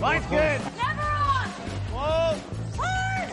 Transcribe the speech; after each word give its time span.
Line's 0.00 0.26
good. 0.26 0.60
Never 0.76 1.00
on! 1.00 1.48
Whoa. 1.92 2.38
Hard! 2.76 3.30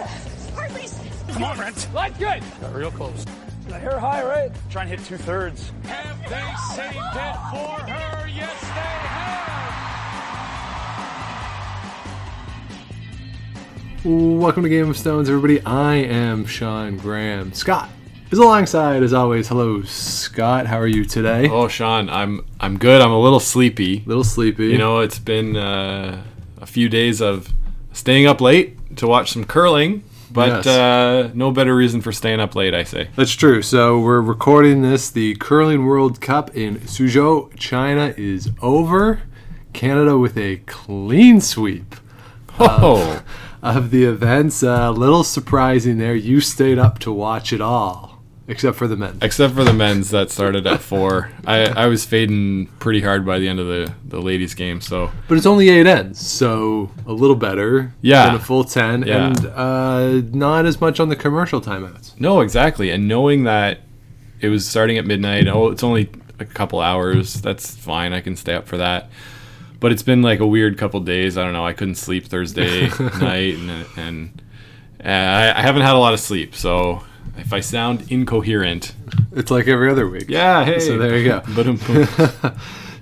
Hardly. 0.56 0.87
Come 1.33 1.43
on, 1.43 1.58
Brent. 1.58 1.93
Line's 1.93 2.17
good. 2.17 2.42
Got 2.62 2.74
real 2.74 2.92
close. 2.92 3.25
I 3.71 3.80
hear 3.80 4.00
high, 4.00 4.24
right? 4.24 4.51
Try 4.69 4.83
and 4.83 4.91
hit 4.91 5.03
two 5.03 5.17
thirds. 5.17 5.71
Have 5.83 6.19
they 6.30 6.53
saved 6.76 6.96
it 6.96 7.35
for 7.51 7.82
her? 7.91 8.28
Yes, 8.28 8.62
they 8.62 8.68
have. 14.00 14.39
Welcome 14.39 14.64
to 14.64 14.70
Game 14.70 14.89
of 14.89 14.98
Stones, 14.98 15.27
everybody. 15.30 15.59
I 15.66 15.95
am 15.95 16.45
Sean 16.45 16.98
Graham. 16.98 17.52
Scott 17.54 17.89
is 18.32 18.39
alongside, 18.39 19.04
as 19.04 19.14
always. 19.14 19.48
Hello, 19.50 19.82
Scott. 19.84 20.66
How 20.68 20.77
are 20.80 20.88
you 20.88 21.04
today? 21.04 21.50
Oh, 21.50 21.68
Sean, 21.68 22.09
I'm 22.09 22.45
I'm 22.59 22.77
good. 22.77 23.02
I'm 23.02 23.11
a 23.11 23.20
little 23.20 23.39
sleepy. 23.41 24.04
A 24.05 24.07
little 24.07 24.23
sleepy. 24.23 24.68
You 24.68 24.78
know, 24.78 25.00
it's 25.00 25.20
been 25.20 25.56
uh, 25.57 26.24
a 26.64 26.66
few 26.66 26.88
days 26.90 27.22
of 27.22 27.54
staying 27.92 28.26
up 28.26 28.40
late 28.42 28.96
to 28.98 29.06
watch 29.08 29.32
some 29.32 29.44
curling, 29.44 30.04
but 30.32 30.66
Yes. 30.66 30.68
uh, 30.68 31.32
no 31.36 31.52
better 31.52 31.76
reason 31.76 32.02
for 32.02 32.12
staying 32.12 32.39
up 32.39 32.55
late, 32.55 32.73
I 32.73 32.84
say. 32.84 33.09
That's 33.16 33.34
true. 33.34 33.62
So 33.62 33.99
we're 33.99 34.22
recording 34.22 34.81
this. 34.81 35.09
The 35.12 35.36
Curling 35.36 35.86
World 35.86 36.22
Cup 36.22 36.55
in 36.55 36.77
Suzhou, 36.80 37.55
China 37.58 38.13
is 38.17 38.49
over. 38.62 39.22
Canada 39.73 40.17
with 40.17 40.38
a 40.38 40.58
clean 40.66 41.41
sweep 41.41 41.95
Oh, 42.59 43.23
of 43.64 43.89
the 43.91 44.03
events. 44.05 44.61
A 44.64 44.91
little 44.91 45.23
surprising 45.23 45.98
there. 45.98 46.16
You 46.16 46.39
stayed 46.41 46.77
up 46.77 47.00
to 47.00 47.11
watch 47.11 47.52
it 47.52 47.61
all, 47.61 48.12
except 48.47 48.77
for 48.77 48.88
the 48.88 48.95
men. 48.95 49.17
except 49.21 49.53
for 49.53 49.63
the 49.63 49.73
men's 49.73 50.09
that 50.11 50.29
started 50.31 50.67
at 50.67 50.81
four. 50.81 51.31
I, 51.45 51.65
I 51.65 51.85
was 51.88 52.03
fading 52.05 52.67
pretty 52.79 53.02
hard 53.02 53.25
by 53.25 53.39
the 53.39 53.47
end 53.47 53.59
of 53.59 53.67
the, 53.67 53.93
the 54.05 54.19
ladies' 54.21 54.53
game, 54.53 54.81
so 54.81 55.11
But 55.27 55.38
it's 55.38 55.45
only 55.47 55.69
eight 55.69 55.88
ends, 55.88 56.19
so 56.25 56.91
a 57.05 57.14
little 57.14 57.36
better 57.36 57.94
Yeah. 58.02 58.25
than 58.27 58.36
a 58.36 58.39
full 58.39 58.64
ten, 58.64 59.03
Yeah. 59.03 59.27
and 59.27 59.45
uh, 59.47 60.21
not 60.31 60.66
as 60.66 60.81
much 60.81 60.99
on 60.99 61.09
the 61.09 61.16
commercial 61.16 61.61
timeouts. 61.61 62.19
no, 62.19 62.41
exactly. 62.41 62.89
And 62.89 63.08
knowing 63.08 63.44
that 63.45 63.80
it 64.41 64.49
was 64.49 64.67
starting 64.67 64.97
at 64.97 65.05
midnight, 65.05 65.47
oh, 65.47 65.69
it's 65.69 65.83
only 65.83 66.09
a 66.39 66.45
couple 66.45 66.81
hours. 66.81 67.36
That's 67.41 67.73
fine. 67.75 68.11
I 68.11 68.19
can 68.19 68.36
stay 68.36 68.55
up 68.55 68.67
for 68.67 68.77
that. 68.77 69.09
But 69.80 69.91
it's 69.91 70.03
been 70.03 70.21
like 70.21 70.39
a 70.39 70.47
weird 70.47 70.77
couple 70.77 70.99
days. 71.02 71.38
I 71.38 71.44
don't 71.44 71.53
know. 71.53 71.66
I 71.66 71.73
couldn't 71.73 71.95
sleep 71.95 72.27
Thursday 72.27 72.88
night, 73.21 73.55
and 73.55 73.86
and 73.97 74.41
uh, 75.03 75.08
I, 75.08 75.59
I 75.59 75.61
haven't 75.61 75.81
had 75.83 75.94
a 75.95 75.97
lot 75.99 76.14
of 76.14 76.19
sleep. 76.21 76.55
So 76.55 77.03
if 77.38 77.52
I 77.53 77.59
sound 77.62 78.12
incoherent, 78.12 78.94
It's 79.36 79.50
like 79.52 79.67
every 79.67 79.89
other 79.89 80.08
week. 80.08 80.26
yeah, 80.30 80.64
hey. 80.66 80.80
So 80.80 80.98
there 80.98 81.17
you 81.17 81.26
go. 81.26 81.42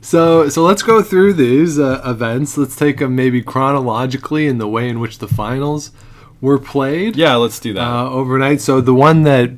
So 0.03 0.49
so 0.49 0.63
let's 0.63 0.81
go 0.81 1.03
through 1.03 1.33
these 1.33 1.77
uh, 1.77 2.01
events. 2.03 2.57
Let's 2.57 2.75
take 2.75 2.97
them 2.97 3.15
maybe 3.15 3.41
chronologically 3.43 4.47
in 4.47 4.57
the 4.57 4.67
way 4.67 4.89
in 4.89 4.99
which 4.99 5.19
the 5.19 5.27
finals 5.27 5.91
were 6.41 6.57
played 6.57 7.15
yeah, 7.15 7.35
let's 7.35 7.59
do 7.59 7.73
that. 7.73 7.81
uh, 7.87 8.09
overnight. 8.09 8.61
So 8.61 8.81
the 8.81 8.95
one 8.95 9.21
that 9.23 9.51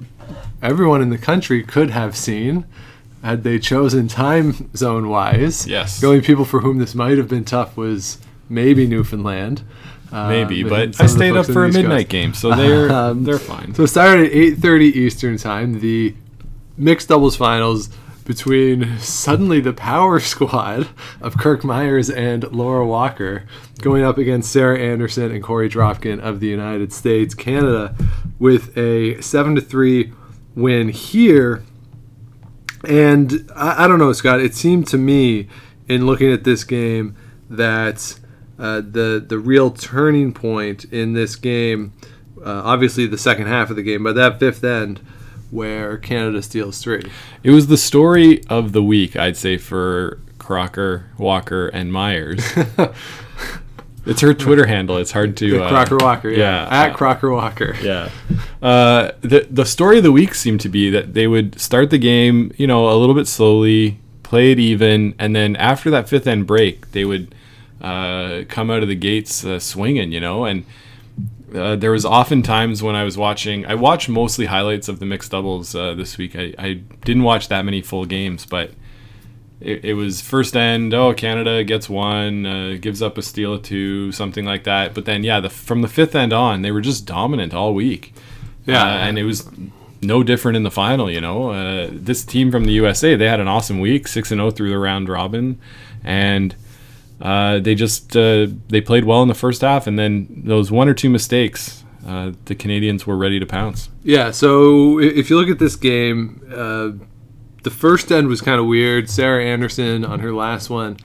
everyone 0.61 1.01
in 1.01 1.09
the 1.11 1.17
country 1.17 1.63
could 1.63 1.91
have 1.91 2.17
seen 2.17 2.65
had 3.23 3.43
they 3.45 3.57
chosen 3.57 4.09
time 4.09 4.69
zone 4.75 5.07
wise. 5.07 5.65
Yes. 5.65 6.01
The 6.01 6.07
only 6.07 6.19
people 6.21 6.43
for 6.43 6.59
whom 6.59 6.77
this 6.77 6.93
might 6.93 7.17
have 7.17 7.29
been 7.29 7.45
tough 7.45 7.77
was 7.77 8.17
maybe 8.49 8.85
Newfoundland. 8.85 9.61
Uh, 10.13 10.29
Maybe, 10.29 10.63
but 10.63 11.01
I 11.01 11.07
stayed 11.07 11.35
up 11.35 11.47
for 11.47 11.63
a 11.63 11.67
Coast. 11.67 11.77
midnight 11.77 12.07
game, 12.07 12.33
so 12.35 12.53
they're 12.55 12.91
Um, 13.03 13.23
they're 13.23 13.39
fine. 13.39 13.73
So 13.73 13.83
it 13.83 13.87
started 13.87 14.27
at 14.27 14.31
8:30 14.31 14.81
Eastern 14.95 15.37
Time. 15.37 15.79
The 15.79 16.13
mixed 16.77 17.09
doubles 17.09 17.35
finals 17.35 17.89
between 18.25 18.97
suddenly 18.99 19.59
the 19.59 19.73
power 19.73 20.19
squad 20.33 20.87
of 21.19 21.37
Kirk 21.37 21.61
Muyres 21.61 22.15
and 22.15 22.43
Laura 22.51 22.85
Walker 22.85 23.45
going 23.81 24.03
up 24.03 24.17
against 24.17 24.51
Sarah 24.51 24.77
Anderson 24.79 25.31
and 25.31 25.43
Korey 25.43 25.69
Dropkin 25.69 26.19
of 26.21 26.39
the 26.39 26.47
United 26.47 26.93
States. 26.93 27.33
Canada 27.33 27.95
with 28.39 28.77
a 28.77 29.19
seven 29.21 29.55
to 29.55 29.61
three 29.61 30.13
win 30.55 30.89
here. 30.89 31.63
And 32.87 33.49
I, 33.55 33.85
I 33.85 33.87
don't 33.87 33.99
know, 33.99 34.13
Scott. 34.13 34.39
It 34.41 34.53
seemed 34.55 34.87
to 34.87 34.97
me, 34.97 35.47
in 35.89 36.05
looking 36.05 36.31
at 36.31 36.43
this 36.43 36.63
game, 36.63 37.15
that 37.49 38.19
uh, 38.63 38.79
the 38.79 39.21
the 39.27 39.37
real 39.37 39.69
turning 39.69 40.33
point 40.33 40.85
in 40.85 41.11
this 41.11 41.35
game, 41.35 41.91
uh, 42.45 42.61
obviously 42.63 43.05
the 43.05 43.17
second 43.17 43.47
half 43.47 43.69
of 43.69 43.75
the 43.75 43.83
game, 43.83 44.03
but 44.03 44.15
that 44.15 44.39
fifth 44.39 44.63
end, 44.63 45.01
where 45.51 45.97
Canada 45.97 46.41
steals 46.41 46.81
three. 46.81 47.11
It 47.43 47.51
was 47.51 47.67
the 47.67 47.75
story 47.75 48.41
of 48.45 48.71
the 48.71 48.81
week, 48.81 49.17
I'd 49.17 49.35
say, 49.35 49.57
for 49.57 50.21
Crocker, 50.39 51.07
Walker, 51.17 51.67
and 51.67 51.91
Muyres. 51.91 52.95
it's 54.05 54.21
her 54.21 54.33
Twitter 54.33 54.65
handle. 54.65 54.95
It's 54.95 55.11
hard 55.11 55.35
to 55.37 55.61
uh, 55.61 55.67
Crocker 55.67 55.97
Walker, 55.97 56.29
yeah, 56.29 56.37
yeah, 56.37 56.83
at 56.85 56.91
uh, 56.91 56.95
Crocker 56.95 57.31
Walker. 57.31 57.75
Yeah. 57.81 58.11
Uh, 58.61 59.11
the 59.19 59.45
the 59.51 59.65
story 59.65 59.97
of 59.97 60.03
the 60.03 60.13
week 60.13 60.33
seemed 60.33 60.61
to 60.61 60.69
be 60.69 60.89
that 60.89 61.13
they 61.15 61.27
would 61.27 61.59
start 61.59 61.89
the 61.89 61.97
game, 61.97 62.53
you 62.55 62.67
know, 62.67 62.89
a 62.89 62.95
little 62.95 63.15
bit 63.15 63.27
slowly, 63.27 63.99
play 64.23 64.53
it 64.53 64.59
even, 64.59 65.15
and 65.19 65.35
then 65.35 65.57
after 65.57 65.89
that 65.89 66.07
fifth 66.07 66.27
end 66.27 66.47
break, 66.47 66.91
they 66.91 67.03
would 67.03 67.35
uh, 67.83 68.43
come 68.47 68.71
out 68.71 68.81
of 68.81 68.89
the 68.89 68.95
gates 68.95 69.45
uh, 69.45 69.59
swinging, 69.59 70.11
you 70.11 70.19
know, 70.19 70.45
and. 70.45 70.65
Uh, 71.53 71.75
there 71.75 71.91
was 71.91 72.03
often 72.03 72.41
times 72.41 72.81
when 72.81 72.95
I 72.95 73.03
was 73.03 73.15
watching. 73.15 73.63
I 73.67 73.75
watched 73.75 74.09
mostly 74.09 74.47
highlights 74.47 74.87
of 74.87 74.97
the 74.99 75.05
mixed 75.05 75.29
doubles 75.29 75.75
uh, 75.75 75.93
this 75.93 76.17
week. 76.17 76.35
I, 76.35 76.55
I 76.57 76.73
didn't 77.05 77.21
watch 77.21 77.47
that 77.49 77.63
many 77.63 77.83
full 77.83 78.05
games, 78.05 78.43
but 78.43 78.71
it, 79.63 79.85
it 79.85 79.93
was 79.93 80.21
first 80.21 80.55
end. 80.55 80.93
Oh, 80.93 81.13
Canada 81.13 81.63
gets 81.63 81.89
one, 81.89 82.45
uh, 82.45 82.77
gives 82.79 83.01
up 83.01 83.17
a 83.17 83.21
steal 83.21 83.53
or 83.53 83.59
two, 83.59 84.11
something 84.11 84.45
like 84.45 84.65
that. 84.65 84.93
But 84.93 85.05
then, 85.05 85.23
yeah, 85.23 85.39
the, 85.39 85.49
from 85.49 85.81
the 85.81 85.87
fifth 85.87 86.15
end 86.15 86.33
on, 86.33 86.61
they 86.61 86.71
were 86.71 86.81
just 86.81 87.05
dominant 87.05 87.53
all 87.53 87.73
week. 87.73 88.13
Yeah. 88.65 88.83
Uh, 88.83 88.97
and 88.97 89.17
it 89.17 89.23
was 89.23 89.49
no 90.01 90.21
different 90.21 90.57
in 90.57 90.63
the 90.63 90.71
final. 90.71 91.09
You 91.09 91.21
know, 91.21 91.51
uh, 91.51 91.89
this 91.91 92.25
team 92.25 92.51
from 92.51 92.65
the 92.65 92.73
USA, 92.73 93.15
they 93.15 93.27
had 93.27 93.39
an 93.39 93.47
awesome 93.47 93.79
week, 93.79 94.07
six 94.07 94.31
and 94.31 94.39
zero 94.39 94.51
through 94.51 94.69
the 94.69 94.77
round 94.77 95.07
robin, 95.07 95.59
and 96.03 96.55
uh, 97.21 97.59
they 97.59 97.75
just 97.75 98.15
uh, 98.15 98.47
they 98.67 98.81
played 98.81 99.05
well 99.05 99.21
in 99.21 99.27
the 99.27 99.33
first 99.33 99.61
half, 99.61 99.87
and 99.87 99.97
then 99.97 100.43
those 100.45 100.71
one 100.71 100.89
or 100.89 100.93
two 100.93 101.09
mistakes, 101.09 101.83
uh, 102.07 102.31
the 102.45 102.55
Canadians 102.55 103.07
were 103.07 103.17
ready 103.17 103.39
to 103.39 103.45
pounce. 103.45 103.89
Yeah, 104.03 104.31
so 104.31 104.99
if 104.99 105.29
you 105.29 105.37
look 105.37 105.49
at 105.49 105.59
this 105.59 105.75
game, 105.75 106.41
uh, 106.51 106.91
the 107.63 107.69
first 107.71 108.11
end 108.11 108.27
was 108.27 108.41
kind 108.41 108.59
of 108.59 108.65
weird. 108.67 109.09
Sarah 109.09 109.43
Anderson 109.43 110.03
on 110.03 110.19
her 110.19 110.33
last 110.33 110.69
one, 110.69 110.97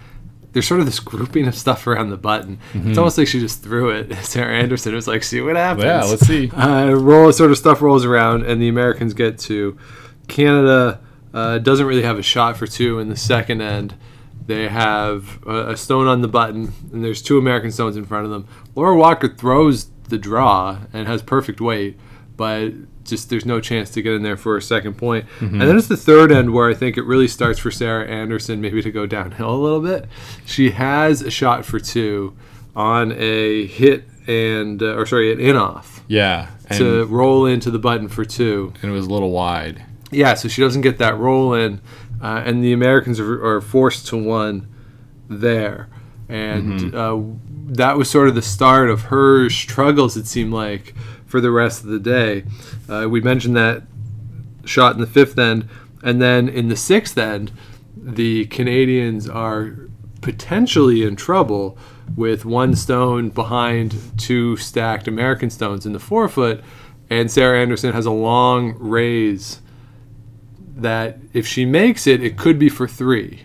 there's 0.53 0.67
sort 0.67 0.81
of 0.81 0.87
this 0.87 0.99
grouping 0.99 1.47
of 1.47 1.55
stuff 1.55 1.87
around 1.87 2.11
the 2.11 2.17
button. 2.17 2.59
It's 2.75 2.99
almost 2.99 3.17
like 3.17 3.29
she 3.29 3.39
just 3.39 3.63
threw 3.63 3.91
it. 3.91 4.13
Sarah 4.25 4.57
Anderson 4.59 4.93
it 4.93 4.97
was 4.97 5.07
like, 5.07 5.23
see 5.23 5.41
what 5.41 5.57
happens. 5.57 5.85
Yeah, 5.85 6.03
let's 6.05 6.27
see. 6.27 6.51
Uh, 6.59 6.93
roll 6.95 7.31
sort 7.33 7.53
of 7.53 7.59
stuff 7.59 7.81
rolls 7.81 8.05
around, 8.05 8.43
and 8.45 8.61
the 8.61 8.69
Americans 8.69 9.15
get 9.15 9.39
to 9.41 9.79
Canada. 10.27 11.01
Uh, 11.33 11.59
doesn't 11.59 11.87
really 11.87 12.03
have 12.03 12.19
a 12.19 12.23
shot 12.23 12.57
for 12.57 12.67
two 12.67 12.99
in 12.99 13.09
the 13.09 13.17
second 13.17 13.61
end. 13.61 13.95
They 14.48 14.66
have 14.69 15.38
a, 15.47 15.70
a 15.72 15.76
stone 15.76 16.06
on 16.09 16.20
the 16.22 16.28
button, 16.28 16.72
and 16.92 17.04
there's 17.04 17.22
two 17.22 17.38
American 17.38 17.70
stones 17.70 17.97
in 17.97 18.04
front 18.04 18.25
of 18.25 18.31
them. 18.32 18.48
Laura 18.75 18.97
Walker 18.97 19.28
throws 19.28 19.91
the 20.09 20.19
draw 20.19 20.78
and 20.92 21.06
has 21.06 21.22
perfect 21.22 21.60
weight, 21.60 21.97
but 22.36 22.72
just 23.04 23.28
there's 23.31 23.44
no 23.47 23.60
chance 23.60 23.91
to 23.91 24.03
get 24.03 24.14
in 24.14 24.22
there 24.22 24.36
for 24.36 24.56
a 24.56 24.62
second 24.62 24.94
point. 24.98 25.26
And 25.41 25.60
then 25.60 25.76
it's 25.78 25.86
the 25.88 25.97
third 25.97 26.32
end 26.32 26.53
where 26.53 26.69
I 26.69 26.75
think 26.75 26.97
it 26.97 27.03
really 27.03 27.28
starts 27.28 27.59
for 27.59 27.70
Sarah 27.70 28.06
Anderson 28.06 28.60
maybe 28.60 28.82
to 28.82 28.91
go 28.91 29.06
downhill 29.06 29.54
a 29.54 29.56
little 29.56 29.81
bit. 29.81 30.06
She 30.47 30.70
has 30.72 31.22
a 31.22 31.30
shot 31.30 31.65
for 31.65 31.78
two 31.78 32.34
on 32.75 33.12
a 33.16 33.66
hit 33.66 34.04
and 34.26 34.82
uh, 34.82 34.94
or 34.97 35.04
sorry, 35.06 35.32
an 35.32 35.41
in 35.41 35.56
off 35.56 36.03
Yeah, 36.06 36.48
to 36.76 37.04
roll 37.06 37.44
into 37.47 37.70
the 37.70 37.78
button 37.78 38.09
for 38.09 38.25
two. 38.25 38.72
and 38.82 38.91
it 38.91 38.94
was 38.94 39.06
a 39.06 39.10
little 39.10 39.30
wide. 39.30 39.84
Yeah, 40.10 40.34
so 40.34 40.48
she 40.48 40.62
doesn't 40.62 40.82
get 40.82 40.98
that 40.98 41.19
roll 41.19 41.53
in, 41.54 41.80
uh, 42.23 42.43
and 42.45 42.62
the 42.62 42.73
Americans 42.73 43.21
are, 43.21 43.45
are 43.45 43.61
forced 43.61 44.06
to 44.09 44.17
one 44.17 44.73
there. 45.28 45.89
And 46.28 46.95
uh, 46.95 47.21
that 47.72 47.97
was 47.97 48.10
sort 48.10 48.28
of 48.28 48.34
the 48.34 48.42
start 48.42 48.91
of 48.91 49.03
her 49.03 49.48
struggles, 49.48 50.16
it 50.16 50.27
seemed 50.27 50.53
like, 50.53 50.95
for 51.27 51.41
the 51.41 51.51
rest 51.51 51.84
of 51.84 51.91
the 51.91 51.98
day. 51.98 52.45
Uh, 52.89 53.07
we 53.09 53.21
mentioned 53.21 53.57
that 53.57 53.84
shot 54.65 54.95
in 54.95 55.01
the 55.01 55.07
fifth 55.07 55.39
end, 55.39 55.69
and 56.03 56.21
then 56.21 56.48
in 56.48 56.69
the 56.69 56.77
sixth 56.77 57.16
end, 57.16 57.51
the 57.97 58.47
Canadians 58.47 59.28
are 59.28 59.89
potentially 60.21 61.03
in 61.03 61.16
trouble 61.16 61.78
with 62.16 62.45
one 62.45 62.75
stone 62.75 63.31
behind 63.31 63.95
two 64.19 64.57
stacked 64.57 65.09
American 65.09 65.51
stones 65.51 65.87
in 65.87 65.92
the 65.92 65.98
forefoot, 65.98 66.63
and 67.09 67.31
Sarah 67.31 67.60
Anderson 67.60 67.92
has 67.92 68.07
a 68.07 68.10
long 68.10 68.75
raise 68.78 69.63
that 70.83 71.19
if 71.33 71.47
she 71.47 71.65
makes 71.65 72.07
it, 72.07 72.22
it 72.22 72.36
could 72.36 72.59
be 72.59 72.69
for 72.69 72.86
three, 72.89 73.42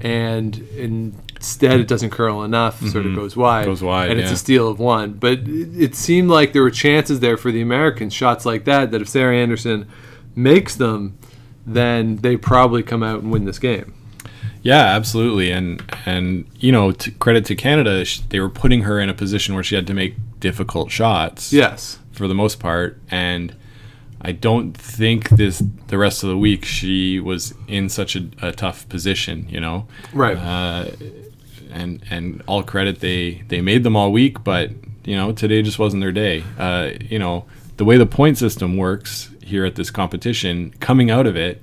and 0.00 0.56
instead 0.76 1.80
it 1.80 1.88
doesn't 1.88 2.10
curl 2.10 2.42
enough, 2.42 2.80
sort 2.88 3.06
of 3.06 3.14
goes 3.14 3.36
wide, 3.36 3.62
Mm-hmm. 3.62 3.70
Goes 3.70 3.82
wide, 3.82 4.10
and 4.10 4.20
it's 4.20 4.30
a 4.30 4.36
steal 4.36 4.68
of 4.68 4.78
one. 4.78 5.14
But 5.14 5.40
it, 5.40 5.82
it 5.82 5.94
seemed 5.94 6.30
like 6.30 6.52
there 6.52 6.62
were 6.62 6.70
chances 6.70 7.20
there 7.20 7.36
for 7.36 7.50
the 7.50 7.60
Americans, 7.60 8.12
shots 8.12 8.46
like 8.46 8.64
that, 8.64 8.90
that 8.90 9.00
if 9.02 9.08
Sarah 9.08 9.36
Anderson 9.36 9.88
makes 10.34 10.76
them, 10.76 11.18
then 11.66 12.16
they 12.16 12.36
probably 12.36 12.82
come 12.82 13.02
out 13.02 13.20
and 13.20 13.30
win 13.30 13.44
this 13.44 13.58
game. 13.58 13.94
Yeah, 14.62 14.82
absolutely, 14.84 15.50
and 15.52 15.82
and 16.04 16.46
you 16.58 16.72
know, 16.72 16.92
to 16.92 17.10
credit 17.12 17.44
to 17.46 17.54
Canada, 17.54 18.04
sh- 18.04 18.20
they 18.28 18.40
were 18.40 18.48
putting 18.48 18.82
her 18.82 18.98
in 19.00 19.08
a 19.08 19.14
position 19.14 19.54
where 19.54 19.62
she 19.64 19.74
had 19.76 19.86
to 19.86 19.94
make 19.94 20.14
difficult 20.40 20.90
shots. 20.90 21.52
Yes. 21.52 21.98
for 22.12 22.26
the 22.26 22.34
most 22.34 22.58
part, 22.58 23.00
and 23.10 23.54
I 24.20 24.32
don't 24.32 24.72
think 24.72 25.30
this 25.30 25.62
the 25.86 25.98
rest 25.98 26.22
of 26.22 26.28
the 26.28 26.38
week 26.38 26.64
she 26.64 27.20
was 27.20 27.54
in 27.66 27.88
such 27.88 28.16
a, 28.16 28.28
a 28.42 28.52
tough 28.52 28.88
position. 28.88 29.46
You 29.48 29.60
know, 29.60 29.86
Right. 30.12 30.36
Uh, 30.36 30.90
and 31.70 32.02
and 32.10 32.42
all 32.46 32.62
credit 32.62 33.00
they 33.00 33.42
they 33.48 33.60
made 33.60 33.82
them 33.84 33.96
all 33.96 34.10
week, 34.10 34.42
but 34.42 34.70
you 35.04 35.16
know 35.16 35.32
today 35.32 35.62
just 35.62 35.78
wasn't 35.78 36.00
their 36.00 36.12
day. 36.12 36.44
Uh, 36.58 36.90
you 37.00 37.18
know 37.18 37.44
the 37.76 37.84
way 37.84 37.96
the 37.96 38.06
point 38.06 38.38
system 38.38 38.76
works 38.76 39.30
here 39.42 39.64
at 39.64 39.76
this 39.76 39.90
competition, 39.90 40.74
coming 40.80 41.10
out 41.10 41.26
of 41.26 41.36
it, 41.36 41.62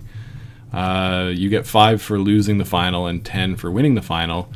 uh, 0.74 1.32
you 1.34 1.50
get 1.50 1.68
five 1.68 2.02
for 2.02 2.20
losing 2.20 2.58
the 2.58 2.66
final 2.66 3.06
and 3.06 3.26
ten 3.26 3.56
for 3.56 3.70
winning 3.70 3.96
the 3.96 4.02
final. 4.02 4.50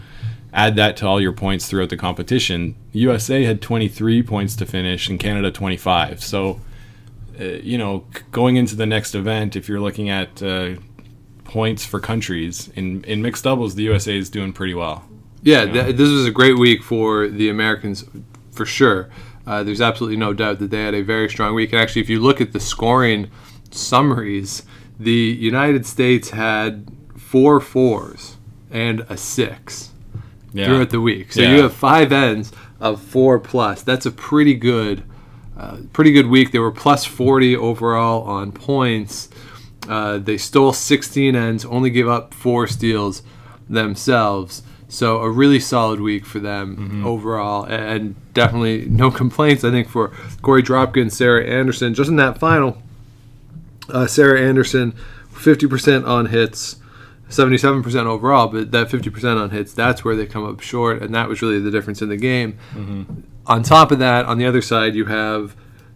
Add 0.51 0.75
that 0.77 0.97
to 0.97 1.07
all 1.07 1.21
your 1.21 1.31
points 1.31 1.67
throughout 1.67 1.89
the 1.89 1.97
competition. 1.97 2.75
USA 2.91 3.43
had 3.43 3.61
23 3.61 4.23
points 4.23 4.55
to 4.55 4.65
finish 4.65 5.07
and 5.07 5.19
Canada 5.19 5.51
25. 5.51 6.23
So, 6.23 6.59
uh, 7.39 7.43
you 7.43 7.77
know, 7.77 8.05
going 8.31 8.55
into 8.57 8.75
the 8.75 8.85
next 8.85 9.15
event, 9.15 9.55
if 9.55 9.67
you're 9.69 9.79
looking 9.79 10.09
at 10.09 10.41
uh, 10.43 10.75
points 11.43 11.85
for 11.85 11.99
countries 11.99 12.69
in 12.75 13.03
in 13.05 13.21
mixed 13.21 13.43
doubles, 13.43 13.75
the 13.75 13.83
USA 13.83 14.17
is 14.17 14.29
doing 14.29 14.53
pretty 14.53 14.73
well. 14.73 15.03
Yeah, 15.41 15.65
th- 15.65 15.95
this 15.95 16.09
was 16.09 16.25
a 16.25 16.31
great 16.31 16.57
week 16.57 16.83
for 16.83 17.27
the 17.29 17.49
Americans, 17.49 18.03
for 18.51 18.65
sure. 18.65 19.09
Uh, 19.47 19.63
there's 19.63 19.81
absolutely 19.81 20.17
no 20.17 20.33
doubt 20.33 20.59
that 20.59 20.69
they 20.69 20.83
had 20.83 20.93
a 20.93 21.01
very 21.01 21.29
strong 21.29 21.55
week. 21.55 21.71
And 21.71 21.81
actually, 21.81 22.01
if 22.01 22.09
you 22.09 22.19
look 22.19 22.41
at 22.41 22.51
the 22.51 22.59
scoring 22.59 23.31
summaries, 23.71 24.63
the 24.99 25.11
United 25.11 25.85
States 25.85 26.31
had 26.31 26.87
four 27.17 27.59
fours 27.59 28.35
and 28.69 29.05
a 29.09 29.15
six 29.17 29.91
Yeah. 30.53 30.65
throughout 30.65 30.89
the 30.89 31.01
week. 31.01 31.31
So 31.33 31.41
Yeah. 31.41 31.55
you 31.55 31.61
have 31.63 31.73
five 31.73 32.11
ends 32.11 32.51
of 32.79 33.01
four 33.01 33.39
plus. 33.39 33.81
That's 33.81 34.05
a 34.05 34.11
pretty 34.11 34.53
good, 34.55 35.03
uh, 35.59 35.77
pretty 35.91 36.11
good 36.11 36.27
week. 36.27 36.51
They 36.51 36.59
were 36.59 36.71
plus 36.71 37.03
40 37.05 37.55
overall 37.57 38.23
on 38.23 38.51
points. 38.51 39.29
Uh, 39.87 40.17
they 40.17 40.37
stole 40.37 40.71
16 40.71 41.35
ends, 41.35 41.65
only 41.65 41.89
gave 41.89 42.07
up 42.07 42.33
four 42.33 42.65
steals 42.67 43.23
themselves. 43.67 44.63
So 44.87 45.19
a 45.21 45.29
really 45.29 45.59
solid 45.59 46.01
week 46.01 46.25
for 46.25 46.39
them 46.39 47.05
overall, 47.05 47.63
and 47.65 48.15
definitely 48.33 48.85
no 48.85 49.11
complaints. 49.21 49.63
I 49.63 49.69
think 49.69 49.87
for 49.87 50.09
Korey 50.41 50.63
Dropkin, 50.63 51.11
Sarah 51.11 51.45
Anderson, 51.45 51.93
just 51.93 52.09
in 52.09 52.15
that 52.15 52.39
final, 52.39 52.81
uh, 53.89 54.07
Sarah 54.07 54.41
Anderson, 54.41 54.93
50% 55.33 56.07
on 56.07 56.27
hits, 56.27 56.77
77% 57.29 58.05
overall, 58.05 58.47
but 58.47 58.71
that 58.71 58.89
50% 58.89 59.39
on 59.39 59.51
hits, 59.51 59.73
that's 59.73 60.03
where 60.03 60.15
they 60.15 60.25
come 60.25 60.43
up 60.45 60.59
short, 60.61 61.03
and 61.03 61.13
that 61.13 61.29
was 61.29 61.41
really 61.43 61.59
the 61.59 61.69
difference 61.71 62.01
in 62.01 62.09
the 62.09 62.17
game. 62.17 62.57
On 63.49 63.63
top 63.63 63.91
of 63.91 63.97
that, 63.97 64.27
on 64.27 64.37
the 64.37 64.45
other 64.45 64.61
side, 64.61 64.93
you 64.93 65.05
have 65.05 65.55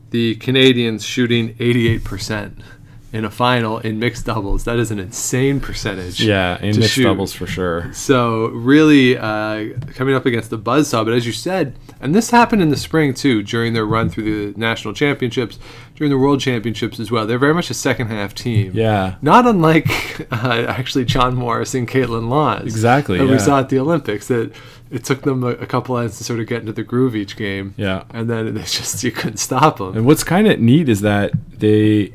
the 0.10 0.34
Canadians 0.36 1.06
shooting 1.06 1.54
88% 1.56 2.64
in 3.13 3.24
a 3.24 3.30
final 3.30 3.77
in 3.77 4.00
mixed 4.00 4.25
doubles. 4.25 4.63
That 4.63 4.80
is 4.80 4.89
an 4.89 5.00
insane 5.00 5.60
percentage. 5.60 6.19
Yeah, 6.19 6.57
in 6.60 6.77
mixed 6.80 6.95
shoot. 6.95 7.04
doubles 7.04 7.31
for 7.31 7.45
sure. 7.45 7.94
So 7.94 8.48
really 8.48 9.18
uh, 9.18 9.77
coming 9.94 10.15
up 10.15 10.25
against 10.25 10.50
the 10.50 10.57
buzzsaw. 10.57 11.06
But 11.06 11.13
as 11.13 11.25
you 11.25 11.31
said, 11.31 11.77
and 12.01 12.15
this 12.15 12.31
happened 12.31 12.63
in 12.63 12.69
the 12.69 12.75
spring 12.75 13.13
too, 13.13 13.44
during 13.44 13.74
their 13.74 13.86
run 13.86 14.10
through 14.10 14.51
the 14.54 14.60
national 14.60 14.95
championships, 14.95 15.60
during 15.95 16.10
the 16.10 16.18
world 16.18 16.39
championships 16.39 17.00
as 17.00 17.12
well. 17.12 17.27
They're 17.27 17.38
very 17.38 17.54
much 17.54 17.69
a 17.69 17.75
second 17.75 18.07
half 18.07 18.33
team. 18.33 18.71
Yeah. 18.74 19.15
Not 19.21 19.45
unlike 19.45 19.88
uh, 20.31 20.65
actually 20.68 21.06
John 21.06 21.36
Morris 21.36 21.75
and 21.75 21.88
Kaitlyn 21.88 22.30
Lawes. 22.30 22.63
Exactly, 22.63 23.19
That 23.19 23.27
we 23.27 23.38
saw 23.38 23.60
at 23.60 23.69
the 23.69 23.77
Olympics. 23.80 24.27
That 24.27 24.51
it 24.89 25.04
took 25.04 25.21
them 25.21 25.44
a, 25.44 25.50
a 25.50 25.65
couple 25.68 25.98
ends 25.98 26.18
to 26.18 26.24
sort 26.24 26.39
of 26.39 26.48
get 26.48 26.62
into 26.62 26.74
the 26.74 26.83
groove 26.83 27.15
each 27.15 27.36
game. 27.36 27.75
Yeah. 27.77 28.04
And 28.10 28.27
then 28.30 28.57
it's 28.57 28.75
just 28.77 29.04
you 29.04 29.12
couldn't 29.12 29.38
stop 29.38 29.77
them. 29.77 29.95
And 29.95 30.06
what's 30.07 30.24
kind 30.24 30.48
of 30.48 30.60
neat 30.60 30.89
is 30.89 31.01
that 31.01 31.31
they, 31.60 32.13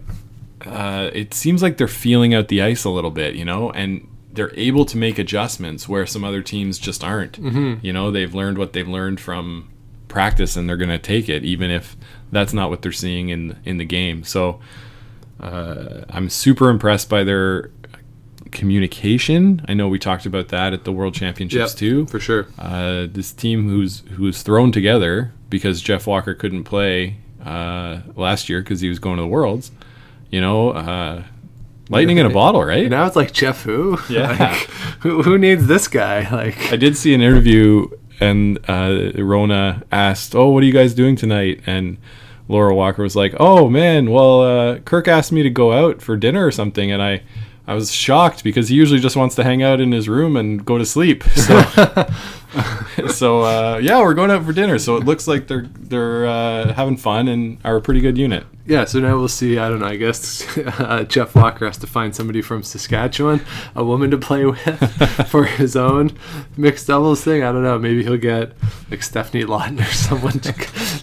uh, 0.68 1.10
it 1.12 1.34
seems 1.34 1.62
like 1.62 1.76
they're 1.76 1.88
feeling 1.88 2.34
out 2.34 2.48
the 2.48 2.62
ice 2.62 2.84
a 2.84 2.90
little 2.90 3.10
bit, 3.10 3.34
you 3.34 3.44
know, 3.44 3.70
and 3.70 4.06
they're 4.32 4.52
able 4.54 4.84
to 4.84 4.96
make 4.96 5.18
adjustments 5.18 5.88
where 5.88 6.06
some 6.06 6.22
other 6.24 6.42
teams 6.42 6.78
just 6.78 7.02
aren't. 7.02 7.40
Mm-hmm. 7.40 7.84
You 7.84 7.92
know, 7.92 8.10
they've 8.10 8.32
learned 8.34 8.58
what 8.58 8.72
they've 8.72 8.86
learned 8.88 9.20
from 9.20 9.70
practice, 10.06 10.56
and 10.56 10.68
they're 10.68 10.76
going 10.76 10.88
to 10.90 10.98
take 10.98 11.28
it, 11.28 11.44
even 11.44 11.70
if 11.70 11.96
that's 12.30 12.52
not 12.52 12.70
what 12.70 12.82
they're 12.82 12.92
seeing 12.92 13.30
in 13.30 13.56
in 13.64 13.78
the 13.78 13.84
game. 13.84 14.22
So, 14.24 14.60
uh, 15.40 16.04
I'm 16.08 16.28
super 16.28 16.68
impressed 16.70 17.08
by 17.08 17.24
their 17.24 17.70
communication. 18.50 19.64
I 19.68 19.74
know 19.74 19.88
we 19.88 19.98
talked 19.98 20.26
about 20.26 20.48
that 20.48 20.72
at 20.72 20.84
the 20.84 20.92
World 20.92 21.14
Championships 21.14 21.72
Yep, 21.72 21.78
too 21.78 22.06
for 22.06 22.18
sure. 22.20 22.46
uh, 22.58 23.06
this 23.10 23.32
team 23.32 23.68
who's 23.68 24.02
who's 24.12 24.42
thrown 24.42 24.72
together 24.72 25.32
because 25.50 25.80
Geoff 25.80 26.06
Walker 26.06 26.34
couldn't 26.34 26.64
play 26.64 27.16
uh, 27.44 28.00
last 28.16 28.48
year 28.48 28.60
because 28.60 28.80
he 28.80 28.88
was 28.88 28.98
going 28.98 29.16
to 29.16 29.22
the 29.22 29.28
Worlds. 29.28 29.70
You 30.30 30.40
know, 30.40 30.70
uh, 30.70 31.22
lightning 31.88 32.18
in 32.18 32.26
a 32.26 32.30
bottle, 32.30 32.62
right? 32.64 32.88
Now 32.88 33.06
it's 33.06 33.16
like 33.16 33.32
Geoff 33.32 33.62
who? 33.62 33.98
Yeah. 34.10 34.36
Like, 34.38 34.56
who, 35.00 35.22
who 35.22 35.38
needs 35.38 35.66
this 35.66 35.88
guy? 35.88 36.28
Like 36.32 36.72
I 36.72 36.76
did 36.76 36.96
see 36.96 37.14
an 37.14 37.20
interview, 37.20 37.88
and 38.20 38.58
uh, 38.68 39.12
Rona 39.16 39.82
asked, 39.90 40.34
"Oh, 40.34 40.50
what 40.50 40.62
are 40.62 40.66
you 40.66 40.72
guys 40.72 40.94
doing 40.94 41.16
tonight?" 41.16 41.62
And 41.66 41.98
Laura 42.48 42.74
Walker 42.74 43.02
was 43.02 43.16
like, 43.16 43.34
"Oh 43.40 43.68
man, 43.68 44.10
well, 44.10 44.42
uh, 44.42 44.78
Kirk 44.80 45.08
asked 45.08 45.32
me 45.32 45.42
to 45.42 45.50
go 45.50 45.72
out 45.72 46.02
for 46.02 46.16
dinner 46.16 46.44
or 46.46 46.50
something, 46.50 46.90
and 46.92 47.02
I." 47.02 47.22
I 47.66 47.74
was 47.74 47.92
shocked 47.92 48.44
because 48.44 48.70
he 48.70 48.76
usually 48.76 48.98
just 48.98 49.14
wants 49.14 49.34
to 49.34 49.44
hang 49.44 49.62
out 49.62 49.78
in 49.78 49.92
his 49.92 50.08
room 50.08 50.38
and 50.38 50.64
go 50.64 50.78
to 50.78 50.86
sleep. 50.86 51.22
So, 51.36 53.08
so 53.08 53.42
uh, 53.42 53.78
yeah, 53.82 54.00
we're 54.00 54.14
going 54.14 54.30
out 54.30 54.42
for 54.46 54.54
dinner. 54.54 54.78
So 54.78 54.96
it 54.96 55.04
looks 55.04 55.28
like 55.28 55.48
they're 55.48 55.66
they're 55.78 56.26
uh, 56.26 56.72
having 56.72 56.96
fun 56.96 57.28
and 57.28 57.58
are 57.64 57.76
a 57.76 57.80
pretty 57.82 58.00
good 58.00 58.16
unit. 58.16 58.46
Yeah, 58.68 58.84
so 58.84 59.00
now 59.00 59.16
we'll 59.16 59.28
see. 59.28 59.56
I 59.58 59.68
don't 59.70 59.80
know. 59.80 59.86
I 59.86 59.96
guess 59.96 60.46
uh, 60.58 61.04
Geoff 61.04 61.34
Walker 61.34 61.64
has 61.66 61.78
to 61.78 61.86
find 61.86 62.14
somebody 62.14 62.42
from 62.42 62.62
Saskatchewan, 62.62 63.40
a 63.74 63.82
woman 63.82 64.10
to 64.10 64.18
play 64.18 64.44
with 64.44 64.58
for 65.30 65.44
his 65.44 65.74
own 65.74 66.16
mixed 66.56 66.86
doubles 66.86 67.24
thing. 67.24 67.42
I 67.42 67.50
don't 67.50 67.62
know. 67.62 67.78
Maybe 67.78 68.02
he'll 68.04 68.18
get 68.18 68.52
like 68.90 69.02
Stephanie 69.02 69.44
Lawton 69.44 69.80
or 69.80 69.84
someone 69.86 70.38
to, 70.40 70.52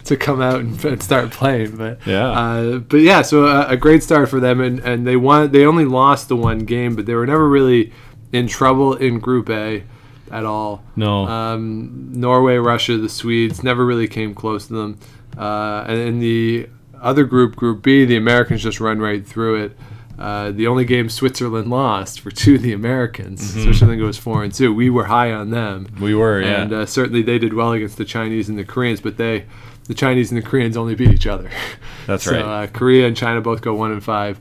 to 0.06 0.16
come 0.16 0.42
out 0.42 0.60
and, 0.60 0.86
and 0.86 1.02
start 1.02 1.32
playing. 1.32 1.76
But 1.76 2.06
Yeah. 2.06 2.28
uh, 2.30 2.78
but 2.78 2.98
yeah. 3.02 3.24
So 3.24 3.46
a, 3.46 3.70
a 3.70 3.78
great 3.78 4.04
start 4.04 4.30
for 4.30 4.40
them, 4.40 4.62
and, 4.62 4.80
and 4.82 5.08
they 5.08 5.16
won. 5.18 5.52
They 5.52 5.66
only 5.66 5.86
lost 5.86 6.28
the 6.30 6.36
one 6.36 6.60
game, 6.60 6.96
but 6.96 7.08
they 7.08 7.16
were 7.16 7.26
never 7.26 7.50
really 7.50 7.92
in 8.32 8.48
trouble 8.48 8.94
in 8.94 9.18
Group 9.20 9.50
A 9.50 9.84
at 10.30 10.46
all. 10.46 10.84
No, 10.96 11.26
Um, 11.28 12.10
Norway, 12.12 12.58
Russia, 12.58 12.98
the 12.98 13.10
Swedes 13.10 13.64
never 13.64 13.86
really 13.86 14.08
came 14.08 14.36
close 14.36 14.68
to 14.68 14.74
them. 14.74 15.00
Uh, 15.38 15.84
and 15.88 16.00
in 16.00 16.20
the 16.20 16.68
other 17.06 17.24
group, 17.24 17.56
Group 17.56 17.84
B, 17.84 18.04
the 18.04 18.18
Americans 18.18 18.64
just 18.64 18.80
run 18.82 19.00
right 19.00 19.26
through 19.26 19.64
it. 19.64 19.78
Uh, 20.18 20.52
the 20.52 20.66
only 20.68 20.86
game 20.86 21.10
Switzerland 21.10 21.70
lost 21.70 22.24
were 22.26 22.32
to 22.32 22.58
the 22.58 22.72
Americans. 22.74 23.54
Switzerland 23.54 24.00
goes 24.00 24.18
four 24.18 24.44
and 24.44 24.54
two. 24.54 24.74
We 24.74 24.90
were 24.90 25.06
high 25.06 25.32
on 25.32 25.50
them, 25.52 25.88
we 26.00 26.16
were. 26.16 26.42
Yeah, 26.42 26.62
and 26.64 26.74
uh, 26.74 26.86
certainly 26.86 27.22
they 27.22 27.38
did 27.38 27.54
well 27.54 27.74
against 27.74 27.98
the 27.98 28.06
Chinese 28.06 28.48
and 28.50 28.58
the 28.58 28.64
Koreans. 28.64 29.02
But 29.02 29.18
they, 29.18 29.46
the 29.88 29.94
Chinese 29.94 30.32
and 30.32 30.42
the 30.42 30.46
Koreans, 30.46 30.78
only 30.78 30.96
beat 30.96 31.12
each 31.12 31.28
other. 31.28 31.50
That's 32.08 32.24
so, 32.26 32.32
right. 32.32 32.64
Uh, 32.64 32.68
Korea 32.68 33.08
and 33.08 33.16
China 33.16 33.42
both 33.42 33.62
go 33.62 33.74
one 33.76 33.92
and 33.92 34.02
five, 34.04 34.40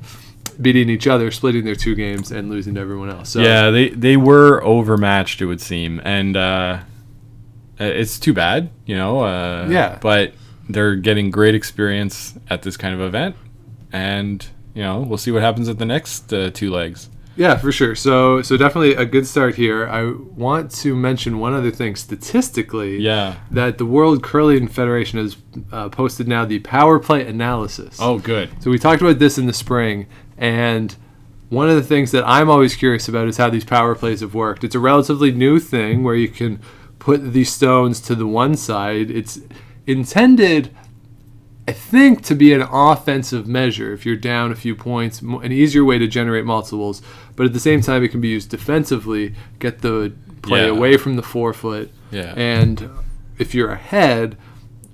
beating 0.61 0.89
each 0.89 1.09
other, 1.09 1.31
splitting 1.33 1.65
their 1.65 1.75
two 1.75 1.97
games, 1.97 2.31
and 2.31 2.49
losing 2.51 2.75
to 2.77 2.81
everyone 2.81 3.11
else. 3.11 3.31
So, 3.31 3.41
yeah, 3.41 3.71
they 3.71 3.89
they 3.91 4.17
were 4.17 4.63
overmatched, 4.63 5.43
it 5.43 5.47
would 5.47 5.61
seem, 5.61 6.01
and 6.05 6.37
uh, 6.37 6.79
it's 7.81 8.21
too 8.21 8.33
bad, 8.33 8.71
you 8.87 8.95
know. 8.95 9.21
Uh, 9.21 9.67
Yeah. 9.69 9.99
but 10.01 10.35
they're 10.69 10.97
getting 10.97 11.31
great 11.31 11.55
experience 11.55 12.35
at 12.49 12.63
this 12.63 12.77
kind 12.77 12.95
of 12.95 13.01
event, 13.01 13.37
and 13.93 14.47
you 14.75 14.83
know 14.83 15.01
we'll 15.01 15.19
see 15.19 15.31
what 15.31 15.43
happens 15.43 15.69
at 15.69 15.79
the 15.79 15.87
next 15.87 16.33
uh, 16.33 16.51
two 16.51 16.71
legs. 16.71 17.09
Yeah, 17.37 17.57
for 17.57 17.73
sure. 17.73 17.97
So, 17.97 18.43
so 18.43 18.57
definitely 18.57 18.95
a 18.95 19.05
good 19.05 19.27
start 19.27 19.57
here. 19.57 19.89
I 19.89 20.13
want 20.13 20.71
to 20.77 20.95
mention 20.95 21.41
one 21.41 21.53
other 21.53 21.71
thing 21.71 21.97
statistically. 21.97 22.99
Yeah. 22.99 23.35
That 23.51 23.79
the 23.79 23.87
World 23.87 24.23
Curling 24.23 24.69
Federation 24.69 25.19
has 25.19 25.37
uh, 25.73 25.89
posted 25.89 26.29
now 26.29 26.45
the 26.45 26.61
power 26.61 26.99
play 27.01 27.27
analysis. 27.27 27.97
Oh, 28.01 28.19
good. 28.19 28.51
So 28.63 28.71
we 28.71 28.79
talked 28.79 29.03
about 29.03 29.19
this 29.19 29.37
in 29.37 29.47
the 29.47 29.53
spring, 29.53 30.07
and 30.39 30.95
one 31.49 31.69
of 31.69 31.77
the 31.77 31.83
things 31.83 32.13
that 32.13 32.25
I'm 32.27 32.49
always 32.49 32.77
curious 32.77 33.09
about 33.09 33.29
is 33.29 33.37
how 33.37 33.51
these 33.51 33.65
power 33.65 33.95
plays 33.95 34.21
have 34.21 34.35
worked. 34.35 34.65
It's 34.65 34.75
a 34.75 34.81
relatively 34.81 35.33
new 35.33 35.59
thing 35.59 36.05
where 36.05 36.15
you 36.15 36.29
can 36.29 36.61
put 36.99 37.33
these 37.33 37.53
stones 37.53 38.01
to 38.03 38.15
the 38.15 38.27
one 38.27 38.57
side. 38.57 39.11
It's 39.11 39.41
intended, 39.87 40.75
I 41.69 41.73
think, 41.73 42.23
to 42.25 42.35
be 42.35 42.53
an 42.53 42.63
offensive 42.63 43.47
measure. 43.47 43.93
If 43.93 44.05
you're 44.05 44.17
down 44.17 44.53
a 44.53 44.55
few 44.57 44.75
points, 44.75 45.21
an 45.21 45.53
easier 45.53 45.85
way 45.85 45.99
to 45.99 46.07
generate 46.07 46.45
multiples. 46.45 47.03
But 47.37 47.47
at 47.47 47.53
the 47.53 47.61
same 47.61 47.81
time, 47.81 48.03
it 48.03 48.09
can 48.09 48.21
be 48.21 48.29
used 48.29 48.51
defensively, 48.51 49.35
get 49.59 49.81
the 49.81 50.13
play 50.43 50.67
Yeah. 50.67 50.73
away 50.73 50.97
from 50.97 51.17
the 51.17 51.23
forefoot. 51.23 51.91
Yeah. 52.11 52.33
And 52.37 52.89
if 53.39 53.55
you're 53.55 53.71
ahead, 53.71 54.37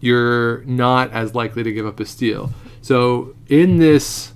you're 0.01 0.63
not 0.65 1.11
as 1.13 1.35
likely 1.35 1.63
to 1.63 1.73
give 1.73 1.87
up 1.87 2.01
a 2.01 2.07
steal. 2.07 2.53
So 2.83 3.35
in 3.49 3.77
this 3.79 4.33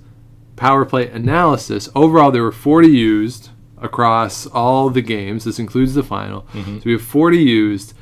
power 0.55 0.85
play 0.85 1.09
analysis, 1.09 1.89
overall 1.95 2.31
there 2.31 2.43
were 2.43 2.51
40 2.51 2.87
used 2.89 3.49
across 3.81 4.45
all 4.47 4.89
the 4.89 5.01
games. 5.01 5.43
This 5.45 5.57
includes 5.59 5.95
the 5.95 6.03
final. 6.03 6.41
Mm-hmm. 6.53 6.77
So 6.77 6.81
we 6.85 6.91
have 6.93 7.01
40 7.01 7.37
used. 7.39 7.93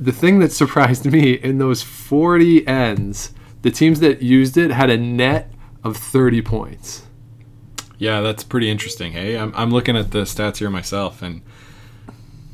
The 0.00 0.12
thing 0.12 0.38
that 0.38 0.50
surprised 0.50 1.04
me 1.04 1.34
in 1.34 1.58
those 1.58 1.82
40 1.82 2.66
ends, 2.66 3.34
the 3.60 3.70
teams 3.70 4.00
that 4.00 4.22
used 4.22 4.56
it 4.56 4.70
had 4.70 4.88
a 4.88 4.96
net 4.96 5.52
of 5.84 5.98
30 5.98 6.40
points. 6.40 7.02
Yeah, 7.98 8.22
that's 8.22 8.42
pretty 8.42 8.70
interesting. 8.70 9.12
Hey, 9.12 9.36
I'm, 9.36 9.52
I'm 9.54 9.70
looking 9.70 9.98
at 9.98 10.10
the 10.10 10.22
stats 10.22 10.56
here 10.56 10.70
myself, 10.70 11.20
and 11.20 11.42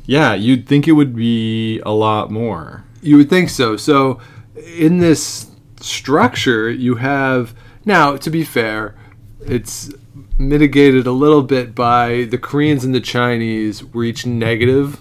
yeah, 0.04 0.34
you'd 0.34 0.66
think 0.66 0.88
it 0.88 0.92
would 0.92 1.14
be 1.14 1.78
a 1.80 1.92
lot 1.92 2.32
more. 2.32 2.84
You 3.00 3.16
would 3.18 3.30
think 3.30 3.50
so. 3.50 3.76
So, 3.76 4.20
in 4.76 4.98
this 4.98 5.48
structure, 5.80 6.68
you 6.68 6.96
have 6.96 7.54
now. 7.84 8.16
To 8.16 8.28
be 8.28 8.42
fair, 8.42 8.96
it's 9.40 9.92
mitigated 10.36 11.06
a 11.06 11.12
little 11.12 11.42
bit 11.42 11.76
by 11.76 12.24
the 12.24 12.38
Koreans 12.38 12.84
and 12.84 12.92
the 12.92 13.00
Chinese 13.00 13.84
were 13.84 14.02
each 14.02 14.26
negative 14.26 15.00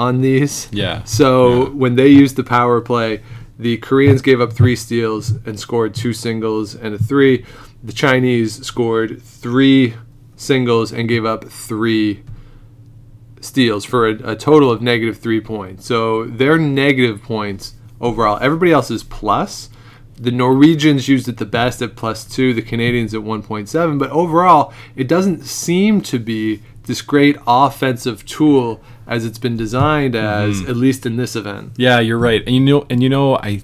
on 0.00 0.20
these. 0.22 0.68
Yeah. 0.72 1.04
So 1.04 1.28
Yeah. 1.64 1.68
when 1.82 1.94
they 1.96 2.08
used 2.08 2.36
the 2.36 2.44
power 2.44 2.80
play, 2.80 3.20
the 3.58 3.76
Koreans 3.76 4.22
gave 4.22 4.40
up 4.40 4.52
three 4.54 4.76
steals 4.76 5.34
and 5.46 5.60
scored 5.60 5.94
two 5.94 6.12
singles 6.14 6.74
and 6.74 6.94
a 6.94 6.98
three. 6.98 7.44
The 7.84 7.92
Chinese 7.92 8.64
scored 8.66 9.20
three 9.22 9.94
singles 10.36 10.92
and 10.92 11.08
gave 11.08 11.24
up 11.26 11.44
three 11.44 12.22
steals 13.40 13.84
for 13.84 14.08
a, 14.08 14.32
a 14.32 14.36
total 14.36 14.70
of 14.70 14.80
negative 14.82 15.18
three 15.18 15.40
points. 15.40 15.86
So 15.86 16.24
they're 16.26 16.58
negative 16.58 17.22
points 17.22 17.74
overall. 18.00 18.38
Everybody 18.40 18.72
else 18.72 18.90
is 18.90 19.02
plus. 19.02 19.68
The 20.18 20.30
Norwegians 20.30 21.08
used 21.08 21.28
it 21.28 21.38
the 21.38 21.46
best 21.46 21.80
at 21.80 21.96
plus 21.96 22.24
two, 22.24 22.52
the 22.52 22.60
Canadians 22.62 23.14
at 23.14 23.20
1.7, 23.22 23.98
but 23.98 24.10
overall, 24.10 24.72
it 24.94 25.08
doesn't 25.08 25.44
seem 25.46 26.02
to 26.02 26.18
be 26.18 26.60
this 26.84 27.02
great 27.02 27.36
offensive 27.46 28.24
tool 28.26 28.80
as 29.06 29.24
it's 29.24 29.38
been 29.38 29.56
designed 29.56 30.14
as, 30.14 30.60
at 30.62 30.76
least 30.76 31.04
in 31.04 31.16
this 31.16 31.36
event. 31.36 31.72
Yeah, 31.76 32.00
you're 32.00 32.18
right. 32.18 32.42
And 32.46 32.54
you 32.54 32.60
know, 32.60 32.86
and 32.88 33.02
you 33.02 33.08
know, 33.08 33.36
I 33.36 33.62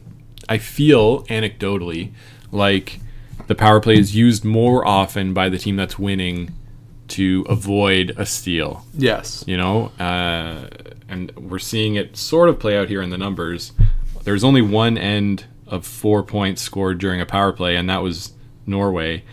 I 0.48 0.58
feel 0.58 1.24
anecdotally 1.24 2.12
like 2.52 3.00
the 3.46 3.54
power 3.54 3.80
play 3.80 3.98
is 3.98 4.14
used 4.14 4.44
more 4.44 4.86
often 4.86 5.32
by 5.32 5.48
the 5.48 5.58
team 5.58 5.76
that's 5.76 5.98
winning 5.98 6.52
to 7.08 7.46
avoid 7.48 8.14
a 8.16 8.26
steal. 8.26 8.84
Yes. 8.94 9.44
You 9.46 9.56
know, 9.56 9.92
uh, 10.00 10.68
and 11.08 11.34
we're 11.36 11.58
seeing 11.58 11.94
it 11.94 12.16
sort 12.16 12.48
of 12.48 12.58
play 12.58 12.76
out 12.76 12.88
here 12.88 13.02
in 13.02 13.10
the 13.10 13.18
numbers. 13.18 13.72
There's 14.24 14.42
only 14.42 14.62
one 14.62 14.98
end 14.98 15.44
of 15.66 15.86
four 15.86 16.22
points 16.22 16.62
scored 16.62 16.98
during 16.98 17.20
a 17.20 17.26
power 17.26 17.52
play, 17.52 17.76
and 17.76 17.88
that 17.88 18.02
was 18.02 18.32
Norway, 18.66 19.24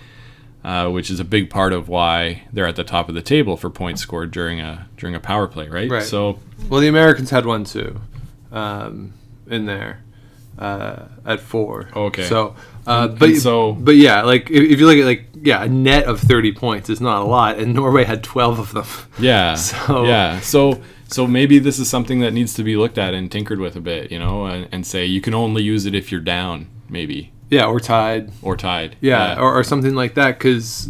uh, 0.63 0.89
which 0.89 1.10
is 1.10 1.20
a 1.20 1.24
big 1.25 1.50
part 1.50 1.74
of 1.74 1.89
why 1.89 2.43
they're 2.53 2.67
at 2.67 2.75
the 2.75 2.84
top 2.84 3.10
of 3.10 3.15
the 3.15 3.22
table 3.22 3.58
for 3.58 3.70
points 3.70 4.01
scored 4.01 4.32
during 4.32 4.60
a 4.62 4.88
during 4.98 5.15
a 5.15 5.20
power 5.20 5.48
play, 5.48 5.67
right? 5.67 5.89
Right. 5.89 6.03
So 6.03 6.39
Well, 6.70 6.79
the 6.82 6.88
Americans 6.88 7.29
had 7.29 7.46
one 7.46 7.63
too, 7.65 8.00
um, 8.51 9.13
in 9.50 9.65
there 9.65 10.03
uh, 10.58 11.05
at 11.25 11.39
four. 11.39 11.89
Okay. 11.96 12.24
So, 12.27 12.55
uh, 12.88 13.08
but 13.10 13.29
and 13.29 13.38
so- 13.39 13.74
but 13.74 13.96
yeah, 13.96 14.22
like 14.22 14.50
if, 14.50 14.72
if 14.72 14.79
you 14.79 14.86
look 14.88 14.98
at 14.98 15.05
like 15.05 15.25
yeah, 15.36 15.63
a 15.63 15.67
net 15.67 16.05
of 16.05 16.20
thirty 16.22 16.53
points 16.53 16.89
is 16.89 17.01
not 17.01 17.22
a 17.22 17.25
lot, 17.25 17.58
and 17.60 17.74
Norway 17.74 18.05
had 18.05 18.24
twelve 18.24 18.60
of 18.60 18.72
them. 18.74 18.86
Yeah. 19.20 19.55
So- 19.63 20.05
yeah. 20.05 20.39
So 20.39 20.82
so 21.08 21.27
maybe 21.27 21.60
this 21.60 21.77
is 21.77 21.89
something 21.89 22.22
that 22.22 22.32
needs 22.34 22.53
to 22.55 22.63
be 22.63 22.75
looked 22.77 22.98
at 22.98 23.13
and 23.13 23.29
tinkered 23.32 23.60
with 23.60 23.75
a 23.75 23.79
bit, 23.82 24.12
you 24.12 24.17
know, 24.17 24.46
and, 24.46 24.67
and 24.72 24.88
say 24.88 25.05
you 25.05 25.20
can 25.22 25.34
only 25.36 25.62
use 25.62 25.86
it 25.86 25.93
if 25.93 26.12
you're 26.12 26.22
down, 26.22 26.67
maybe 26.89 27.33
Yeah, 27.53 27.65
or 27.65 27.79
tied. 27.79 28.31
or 28.41 28.57
tied. 28.57 28.95
Yeah, 29.01 29.39
Or, 29.39 29.53
or 29.60 29.63
something 29.63 29.95
like 29.95 30.13
that. 30.15 30.38
Because 30.38 30.88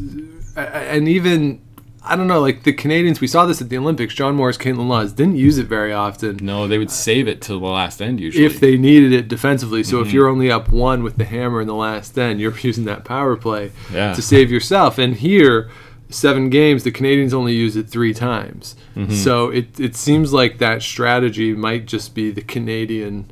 and 0.56 1.08
even 1.08 1.62
I 2.06 2.18
don't 2.18 2.28
know, 2.28 2.42
like 2.42 2.64
the 2.64 2.74
Canadians, 2.74 3.22
we 3.22 3.28
saw 3.28 3.46
this 3.46 3.62
at 3.62 3.70
the 3.70 3.78
Olympics. 3.78 4.14
John 4.14 4.36
Morris, 4.36 4.58
Kaitlyn 4.58 4.88
Lawes 4.90 5.14
didn't 5.14 5.38
use 5.38 5.58
it 5.58 5.68
very 5.68 5.94
often. 5.94 6.38
no, 6.42 6.68
they 6.68 6.78
would 6.78 6.92
save 6.92 7.30
it 7.30 7.42
till 7.42 7.62
the 7.62 7.66
last 7.68 8.02
end 8.02 8.20
usually. 8.20 8.44
if 8.46 8.60
they 8.60 8.78
needed 8.78 9.14
it 9.14 9.28
defensively. 9.30 9.84
So 9.84 9.98
Mm-hmm. 9.98 10.08
if 10.08 10.14
you're 10.14 10.28
only 10.28 10.52
up 10.52 10.70
one 10.70 11.02
with 11.04 11.16
the 11.18 11.24
hammer 11.24 11.62
in 11.62 11.68
the 11.68 11.74
last 11.76 12.18
end, 12.18 12.42
you're 12.42 12.58
using 12.62 12.84
that 12.86 13.06
power 13.06 13.36
play 13.38 13.72
Yeah. 13.94 14.14
to 14.14 14.22
save 14.22 14.52
yourself. 14.52 14.98
And 14.98 15.16
here, 15.16 15.70
seven 16.10 16.50
games, 16.50 16.84
the 16.84 16.92
Canadians 16.92 17.34
only 17.34 17.54
use 17.56 17.78
it 17.78 17.88
three 17.90 18.14
times. 18.14 18.76
Mm-hmm. 18.98 19.14
So 19.14 19.50
it, 19.50 19.80
it 19.80 19.96
seems 19.96 20.34
like 20.34 20.58
that 20.58 20.82
strategy 20.82 21.54
might 21.54 21.86
just 21.86 22.14
be 22.14 22.32
the 22.32 22.42
Canadian 22.42 23.32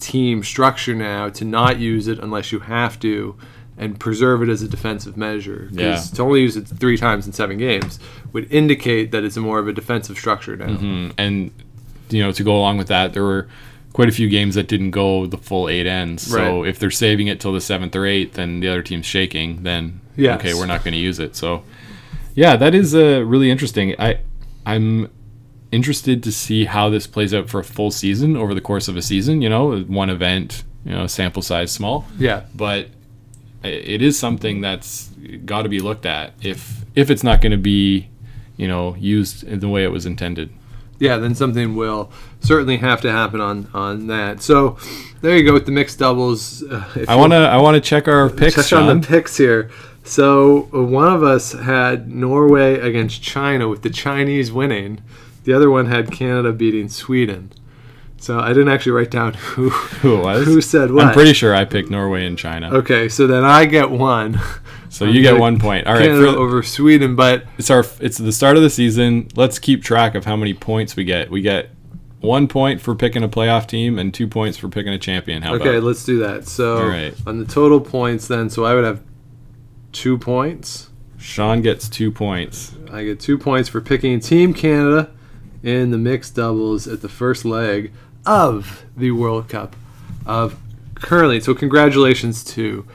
team 0.00 0.42
structure 0.44 0.94
now 0.94 1.28
to 1.28 1.44
not 1.44 1.78
use 1.78 2.06
it 2.08 2.18
unless 2.18 2.52
you 2.52 2.60
have 2.60 2.98
to 3.00 3.36
and 3.76 3.98
preserve 4.00 4.42
it 4.42 4.48
as 4.48 4.60
a 4.62 4.68
defensive 4.68 5.16
measure. 5.16 5.68
Yeah. 5.70 5.96
to 6.14 6.22
only 6.22 6.40
use 6.42 6.56
it 6.56 6.66
three 6.66 6.96
times 6.96 7.26
in 7.26 7.32
seven 7.32 7.58
games 7.58 8.00
would 8.32 8.50
indicate 8.52 9.12
that 9.12 9.22
it's 9.24 9.36
more 9.36 9.58
of 9.60 9.68
a 9.68 9.72
defensive 9.72 10.18
structure 10.18 10.56
now. 10.56 10.66
Mm, 10.66 11.12
and 11.16 11.50
you 12.10 12.22
know, 12.22 12.32
to 12.32 12.42
go 12.42 12.56
along 12.56 12.78
with 12.78 12.88
that, 12.88 13.12
there 13.12 13.22
were 13.22 13.48
quite 13.92 14.08
a 14.08 14.12
few 14.12 14.28
games 14.28 14.54
that 14.54 14.66
didn't 14.68 14.90
go 14.92 15.26
the 15.26 15.36
full 15.38 15.68
eight 15.68 15.86
ends. 15.86 16.22
So 16.28 16.60
Right. 16.62 16.68
if 16.68 16.78
they're 16.78 16.90
saving 16.90 17.26
it 17.28 17.38
till 17.40 17.52
the 17.52 17.60
seventh 17.60 17.94
or 17.94 18.06
eighth, 18.06 18.38
and 18.38 18.62
the 18.62 18.68
other 18.68 18.82
team's 18.82 19.06
shaking, 19.06 19.62
then 19.62 20.00
Yes. 20.16 20.40
okay, 20.40 20.54
we're 20.54 20.66
not 20.66 20.82
going 20.84 20.94
to 20.94 21.00
use 21.00 21.18
it. 21.20 21.36
So 21.36 21.62
yeah, 22.34 22.56
that 22.56 22.74
is 22.74 22.94
uh, 22.94 23.22
really 23.24 23.50
interesting. 23.50 23.94
I 23.98 24.18
I'm 24.66 25.08
interested 25.72 26.22
to 26.22 26.32
see 26.32 26.64
how 26.64 26.88
this 26.88 27.06
plays 27.06 27.34
out 27.34 27.48
for 27.48 27.60
a 27.60 27.64
full 27.64 27.90
season 27.90 28.36
over 28.36 28.54
the 28.54 28.60
course 28.60 28.88
of 28.88 28.96
a 28.96 29.02
season. 29.02 29.42
You 29.42 29.48
know, 29.48 29.80
one 29.80 30.10
event, 30.10 30.64
you 30.84 30.92
know, 30.92 31.06
sample 31.06 31.42
size 31.42 31.70
small, 31.72 32.06
Yeah. 32.18 32.42
but 32.54 32.88
it 33.62 34.00
is 34.02 34.18
something 34.18 34.60
that's 34.60 35.10
got 35.44 35.62
to 35.62 35.68
be 35.68 35.80
looked 35.80 36.06
at 36.06 36.32
if 36.42 36.84
if 36.94 37.10
it's 37.10 37.24
not 37.24 37.40
going 37.40 37.50
to 37.50 37.56
be 37.58 38.08
you 38.56 38.68
know 38.68 38.94
used 38.98 39.42
in 39.44 39.58
the 39.60 39.68
way 39.68 39.82
it 39.84 39.88
was 39.90 40.06
intended. 40.06 40.48
yeah, 41.00 41.16
then 41.16 41.34
something 41.34 41.74
will 41.76 42.10
certainly 42.40 42.76
have 42.78 43.00
to 43.00 43.10
happen 43.10 43.40
on 43.40 43.68
on 43.74 44.06
that. 44.06 44.42
So 44.42 44.78
there 45.22 45.36
you 45.36 45.44
go 45.44 45.52
with 45.52 45.66
the 45.66 45.72
mixed 45.72 45.98
doubles. 45.98 46.62
Uh, 46.62 47.04
I 47.08 47.16
want 47.16 47.32
to 47.32 47.36
I 47.38 47.56
want 47.58 47.74
to 47.74 47.80
check 47.80 48.06
our 48.08 48.30
picks, 48.30 48.54
check 48.54 48.64
Sean. 48.66 48.88
on 48.88 49.00
the 49.00 49.06
picks 49.06 49.36
here. 49.36 49.70
So 50.04 50.68
uh, 50.72 50.82
one 50.82 51.12
of 51.12 51.22
us 51.22 51.52
had 51.52 52.08
Norway 52.08 52.78
against 52.78 53.22
China 53.22 53.68
with 53.68 53.82
the 53.82 53.90
Chinese 53.90 54.50
winning. 54.52 55.02
The 55.48 55.54
other 55.54 55.70
one 55.70 55.86
had 55.86 56.12
Canada 56.12 56.52
beating 56.52 56.90
Sweden. 56.90 57.50
So 58.18 58.38
I 58.38 58.48
didn't 58.48 58.68
actually 58.68 58.92
write 58.92 59.10
down 59.10 59.32
who 59.32 59.70
Who 60.02 60.18
it 60.18 60.22
was? 60.22 60.44
who 60.44 60.60
said 60.60 60.90
what. 60.90 61.06
I'm 61.06 61.14
pretty 61.14 61.32
sure 61.32 61.54
I 61.54 61.64
picked 61.64 61.88
Norway 61.88 62.26
and 62.26 62.36
China. 62.36 62.68
Okay, 62.70 63.08
so 63.08 63.26
then 63.26 63.44
I 63.44 63.64
get 63.64 63.90
one. 63.90 64.38
So 64.90 65.04
you 65.04 65.20
get 65.20 65.38
one 65.38 65.58
point. 65.58 65.86
All 65.86 65.92
right, 65.92 66.06
Canada 66.06 66.28
over 66.28 66.62
Sweden, 66.62 67.14
but 67.14 67.44
it's 67.58 67.68
our 67.68 67.84
it's 68.00 68.16
the 68.16 68.32
start 68.32 68.56
of 68.56 68.62
the 68.62 68.70
season. 68.70 69.28
Let's 69.36 69.58
keep 69.58 69.82
track 69.82 70.14
of 70.14 70.24
how 70.24 70.34
many 70.34 70.54
points 70.54 70.96
we 70.96 71.04
get. 71.04 71.30
We 71.30 71.42
get 71.42 71.68
one 72.20 72.48
point 72.48 72.80
for 72.80 72.94
picking 72.94 73.22
a 73.22 73.28
playoff 73.28 73.66
team 73.66 73.98
and 73.98 74.14
two 74.14 74.26
points 74.26 74.56
for 74.56 74.70
picking 74.70 74.94
a 74.94 74.98
champion. 74.98 75.42
How 75.42 75.54
okay, 75.56 75.76
about? 75.76 75.82
let's 75.82 76.06
do 76.06 76.18
that. 76.20 76.46
So 76.48 76.78
All 76.78 76.88
right. 76.88 77.14
on 77.26 77.38
the 77.38 77.44
total 77.44 77.82
points, 77.82 78.28
then, 78.28 78.48
so 78.48 78.64
I 78.64 78.74
would 78.74 78.84
have 78.84 79.02
two 79.92 80.16
points. 80.16 80.88
Sean 81.18 81.60
gets 81.60 81.86
two 81.90 82.10
points. 82.10 82.74
I 82.90 83.04
get 83.04 83.20
two 83.20 83.36
points 83.36 83.68
for 83.68 83.82
picking 83.82 84.20
Team 84.20 84.54
Canada 84.54 85.10
in 85.62 85.90
the 85.90 85.98
mixed 85.98 86.34
doubles 86.36 86.86
at 86.86 87.02
the 87.02 87.08
first 87.08 87.44
leg 87.44 87.92
of 88.26 88.84
the 88.96 89.10
World 89.10 89.48
Cup 89.48 89.74
of 90.26 90.56
curling. 90.94 91.40
So 91.40 91.54
congratulations 91.54 92.44
to 92.44 92.86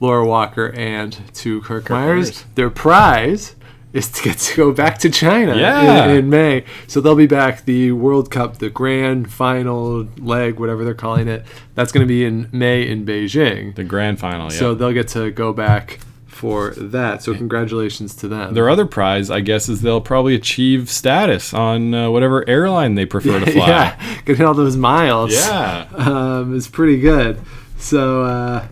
Laura 0.00 0.26
Walker 0.26 0.72
and 0.72 1.16
to 1.34 1.60
Kirk, 1.62 1.84
Muyres. 1.84 2.30
Muyres. 2.30 2.44
Their 2.54 2.70
prize 2.70 3.54
is 3.92 4.08
to 4.10 4.22
get 4.22 4.38
to 4.38 4.56
go 4.56 4.72
back 4.72 4.98
to 4.98 5.10
China 5.10 5.54
Yeah. 5.54 6.06
in, 6.08 6.16
in 6.16 6.30
May. 6.30 6.64
So 6.86 7.00
they'll 7.00 7.14
be 7.14 7.26
back 7.26 7.66
the 7.66 7.92
World 7.92 8.30
Cup, 8.30 8.58
the 8.58 8.70
grand 8.70 9.30
final 9.30 10.08
leg, 10.18 10.58
whatever 10.58 10.82
they're 10.84 10.94
calling 10.94 11.28
it. 11.28 11.44
That's 11.74 11.92
going 11.92 12.02
to 12.02 12.08
be 12.08 12.24
in 12.24 12.48
May 12.52 12.88
in 12.88 13.04
Beijing. 13.04 13.74
The 13.74 13.84
grand 13.84 14.18
final. 14.18 14.50
Yeah. 14.50 14.58
So 14.58 14.74
they'll 14.74 14.92
get 14.94 15.08
to 15.08 15.30
go 15.30 15.52
back 15.52 16.00
for 16.32 16.70
that. 16.76 17.22
So 17.22 17.34
congratulations 17.34 18.14
to 18.16 18.28
them. 18.28 18.54
Their 18.54 18.68
other 18.70 18.86
prize, 18.86 19.30
I 19.30 19.40
guess, 19.40 19.68
is 19.68 19.82
they'll 19.82 20.00
probably 20.00 20.34
achieve 20.34 20.90
status 20.90 21.52
on 21.54 21.94
uh, 21.94 22.10
whatever 22.10 22.48
airline 22.48 22.94
they 22.94 23.06
prefer 23.06 23.38
to 23.40 23.50
fly. 23.52 23.68
yeah, 23.68 24.20
getting 24.24 24.44
all 24.46 24.54
those 24.54 24.76
miles. 24.76 25.32
Yeah. 25.34 25.88
um, 25.94 26.54
is 26.56 26.68
pretty 26.68 26.98
good. 27.00 27.40
So 27.78 28.22
uh, 28.22 28.68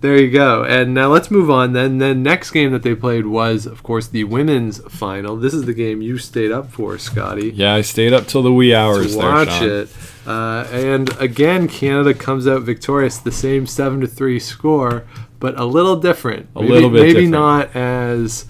there 0.00 0.16
you 0.16 0.30
go. 0.30 0.64
And 0.64 0.92
now 0.94 1.08
let's 1.08 1.30
move 1.30 1.50
on. 1.50 1.72
Then 1.72 1.98
the 1.98 2.14
next 2.14 2.50
game 2.50 2.72
that 2.72 2.82
they 2.82 2.94
played 2.94 3.26
was, 3.26 3.64
of 3.66 3.82
course, 3.82 4.08
the 4.08 4.24
women's 4.24 4.78
final. 4.92 5.36
This 5.36 5.54
is 5.54 5.64
the 5.64 5.74
game 5.74 6.02
you 6.02 6.18
stayed 6.18 6.52
up 6.52 6.70
for, 6.70 6.98
Scotty. 6.98 7.50
Yeah, 7.54 7.74
I 7.74 7.80
stayed 7.82 8.12
up 8.12 8.26
till 8.26 8.42
the 8.42 8.52
wee 8.52 8.74
hours 8.74 9.12
To 9.12 9.18
there, 9.22 9.30
watch 9.32 9.48
Sean. 9.48 9.68
it. 9.68 9.88
Uh, 10.26 10.66
and 10.72 11.10
again, 11.20 11.68
Canada 11.68 12.14
comes 12.14 12.46
out 12.46 12.62
victorious. 12.62 13.18
The 13.18 13.30
same 13.32 13.66
seven 13.66 14.00
to 14.00 14.06
three 14.06 14.40
score, 14.40 15.04
but 15.44 15.60
a 15.60 15.66
little 15.66 15.96
different. 15.96 16.48
A 16.56 16.60
little 16.60 16.88
bit 16.88 17.02
maybe 17.02 17.26
different. 17.26 17.32
not 17.32 17.76
as 17.76 18.46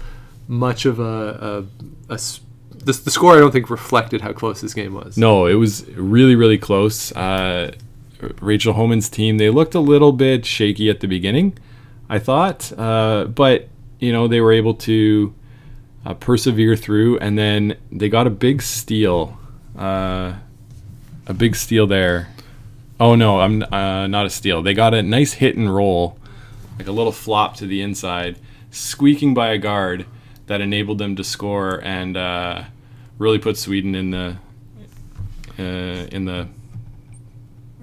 much 0.47 0.85
of 0.85 1.01
a. 1.01 1.65
the, 2.07 2.93
the 2.93 3.11
score. 3.11 3.35
I 3.35 3.39
don't 3.39 3.51
think 3.51 3.69
reflected 3.69 4.21
how 4.21 4.31
close 4.31 4.61
this 4.61 4.73
game 4.73 4.93
was. 4.93 5.17
No, 5.17 5.45
it 5.45 5.55
was 5.55 5.85
really, 5.89 6.35
really 6.35 6.57
close. 6.57 7.11
Uh, 7.11 7.73
Rachel 8.39 8.71
Homan's 8.71 9.09
team, 9.09 9.37
they 9.39 9.49
looked 9.49 9.75
a 9.75 9.81
little 9.81 10.13
bit 10.13 10.45
shaky 10.45 10.89
at 10.89 11.01
the 11.01 11.07
beginning, 11.09 11.57
I 12.07 12.17
thought. 12.17 12.71
Uh, 12.79 13.25
but, 13.25 13.67
you 13.99 14.13
know, 14.13 14.29
they 14.29 14.39
were 14.39 14.53
able 14.53 14.75
to 14.75 15.33
uh, 16.05 16.13
persevere 16.13 16.77
through, 16.77 17.17
and 17.19 17.37
then 17.37 17.75
they 17.91 18.07
got 18.07 18.25
a 18.25 18.29
big 18.29 18.61
steal, 18.61 19.37
uh, 19.77 20.35
a 21.27 21.33
big 21.33 21.57
steal 21.57 21.87
there. 21.87 22.29
Oh 23.01 23.15
no, 23.15 23.41
I'm 23.41 23.63
uh, 23.63 24.07
not 24.07 24.25
a 24.25 24.29
steal. 24.29 24.61
They 24.61 24.73
got 24.73 24.93
a 24.93 25.03
nice 25.03 25.33
hit 25.33 25.57
and 25.57 25.75
roll, 25.75 26.17
like 26.77 26.87
a 26.87 26.91
little 26.91 27.11
flop 27.11 27.55
to 27.57 27.67
the 27.67 27.81
inside, 27.81 28.39
squeaking 28.71 29.33
by 29.33 29.49
a 29.49 29.57
guard 29.57 30.05
that 30.47 30.61
enabled 30.61 30.97
them 30.97 31.15
to 31.15 31.23
score 31.23 31.81
and 31.83 32.15
uh, 32.17 32.63
really 33.17 33.39
put 33.39 33.57
Sweden 33.57 33.95
in 33.95 34.11
the 34.11 34.37
uh, 35.57 36.07
in 36.11 36.25
the 36.25 36.47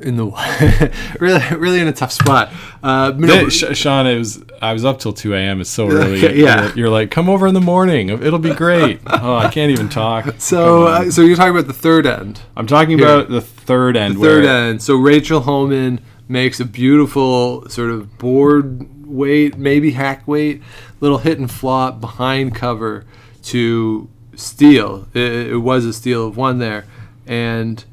in 0.00 0.16
the 0.16 0.92
really 1.20 1.56
really 1.56 1.80
in 1.80 1.88
a 1.88 1.92
tough 1.92 2.12
spot. 2.12 2.52
Uh, 2.82 3.12
no, 3.16 3.48
Sh- 3.48 3.76
Sean, 3.76 4.06
it 4.06 4.18
was 4.18 4.42
I 4.60 4.72
was 4.72 4.84
up 4.84 4.98
till 4.98 5.12
two 5.12 5.34
a.m. 5.34 5.60
It's 5.60 5.70
so 5.70 5.88
early. 5.90 6.20
Yeah. 6.20 6.66
you're, 6.66 6.76
you're 6.76 6.88
like, 6.90 7.10
come 7.10 7.28
over 7.28 7.46
in 7.46 7.54
the 7.54 7.60
morning. 7.60 8.08
It'll 8.08 8.38
be 8.38 8.54
great. 8.54 9.00
oh, 9.06 9.36
I 9.36 9.50
can't 9.50 9.70
even 9.70 9.88
talk. 9.88 10.34
so 10.38 10.84
uh, 10.84 11.10
so 11.10 11.22
you're 11.22 11.36
talking 11.36 11.52
about 11.52 11.66
the 11.66 11.72
third 11.72 12.06
end. 12.06 12.40
I'm 12.56 12.66
talking 12.66 12.98
here. 12.98 13.06
about 13.06 13.28
the 13.28 13.40
third 13.40 13.96
end. 13.96 14.16
The 14.16 14.20
third 14.20 14.44
end. 14.44 14.82
So 14.82 14.96
Rachel 14.96 15.40
Homan 15.40 16.00
makes 16.32 16.58
a 16.58 16.64
beautiful 16.64 17.68
sort 17.68 17.90
of 17.90 18.18
board 18.18 19.06
weight, 19.06 19.56
maybe 19.56 19.92
hack 19.92 20.26
weight, 20.26 20.62
little 21.00 21.18
hit 21.18 21.38
and 21.38 21.50
flop 21.50 22.00
behind 22.00 22.54
cover 22.54 23.04
to 23.42 24.08
steal. 24.34 25.06
It, 25.14 25.50
it 25.52 25.58
was 25.58 25.84
a 25.84 25.92
steal 25.92 26.26
of 26.26 26.36
one 26.36 26.58
there, 26.58 26.86
and 27.26 27.84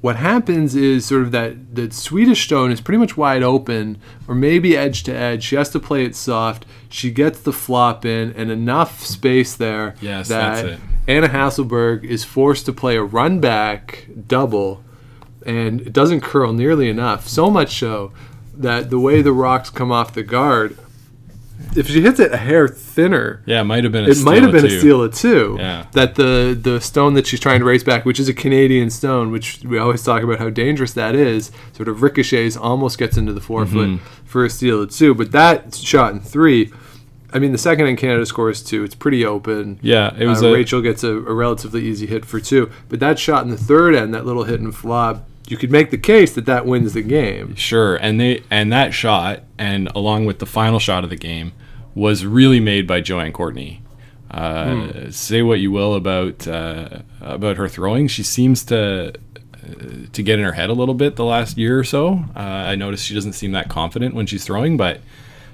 what 0.00 0.16
happens 0.16 0.74
is 0.74 1.04
sort 1.04 1.22
of 1.22 1.30
that 1.32 1.74
the 1.74 1.90
Swedish 1.90 2.44
stone 2.44 2.72
is 2.72 2.80
pretty 2.80 2.98
much 2.98 3.16
wide 3.16 3.42
open, 3.42 3.98
or 4.26 4.34
maybe 4.34 4.76
edge 4.76 5.02
to 5.04 5.14
edge. 5.14 5.44
She 5.44 5.56
has 5.56 5.70
to 5.70 5.78
play 5.78 6.04
it 6.04 6.16
soft. 6.16 6.66
She 6.88 7.10
gets 7.10 7.40
the 7.40 7.52
flop 7.52 8.04
in, 8.04 8.32
and 8.32 8.50
enough 8.50 9.04
space 9.04 9.54
there 9.54 9.94
Yes, 10.00 10.28
that 10.28 10.54
that's 10.54 10.68
it. 10.74 10.80
Anna 11.06 11.28
Hasselborg 11.28 12.04
is 12.04 12.24
forced 12.24 12.66
to 12.66 12.72
play 12.72 12.96
a 12.96 13.02
run 13.02 13.40
back 13.40 14.06
double, 14.26 14.82
and 15.46 15.80
it 15.80 15.92
doesn't 15.92 16.20
curl 16.20 16.52
nearly 16.52 16.88
enough. 16.88 17.26
So 17.28 17.50
much 17.50 17.78
so 17.78 18.12
that 18.56 18.90
the 18.90 18.98
way 18.98 19.22
the 19.22 19.32
rocks 19.32 19.70
come 19.70 19.90
off 19.90 20.12
the 20.12 20.22
guard, 20.22 20.76
if 21.76 21.88
she 21.88 22.00
hits 22.00 22.18
it 22.18 22.32
a 22.32 22.36
hair 22.36 22.66
thinner, 22.68 23.42
Yeah, 23.46 23.60
it 23.60 23.64
might 23.64 23.84
have 23.84 23.92
been. 23.92 24.04
A 24.04 24.08
it 24.08 24.22
might 24.22 24.42
have 24.42 24.50
been 24.52 24.64
a 24.64 24.68
too. 24.68 24.78
steal 24.80 25.02
of 25.02 25.14
two. 25.14 25.56
Yeah. 25.58 25.86
That 25.92 26.14
the 26.16 26.58
the 26.60 26.80
stone 26.80 27.14
that 27.14 27.26
she's 27.26 27.40
trying 27.40 27.60
to 27.60 27.64
race 27.66 27.84
back, 27.84 28.04
which 28.04 28.18
is 28.18 28.28
a 28.28 28.34
Canadian 28.34 28.90
stone, 28.90 29.30
which 29.30 29.60
we 29.64 29.78
always 29.78 30.02
talk 30.02 30.22
about 30.22 30.38
how 30.38 30.50
dangerous 30.50 30.92
that 30.94 31.14
is, 31.14 31.52
sort 31.74 31.88
of 31.88 32.02
ricochets, 32.02 32.56
almost 32.56 32.98
gets 32.98 33.16
into 33.16 33.32
the 33.32 33.40
forefoot 33.40 33.88
Mm-hmm. 33.88 34.04
for 34.24 34.44
a 34.44 34.50
steal 34.50 34.82
of 34.82 34.90
two. 34.90 35.14
But 35.14 35.32
that 35.32 35.74
shot 35.74 36.12
in 36.12 36.20
three, 36.20 36.72
I 37.32 37.38
mean, 37.38 37.52
the 37.52 37.58
second 37.58 37.86
in 37.86 37.96
Canada 37.96 38.26
scores 38.26 38.62
two. 38.62 38.82
It's 38.82 38.94
pretty 38.96 39.24
open. 39.24 39.78
Yeah, 39.82 40.12
it 40.18 40.26
was 40.26 40.42
Uh, 40.42 40.48
a 40.48 40.52
Rachel 40.52 40.80
gets 40.80 41.04
a, 41.04 41.12
a 41.12 41.32
relatively 41.34 41.84
easy 41.86 42.06
hit 42.06 42.24
for 42.24 42.40
two. 42.40 42.70
But 42.88 43.00
that 43.00 43.18
shot 43.18 43.44
in 43.44 43.50
the 43.50 43.56
third 43.58 43.94
end, 43.94 44.12
that 44.14 44.26
little 44.26 44.44
hit 44.44 44.60
and 44.60 44.74
flop, 44.74 45.28
you 45.50 45.56
could 45.56 45.70
make 45.70 45.90
the 45.90 45.98
case 45.98 46.32
that 46.34 46.46
that 46.46 46.64
wins 46.66 46.94
the 46.94 47.02
game. 47.02 47.54
Sure, 47.56 47.96
and 47.96 48.20
they 48.20 48.42
and 48.50 48.72
that 48.72 48.94
shot, 48.94 49.42
and 49.58 49.88
along 49.94 50.24
with 50.26 50.38
the 50.38 50.46
final 50.46 50.78
shot 50.78 51.04
of 51.04 51.10
the 51.10 51.16
game, 51.16 51.52
was 51.94 52.24
really 52.24 52.60
made 52.60 52.86
by 52.86 53.00
Joanne 53.00 53.32
Courtney. 53.32 53.82
Uh, 54.30 54.74
Hmm. 54.74 55.10
Say 55.10 55.42
what 55.42 55.58
you 55.58 55.72
will 55.72 55.94
about 55.94 56.46
uh, 56.46 57.00
about 57.20 57.56
her 57.56 57.68
throwing, 57.68 58.06
she 58.06 58.22
seems 58.22 58.64
to 58.66 59.08
uh, 59.08 59.12
to 60.12 60.22
get 60.22 60.38
in 60.38 60.44
her 60.44 60.52
head 60.52 60.70
a 60.70 60.72
little 60.72 60.94
bit 60.94 61.16
the 61.16 61.24
last 61.24 61.58
year 61.58 61.78
or 61.78 61.84
so. 61.84 62.24
Uh, 62.36 62.38
I 62.38 62.76
noticed 62.76 63.04
she 63.06 63.14
doesn't 63.14 63.32
seem 63.32 63.50
that 63.52 63.68
confident 63.68 64.14
when 64.14 64.26
she's 64.26 64.44
throwing, 64.44 64.76
but 64.76 65.00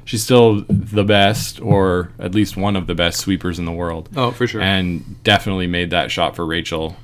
she's 0.04 0.22
still 0.22 0.64
the 0.68 1.04
best, 1.04 1.58
or 1.60 2.10
at 2.18 2.34
least 2.34 2.56
one 2.58 2.76
of 2.76 2.86
the 2.86 2.94
best 2.94 3.18
sweepers 3.18 3.58
in 3.58 3.64
the 3.64 3.72
world. 3.72 4.10
Oh, 4.14 4.30
for 4.30 4.46
sure. 4.46 4.60
And 4.60 5.22
definitely 5.24 5.66
made 5.66 5.88
that 5.90 6.10
shot 6.10 6.36
for 6.36 6.44
Rachel, 6.44 6.96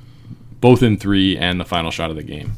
both 0.61 0.83
in 0.83 0.97
three 0.97 1.35
and 1.37 1.59
the 1.59 1.65
final 1.65 1.89
shot 1.89 2.11
of 2.11 2.15
the 2.17 2.23
game. 2.23 2.53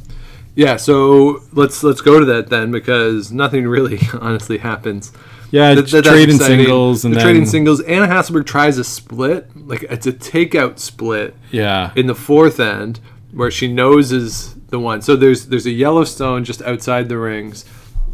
Yeah, 0.55 0.77
so 0.77 1.43
let's 1.51 1.83
let's 1.83 2.01
go 2.01 2.19
to 2.19 2.25
that 2.25 2.49
then 2.49 2.71
because 2.71 3.31
nothing 3.31 3.67
really 3.67 3.99
honestly 4.21 4.57
happens. 4.59 5.11
Yeah, 5.51 5.73
That- 5.75 5.87
that- 5.87 6.05
trading 6.05 6.37
singles 6.37 7.05
and 7.05 7.13
the 7.13 7.17
then 7.17 7.25
trading 7.25 7.45
singles. 7.45 7.81
Anna 7.81 8.07
Hasselborg 8.07 8.45
tries 8.45 8.77
a 8.77 8.83
split, 8.83 9.49
like 9.55 9.83
it's 9.83 10.07
a 10.07 10.11
takeout 10.13 10.79
split 10.79 11.35
yeah, 11.51 11.91
in 11.95 12.07
the 12.07 12.15
fourth 12.15 12.59
end 12.59 12.99
where 13.31 13.51
she 13.51 13.71
noses 13.71 14.55
the 14.69 14.79
one. 14.79 15.01
So 15.01 15.15
there's 15.15 15.47
there's 15.47 15.65
a 15.65 15.71
Yellowstone 15.71 16.43
just 16.45 16.61
outside 16.61 17.09
the 17.09 17.17
rings, 17.17 17.65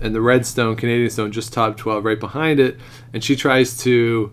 and 0.02 0.14
the 0.16 0.22
Redstone 0.22 0.76
Canadian 0.76 1.10
stone, 1.12 1.32
just 1.32 1.54
top 1.54 1.78
twelve 1.78 2.06
right 2.06 2.20
behind 2.20 2.60
it, 2.60 2.78
and 3.14 3.24
she 3.24 3.36
tries 3.36 3.78
to 3.84 4.32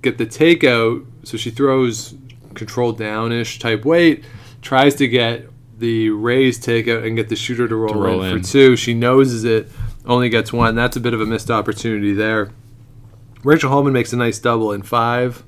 get 0.00 0.16
the 0.18 0.26
takeout. 0.26 1.06
So 1.24 1.36
she 1.36 1.50
throws 1.50 2.14
control 2.54 2.92
downish 2.92 3.58
type 3.60 3.84
weight, 3.84 4.24
tries 4.62 4.94
to 4.96 5.06
get 5.06 5.46
the 5.82 6.08
raised 6.10 6.62
takeout 6.64 7.04
and 7.06 7.16
get 7.16 7.28
the 7.28 7.36
shooter 7.36 7.66
to 7.68 7.76
roll, 7.76 7.94
roll 7.94 8.22
in, 8.22 8.32
in. 8.36 8.42
for 8.42 8.48
two. 8.48 8.76
She 8.76 8.94
noses 8.94 9.42
it, 9.44 9.68
only 10.06 10.28
gets 10.30 10.52
one. 10.52 10.74
That's 10.76 10.96
a 10.96 11.00
bit 11.00 11.12
of 11.12 11.20
a 11.20 11.26
missed 11.26 11.50
opportunity 11.50 12.12
there. 12.14 12.50
Rachel 13.44 13.70
Homan 13.70 13.92
makes 13.92 14.12
a 14.12 14.16
nice 14.16 14.38
double 14.38 14.72
in 14.72 14.82
five 14.82 15.42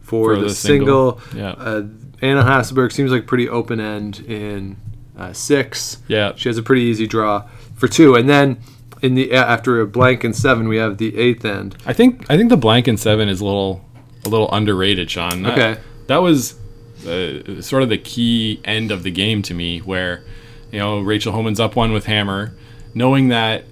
for, 0.00 0.34
For 0.34 0.36
the, 0.40 0.48
the 0.48 0.54
single. 0.54 1.20
single. 1.20 1.38
Yeah. 1.40 1.50
Uh, 1.52 1.82
Anna 2.20 2.42
Hasselborg 2.42 2.90
seems 2.92 3.12
like 3.12 3.26
pretty 3.28 3.48
open 3.48 3.78
end 3.78 4.18
in 4.20 4.76
uh, 5.16 5.32
six. 5.32 5.98
Yeah. 6.08 6.32
She 6.34 6.48
has 6.48 6.58
a 6.58 6.62
pretty 6.62 6.82
easy 6.82 7.06
draw 7.06 7.48
for 7.76 7.86
two, 7.86 8.16
and 8.16 8.28
then 8.28 8.58
in 9.02 9.14
the 9.14 9.32
after 9.32 9.80
a 9.80 9.86
blank 9.86 10.24
and 10.24 10.34
seven, 10.34 10.66
we 10.66 10.78
have 10.78 10.98
the 10.98 11.16
eighth 11.16 11.44
end. 11.44 11.76
I 11.86 11.92
think 11.92 12.26
I 12.28 12.36
think 12.36 12.48
the 12.50 12.56
blank 12.56 12.88
in 12.88 12.96
seven 12.96 13.28
is 13.28 13.40
a 13.40 13.44
little 13.44 13.84
a 14.24 14.28
little 14.28 14.50
underrated, 14.52 15.08
Sean. 15.08 15.44
That, 15.44 15.52
Okay. 15.52 15.80
that 16.08 16.16
was 16.18 16.56
uh, 17.08 17.62
sort 17.62 17.82
of 17.82 17.88
the 17.88 17.98
key 17.98 18.60
end 18.64 18.90
of 18.90 19.02
the 19.02 19.10
game 19.10 19.42
to 19.42 19.54
me, 19.54 19.78
where 19.80 20.22
you 20.70 20.78
know 20.78 21.00
Rachel 21.00 21.32
Homan's 21.32 21.60
up 21.60 21.76
one 21.76 21.92
with 21.92 22.06
hammer, 22.06 22.52
knowing 22.94 23.28
that 23.28 23.64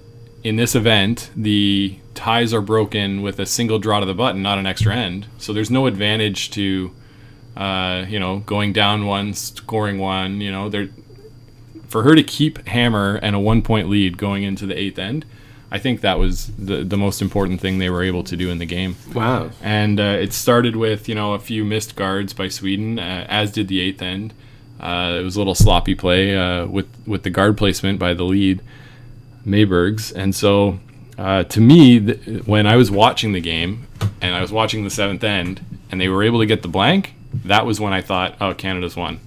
in 0.43 0.55
this 0.55 0.75
event 0.75 1.29
the 1.35 1.97
ties 2.13 2.53
are 2.53 2.61
broken 2.61 3.21
with 3.21 3.39
a 3.39 3.45
single 3.45 3.79
draw 3.79 3.99
to 3.99 4.05
the 4.05 4.13
button, 4.13 4.41
not 4.41 4.57
an 4.57 4.65
extra 4.65 4.95
end. 4.95 5.27
So 5.37 5.53
there's 5.53 5.69
no 5.69 5.85
advantage 5.85 6.51
to 6.51 6.91
uh, 7.55 8.05
you 8.07 8.19
know 8.19 8.39
going 8.39 8.73
down 8.73 9.05
one, 9.05 9.33
scoring 9.33 9.99
one. 9.99 10.41
You 10.41 10.51
know 10.51 10.69
there 10.69 10.89
for 11.87 12.03
her 12.03 12.15
to 12.15 12.23
keep 12.23 12.67
hammer 12.67 13.15
and 13.21 13.35
a 13.35 13.39
one 13.39 13.61
point 13.61 13.89
lead 13.89 14.17
going 14.17 14.43
into 14.43 14.65
the 14.65 14.77
eighth 14.77 14.99
end. 14.99 15.25
I 15.69 15.79
think 15.79 15.99
that 16.01 16.17
was 16.17 16.47
the, 16.57 16.83
the 16.83 16.95
most 16.97 17.21
important 17.21 17.59
thing 17.59 17.77
they 17.77 17.89
were 17.89 18.03
able 18.03 18.23
to 18.23 18.37
do 18.37 18.49
in 18.49 18.57
the 18.57 18.65
game. 18.65 18.95
Wow. 19.13 19.49
And 19.61 19.99
uh, 19.99 20.03
it 20.03 20.31
started 20.33 20.75
with 20.75 21.09
you 21.09 21.15
know 21.15 21.33
a 21.33 21.39
few 21.39 21.65
missed 21.65 21.95
guards 21.95 22.33
by 22.33 22.47
Sweden, 22.47 22.99
uh, 22.99 23.25
as 23.29 23.51
did 23.51 23.67
the 23.67 23.81
eighth 23.81 24.01
end. 24.01 24.33
Uh, 24.79 25.17
it 25.19 25.23
was 25.23 25.35
a 25.35 25.39
little 25.39 25.55
sloppy 25.55 25.95
play 25.95 26.37
uh, 26.37 26.65
with 26.67 26.87
with 27.05 27.23
the 27.23 27.29
guard 27.29 27.57
placement 27.57 27.99
by 27.99 28.13
the 28.13 28.23
lead 28.23 28.61
Mabergs, 29.45 30.13
and 30.15 30.35
so 30.35 30.79
uh, 31.17 31.43
to 31.43 31.59
me, 31.61 31.99
th- 31.99 32.45
when 32.45 32.67
I 32.67 32.75
was 32.75 32.91
watching 32.91 33.31
the 33.33 33.41
game 33.41 33.87
and 34.21 34.35
I 34.35 34.41
was 34.41 34.51
watching 34.51 34.83
the 34.83 34.89
seventh 34.89 35.23
end, 35.23 35.61
and 35.91 35.99
they 35.99 36.07
were 36.09 36.23
able 36.23 36.39
to 36.39 36.45
get 36.45 36.61
the 36.61 36.67
blank, 36.67 37.13
that 37.45 37.65
was 37.65 37.79
when 37.79 37.91
I 37.93 38.01
thought, 38.01 38.35
oh, 38.39 38.53
Canada's 38.53 38.95
won, 38.95 39.19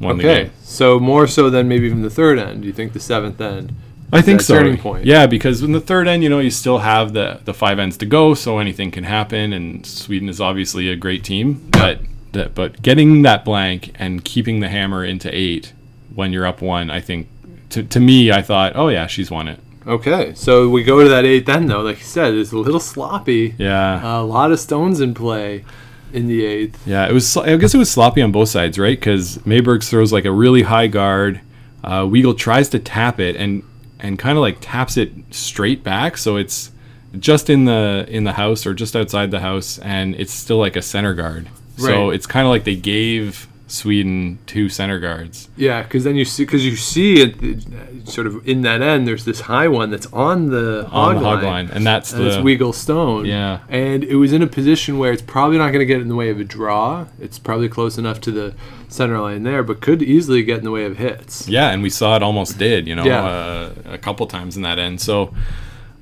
won 0.00 0.18
the 0.18 0.24
Okay. 0.28 0.42
game. 0.44 0.52
So 0.62 0.98
more 0.98 1.26
so 1.26 1.48
than 1.50 1.68
maybe 1.68 1.86
even 1.86 2.02
the 2.02 2.10
third 2.10 2.38
end. 2.38 2.62
Do 2.62 2.66
you 2.66 2.72
think 2.72 2.92
the 2.92 3.00
seventh 3.00 3.40
end? 3.40 3.74
I 4.12 4.22
think 4.22 4.40
so. 4.40 4.54
turning 4.58 4.78
point. 4.78 5.04
Yeah, 5.04 5.26
because 5.26 5.62
in 5.62 5.72
the 5.72 5.80
third 5.80 6.08
end, 6.08 6.22
you 6.22 6.28
know, 6.30 6.38
you 6.38 6.50
still 6.50 6.78
have 6.78 7.12
the 7.12 7.40
the 7.44 7.52
five 7.54 7.78
ends 7.78 7.96
to 7.98 8.06
go, 8.06 8.34
so 8.34 8.58
anything 8.58 8.90
can 8.90 9.04
happen. 9.04 9.52
And 9.52 9.84
Sweden 9.84 10.28
is 10.28 10.40
obviously 10.40 10.88
a 10.88 10.96
great 10.96 11.24
team, 11.24 11.68
but 11.72 12.00
that 12.32 12.54
but 12.54 12.80
getting 12.82 13.22
that 13.22 13.44
blank 13.44 13.92
and 13.96 14.24
keeping 14.24 14.60
the 14.60 14.68
hammer 14.68 15.04
into 15.04 15.28
eight 15.34 15.72
when 16.14 16.32
you're 16.32 16.46
up 16.46 16.62
one, 16.62 16.90
I 16.90 17.00
think 17.00 17.28
to 17.70 17.82
to 17.82 18.00
me, 18.00 18.32
I 18.32 18.40
thought, 18.42 18.72
oh 18.76 18.88
yeah, 18.88 19.06
she's 19.06 19.30
won 19.30 19.46
it. 19.48 19.60
Okay. 19.86 20.32
So 20.34 20.68
we 20.68 20.84
go 20.84 21.02
to 21.02 21.08
that 21.08 21.24
eighth 21.24 21.48
end 21.48 21.68
though. 21.70 21.80
Like 21.82 21.98
you 21.98 22.04
said, 22.04 22.34
it's 22.34 22.52
a 22.52 22.58
little 22.58 22.80
sloppy. 22.80 23.54
Yeah, 23.58 24.20
A 24.20 24.22
lot 24.22 24.52
of 24.52 24.60
stones 24.60 25.00
in 25.00 25.14
play 25.14 25.64
in 26.12 26.26
the 26.26 26.44
eighth. 26.44 26.80
yeah. 26.86 27.06
It 27.06 27.12
was. 27.12 27.36
I 27.36 27.56
guess 27.56 27.74
it 27.74 27.78
was 27.78 27.90
sloppy 27.90 28.22
on 28.22 28.32
both 28.32 28.48
sides, 28.48 28.78
right? 28.78 28.98
Because 28.98 29.36
Mayberg 29.44 29.82
throws 29.84 30.12
like 30.12 30.24
a 30.24 30.32
really 30.32 30.62
high 30.62 30.86
guard. 30.86 31.40
Uh, 31.84 32.02
Weagle 32.02 32.36
tries 32.36 32.68
to 32.70 32.78
tap 32.78 33.20
it 33.20 33.36
and 33.36 33.62
and 34.00 34.18
kind 34.18 34.36
of 34.38 34.42
like 34.42 34.58
taps 34.60 34.96
it 34.96 35.12
straight 35.30 35.82
back, 35.82 36.16
so 36.16 36.36
it's 36.36 36.70
just 37.18 37.48
in 37.48 37.64
the 37.64 38.06
in 38.08 38.24
the 38.24 38.34
house 38.34 38.66
or 38.66 38.74
just 38.74 38.94
outside 38.94 39.30
the 39.30 39.40
house, 39.40 39.78
and 39.78 40.14
it's 40.16 40.32
still 40.32 40.58
like 40.58 40.76
a 40.76 40.82
center 40.82 41.14
guard. 41.14 41.48
So 41.76 42.10
it's 42.10 42.26
kind 42.26 42.44
of 42.44 42.50
like 42.50 42.64
they 42.64 42.74
gave 42.74 43.46
Sweden 43.70 44.38
two 44.46 44.70
center 44.70 44.98
guards. 44.98 45.50
Yeah, 45.56 45.82
because 45.82 46.02
then 46.02 46.16
you 46.16 46.24
see, 46.24 46.44
because 46.44 46.64
you 46.64 46.74
see 46.74 47.20
it, 47.20 47.36
uh, 47.66 48.04
sort 48.10 48.26
of 48.26 48.48
in 48.48 48.62
that 48.62 48.80
end. 48.80 49.06
There's 49.06 49.26
this 49.26 49.42
high 49.42 49.68
one 49.68 49.90
that's 49.90 50.06
on 50.06 50.48
the 50.48 50.86
on 50.86 51.16
hog 51.16 51.18
the 51.18 51.20
hog 51.28 51.42
line, 51.42 51.44
line, 51.44 51.70
and 51.76 51.86
that's 51.86 52.12
and 52.14 52.24
it's 52.26 52.36
the 52.36 52.42
Weagle 52.42 52.74
Stone. 52.74 53.26
Yeah. 53.26 53.60
and 53.68 54.02
it 54.04 54.16
was 54.16 54.32
in 54.32 54.40
a 54.42 54.46
position 54.46 54.98
where 54.98 55.12
it's 55.12 55.20
probably 55.20 55.58
not 55.58 55.68
going 55.68 55.80
to 55.80 55.86
get 55.86 56.00
in 56.00 56.08
the 56.08 56.14
way 56.16 56.30
of 56.30 56.40
a 56.40 56.44
draw. 56.44 57.06
It's 57.20 57.38
probably 57.38 57.68
close 57.68 57.98
enough 57.98 58.20
to 58.22 58.30
the 58.32 58.54
center 58.88 59.20
line 59.20 59.42
there, 59.42 59.62
but 59.62 59.82
could 59.82 60.02
easily 60.02 60.42
get 60.42 60.58
in 60.58 60.64
the 60.64 60.70
way 60.70 60.86
of 60.86 60.96
hits. 60.96 61.46
Yeah, 61.46 61.70
and 61.70 61.82
we 61.82 61.90
saw 61.90 62.16
it 62.16 62.22
almost 62.22 62.56
did, 62.56 62.88
you 62.88 62.94
know, 62.94 63.04
Yeah. 63.04 63.22
uh, 63.24 63.70
a 63.84 63.98
couple 63.98 64.26
times 64.26 64.56
in 64.56 64.62
that 64.62 64.78
end. 64.78 65.02
So, 65.02 65.34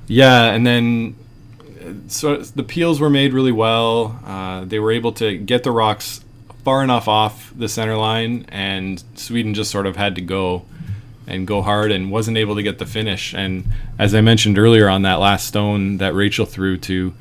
yeah, 0.07 0.53
and 0.53 0.65
then 0.65 1.17
so 2.07 2.37
the 2.37 2.63
peels 2.63 3.01
were 3.01 3.11
made 3.11 3.33
really 3.33 3.51
well. 3.53 4.21
Uh, 4.25 4.65
they 4.65 4.79
were 4.79 4.93
able 4.93 5.11
to 5.15 5.37
get 5.37 5.65
the 5.65 5.71
rocks 5.73 6.21
far 6.67 6.83
enough 6.83 7.07
off 7.07 7.53
the 7.57 7.69
center 7.69 7.97
line, 7.97 8.45
and 8.49 9.03
Sweden 9.15 9.55
just 9.55 9.71
sort 9.71 9.87
of 9.87 9.95
had 9.95 10.17
to 10.17 10.21
go 10.21 10.65
and 11.29 11.47
go 11.47 11.63
hard 11.63 11.93
and 11.93 12.11
wasn't 12.11 12.37
able 12.37 12.57
to 12.57 12.63
get 12.63 12.79
the 12.81 12.87
finish. 12.87 13.33
And 13.35 13.65
as 14.01 14.15
I 14.17 14.21
mentioned 14.21 14.59
earlier, 14.59 14.89
on 14.89 15.03
that 15.03 15.21
last 15.21 15.47
stone 15.47 15.99
that 15.99 16.13
Rachel 16.13 16.45
threw 16.45 16.77
to 16.79 17.15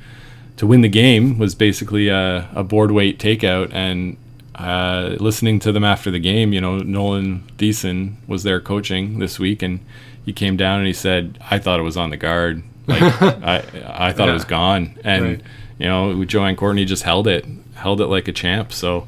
to 0.57 0.65
win 0.65 0.81
the 0.81 0.89
game 0.89 1.37
was 1.37 1.53
basically 1.53 2.07
a, 2.07 2.49
a 2.55 2.63
board 2.63 2.89
weight 2.91 3.19
takeout. 3.19 3.71
And 3.73 4.17
uh, 4.55 5.15
listening 5.19 5.59
to 5.59 5.71
them 5.71 5.83
after 5.83 6.09
the 6.09 6.19
game, 6.19 6.51
you 6.53 6.61
know, 6.61 6.79
Nolan 6.79 7.43
Thiessen 7.57 8.15
was 8.27 8.41
there 8.43 8.59
coaching 8.61 9.19
this 9.19 9.37
week, 9.37 9.61
and 9.61 9.79
he 10.25 10.33
came 10.33 10.57
down 10.57 10.79
and 10.79 10.87
he 10.87 10.93
said, 10.93 11.37
"I 11.51 11.59
thought 11.59 11.79
it 11.79 11.83
was 11.83 11.97
on 11.97 12.09
the 12.09 12.17
guard." 12.17 12.63
Like 12.87 13.01
I, 13.21 13.63
I 14.09 14.11
thought 14.13 14.29
it 14.29 14.33
was 14.33 14.45
gone, 14.45 14.97
and 15.03 15.23
Right. 15.23 15.41
you 15.77 15.85
know, 15.87 16.23
Joanne 16.25 16.55
Courtney 16.55 16.85
just 16.85 17.03
held 17.03 17.27
it, 17.27 17.45
held 17.75 17.99
it 18.01 18.07
like 18.07 18.27
a 18.27 18.31
champ. 18.31 18.71
So, 18.71 19.07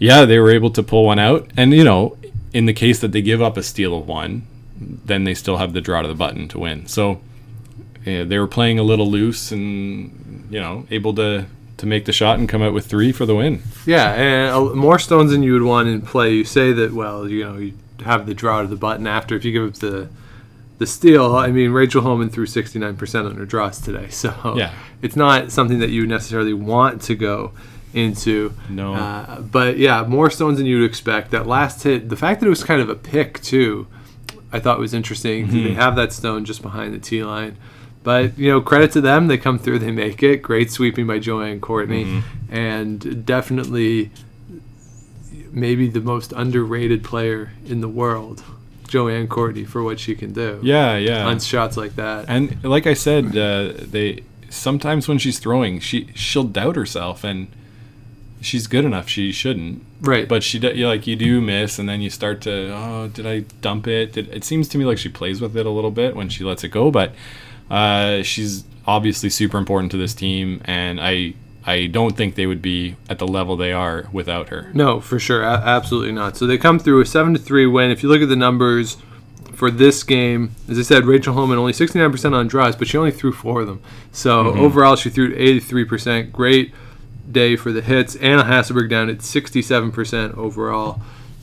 yeah, 0.00 0.24
they 0.24 0.40
were 0.40 0.50
able 0.50 0.70
to 0.70 0.82
pull 0.82 1.04
one 1.04 1.20
out, 1.20 1.48
and 1.56 1.72
you 1.72 1.84
know, 1.84 2.16
in 2.52 2.66
the 2.66 2.72
case 2.72 2.98
that 3.00 3.12
they 3.12 3.22
give 3.22 3.40
up 3.40 3.56
a 3.56 3.62
steal 3.62 3.96
of 3.96 4.08
one, 4.08 4.42
then 4.80 5.22
they 5.24 5.34
still 5.34 5.58
have 5.58 5.72
the 5.72 5.80
draw 5.80 6.02
to 6.02 6.08
the 6.08 6.14
button 6.14 6.48
to 6.48 6.58
win. 6.58 6.86
So, 6.88 7.20
yeah, 8.04 8.24
they 8.24 8.38
were 8.38 8.48
playing 8.48 8.78
a 8.78 8.82
little 8.82 9.08
loose, 9.08 9.52
and 9.52 10.48
you 10.50 10.58
know, 10.58 10.86
able 10.90 11.14
to 11.14 11.46
to 11.76 11.86
make 11.86 12.04
the 12.06 12.12
shot 12.12 12.38
and 12.38 12.46
come 12.48 12.60
out 12.62 12.74
with 12.74 12.86
three 12.86 13.12
for 13.12 13.24
the 13.24 13.34
win. 13.36 13.62
Yeah, 13.86 14.12
and 14.12 14.54
uh, 14.54 14.74
more 14.74 14.98
stones 14.98 15.30
than 15.30 15.42
you 15.42 15.52
would 15.54 15.62
want 15.62 15.88
in 15.88 16.02
play. 16.02 16.34
You 16.34 16.44
say 16.44 16.72
that, 16.72 16.92
well, 16.92 17.26
you 17.28 17.44
know, 17.44 17.56
you 17.56 17.72
have 18.04 18.26
the 18.26 18.34
draw 18.34 18.60
to 18.62 18.68
the 18.68 18.76
button 18.76 19.06
after. 19.06 19.34
If 19.36 19.44
you 19.44 19.52
give 19.52 19.66
up 19.68 19.74
the 19.74 20.08
the 20.78 20.86
steal, 20.86 21.36
I 21.36 21.48
mean, 21.48 21.72
Rachel 21.72 22.00
Homan 22.00 22.30
threw 22.30 22.46
69% 22.46 23.26
on 23.26 23.36
her 23.36 23.44
draws 23.44 23.80
today. 23.82 24.08
So 24.10 24.54
Yeah. 24.56 24.72
it's 25.02 25.14
not 25.14 25.52
something 25.52 25.78
that 25.80 25.90
you 25.90 26.06
necessarily 26.06 26.54
want 26.54 27.02
to 27.02 27.14
go 27.14 27.52
into. 27.94 28.54
No. 28.68 28.94
Uh, 28.94 29.40
but 29.40 29.78
yeah, 29.78 30.04
more 30.04 30.30
stones 30.30 30.58
than 30.58 30.66
you'd 30.66 30.84
expect. 30.84 31.30
That 31.30 31.46
last 31.46 31.82
hit, 31.82 32.08
the 32.08 32.16
fact 32.16 32.40
that 32.40 32.46
it 32.46 32.50
was 32.50 32.64
kind 32.64 32.80
of 32.80 32.88
a 32.88 32.94
pick, 32.94 33.40
too, 33.42 33.86
I 34.52 34.60
thought 34.60 34.78
was 34.78 34.94
interesting. 34.94 35.46
Mm-hmm. 35.46 35.64
They 35.64 35.74
have 35.74 35.96
that 35.96 36.12
stone 36.12 36.44
just 36.44 36.62
behind 36.62 36.94
the 36.94 36.98
tee 36.98 37.22
line. 37.24 37.56
But, 38.02 38.38
you 38.38 38.50
know, 38.50 38.60
credit 38.60 38.92
to 38.92 39.00
them. 39.00 39.26
They 39.26 39.36
come 39.36 39.58
through, 39.58 39.80
they 39.80 39.90
make 39.90 40.22
it. 40.22 40.38
Great 40.38 40.70
sweeping 40.70 41.06
by 41.06 41.18
Joanne 41.18 41.60
Courtney. 41.60 42.04
Mm-hmm. 42.06 42.54
And 42.54 43.26
definitely 43.26 44.10
maybe 45.52 45.88
the 45.88 46.00
most 46.00 46.32
underrated 46.32 47.04
player 47.04 47.52
in 47.66 47.80
the 47.80 47.88
world, 47.88 48.42
Joanne 48.88 49.28
Courtney, 49.28 49.64
for 49.64 49.82
what 49.82 50.00
she 50.00 50.14
can 50.14 50.32
do 50.32 50.60
Yeah, 50.62 50.96
yeah. 50.96 51.26
on 51.26 51.40
shots 51.40 51.76
like 51.76 51.96
that. 51.96 52.26
And 52.28 52.62
like 52.64 52.86
I 52.86 52.94
said, 52.94 53.36
uh, 53.36 53.72
they 53.76 54.22
sometimes 54.48 55.08
when 55.08 55.18
she's 55.18 55.38
throwing, 55.38 55.80
she 55.80 56.08
she'll 56.14 56.44
doubt 56.44 56.76
herself, 56.76 57.24
and 57.24 57.48
she's 58.40 58.66
good 58.66 58.84
enough. 58.84 59.08
She 59.08 59.32
shouldn't, 59.32 59.84
right. 60.00 60.28
but 60.28 60.42
she 60.42 60.58
you 60.58 60.86
like 60.86 61.06
you 61.06 61.16
do 61.16 61.40
miss, 61.40 61.78
and 61.78 61.88
then 61.88 62.00
you 62.00 62.10
start 62.10 62.40
to 62.42 62.72
oh, 62.72 63.08
did 63.12 63.26
I 63.26 63.40
dump 63.60 63.86
it? 63.86 64.12
Did, 64.12 64.28
it 64.28 64.44
seems 64.44 64.68
to 64.68 64.78
me 64.78 64.84
like 64.84 64.98
she 64.98 65.08
plays 65.08 65.40
with 65.40 65.56
it 65.56 65.66
a 65.66 65.70
little 65.70 65.90
bit 65.90 66.16
when 66.16 66.28
she 66.28 66.44
lets 66.44 66.64
it 66.64 66.68
go, 66.68 66.90
but 66.90 67.12
uh, 67.70 68.22
she's 68.22 68.64
obviously 68.86 69.30
super 69.30 69.58
important 69.58 69.90
to 69.92 69.96
this 69.96 70.14
team, 70.14 70.60
and 70.64 71.00
I 71.00 71.34
I 71.64 71.86
don't 71.86 72.16
think 72.16 72.34
they 72.34 72.46
would 72.46 72.62
be 72.62 72.96
at 73.08 73.18
the 73.18 73.28
level 73.28 73.56
they 73.56 73.72
are 73.72 74.08
without 74.12 74.48
her. 74.48 74.70
No, 74.74 75.00
for 75.00 75.18
sure, 75.18 75.42
a- 75.42 75.62
absolutely 75.62 76.12
not. 76.12 76.36
So 76.36 76.46
they 76.46 76.58
come 76.58 76.78
through 76.78 77.00
a 77.00 77.06
seven 77.06 77.34
to 77.34 77.38
three 77.38 77.66
win. 77.66 77.90
If 77.90 78.02
you 78.02 78.08
look 78.08 78.22
at 78.22 78.28
the 78.28 78.36
numbers 78.36 78.96
for 79.52 79.70
this 79.70 80.02
game, 80.02 80.52
as 80.68 80.78
I 80.78 80.82
said, 80.82 81.04
Rachel 81.04 81.34
Homan 81.34 81.58
only 81.58 81.74
sixty 81.74 81.98
nine 81.98 82.10
percent 82.10 82.34
on 82.34 82.48
draws, 82.48 82.76
but 82.76 82.88
she 82.88 82.96
only 82.96 83.12
threw 83.12 83.32
four 83.32 83.60
of 83.60 83.66
them. 83.66 83.82
So 84.10 84.54
overall, 84.54 84.96
she 84.96 85.10
threw 85.10 85.34
eighty 85.36 85.60
three 85.60 85.84
percent. 85.84 86.32
Great 86.32 86.72
day 87.32 87.56
for 87.56 87.72
the 87.72 87.82
hits. 87.82 88.16
Anna 88.16 88.44
Hasselborg 88.44 88.88
down 88.90 89.08
at 89.10 89.22
sixty 89.22 89.62
seven 89.62 89.90
percent 89.92 90.36
overall. 90.36 91.00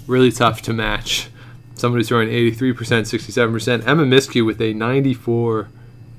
Really 0.07 0.31
tough 0.31 0.61
to 0.63 0.73
match. 0.73 1.29
Somebody's 1.75 2.07
throwing 2.07 2.29
eighty 2.29 2.51
three 2.51 2.73
percent, 2.73 3.07
sixty 3.07 3.31
seven 3.31 3.53
percent. 3.53 3.87
Emma 3.87 4.03
Miskew 4.03 4.45
with 4.45 4.61
a 4.61 4.73
ninety 4.73 5.13
four 5.13 5.67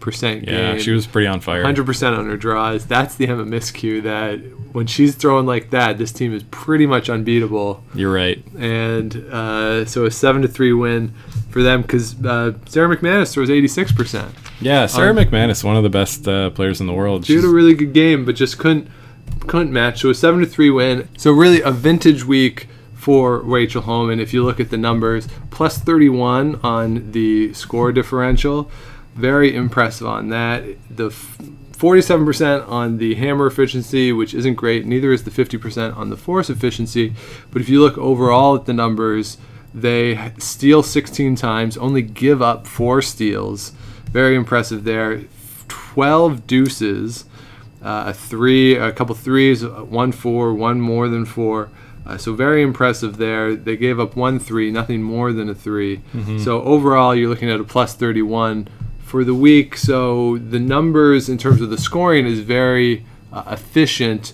percent 0.00 0.46
game. 0.46 0.54
Yeah, 0.54 0.78
she 0.78 0.92
was 0.92 1.06
pretty 1.06 1.26
on 1.26 1.40
fire. 1.40 1.62
Hundred 1.64 1.86
percent 1.86 2.14
on 2.16 2.26
her 2.26 2.36
draws. 2.36 2.86
That's 2.86 3.16
the 3.16 3.26
Emma 3.26 3.44
Miskew 3.44 4.02
that 4.04 4.36
when 4.72 4.86
she's 4.86 5.14
throwing 5.14 5.46
like 5.46 5.70
that, 5.70 5.98
this 5.98 6.12
team 6.12 6.32
is 6.32 6.42
pretty 6.44 6.86
much 6.86 7.10
unbeatable. 7.10 7.82
You're 7.94 8.12
right. 8.12 8.44
And 8.56 9.16
uh, 9.32 9.84
so 9.86 10.04
a 10.04 10.10
seven 10.10 10.42
to 10.42 10.48
three 10.48 10.72
win 10.72 11.12
for 11.50 11.62
them 11.62 11.82
because 11.82 12.14
uh, 12.24 12.52
Sara 12.66 12.94
McManus 12.94 13.32
throws 13.32 13.50
eighty 13.50 13.68
six 13.68 13.90
percent. 13.90 14.32
Yeah, 14.60 14.86
Sarah 14.86 15.10
Um, 15.10 15.16
McManus, 15.16 15.64
one 15.64 15.76
of 15.76 15.82
the 15.82 15.88
best 15.90 16.28
uh, 16.28 16.50
players 16.50 16.80
in 16.80 16.86
the 16.86 16.92
world. 16.92 17.26
She 17.26 17.34
had 17.36 17.44
a 17.44 17.48
really 17.48 17.74
good 17.74 17.92
game, 17.92 18.24
but 18.24 18.34
just 18.36 18.58
couldn't 18.58 18.88
couldn't 19.48 19.72
match. 19.72 20.00
So 20.00 20.10
a 20.10 20.14
seven 20.14 20.40
to 20.40 20.46
three 20.46 20.70
win. 20.70 21.08
So 21.16 21.32
really 21.32 21.60
a 21.60 21.70
vintage 21.70 22.24
week 22.24 22.68
for 22.94 23.38
Rachel 23.38 23.82
Homan. 23.82 24.20
If 24.20 24.32
you 24.32 24.44
look 24.44 24.60
at 24.60 24.70
the 24.70 24.76
numbers, 24.76 25.28
plus 25.50 25.78
thirty 25.78 26.08
one 26.08 26.60
on 26.62 27.12
the 27.12 27.52
score 27.54 27.90
differential. 27.92 28.70
Very 29.14 29.54
impressive 29.54 30.06
on 30.06 30.28
that. 30.28 30.64
The 30.88 31.10
forty-seven 31.10 32.24
percent 32.24 32.64
on 32.64 32.98
the 32.98 33.14
hammer 33.16 33.46
efficiency, 33.46 34.12
which 34.12 34.34
isn't 34.34 34.54
great. 34.54 34.86
Neither 34.86 35.12
is 35.12 35.24
the 35.24 35.30
fifty 35.30 35.58
percent 35.58 35.96
on 35.96 36.10
the 36.10 36.16
force 36.16 36.50
efficiency. 36.50 37.14
But 37.50 37.62
if 37.62 37.68
you 37.68 37.80
look 37.80 37.98
overall 37.98 38.54
at 38.54 38.66
the 38.66 38.72
numbers, 38.72 39.38
they 39.74 40.32
steal 40.38 40.82
sixteen 40.82 41.34
times, 41.34 41.76
only 41.76 42.02
give 42.02 42.42
up 42.42 42.66
four 42.66 43.02
steals. 43.02 43.72
Very 44.10 44.36
impressive 44.36 44.84
there. 44.84 45.22
Twelve 45.68 46.46
deuces 46.46 47.24
uh, 47.82 48.04
a 48.08 48.12
three, 48.14 48.74
a 48.76 48.92
couple 48.92 49.14
threes, 49.14 49.64
one 49.64 50.12
four, 50.12 50.52
one 50.54 50.80
more 50.80 51.08
than 51.08 51.24
four. 51.24 51.70
Uh, 52.06 52.16
so 52.16 52.32
very 52.32 52.62
impressive 52.62 53.18
there. 53.18 53.54
They 53.54 53.76
gave 53.76 54.00
up 54.00 54.16
one 54.16 54.38
three, 54.38 54.70
nothing 54.70 55.02
more 55.02 55.32
than 55.32 55.48
a 55.48 55.54
3 55.54 56.00
So 56.42 56.62
overall, 56.62 57.14
you're 57.14 57.28
looking 57.28 57.50
at 57.50 57.60
a 57.60 57.64
plus 57.64 57.94
31 57.94 58.68
for 59.00 59.24
the 59.24 59.34
week. 59.34 59.76
So 59.76 60.38
the 60.38 60.58
numbers 60.58 61.28
in 61.28 61.36
terms 61.38 61.60
of 61.60 61.70
the 61.70 61.78
scoring 61.78 62.26
is 62.26 62.40
very 62.40 63.04
uh, 63.32 63.44
efficient, 63.48 64.32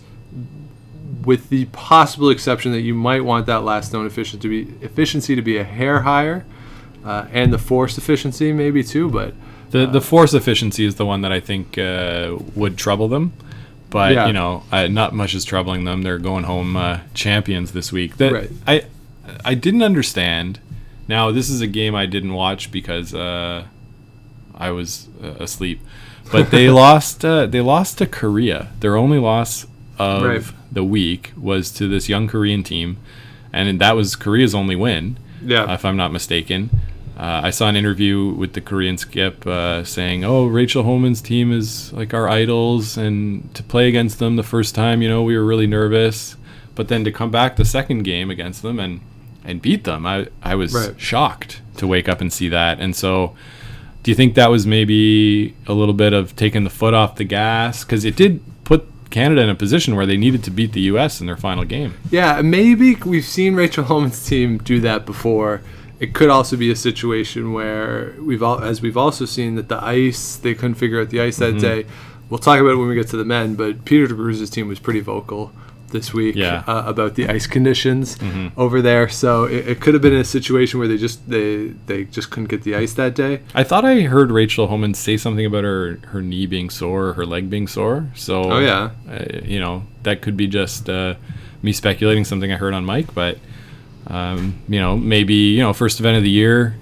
with 1.25 1.49
the 1.49 1.65
possible 1.67 2.31
exception 2.31 2.71
that 2.73 2.83
you 2.83 2.95
might 2.95 3.25
want 3.25 3.47
that 3.47 3.65
last 3.65 3.89
stone 3.89 4.07
efficient 4.07 4.43
to 4.43 4.49
be 4.49 4.73
efficiency 4.85 5.35
to 5.35 5.43
be 5.43 5.57
a 5.57 5.65
hair 5.65 6.03
higher, 6.03 6.45
uh, 7.05 7.27
and 7.33 7.53
the 7.53 7.59
force 7.59 7.99
efficiency 7.99 8.53
maybe 8.53 8.85
too. 8.85 9.11
But 9.11 9.35
The 9.75 9.87
the 9.87 10.01
force 10.01 10.33
efficiency 10.35 10.85
is 10.85 10.95
the 10.95 11.05
one 11.05 11.23
that 11.23 11.33
I 11.33 11.41
think 11.41 11.77
uh, 11.79 12.37
would 12.55 12.77
trouble 12.79 13.09
them, 13.09 13.33
but 13.91 14.13
Yeah. 14.13 14.27
you 14.29 14.33
know, 14.33 14.63
uh, 14.71 14.87
not 14.87 15.13
much 15.15 15.35
is 15.35 15.45
troubling 15.45 15.83
them. 15.85 16.03
They're 16.03 16.21
going 16.21 16.45
home 16.45 16.77
uh, 16.77 16.99
champions 17.13 17.73
this 17.73 17.91
week. 17.93 18.17
That 18.19 18.33
Right. 18.33 18.51
I 18.69 18.85
I 19.45 19.55
didn't 19.55 19.83
understand. 19.83 20.61
Now 21.09 21.33
this 21.33 21.51
is 21.51 21.61
a 21.61 21.67
game 21.67 21.93
I 21.97 22.07
didn't 22.07 22.35
watch 22.35 22.71
because 22.71 23.15
uh, 23.15 23.65
I 24.67 24.71
was 24.71 25.09
uh, 25.23 25.43
asleep. 25.43 25.81
But 26.33 26.51
they 26.53 26.71
lost. 26.71 27.25
Uh, 27.25 27.47
they 27.47 27.61
lost 27.61 27.99
to 27.99 28.07
Korea. 28.07 28.69
Their 28.79 28.97
only 28.97 29.19
loss 29.19 29.67
of 29.99 30.23
Right. 30.23 30.43
the 30.73 30.85
week 30.85 31.33
was 31.37 31.71
to 31.79 31.89
this 31.89 32.09
young 32.09 32.29
Korean 32.29 32.63
team, 32.63 32.97
and 33.53 33.81
that 33.81 33.97
was 33.97 34.15
Korea's 34.17 34.55
only 34.55 34.77
win 34.77 35.17
yeah, 35.45 35.75
if 35.75 35.85
I'm 35.85 35.97
not 35.97 36.13
mistaken. 36.13 36.71
Uh, 37.17 37.43
I 37.45 37.51
saw 37.51 37.69
an 37.69 37.77
interview 37.77 38.31
with 38.31 38.55
the 38.55 38.61
Korean 38.61 38.99
skip 38.99 39.47
uh, 39.47 39.85
saying, 39.85 40.25
"Oh, 40.25 40.47
Rachel 40.47 40.83
Homan's 40.83 41.21
team 41.21 41.53
is 41.53 41.93
like 41.93 42.13
our 42.13 42.29
idols, 42.29 42.97
and 42.97 43.53
to 43.55 43.63
play 43.63 43.87
against 43.89 44.19
them 44.19 44.37
the 44.37 44.43
first 44.43 44.75
time, 44.75 45.01
you 45.01 45.09
know, 45.09 45.23
we 45.23 45.37
were 45.37 45.45
really 45.45 45.69
nervous, 45.69 46.37
but 46.75 46.89
then 46.89 47.05
to 47.05 47.13
come 47.13 47.31
back 47.31 47.55
the 47.57 47.65
second 47.65 48.03
game 48.03 48.31
against 48.31 48.63
them 48.63 48.81
and 48.81 49.01
and 49.45 49.63
beat 49.63 49.85
them, 49.85 50.07
I 50.07 50.27
I 50.43 50.55
was 50.57 50.75
Right. 50.75 51.01
shocked 51.01 51.61
to 51.77 51.87
wake 51.87 52.09
up 52.09 52.21
and 52.21 52.33
see 52.33 52.49
that. 52.49 52.81
And 52.81 52.97
so, 52.97 53.35
do 54.03 54.11
you 54.11 54.15
think 54.17 54.35
that 54.35 54.51
was 54.51 54.67
maybe 54.67 55.55
a 55.69 55.73
little 55.73 55.95
bit 55.95 56.13
of 56.13 56.35
taking 56.35 56.65
the 56.65 56.71
foot 56.71 56.95
off 56.95 57.15
the 57.17 57.25
gas 57.25 57.85
because 57.85 58.05
it 58.05 58.17
did 58.17 58.41
put 58.65 58.89
Canada 59.11 59.43
in 59.43 59.51
a 59.51 59.55
position 59.55 59.95
where 59.95 60.07
they 60.07 60.17
needed 60.17 60.43
to 60.45 60.51
beat 60.51 60.73
the 60.73 60.81
U.S. 60.93 61.21
in 61.21 61.27
their 61.29 61.37
final 61.37 61.63
game? 61.65 61.95
Yeah, 62.11 62.43
maybe 62.43 62.97
we've 62.97 63.25
seen 63.25 63.55
Rachel 63.55 63.85
Homan's 63.85 64.27
team 64.27 64.59
do 64.59 64.81
that 64.81 65.07
before. 65.07 65.63
It 66.05 66.13
could 66.19 66.31
also 66.39 66.55
be 66.57 66.71
a 66.71 66.77
situation 66.77 67.43
where 67.59 68.15
we've 68.29 68.43
all, 68.43 68.59
as 68.63 68.77
we've 68.85 68.97
also 69.05 69.25
seen 69.37 69.51
that 69.59 69.69
the 69.75 69.81
ice 70.03 70.37
they 70.37 70.55
couldn't 70.55 70.75
figure 70.85 71.01
out 71.01 71.09
the 71.11 71.21
ice 71.29 71.39
Mm-hmm. 71.39 71.59
that 71.59 71.61
day. 71.69 71.81
We'll 72.29 72.39
talk 72.49 72.59
about 72.61 72.73
it 72.75 72.79
when 72.81 72.89
we 72.89 72.95
get 72.95 73.09
to 73.09 73.17
the 73.17 73.25
men, 73.37 73.55
but 73.55 73.85
Peter 73.85 74.07
de 74.07 74.15
Cruz's 74.15 74.51
team 74.51 74.67
was 74.69 74.79
pretty 74.79 75.01
vocal 75.01 75.53
this 75.91 76.13
week 76.13 76.35
Yeah. 76.35 76.61
Mm-hmm. 76.63 76.71
uh, 76.71 76.83
about 76.93 77.13
the 77.15 77.29
ice 77.29 77.47
conditions 77.47 78.17
over 78.57 78.79
there. 78.83 79.09
So 79.09 79.45
it, 79.45 79.63
it 79.73 79.81
could 79.83 79.95
have 79.95 80.03
been 80.03 80.17
a 80.17 80.25
situation 80.25 80.79
where 80.81 80.89
they 80.89 80.97
just 80.99 81.19
they 81.29 81.69
they 81.91 82.01
just 82.17 82.31
couldn't 82.31 82.51
get 82.55 82.63
the 82.65 82.75
ice 82.85 82.93
that 82.95 83.15
day. 83.15 83.35
I 83.55 83.63
thought 83.69 83.85
I 83.85 84.01
heard 84.15 84.31
Rachel 84.41 84.67
Homan 84.67 84.93
say 84.95 85.17
something 85.17 85.47
about 85.47 85.65
her 85.65 86.01
her 86.13 86.21
knee 86.31 86.47
being 86.47 86.69
sore, 86.71 87.13
her 87.19 87.25
leg 87.35 87.49
being 87.49 87.69
sore. 87.69 87.99
So, 88.15 88.35
Oh, 88.55 88.59
yeah. 88.71 88.91
uh, 89.09 89.41
you 89.55 89.61
know 89.65 89.85
that 90.03 90.17
could 90.23 90.37
be 90.37 90.49
just 90.61 90.89
uh, 90.89 91.15
me 91.63 91.73
speculating 91.73 92.25
something 92.25 92.51
I 92.53 92.57
heard 92.57 92.75
on 92.75 92.85
mic. 92.85 93.07
But 93.15 93.39
um, 94.07 94.59
you 94.69 94.81
know, 94.81 94.97
maybe 94.97 95.35
you 95.35 95.61
know, 95.61 95.73
first 95.73 96.01
event 96.01 96.17
of 96.17 96.23
the 96.23 96.31
year, 96.31 96.77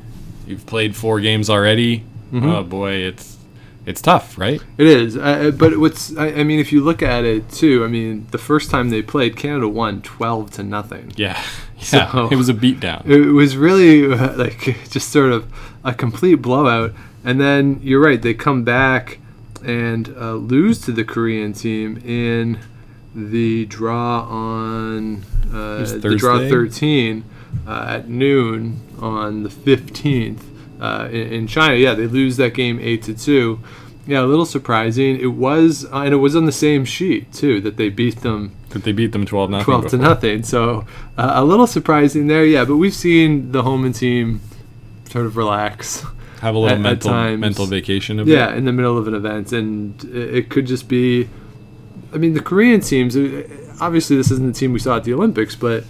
you've 0.47 0.67
played 0.67 0.97
four 0.97 1.21
games 1.21 1.49
already. 1.51 2.01
Mm-hmm. 2.33 2.49
Oh 2.49 2.63
boy, 2.65 2.93
it's 2.93 3.39
it's 3.85 4.01
tough, 4.01 4.39
right? 4.39 4.63
It 4.79 4.87
is, 4.87 5.17
uh, 5.17 5.51
but 5.57 5.77
what's 5.79 6.17
I, 6.17 6.29
I 6.29 6.45
mean, 6.45 6.61
if 6.61 6.73
you 6.73 6.83
look 6.83 7.03
at 7.03 7.25
it 7.25 7.51
too, 7.51 7.85
I 7.85 7.89
mean, 7.89 8.27
the 8.31 8.39
first 8.39 8.71
time 8.71 8.91
they 8.91 9.03
played, 9.03 9.37
Canada 9.37 9.69
won 9.69 10.03
twelve 10.03 10.51
to 10.53 10.63
nothing. 10.63 11.13
Yeah, 11.17 11.41
yeah. 11.93 12.11
So- 12.11 12.29
it 12.31 12.37
was 12.37 12.49
a 12.49 12.55
beatdown. 12.55 13.07
It 13.07 13.33
was 13.33 13.57
really 13.57 14.13
uh, 14.13 14.33
like 14.37 14.89
just 14.91 15.11
sort 15.11 15.33
of 15.33 15.53
a 15.85 15.93
complete 15.95 16.37
blowout, 16.37 16.93
and 17.25 17.41
then 17.41 17.81
you're 17.83 18.01
right, 18.01 18.21
they 18.23 18.35
come 18.35 18.63
back 18.65 19.19
and 19.65 20.09
uh, 20.17 20.35
lose 20.35 20.81
to 20.83 20.93
the 20.93 21.05
Korean 21.05 21.53
team 21.53 21.97
in 22.05 22.59
the 23.15 23.67
draw 23.67 24.23
on 24.29 25.23
uh, 25.53 25.85
the 25.85 26.15
draw 26.17 26.39
13 26.39 27.25
uh, 27.67 27.85
at 27.89 28.09
noon 28.09 28.81
on 28.99 29.43
the 29.43 29.49
15th 29.49 30.41
uh, 30.81 31.09
in, 31.11 31.33
in 31.33 31.47
China. 31.47 31.75
Yeah, 31.77 31.95
they 31.95 32.07
lose 32.07 32.37
that 32.39 32.55
game 32.55 32.79
eight 32.81 33.03
to 33.05 33.15
two. 33.15 33.61
Yeah, 34.07 34.23
a 34.23 34.27
little 34.27 34.47
surprising. 34.47 35.21
It 35.21 35.27
was, 35.35 35.85
uh, 35.85 35.99
and 35.99 36.13
it 36.13 36.17
was 36.17 36.35
on 36.35 36.47
the 36.47 36.53
same 36.53 36.85
sheet 36.85 37.33
too 37.33 37.61
that 37.61 37.77
they 37.77 37.89
beat 37.89 38.23
them 38.23 38.53
That 38.71 38.83
they 38.83 38.91
beat 38.93 39.13
them 39.13 39.25
twelve 39.27 39.51
nothing. 39.51 39.65
12 39.65 39.89
to 39.91 39.99
nothing. 39.99 40.43
So 40.43 40.85
uh, 41.17 41.33
a 41.35 41.45
little 41.45 41.67
surprising 41.69 42.27
there, 42.27 42.45
yeah. 42.45 42.65
But 42.65 42.77
we've 42.79 42.95
seen 42.95 43.53
the 43.53 43.63
Homan 43.63 43.93
team 43.93 44.41
sort 45.09 45.27
of 45.27 45.37
relax, 45.37 46.05
Have 46.41 46.55
a 46.57 46.59
little 46.59 46.69
at- 46.71 46.75
at 46.77 46.81
mental 46.81 47.11
times. 47.11 47.41
mental 47.41 47.67
vacation. 47.67 48.27
Yeah, 48.27 48.53
in 48.55 48.65
the 48.65 48.73
middle 48.73 48.99
of 48.99 49.07
an 49.07 49.15
event, 49.15 49.53
and 49.53 50.03
it, 50.07 50.35
it 50.35 50.49
could 50.49 50.67
just 50.67 50.89
be. 50.89 51.29
I 52.15 52.19
mean, 52.19 52.35
the 52.35 52.41
Korean 52.43 52.81
teams. 52.81 53.17
uh, 53.17 53.43
Obviously, 53.81 54.17
this 54.17 54.31
isn't 54.31 54.47
the 54.47 54.53
team 54.59 54.73
we 54.73 54.79
saw 54.79 54.97
at 54.99 55.05
the 55.05 55.13
Olympics, 55.15 55.57
but 55.57 55.85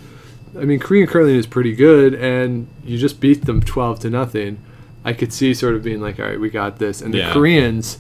I 0.59 0.65
mean, 0.65 0.79
Korean 0.79 1.07
curling 1.07 1.35
is 1.37 1.47
pretty 1.47 1.75
good, 1.75 2.15
and 2.15 2.67
you 2.85 2.97
just 2.99 3.21
beat 3.21 3.45
them 3.45 3.61
12 3.61 4.01
to 4.01 4.11
nothing. 4.11 4.59
I 5.05 5.13
could 5.13 5.33
see 5.33 5.53
sort 5.53 5.75
of 5.75 5.83
being 5.83 6.01
like, 6.01 6.19
all 6.21 6.27
right, 6.27 6.39
we 6.41 6.49
got 6.49 6.79
this, 6.79 7.03
and 7.03 7.13
the 7.13 7.19
Yeah. 7.19 7.33
Koreans. 7.33 7.99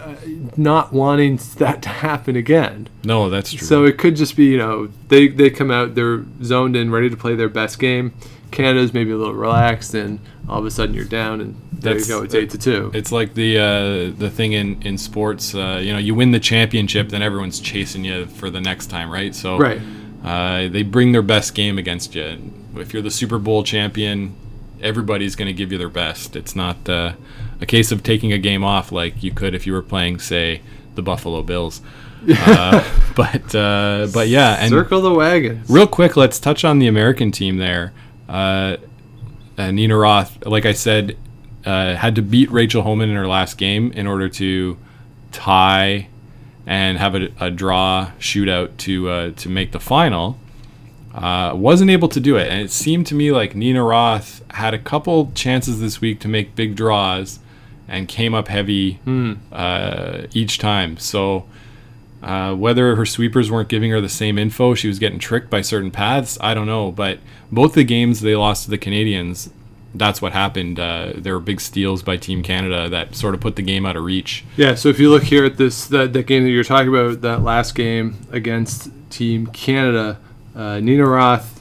Uh, 0.00 0.14
not 0.56 0.92
wanting 0.92 1.40
that 1.56 1.82
to 1.82 1.88
happen 1.88 2.36
again. 2.36 2.88
No, 3.02 3.28
that's 3.28 3.52
true. 3.52 3.66
So 3.66 3.84
it 3.84 3.98
could 3.98 4.14
just 4.14 4.36
be, 4.36 4.44
you 4.44 4.56
know, 4.58 4.90
they, 5.08 5.26
they 5.26 5.50
come 5.50 5.72
out, 5.72 5.96
they're 5.96 6.24
zoned 6.44 6.76
in, 6.76 6.92
ready 6.92 7.10
to 7.10 7.16
play 7.16 7.34
their 7.34 7.48
best 7.48 7.80
game. 7.80 8.12
Canada's 8.50 8.92
maybe 8.94 9.10
a 9.10 9.16
little 9.16 9.34
relaxed, 9.34 9.94
and 9.94 10.18
all 10.48 10.58
of 10.58 10.64
a 10.66 10.70
sudden 10.70 10.94
you're 10.94 11.04
down, 11.04 11.40
and 11.40 11.54
there 11.72 11.94
That's- 11.94 12.08
you 12.08 12.14
go. 12.16 12.22
It's 12.22 12.34
eight 12.34 12.50
to 12.50 12.58
two. 12.58 12.90
It's 12.94 13.12
like 13.12 13.34
the 13.34 13.58
uh, 13.58 14.18
the 14.18 14.30
thing 14.30 14.52
in 14.52 14.82
in 14.82 14.98
sports. 14.98 15.54
Uh, 15.54 15.80
you 15.82 15.92
know, 15.92 15.98
you 15.98 16.14
win 16.14 16.30
the 16.32 16.40
championship, 16.40 17.08
then 17.10 17.22
everyone's 17.22 17.60
chasing 17.60 18.04
you 18.04 18.26
for 18.26 18.50
the 18.50 18.60
next 18.60 18.86
time, 18.86 19.10
right? 19.10 19.34
So 19.34 19.58
Right. 19.58 19.80
uh, 20.24 20.68
they 20.68 20.82
bring 20.82 21.12
their 21.12 21.22
best 21.22 21.54
game 21.54 21.78
against 21.78 22.14
you. 22.14 22.38
If 22.76 22.92
you're 22.92 23.02
the 23.02 23.10
Super 23.10 23.38
Bowl 23.38 23.62
champion, 23.64 24.34
everybody's 24.80 25.34
going 25.36 25.46
to 25.48 25.52
give 25.52 25.72
you 25.72 25.78
their 25.78 25.88
best. 25.88 26.36
It's 26.36 26.54
not 26.56 26.88
uh, 26.88 27.12
a 27.60 27.66
case 27.66 27.90
of 27.92 28.02
taking 28.02 28.32
a 28.32 28.38
game 28.38 28.62
off 28.64 28.92
like 28.92 29.22
you 29.22 29.32
could 29.32 29.54
if 29.54 29.66
you 29.66 29.72
were 29.72 29.82
playing, 29.82 30.20
say, 30.20 30.60
the 30.94 31.02
Buffalo 31.02 31.42
Bills. 31.42 31.80
uh, 32.28 32.82
but 33.14 33.54
uh, 33.54 34.08
but 34.12 34.26
yeah, 34.28 34.56
and 34.58 34.70
Circle 34.70 35.00
the 35.02 35.12
wagons. 35.14 35.70
Real 35.70 35.86
quick, 35.86 36.16
let's 36.16 36.40
touch 36.40 36.64
on 36.64 36.80
the 36.80 36.88
American 36.88 37.30
team 37.30 37.58
there. 37.58 37.92
Uh, 38.28 38.76
uh, 39.56 39.70
Nina 39.70 39.96
Roth, 39.96 40.44
like 40.46 40.66
I 40.66 40.72
said, 40.72 41.16
uh, 41.64 41.94
had 41.96 42.14
to 42.16 42.22
beat 42.22 42.50
Rachel 42.50 42.82
Homan 42.82 43.10
in 43.10 43.16
her 43.16 43.26
last 43.26 43.58
game 43.58 43.90
in 43.92 44.06
order 44.06 44.28
to 44.28 44.78
tie 45.32 46.08
and 46.66 46.98
have 46.98 47.14
a, 47.14 47.28
a 47.40 47.50
draw 47.50 48.10
shootout 48.18 48.76
to 48.78 49.08
uh, 49.08 49.30
to 49.32 49.48
make 49.48 49.72
the 49.72 49.80
final. 49.80 50.38
Uh, 51.14 51.52
wasn't 51.54 51.90
able 51.90 52.08
to 52.08 52.20
do 52.20 52.36
it, 52.36 52.48
and 52.48 52.60
it 52.60 52.70
seemed 52.70 53.06
to 53.06 53.14
me 53.14 53.32
like 53.32 53.56
Nina 53.56 53.82
Roth 53.82 54.44
had 54.52 54.74
a 54.74 54.78
couple 54.78 55.32
chances 55.34 55.80
this 55.80 56.00
week 56.00 56.20
to 56.20 56.28
make 56.28 56.54
big 56.54 56.76
draws, 56.76 57.40
and 57.88 58.06
came 58.06 58.34
up 58.34 58.48
heavy 58.48 59.00
uh, 59.52 60.26
each 60.32 60.58
time. 60.58 60.96
So. 60.98 61.46
Uh, 62.22 62.54
whether 62.54 62.96
her 62.96 63.06
sweepers 63.06 63.50
weren't 63.50 63.68
giving 63.68 63.90
her 63.90 64.00
the 64.00 64.08
same 64.08 64.38
info, 64.38 64.74
she 64.74 64.88
was 64.88 64.98
getting 64.98 65.18
tricked 65.18 65.50
by 65.50 65.60
certain 65.60 65.90
paths. 65.90 66.36
I 66.40 66.52
don't 66.54 66.66
know, 66.66 66.90
but 66.90 67.20
both 67.52 67.74
the 67.74 67.84
games 67.84 68.20
they 68.20 68.34
lost 68.34 68.64
to 68.64 68.70
the 68.70 68.78
Canadians, 68.78 69.50
that's 69.94 70.20
what 70.20 70.32
happened. 70.32 70.80
Uh, 70.80 71.12
there 71.14 71.34
were 71.34 71.40
big 71.40 71.60
steals 71.60 72.02
by 72.02 72.16
Team 72.16 72.42
Canada 72.42 72.88
that 72.88 73.14
sort 73.14 73.34
of 73.34 73.40
put 73.40 73.56
the 73.56 73.62
game 73.62 73.86
out 73.86 73.96
of 73.96 74.02
reach. 74.04 74.44
Yeah, 74.56 74.74
so 74.74 74.88
if 74.88 74.98
you 74.98 75.10
look 75.10 75.22
here 75.22 75.44
at 75.44 75.56
this, 75.56 75.86
that, 75.86 76.12
that 76.12 76.26
game 76.26 76.42
that 76.42 76.50
you're 76.50 76.64
talking 76.64 76.88
about, 76.88 77.20
that 77.20 77.42
last 77.42 77.74
game 77.74 78.16
against 78.32 78.90
Team 79.10 79.46
Canada, 79.46 80.18
uh, 80.56 80.80
Nina 80.80 81.06
Roth 81.06 81.57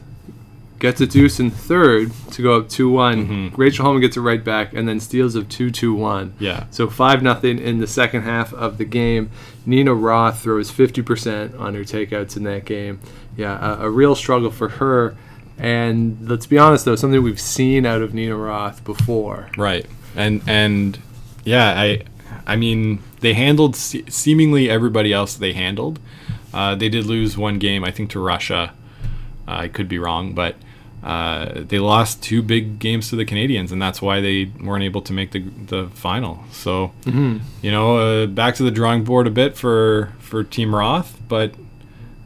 gets 0.80 1.02
a 1.02 1.08
deuce 1.08 1.40
in 1.40 1.50
third 1.50 2.12
to 2.32 2.44
go 2.44 2.58
up 2.60 2.70
2 2.70 2.90
one 2.90 3.52
Rachel 3.58 3.86
Homan 3.86 4.02
gets 4.02 4.18
it 4.18 4.22
right 4.22 4.44
back, 4.44 4.74
and 4.74 4.88
then 4.88 5.00
steals 5.00 5.36
of 5.36 5.50
2 5.50 5.72
2 5.72 5.94
1. 5.94 6.36
Yeah. 6.40 6.66
So 6.72 6.90
5 6.90 7.24
nothing 7.24 7.60
in 7.60 7.80
the 7.80 7.88
second 7.88 8.24
half 8.24 8.54
of 8.54 8.78
the 8.78 8.86
game. 8.86 9.32
Nina 9.66 9.94
Roth 9.94 10.42
throws 10.42 10.72
50% 10.72 11.60
on 11.60 11.74
her 11.76 11.82
takeouts 11.82 12.38
in 12.38 12.44
that 12.44 12.66
game. 12.66 13.00
Yeah, 13.36 13.80
a, 13.82 13.86
a 13.86 13.90
real 13.90 14.16
struggle 14.16 14.52
for 14.52 14.70
her. 14.70 15.16
And 15.58 16.30
let's 16.30 16.46
be 16.46 16.58
honest, 16.58 16.86
though, 16.86 16.96
something 16.96 17.22
we've 17.24 17.40
seen 17.40 17.86
out 17.86 18.02
of 18.02 18.14
Nina 18.14 18.36
Roth 18.36 18.84
before. 18.84 19.50
Right, 19.58 19.86
and 20.16 20.42
and 20.48 21.00
yeah, 21.44 21.74
I 21.80 22.04
I 22.46 22.56
mean 22.56 23.00
they 23.22 23.34
handled 23.34 23.76
se- 23.76 24.06
seemingly 24.10 24.70
everybody 24.70 25.12
else 25.12 25.34
they 25.36 25.54
handled. 25.54 26.00
Uh, 26.54 26.76
they 26.76 26.90
did 26.90 27.06
lose 27.06 27.38
one 27.38 27.58
game, 27.60 27.84
I 27.84 27.92
think, 27.92 28.12
to 28.12 28.20
Russia. 28.20 28.74
Uh, 29.48 29.52
I 29.52 29.68
could 29.68 29.88
be 29.90 29.98
wrong, 29.98 30.34
but 30.34 30.56
uh, 31.04 31.64
they 31.68 31.80
lost 31.80 32.22
two 32.24 32.42
big 32.42 32.80
games 32.80 33.10
to 33.10 33.16
the 33.16 33.26
Canadians, 33.26 33.72
and 33.72 33.82
that's 33.82 34.02
why 34.02 34.20
they 34.20 34.52
weren't 34.62 34.84
able 34.84 35.02
to 35.04 35.14
make 35.14 35.32
the 35.32 35.40
the 35.40 35.90
final. 35.94 36.44
So, 36.52 36.92
you 37.06 37.72
know, 37.72 37.98
uh, 37.98 38.26
back 38.28 38.56
to 38.56 38.64
the 38.64 38.72
drawing 38.72 39.04
board 39.04 39.28
a 39.28 39.32
bit 39.32 39.56
for 39.56 40.14
for 40.20 40.44
Team 40.44 40.74
Roth, 40.76 41.20
but 41.28 41.54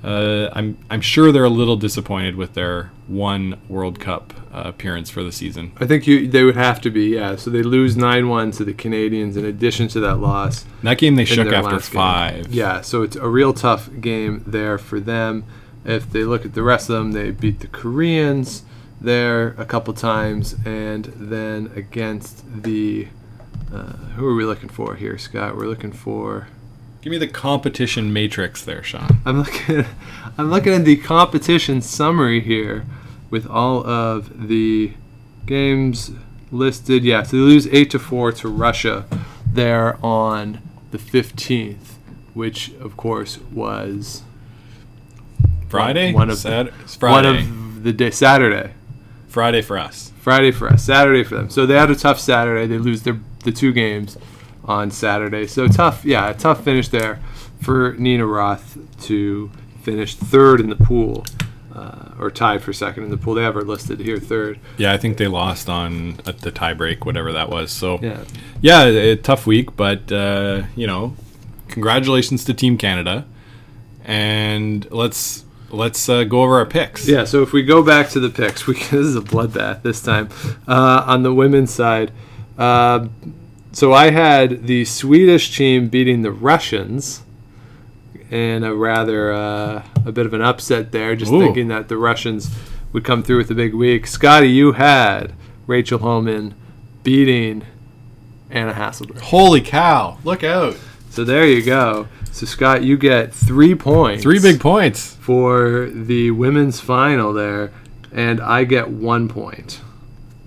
uh, 0.04 0.50
I'm 0.54 0.78
I'm 0.90 1.02
sure 1.02 1.32
they're 1.32 1.44
a 1.44 1.50
little 1.50 1.76
disappointed 1.76 2.36
with 2.36 2.54
their 2.54 2.92
one 3.08 3.60
World 3.68 4.00
Cup 4.00 4.34
uh, 4.54 4.64
appearance 4.66 5.10
for 5.10 5.22
the 5.22 5.32
season. 5.32 5.74
I 5.80 5.86
think 5.86 6.08
you 6.08 6.28
they 6.28 6.44
would 6.44 6.56
have 6.56 6.82
to 6.82 6.90
be, 6.90 7.10
yeah. 7.10 7.36
So 7.36 7.50
they 7.50 7.62
lose 7.62 7.96
9 7.96 8.28
1 8.30 8.52
to 8.52 8.64
the 8.66 8.74
Canadians 8.74 9.38
in 9.38 9.46
addition 9.46 9.88
to 9.90 10.00
that 10.00 10.16
loss. 10.16 10.66
That 10.82 10.98
game 10.98 11.16
they 11.16 11.26
shook 11.26 11.48
after 11.48 11.72
last 11.72 11.92
game. 11.92 12.00
five. 12.00 12.48
Yeah, 12.54 12.82
so 12.82 13.04
it's 13.04 13.16
a 13.16 13.28
real 13.28 13.54
tough 13.54 13.90
game 14.00 14.44
there 14.48 14.78
for 14.78 15.00
them. 15.00 15.46
If 15.84 16.12
they 16.12 16.24
look 16.24 16.46
at 16.46 16.54
the 16.54 16.64
rest 16.64 16.90
of 16.90 16.96
them, 16.96 17.12
they 17.12 17.32
beat 17.32 17.60
the 17.60 17.68
Koreans 17.68 18.64
there 19.00 19.50
a 19.58 19.66
couple 19.66 19.94
times, 19.94 20.56
and 20.66 21.06
then 21.06 21.72
against 21.76 22.64
the 22.64 23.08
uh, 23.74 23.94
who 24.16 24.28
are 24.28 24.36
we 24.36 24.44
looking 24.44 24.70
for 24.70 24.96
here, 24.96 25.18
Scott? 25.18 25.56
We're 25.56 25.68
looking 25.68 25.92
for. 25.92 26.48
Give 27.02 27.10
me 27.10 27.18
the 27.18 27.28
competition 27.28 28.14
matrix 28.14 28.64
there, 28.64 28.84
Sean. 28.84 29.22
I'm 29.26 29.40
looking. 29.40 29.86
I'm 30.38 30.52
looking 30.52 30.74
at 30.74 30.86
the 30.86 30.98
competition 30.98 31.82
summary 31.82 32.42
here, 32.42 32.86
with 33.30 33.48
all 33.48 33.86
of 33.88 34.48
the 34.48 34.94
games 35.46 36.12
listed. 36.52 37.04
Yeah, 37.04 37.24
so 37.24 37.38
they 37.38 37.42
lose 37.42 37.68
eight 37.68 37.90
to 37.92 38.00
four 38.00 38.32
to 38.34 38.50
Russia 38.50 39.06
there 39.48 39.98
on 40.06 40.62
the 40.92 40.98
15th, 40.98 41.96
which 42.34 42.74
of 42.76 42.98
course 42.98 43.40
was 43.40 44.24
Friday? 45.72 46.14
One 46.14 46.30
of 46.30 46.38
Sat- 46.38 46.68
the, 46.68 46.72
Friday. 46.88 47.28
one 47.28 47.38
of 47.78 47.84
the 47.84 47.94
day 47.94 48.12
Saturday. 48.12 48.74
Friday 49.28 49.62
for 49.62 49.78
us. 49.78 50.12
Friday 50.22 50.52
for 50.52 50.68
us, 50.70 50.84
Saturday 50.84 51.24
for 51.24 51.36
them. 51.36 51.50
So 51.50 51.66
they 51.66 51.76
had 51.76 51.90
a 51.90 51.96
tough 51.96 52.20
Saturday. 52.20 52.68
They 52.68 52.78
lose 52.78 53.02
their 53.04 53.20
the 53.44 53.52
two 53.52 53.72
games 53.72 54.18
on 54.66 54.92
Saturday. 54.92 55.48
So 55.48 55.68
tough, 55.68 56.06
yeah, 56.06 56.30
a 56.30 56.34
tough 56.36 56.64
finish 56.64 56.90
there 56.90 57.20
for 57.62 57.94
Nina 57.98 58.26
Roth 58.28 58.78
to 59.06 59.50
finish 59.82 60.16
third 60.16 60.60
in 60.60 60.70
the 60.70 60.76
pool, 60.76 61.26
uh, 61.74 62.10
or 62.20 62.30
tied 62.30 62.62
for 62.62 62.72
second 62.74 63.04
in 63.06 63.10
the 63.10 63.18
pool. 63.18 63.34
They 63.34 63.42
have 63.42 63.56
her 63.56 63.64
listed 63.64 64.00
here 64.00 64.20
third. 64.20 64.60
Yeah, 64.78 64.94
I 64.94 64.98
think 64.98 65.18
they 65.18 65.28
lost 65.28 65.70
on 65.70 66.20
at 66.28 66.40
the 66.42 66.52
tiebreak, 66.52 67.04
whatever 67.06 67.32
that 67.32 67.50
was. 67.50 67.72
So 67.72 67.98
Yeah, 68.02 68.24
yeah, 68.62 68.84
a, 68.84 69.12
a 69.14 69.16
tough 69.16 69.48
week, 69.48 69.76
but 69.76 70.12
uh, 70.12 70.64
you 70.76 70.86
know, 70.86 71.16
congratulations 71.70 72.46
to 72.46 72.54
Team 72.54 72.78
Canada, 72.78 73.26
and 74.06 74.88
let's 74.92 75.46
let's 75.72 76.08
uh, 76.10 76.24
go 76.24 76.44
over 76.44 76.58
our 76.58 76.66
picks. 76.66 77.08
yeah. 77.08 77.24
So 77.24 77.42
if 77.42 77.54
we 77.54 77.64
go 77.64 77.82
back 77.84 78.10
to 78.10 78.20
the 78.20 78.30
picks, 78.30 78.68
we 78.68 78.74
this 78.76 78.94
is 78.94 79.16
a 79.16 79.22
bloodbath 79.22 79.82
this 79.84 80.02
time 80.02 80.30
uh, 80.68 81.04
on 81.08 81.24
the 81.24 81.34
women's 81.34 81.72
side. 81.72 82.12
Uh, 82.58 83.08
so 83.72 83.94
I 83.94 84.12
had 84.12 84.68
the 84.68 84.84
Swedish 84.86 85.56
team 85.56 85.88
beating 85.88 86.22
the 86.22 86.32
Russians. 86.32 87.24
and 88.30 88.64
a 88.64 88.74
rather 88.74 89.34
uh, 89.34 89.84
a 90.06 90.12
bit 90.12 90.26
of 90.26 90.34
an 90.34 90.42
upset 90.42 90.92
there. 90.92 91.16
Just 91.16 91.32
Ooh. 91.32 91.40
thinking 91.40 91.68
that 91.70 91.88
the 91.90 91.98
Russians 91.98 92.50
would 92.94 93.04
come 93.04 93.24
through 93.24 93.38
with 93.38 93.52
a 93.52 93.56
big 93.56 93.74
week. 93.74 94.08
Scotty, 94.08 94.50
you 94.50 94.74
had 94.74 95.34
Rachel 95.68 96.00
Homan 96.00 96.54
beating 97.04 97.64
Anna 98.50 98.74
Hasselborg. 98.74 99.20
Holy 99.20 99.62
cow! 99.62 100.18
Look 100.24 100.44
out! 100.44 100.78
So 101.10 101.24
there 101.24 101.46
you 101.46 101.62
go. 101.62 102.08
So 102.32 102.46
Scott, 102.46 102.84
you 102.84 102.98
get 102.98 103.34
three 103.34 103.76
points. 103.76 104.24
Three 104.24 104.40
big 104.40 104.60
points. 104.60 105.16
for 105.16 105.90
the 105.92 106.32
women's 106.32 106.80
final 106.80 107.34
there, 107.34 107.72
and 108.12 108.40
I 108.42 108.64
get 108.64 108.90
one 108.90 109.28
point. 109.28 109.82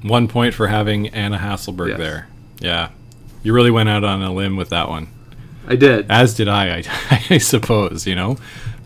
One 0.03 0.27
point 0.29 0.55
for 0.55 0.67
having 0.69 1.09
Anna 1.09 1.39
Hasselborg 1.39 1.91
Yes. 1.91 1.99
there. 1.99 2.29
Yeah. 2.61 2.89
you 3.43 3.53
really 3.53 3.71
went 3.71 3.89
out 3.89 4.05
on 4.05 4.23
a 4.23 4.33
limb 4.33 4.57
with 4.57 4.71
that 4.71 4.89
one. 4.89 5.09
I 5.69 5.77
did. 5.77 6.07
As 6.11 6.35
did 6.35 6.49
I, 6.49 6.79
I, 7.11 7.25
I 7.31 7.39
suppose. 7.39 8.07
You 8.07 8.15
know, 8.17 8.37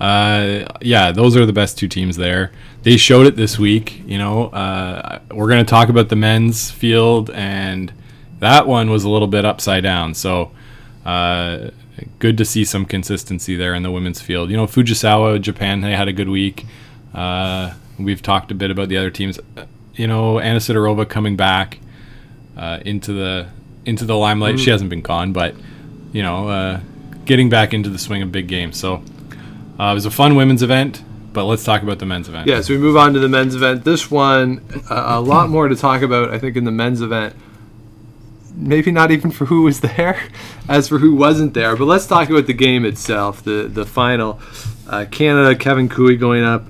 uh, 0.01 0.65
yeah, 0.81 1.11
those 1.13 1.37
are 1.37 1.47
the 1.47 1.53
best 1.53 1.79
two 1.79 1.89
teams 1.89 2.17
there. 2.17 2.53
They 2.83 2.97
showed 2.97 3.27
it 3.27 3.37
this 3.37 3.59
week. 3.59 4.03
You 4.07 4.19
know, 4.19 4.47
uh, 4.49 5.21
we're 5.33 5.49
going 5.49 5.65
to 5.65 5.69
talk 5.69 5.89
about 5.89 6.09
the 6.09 6.17
men's 6.17 6.71
field, 6.71 7.31
and 7.31 7.93
that 8.41 8.67
one 8.69 8.91
was 8.91 9.03
a 9.05 9.09
little 9.09 9.27
bit 9.29 9.45
upside 9.45 9.83
down. 9.83 10.15
So, 10.15 10.53
uh, 11.09 11.71
good 12.19 12.37
to 12.37 12.45
see 12.45 12.67
some 12.67 12.85
consistency 12.85 13.57
there 13.57 13.75
in 13.75 13.83
the 13.83 13.91
women's 13.91 14.21
field. 14.21 14.51
You 14.51 14.59
know, 14.59 14.67
Fujisawa, 14.67 15.41
Japan, 15.41 15.81
they 15.81 15.93
had 15.93 16.07
a 16.07 16.13
good 16.13 16.29
week. 16.29 16.67
Uh, 17.15 17.73
we've 17.99 18.21
talked 18.21 18.51
a 18.51 18.55
bit 18.55 18.71
about 18.71 18.91
the 18.91 18.99
other 18.99 19.11
teams. 19.11 19.41
You 19.95 20.07
know, 20.07 20.39
Anna 20.39 20.59
Sidorova 20.59 21.09
coming 21.09 21.35
back 21.35 21.79
uh, 22.59 22.81
into 22.85 23.15
the 23.15 23.49
into 23.87 24.05
the 24.05 24.17
limelight. 24.19 24.61
She 24.61 24.69
hasn't 24.69 24.91
been 24.91 25.01
gone, 25.01 25.33
but 25.33 25.55
you 26.13 26.23
know, 26.23 26.49
uh, 26.49 26.81
getting 27.25 27.49
back 27.49 27.73
into 27.73 27.89
the 27.89 27.99
swing 27.99 28.21
of 28.21 28.31
big 28.31 28.47
games. 28.47 28.79
So 28.79 29.03
uh, 29.81 29.91
it 29.91 29.95
was 29.95 30.05
a 30.05 30.11
fun 30.11 30.37
women's 30.37 30.63
event, 30.63 31.03
but 31.33 31.45
let's 31.45 31.65
talk 31.65 31.83
about 31.83 32.01
the 32.01 32.07
men's 32.07 32.29
event. 32.29 32.49
Yeah, 32.49 32.61
so 32.61 32.75
we 32.75 32.79
move 32.79 32.99
on 32.99 33.15
to 33.15 33.19
the 33.19 33.31
men's 33.31 33.55
event. 33.55 33.83
This 33.83 34.11
one, 34.11 34.63
uh, 34.91 35.05
a 35.07 35.21
lot 35.23 35.49
more 35.49 35.69
to 35.69 35.75
talk 35.75 36.03
about, 36.03 36.35
I 36.35 36.39
think, 36.39 36.57
in 36.57 36.65
the 36.65 36.71
men's 36.71 37.01
event. 37.01 37.35
Maybe 38.61 38.91
not 38.91 39.11
even 39.11 39.31
for 39.31 39.45
who 39.47 39.63
was 39.63 39.81
there, 39.81 40.21
as 40.69 40.89
for 40.89 40.99
who 40.99 41.15
wasn't 41.15 41.55
there. 41.55 41.77
But 41.77 41.85
let's 41.85 42.07
talk 42.07 42.29
about 42.29 42.47
the 42.47 42.53
game 42.53 42.85
itself, 42.85 43.43
the 43.43 43.69
the 43.73 43.87
final. 43.87 44.41
Uh, 44.89 45.05
Canada, 45.11 45.55
Kevin 45.55 45.89
Koe 45.89 46.17
going 46.17 46.45
up. 46.45 46.65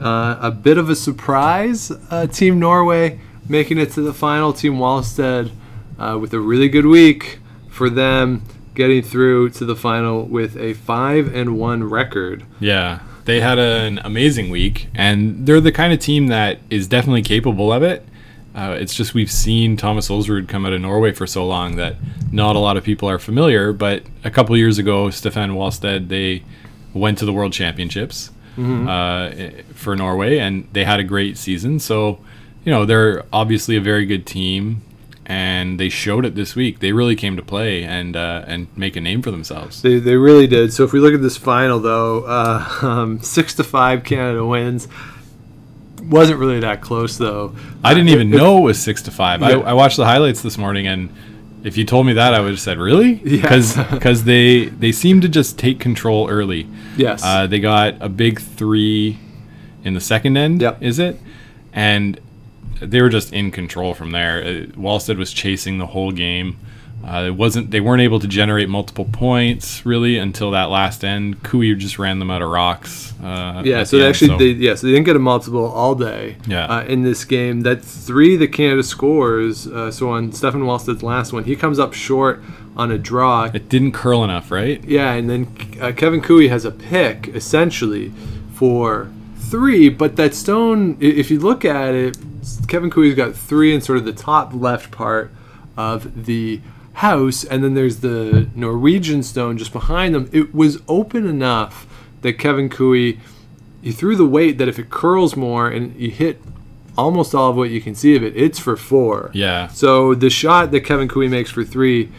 Uh, 0.00 0.38
a 0.40 0.50
bit 0.50 0.78
of 0.78 0.88
a 0.88 0.96
surprise. 0.96 1.92
Uh, 2.10 2.26
Team 2.26 2.58
Norway 2.58 3.20
making 3.48 3.78
it 3.78 3.90
to 3.92 4.00
the 4.00 4.14
final. 4.14 4.52
Team 4.52 4.76
Walstad 4.76 5.50
uh, 5.98 6.18
with 6.18 6.32
a 6.32 6.40
really 6.40 6.68
good 6.68 6.86
week 6.86 7.38
for 7.68 7.90
them, 7.90 8.42
getting 8.74 9.02
through 9.02 9.50
to 9.50 9.64
the 9.64 9.76
final 9.76 10.24
with 10.24 10.56
a 10.56 10.74
five 10.74 11.32
and 11.34 11.58
one 11.58 11.84
record. 11.84 12.44
Yeah, 12.58 13.00
they 13.24 13.40
had 13.40 13.58
an 13.58 13.98
amazing 14.04 14.50
week, 14.50 14.88
and 14.94 15.46
they're 15.46 15.60
the 15.60 15.72
kind 15.72 15.92
of 15.92 15.98
team 15.98 16.28
that 16.28 16.58
is 16.70 16.88
definitely 16.88 17.22
capable 17.22 17.72
of 17.72 17.82
it. 17.82 18.06
Uh, 18.60 18.72
it's 18.72 18.94
just 18.94 19.14
we've 19.14 19.30
seen 19.30 19.74
Thomas 19.74 20.10
Ulsrud 20.10 20.46
come 20.46 20.66
out 20.66 20.74
of 20.74 20.82
Norway 20.82 21.12
for 21.12 21.26
so 21.26 21.46
long 21.46 21.76
that 21.76 21.96
not 22.30 22.56
a 22.56 22.58
lot 22.58 22.76
of 22.76 22.84
people 22.84 23.08
are 23.08 23.18
familiar. 23.18 23.72
But 23.72 24.02
a 24.22 24.30
couple 24.30 24.54
years 24.54 24.76
ago, 24.76 25.06
Steffen 25.06 25.52
Walstad 25.52 26.08
they 26.08 26.42
went 26.92 27.16
to 27.18 27.24
the 27.24 27.32
World 27.32 27.54
Championships 27.54 28.30
uh, 28.88 29.50
for 29.74 29.96
Norway, 29.96 30.38
and 30.38 30.68
they 30.72 30.84
had 30.84 31.00
a 31.00 31.04
great 31.04 31.38
season. 31.38 31.78
So, 31.78 32.18
you 32.62 32.70
know, 32.70 32.84
they're 32.84 33.24
obviously 33.32 33.76
a 33.76 33.80
very 33.80 34.04
good 34.04 34.26
team, 34.26 34.82
and 35.24 35.80
they 35.80 35.88
showed 35.88 36.26
it 36.26 36.34
this 36.34 36.54
week. 36.54 36.80
They 36.80 36.92
really 36.92 37.16
came 37.16 37.36
to 37.36 37.42
play 37.42 37.82
and 37.84 38.14
uh, 38.14 38.44
and 38.46 38.66
make 38.76 38.94
a 38.94 39.00
name 39.00 39.22
for 39.22 39.30
themselves. 39.30 39.80
They, 39.80 39.98
they 39.98 40.16
really 40.16 40.46
did. 40.46 40.74
So 40.74 40.84
if 40.84 40.92
we 40.92 41.00
look 41.00 41.14
at 41.14 41.22
this 41.22 41.38
final, 41.38 41.78
though, 41.78 42.24
uh, 42.24 42.68
um, 42.82 43.20
six 43.20 43.54
to 43.54 43.64
five, 43.64 44.04
Canada 44.04 44.44
wins. 44.44 44.86
Wasn't 46.02 46.38
really 46.38 46.60
that 46.60 46.80
close, 46.80 47.16
though. 47.18 47.54
I 47.84 47.94
didn't 47.94 48.08
even 48.10 48.32
if- 48.32 48.38
know 48.40 48.58
it 48.58 48.62
was 48.62 48.78
six 48.80 49.02
to 49.02 49.10
five. 49.10 49.42
I, 49.42 49.50
Yeah. 49.50 49.58
I 49.58 49.72
watched 49.74 49.96
the 49.96 50.04
highlights 50.04 50.42
this 50.42 50.56
morning, 50.58 50.86
and 50.86 51.10
if 51.64 51.76
you 51.76 51.84
told 51.84 52.06
me 52.06 52.14
that, 52.14 52.32
I 52.34 52.40
would 52.40 52.50
have 52.50 52.60
said, 52.60 52.78
"Really?" 52.78 53.20
Yes. 53.24 53.76
Because 53.90 54.24
they 54.24 54.66
they 54.66 54.92
seem 54.92 55.20
to 55.20 55.28
just 55.28 55.58
take 55.58 55.78
control 55.80 56.28
early. 56.30 56.66
Yes. 56.96 57.22
Uh, 57.24 57.46
they 57.46 57.60
got 57.60 57.96
a 58.00 58.08
big 58.08 58.40
three 58.40 59.18
in 59.84 59.94
the 59.94 60.00
second 60.00 60.36
end. 60.36 60.60
Yep. 60.62 60.82
Is 60.82 60.98
it? 60.98 61.20
And 61.72 62.18
they 62.80 63.02
were 63.02 63.10
just 63.10 63.32
in 63.32 63.50
control 63.50 63.92
from 63.94 64.10
there. 64.12 64.38
Uh, 64.42 64.46
Walstad 64.78 65.18
was 65.18 65.32
chasing 65.32 65.78
the 65.78 65.86
whole 65.86 66.12
game. 66.12 66.56
Uh, 67.04 67.24
it 67.28 67.34
wasn't. 67.34 67.70
They 67.70 67.80
weren't 67.80 68.02
able 68.02 68.20
to 68.20 68.28
generate 68.28 68.68
multiple 68.68 69.06
points 69.10 69.86
really 69.86 70.18
until 70.18 70.50
that 70.50 70.64
last 70.64 71.02
end. 71.04 71.42
Koe 71.42 71.74
just 71.74 71.98
ran 71.98 72.18
them 72.18 72.30
out 72.30 72.42
of 72.42 72.50
rocks. 72.50 73.14
Uh, 73.22 73.62
yeah, 73.64 73.84
so 73.84 73.96
the 73.96 74.00
they 74.00 74.06
end, 74.06 74.10
actually, 74.14 74.28
so- 74.28 74.38
they, 74.38 74.44
yeah, 74.50 74.74
so 74.74 74.86
they 74.86 74.92
didn't 74.92 75.06
get 75.06 75.16
a 75.16 75.20
multiple 75.20 75.64
all 75.64 75.94
day. 75.94 76.36
Yeah. 76.46 76.66
Uh, 76.66 76.84
in 76.84 77.02
this 77.02 77.24
game, 77.24 77.62
that 77.62 77.82
three 77.82 78.36
that 78.36 78.48
Canada 78.52 78.82
scores. 78.82 79.66
Uh, 79.66 79.90
so 79.90 80.10
on 80.10 80.30
Steffen 80.32 80.62
Walstad's 80.64 81.02
last 81.02 81.32
one, 81.32 81.44
he 81.44 81.56
comes 81.56 81.78
up 81.78 81.94
short 81.94 82.42
on 82.76 82.90
a 82.90 82.98
draw. 82.98 83.44
it 83.52 83.68
didn't 83.68 83.92
curl 83.92 84.22
enough, 84.22 84.50
right? 84.50 84.82
Yeah, 84.84 85.12
and 85.12 85.28
then 85.28 85.78
uh, 85.80 85.92
Kevin 85.92 86.20
Koe 86.20 86.46
has 86.48 86.64
a 86.64 86.70
pick 86.70 87.28
essentially 87.28 88.10
for 88.54 89.10
three, 89.38 89.88
but 89.88 90.16
that 90.16 90.34
stone, 90.34 90.96
if 91.00 91.30
you 91.30 91.40
look 91.40 91.64
at 91.64 91.94
it, 91.94 92.16
Kevin 92.68 92.90
Koe's 92.90 93.14
got 93.14 93.34
three 93.34 93.74
in 93.74 93.80
sort 93.80 93.98
of 93.98 94.04
the 94.04 94.12
top 94.12 94.52
left 94.54 94.90
part 94.90 95.30
of 95.76 96.26
the 96.26 96.60
house, 96.94 97.44
and 97.44 97.62
then 97.62 97.74
there's 97.74 98.00
the 98.00 98.48
Norwegian 98.54 99.22
stone 99.22 99.56
just 99.58 99.72
behind 99.72 100.14
them. 100.14 100.28
It 100.32 100.54
was 100.54 100.82
open 100.88 101.26
enough 101.26 101.86
that 102.22 102.34
Kevin 102.34 102.68
Koe, 102.68 102.92
he 102.92 103.92
threw 103.92 104.16
the 104.16 104.26
weight 104.26 104.58
that 104.58 104.68
if 104.68 104.78
it 104.78 104.90
curls 104.90 105.36
more 105.36 105.68
and 105.68 105.94
you 105.96 106.10
hit 106.10 106.40
almost 106.98 107.34
all 107.34 107.50
of 107.50 107.56
what 107.56 107.70
you 107.70 107.80
can 107.80 107.94
see 107.94 108.16
of 108.16 108.22
it, 108.22 108.36
it's 108.36 108.58
for 108.58 108.76
four. 108.76 109.30
Yeah. 109.32 109.68
So 109.68 110.14
the 110.14 110.30
shot 110.30 110.70
that 110.72 110.80
Kevin 110.80 111.08
Koe 111.08 111.26
makes 111.28 111.50
for 111.50 111.64
three, 111.64 112.10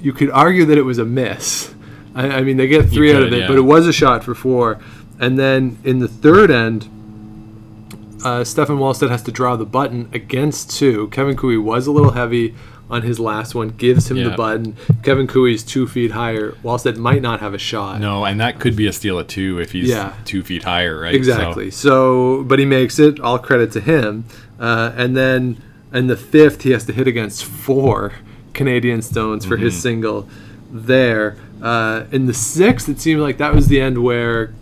you 0.00 0.12
could 0.12 0.30
argue 0.30 0.64
that 0.66 0.78
it 0.78 0.82
was 0.82 0.98
a 0.98 1.04
miss. 1.04 1.74
I, 2.14 2.28
I 2.28 2.40
mean, 2.42 2.56
they 2.56 2.68
get 2.68 2.88
three 2.88 3.14
out 3.14 3.22
of 3.22 3.32
it, 3.32 3.40
yeah. 3.40 3.48
but 3.48 3.56
it 3.56 3.62
was 3.62 3.86
a 3.86 3.92
shot 3.92 4.24
for 4.24 4.34
four. 4.34 4.80
And 5.18 5.38
then 5.38 5.78
in 5.84 5.98
the 5.98 6.08
third 6.08 6.50
end, 6.50 6.84
uh, 8.24 8.40
Steffen 8.40 8.78
Walstad 8.78 9.10
has 9.10 9.22
to 9.24 9.32
draw 9.32 9.56
the 9.56 9.66
button 9.66 10.08
against 10.12 10.70
two. 10.70 11.08
Kevin 11.08 11.36
Koe 11.36 11.60
was 11.60 11.86
a 11.86 11.92
little 11.92 12.12
heavy 12.12 12.54
on 12.88 13.02
his 13.02 13.18
last 13.18 13.54
one, 13.54 13.70
gives 13.70 14.10
him 14.10 14.22
the 14.22 14.30
button. 14.30 14.76
Kevin 15.02 15.26
Koe's 15.26 15.62
two 15.64 15.86
feet 15.88 16.12
higher. 16.12 16.52
Walstad 16.62 16.96
might 16.96 17.20
not 17.22 17.40
have 17.40 17.52
a 17.54 17.58
shot. 17.58 18.00
No, 18.00 18.24
and 18.24 18.40
that 18.40 18.60
could 18.60 18.76
be 18.76 18.86
a 18.86 18.92
steal 18.92 19.18
at 19.18 19.28
two 19.28 19.58
if 19.58 19.72
he's 19.72 19.88
Yeah. 19.88 20.12
two 20.24 20.42
feet 20.42 20.62
higher, 20.62 21.00
right? 21.00 21.14
Exactly. 21.14 21.70
So, 21.70 22.44
but 22.44 22.58
he 22.58 22.64
makes 22.64 22.98
it. 22.98 23.18
All 23.20 23.38
credit 23.38 23.72
to 23.72 23.80
him. 23.80 24.24
Uh, 24.60 24.92
and 24.96 25.16
then 25.16 25.60
in 25.92 26.06
the 26.06 26.16
fifth, 26.16 26.62
he 26.62 26.70
has 26.70 26.84
to 26.84 26.92
hit 26.92 27.06
against 27.08 27.44
four 27.44 28.12
Canadian 28.54 29.02
stones 29.02 29.44
for 29.44 29.56
Mm-hmm. 29.56 29.64
his 29.64 29.82
single 29.82 30.28
there. 30.70 31.36
Uh, 31.62 32.04
in 32.12 32.26
the 32.26 32.34
sixth, 32.34 32.88
it 32.88 33.00
seemed 33.00 33.20
like 33.20 33.38
that 33.38 33.54
was 33.54 33.66
the 33.68 33.80
end 33.80 34.02
where 34.02 34.52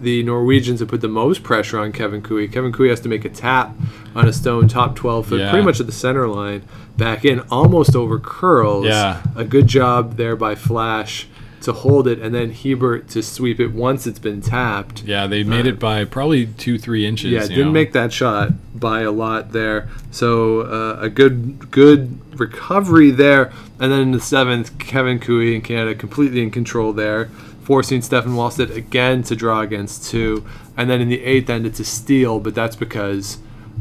the 0.00 0.22
Norwegians 0.22 0.80
have 0.80 0.88
put 0.88 1.00
the 1.00 1.08
most 1.08 1.42
pressure 1.42 1.78
on 1.78 1.92
Kevin 1.92 2.22
Koe. 2.22 2.46
Kevin 2.48 2.72
Koe 2.72 2.88
has 2.88 3.00
to 3.00 3.08
make 3.08 3.24
a 3.24 3.28
tap 3.28 3.74
on 4.14 4.26
a 4.26 4.32
stone 4.32 4.66
top 4.68 4.96
12 4.96 5.26
foot, 5.26 5.40
Yeah. 5.40 5.50
pretty 5.50 5.64
much 5.64 5.78
at 5.80 5.86
the 5.86 5.92
center 5.92 6.26
line, 6.26 6.62
back 6.96 7.24
in, 7.24 7.40
almost 7.50 7.94
over 7.94 8.18
curls. 8.18 8.86
Yeah. 8.86 9.20
A 9.36 9.44
good 9.44 9.66
job 9.66 10.16
there 10.16 10.36
by 10.36 10.54
Flasch 10.54 11.26
to 11.62 11.72
hold 11.74 12.08
it, 12.08 12.18
and 12.20 12.34
then 12.34 12.50
Hebert 12.50 13.08
to 13.10 13.22
sweep 13.22 13.60
it 13.60 13.72
once 13.72 14.06
it's 14.06 14.18
been 14.18 14.40
tapped. 14.40 15.02
Yeah, 15.04 15.26
they 15.26 15.42
made 15.42 15.66
it 15.66 15.78
by 15.78 16.04
probably 16.06 16.46
two, 16.46 16.78
three 16.78 17.04
inches. 17.06 17.32
Yeah, 17.32 17.40
didn't 17.46 17.66
know? 17.66 17.70
make 17.72 17.92
that 17.92 18.12
shot 18.14 18.52
by 18.74 19.02
a 19.02 19.10
lot 19.10 19.52
there. 19.52 19.88
So 20.10 20.60
uh, 20.62 20.96
a 21.00 21.10
good 21.10 21.70
good 21.70 22.18
recovery 22.40 23.10
there. 23.10 23.52
And 23.78 23.92
then 23.92 24.00
in 24.00 24.10
the 24.12 24.20
seventh, 24.20 24.78
Kevin 24.78 25.18
Koe 25.18 25.40
in 25.40 25.60
Canada 25.60 25.94
completely 25.94 26.42
in 26.42 26.50
control 26.50 26.92
there, 26.94 27.28
forcing 27.62 28.00
Steffen 28.00 28.34
Walstad 28.34 28.74
again 28.74 29.22
to 29.24 29.36
draw 29.36 29.60
against 29.60 30.10
two. 30.10 30.44
And 30.76 30.88
then 30.88 31.00
in 31.00 31.08
the 31.08 31.22
eighth 31.22 31.50
end, 31.50 31.66
it's 31.66 31.80
a 31.80 31.84
steal, 31.84 32.40
but 32.40 32.54
that's 32.54 32.76
because 32.76 33.38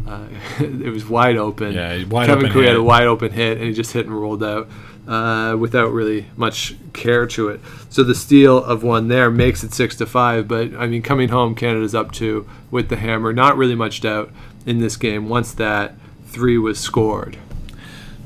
uh, 0.07 0.27
it 0.59 0.91
was 0.91 1.07
wide 1.07 1.37
open. 1.37 1.73
Yeah, 1.73 2.03
wide 2.05 2.27
Kevin 2.27 2.45
open 2.45 2.53
Koe 2.53 2.61
had 2.61 2.75
a 2.75 2.83
wide 2.83 3.07
open 3.07 3.31
hit, 3.31 3.57
and 3.57 3.67
he 3.67 3.73
just 3.73 3.93
hit 3.93 4.05
and 4.05 4.19
rolled 4.19 4.43
out. 4.43 4.67
Uh, 5.07 5.55
without 5.55 5.91
really 5.91 6.27
much 6.35 6.75
care 6.93 7.25
to 7.25 7.49
it, 7.49 7.59
so 7.89 8.03
the 8.03 8.13
steal 8.13 8.63
of 8.63 8.83
one 8.83 9.07
there 9.07 9.31
makes 9.31 9.63
it 9.63 9.73
six 9.73 9.95
to 9.95 10.05
five. 10.05 10.47
But 10.47 10.75
I 10.75 10.85
mean, 10.85 11.01
coming 11.01 11.29
home, 11.29 11.55
Canada's 11.55 11.95
up 11.95 12.11
two 12.11 12.47
with 12.69 12.89
the 12.89 12.95
hammer. 12.95 13.33
Not 13.33 13.57
really 13.57 13.73
much 13.73 14.01
doubt 14.01 14.31
in 14.67 14.77
this 14.77 14.97
game 14.97 15.27
once 15.27 15.51
that 15.53 15.95
three 16.27 16.59
was 16.59 16.79
scored. 16.79 17.37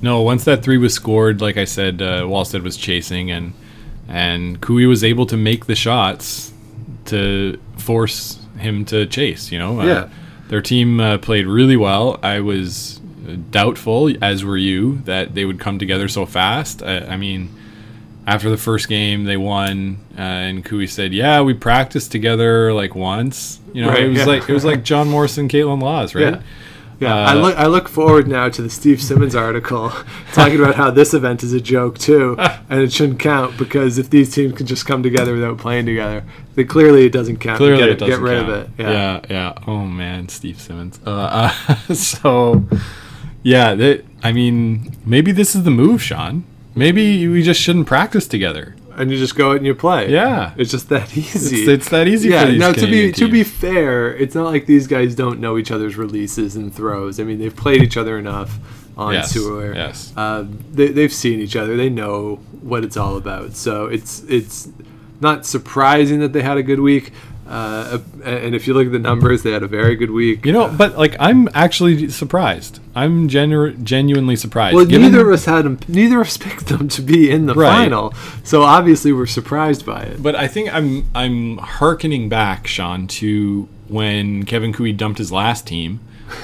No, 0.02 0.22
once 0.24 0.44
that 0.44 0.62
three 0.62 0.78
was 0.78 0.94
scored, 0.94 1.39
like 1.39 1.56
I 1.56 1.63
said, 1.63 2.02
uh, 2.02 2.24
Walstad 2.24 2.63
was 2.63 2.76
chasing, 2.76 3.32
and 3.32 3.54
and 4.08 4.60
Koe 4.62 4.88
was 4.88 5.04
able 5.04 5.26
to 5.28 5.38
make 5.38 5.66
the 5.66 5.76
shots 5.76 6.51
to 7.06 7.60
force 7.78 8.39
him 8.58 8.86
to 8.86 9.06
chase. 9.06 9.51
You 9.51 9.60
know, 9.60 9.80
Uh, 9.80 9.86
their 10.49 10.62
team 10.62 10.99
uh, 10.99 11.18
played 11.18 11.47
really 11.47 11.78
well. 11.78 12.20
I 12.22 12.39
was 12.41 12.99
doubtful, 13.51 14.12
as 14.22 14.43
were 14.43 14.58
you, 14.58 14.99
that 15.06 15.34
they 15.34 15.45
would 15.45 15.60
come 15.60 15.80
together 15.80 16.08
so 16.08 16.26
fast. 16.26 16.84
I, 16.84 16.99
I 16.99 17.18
mean, 17.18 17.49
after 18.28 18.49
the 18.49 18.58
first 18.58 18.88
game, 18.89 19.24
they 19.26 19.38
won, 19.38 19.97
uh, 20.18 20.22
and 20.22 20.64
Koe 20.66 20.86
said, 20.86 21.14
"Yeah, 21.14 21.41
we 21.41 21.54
practiced 21.54 22.12
together 22.12 22.74
like 22.74 22.95
once." 22.95 23.60
You 23.74 23.82
know, 23.84 23.89
Right, 23.89 24.04
it 24.04 24.10
was 24.10 24.20
yeah. 24.20 24.26
like 24.26 24.49
it 24.49 24.54
was 24.54 24.64
like 24.66 24.84
John 24.84 25.10
Morrison, 25.10 25.47
Kaitlyn 25.49 25.82
Lawes, 25.82 26.14
right? 26.16 26.36
Yeah. 26.36 26.41
Yeah, 27.00 27.16
I 27.16 27.32
Uh, 27.32 27.36
look. 27.36 27.58
I 27.58 27.66
look 27.68 27.89
forward 27.89 28.28
now 28.28 28.50
to 28.50 28.62
the 28.62 28.70
Steve 28.70 29.02
Simmons 29.02 29.36
article 29.36 29.91
talking 30.34 30.58
about 30.60 30.76
how 30.76 30.89
this 30.91 31.14
event 31.14 31.44
is 31.44 31.54
a 31.54 31.60
joke 31.62 31.98
too, 31.98 32.36
and 32.70 32.82
it 32.82 32.94
shouldn't 32.94 33.20
count 33.20 33.58
because 33.58 33.98
if 33.98 34.10
these 34.10 34.34
teams 34.34 34.54
can 34.54 34.66
just 34.66 34.86
come 34.86 35.04
together 35.04 35.34
without 35.34 35.58
playing 35.58 35.86
together, 35.86 36.24
then 36.56 36.68
clearly 36.68 37.06
it 37.06 37.12
doesn't 37.12 37.38
count. 37.38 37.58
Clearly, 37.58 37.80
get, 37.80 37.89
it 37.89 38.00
doesn't 38.00 38.16
get 38.16 38.22
rid 38.22 38.38
count. 38.46 38.50
of 38.50 38.56
it. 38.58 38.70
Yeah. 38.78 38.91
yeah, 38.91 39.20
yeah. 39.30 39.54
Oh 39.68 39.86
man, 39.86 40.30
Steve 40.30 40.60
Simmons. 40.62 41.00
Uh, 41.06 41.50
uh, 41.68 41.76
so, 41.94 42.64
yeah. 43.41 43.76
That, 43.76 44.06
I 44.24 44.32
mean, 44.32 44.96
maybe 45.06 45.32
this 45.32 45.56
is 45.56 45.64
the 45.64 45.72
move, 45.72 46.02
Sean. 46.02 46.46
maybe 46.76 47.28
we 47.28 47.44
just 47.44 47.60
shouldn't 47.60 47.88
practice 47.88 48.28
together. 48.28 48.76
And 48.98 49.12
you 49.12 49.18
just 49.18 49.36
go 49.36 49.52
out 49.52 49.58
and 49.58 49.66
you 49.66 49.76
play. 49.76 50.10
Yeah. 50.12 50.54
it's 50.58 50.72
just 50.72 50.89
that 50.89 51.16
easy. 51.18 51.62
It's, 51.62 51.68
it's 51.68 51.89
that 51.89 52.08
easy 52.08 52.30
yeah. 52.30 52.46
for 52.46 52.52
these 52.52 52.60
No, 52.60 52.74
to 52.74 52.80
be 52.82 52.86
Canadian 52.86 53.14
to 53.14 53.28
be 53.30 53.44
fair, 53.44 54.16
it's 54.16 54.36
not 54.36 54.46
like 54.46 54.66
these 54.66 54.88
guys 54.88 55.16
don't 55.16 55.39
know 55.39 55.58
each 55.58 55.72
other's 55.72 55.96
releases 55.98 56.56
and 56.56 56.74
throws. 56.74 57.20
I 57.20 57.24
mean, 57.24 57.39
they've 57.39 57.56
played 57.56 57.82
each 57.82 57.98
other 57.98 58.18
enough 58.18 58.58
on 58.98 59.14
Yes, 59.14 59.34
tour. 59.34 59.74
yes. 59.74 60.14
Uh, 60.16 60.46
they, 60.72 60.88
they've 60.89 61.14
seen 61.14 61.39
each 61.39 61.56
other. 61.56 61.76
They 61.76 61.89
know 61.89 62.36
what 62.62 62.84
it's 62.84 62.98
all 62.98 63.18
about. 63.18 63.54
So 63.56 63.86
it's 63.88 64.22
it's 64.24 64.70
not 65.20 65.46
surprising 65.46 66.20
that 66.20 66.34
they 66.34 66.41
had 66.41 66.58
a 66.58 66.64
good 66.64 66.80
week. 66.80 67.12
Uh, 67.54 67.99
and 68.26 68.56
if 68.56 68.66
you 68.68 68.74
look 68.74 68.88
at 68.88 68.91
the 68.91 68.97
numbers, 68.99 69.43
they 69.43 69.51
had 69.51 69.62
a 69.62 69.68
very 69.68 69.95
good 69.95 70.10
week. 70.10 70.43
You 70.45 70.54
know, 70.54 70.74
but 70.76 70.97
like 70.97 71.16
I'm 71.20 71.47
actually 71.54 72.10
surprised. 72.10 72.80
I'm 72.95 73.28
genu- 73.28 73.74
genuinely 73.78 74.36
surprised. 74.36 74.76
Well, 74.76 74.86
given- 74.86 75.12
neither 75.12 75.28
of 75.28 75.34
us 75.34 75.45
had 75.45 75.64
them. 75.66 75.78
Neither 75.88 76.22
of 76.22 76.28
us 76.28 76.38
picked 76.47 76.68
them 76.68 76.88
to 76.88 77.01
be 77.01 77.30
in 77.30 77.45
the 77.45 77.54
Right. 77.54 77.70
final, 77.86 78.14
so 78.43 78.64
obviously 78.64 79.14
we're 79.14 79.28
surprised 79.28 79.86
by 79.86 80.01
it. 80.01 80.24
But 80.24 80.36
I 80.36 80.47
think 80.47 80.74
I'm 80.74 81.06
I'm 81.14 81.58
hearkening 81.60 82.28
back, 82.28 82.66
Sean, 82.66 83.06
to 83.20 83.68
when 83.88 84.43
Kevin 84.45 84.74
Koe 84.74 84.91
dumped 84.91 85.20
his 85.20 85.32
last 85.32 85.68
team. 85.68 85.99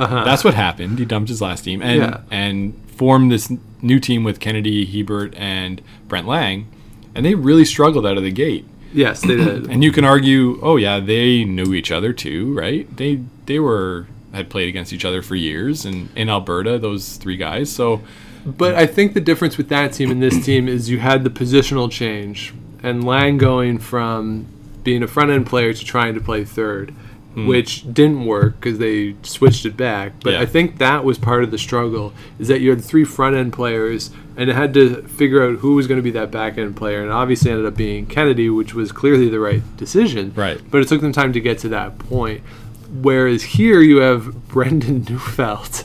Uh, 0.00 0.24
That's 0.24 0.44
what 0.44 0.54
happened. 0.54 0.98
He 1.00 1.04
dumped 1.04 1.28
his 1.28 1.40
last 1.42 1.62
team 1.64 1.82
and 1.82 1.98
Yeah. 2.00 2.20
and 2.30 2.74
formed 2.86 3.32
this 3.32 3.50
new 3.82 3.98
team 3.98 4.22
with 4.22 4.38
Kennedy, 4.38 4.84
Hebert, 4.84 5.34
and 5.36 5.80
Brent 6.06 6.28
Laing, 6.28 6.66
and 7.14 7.24
they 7.26 7.34
really 7.34 7.64
struggled 7.64 8.06
out 8.06 8.16
of 8.16 8.22
the 8.22 8.30
gate. 8.30 8.64
Yes, 8.92 9.20
they 9.20 9.36
did. 9.36 9.66
And 9.70 9.84
you 9.84 9.92
can 9.92 10.04
argue, 10.04 10.58
oh 10.62 10.76
yeah, 10.76 11.00
they 11.00 11.44
knew 11.44 11.74
each 11.74 11.90
other 11.90 12.12
too, 12.12 12.54
right? 12.54 12.94
They 12.96 13.22
they 13.46 13.58
were 13.58 14.06
had 14.32 14.50
played 14.50 14.68
against 14.68 14.92
each 14.92 15.04
other 15.04 15.22
for 15.22 15.34
years, 15.34 15.84
and 15.84 16.08
in 16.14 16.28
Alberta, 16.28 16.78
those 16.78 17.16
three 17.16 17.36
guys. 17.36 17.70
So 17.70 18.02
But 18.44 18.74
I 18.74 18.86
think 18.86 19.14
the 19.14 19.20
difference 19.20 19.56
with 19.56 19.68
that 19.68 19.92
team 19.92 20.10
and 20.10 20.22
this 20.22 20.44
team 20.44 20.68
is 20.68 20.90
you 20.90 20.98
had 20.98 21.24
the 21.24 21.30
positional 21.30 21.90
change, 21.90 22.54
and 22.82 23.04
Laing 23.04 23.38
going 23.38 23.78
from 23.78 24.46
being 24.84 25.02
a 25.02 25.06
front 25.06 25.30
end 25.30 25.46
player 25.46 25.72
to 25.74 25.84
trying 25.84 26.14
to 26.14 26.20
play 26.20 26.44
third, 26.44 26.90
hmm. 27.34 27.46
which 27.46 27.92
didn't 27.92 28.24
work 28.24 28.60
because 28.60 28.78
they 28.78 29.14
switched 29.22 29.66
it 29.66 29.76
back. 29.76 30.12
But 30.22 30.34
Yeah. 30.34 30.40
I 30.40 30.46
think 30.46 30.78
that 30.78 31.04
was 31.04 31.18
part 31.18 31.44
of 31.44 31.50
the 31.50 31.58
struggle 31.58 32.12
is 32.38 32.48
that 32.48 32.60
you 32.60 32.70
had 32.70 32.82
three 32.82 33.04
front 33.04 33.36
end 33.36 33.52
players 33.52 34.10
and 34.38 34.48
it 34.48 34.54
had 34.54 34.72
to 34.72 35.02
figure 35.02 35.42
out 35.42 35.58
who 35.58 35.74
was 35.74 35.88
going 35.88 35.98
to 35.98 36.02
be 36.02 36.12
that 36.12 36.30
back 36.30 36.56
end 36.56 36.76
player, 36.76 37.00
and 37.00 37.08
it 37.08 37.12
obviously 37.12 37.50
ended 37.50 37.66
up 37.66 37.76
being 37.76 38.06
Kennedy, 38.06 38.48
which 38.48 38.72
was 38.72 38.92
clearly 38.92 39.28
the 39.28 39.40
right 39.40 39.62
decision. 39.76 40.32
Right. 40.36 40.60
But 40.70 40.80
it 40.80 40.86
took 40.86 41.00
them 41.00 41.12
time 41.12 41.32
to 41.32 41.40
get 41.40 41.58
to 41.58 41.68
that 41.70 41.98
point. 41.98 42.42
Whereas 42.88 43.42
here 43.42 43.80
you 43.82 43.96
have 43.96 44.46
Brendan 44.46 45.04
Neufeld, 45.08 45.84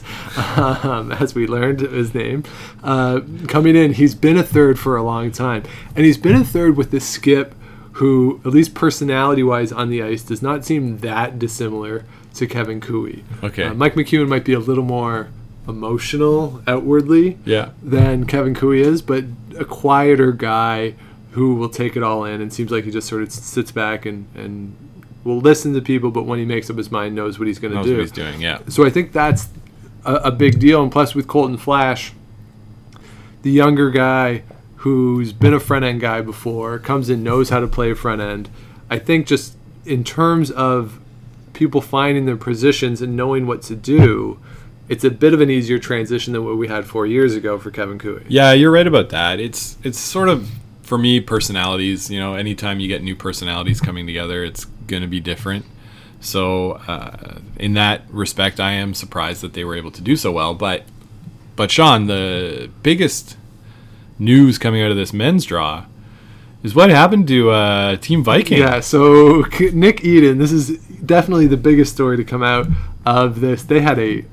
um, 0.56 1.10
as 1.10 1.34
we 1.34 1.48
learned 1.48 1.80
his 1.80 2.14
name, 2.14 2.44
uh, 2.84 3.22
coming 3.48 3.74
in. 3.74 3.94
He's 3.94 4.14
been 4.14 4.38
a 4.38 4.44
third 4.44 4.78
for 4.78 4.96
a 4.96 5.02
long 5.02 5.32
time, 5.32 5.64
and 5.96 6.06
he's 6.06 6.16
been 6.16 6.36
a 6.36 6.44
third 6.44 6.76
with 6.76 6.92
this 6.92 7.06
skip, 7.06 7.56
who 7.94 8.40
at 8.44 8.52
least 8.52 8.74
personality-wise 8.74 9.72
on 9.72 9.90
the 9.90 10.00
ice 10.00 10.22
does 10.22 10.42
not 10.42 10.64
seem 10.64 10.98
that 10.98 11.40
dissimilar 11.40 12.04
to 12.34 12.46
Kevin 12.46 12.80
Koe. 12.80 13.08
Okay. 13.42 13.64
Uh, 13.64 13.74
Mike 13.74 13.94
McEwen 13.94 14.28
might 14.28 14.44
be 14.44 14.52
a 14.52 14.60
little 14.60 14.84
more 14.84 15.28
emotional 15.66 16.62
outwardly 16.66 17.38
yeah, 17.44 17.70
than 17.82 18.26
Kevin 18.26 18.54
Koe 18.54 18.72
is, 18.72 19.02
but 19.02 19.24
a 19.58 19.64
quieter 19.64 20.32
guy 20.32 20.94
who 21.32 21.54
will 21.54 21.68
take 21.68 21.96
it 21.96 22.02
all 22.02 22.24
in 22.24 22.40
and 22.40 22.52
seems 22.52 22.70
like 22.70 22.84
he 22.84 22.90
just 22.90 23.08
sort 23.08 23.22
of 23.22 23.32
sits 23.32 23.72
back 23.72 24.06
and, 24.06 24.26
and 24.34 24.76
will 25.24 25.38
listen 25.38 25.72
to 25.74 25.80
people, 25.80 26.10
but 26.10 26.24
when 26.24 26.38
he 26.38 26.44
makes 26.44 26.70
up 26.70 26.76
his 26.76 26.90
mind, 26.90 27.14
knows 27.14 27.38
what 27.38 27.48
he's 27.48 27.58
going 27.58 27.74
to 27.74 27.82
do. 27.82 27.92
what 27.92 28.00
he's 28.00 28.12
doing. 28.12 28.40
Yeah, 28.40 28.60
So 28.68 28.84
I 28.84 28.90
think 28.90 29.12
that's 29.12 29.48
a, 30.04 30.14
a 30.14 30.30
big 30.30 30.60
deal. 30.60 30.82
And 30.82 30.92
plus, 30.92 31.14
with 31.14 31.26
Colton 31.26 31.56
Flasch, 31.56 32.12
the 33.42 33.50
younger 33.50 33.90
guy 33.90 34.42
who's 34.76 35.32
been 35.32 35.54
a 35.54 35.60
front 35.60 35.84
end 35.84 36.00
guy 36.00 36.20
before, 36.20 36.78
comes 36.78 37.08
in, 37.08 37.22
knows 37.22 37.48
how 37.48 37.58
to 37.58 37.66
play 37.66 37.94
front 37.94 38.20
end. 38.20 38.50
I 38.90 38.98
think 38.98 39.26
just 39.26 39.56
in 39.86 40.04
terms 40.04 40.50
of 40.50 41.00
people 41.54 41.80
finding 41.80 42.26
their 42.26 42.36
positions 42.36 43.00
and 43.00 43.16
knowing 43.16 43.46
what 43.46 43.62
to 43.62 43.74
do, 43.74 44.38
it's 44.88 45.04
a 45.04 45.10
bit 45.10 45.32
of 45.32 45.40
an 45.40 45.50
easier 45.50 45.78
transition 45.78 46.32
than 46.32 46.44
what 46.44 46.56
we 46.56 46.68
had 46.68 46.86
four 46.86 47.06
years 47.06 47.34
ago 47.34 47.58
for 47.58 47.70
Kevin 47.70 47.98
Koe. 47.98 48.20
yeah, 48.28 48.52
you're 48.52 48.70
right 48.70 48.86
about 48.86 49.08
that. 49.10 49.40
It's 49.40 49.76
it's 49.82 49.98
sort 49.98 50.28
of 50.28 50.50
for 50.82 50.98
me 50.98 51.20
personalities. 51.20 52.10
You 52.10 52.20
know, 52.20 52.34
anytime 52.34 52.80
you 52.80 52.88
get 52.88 53.02
new 53.02 53.16
personalities 53.16 53.80
coming 53.80 54.06
together, 54.06 54.44
it's 54.44 54.64
gonna 54.64 55.08
be 55.08 55.20
different. 55.20 55.64
So 56.20 56.72
uh, 56.88 57.38
in 57.58 57.74
that 57.74 58.02
respect, 58.10 58.58
I 58.60 58.72
am 58.72 58.94
surprised 58.94 59.42
that 59.42 59.52
they 59.52 59.64
were 59.64 59.76
able 59.76 59.90
to 59.92 60.02
do 60.02 60.16
so 60.16 60.32
well. 60.32 60.54
But 60.54 60.84
but 61.56 61.70
Sean, 61.70 62.06
the 62.06 62.70
biggest 62.82 63.36
news 64.18 64.58
coming 64.58 64.82
out 64.82 64.90
of 64.90 64.96
this 64.96 65.12
men's 65.12 65.44
draw 65.44 65.86
is 66.62 66.74
what 66.74 66.88
happened 66.90 67.28
to 67.28 67.50
uh, 67.50 67.96
Team 67.96 68.24
Viking. 68.24 68.58
Yeah, 68.58 68.80
so 68.80 69.44
Nick 69.72 70.04
Edin, 70.04 70.38
this 70.38 70.50
is 70.50 70.78
definitely 71.04 71.46
the 71.46 71.58
biggest 71.58 71.92
story 71.92 72.16
to 72.16 72.24
come 72.24 72.42
out 72.42 72.66
of 73.04 73.40
this. 73.40 73.62
They 73.62 73.80
had 73.80 73.98
a 73.98 74.24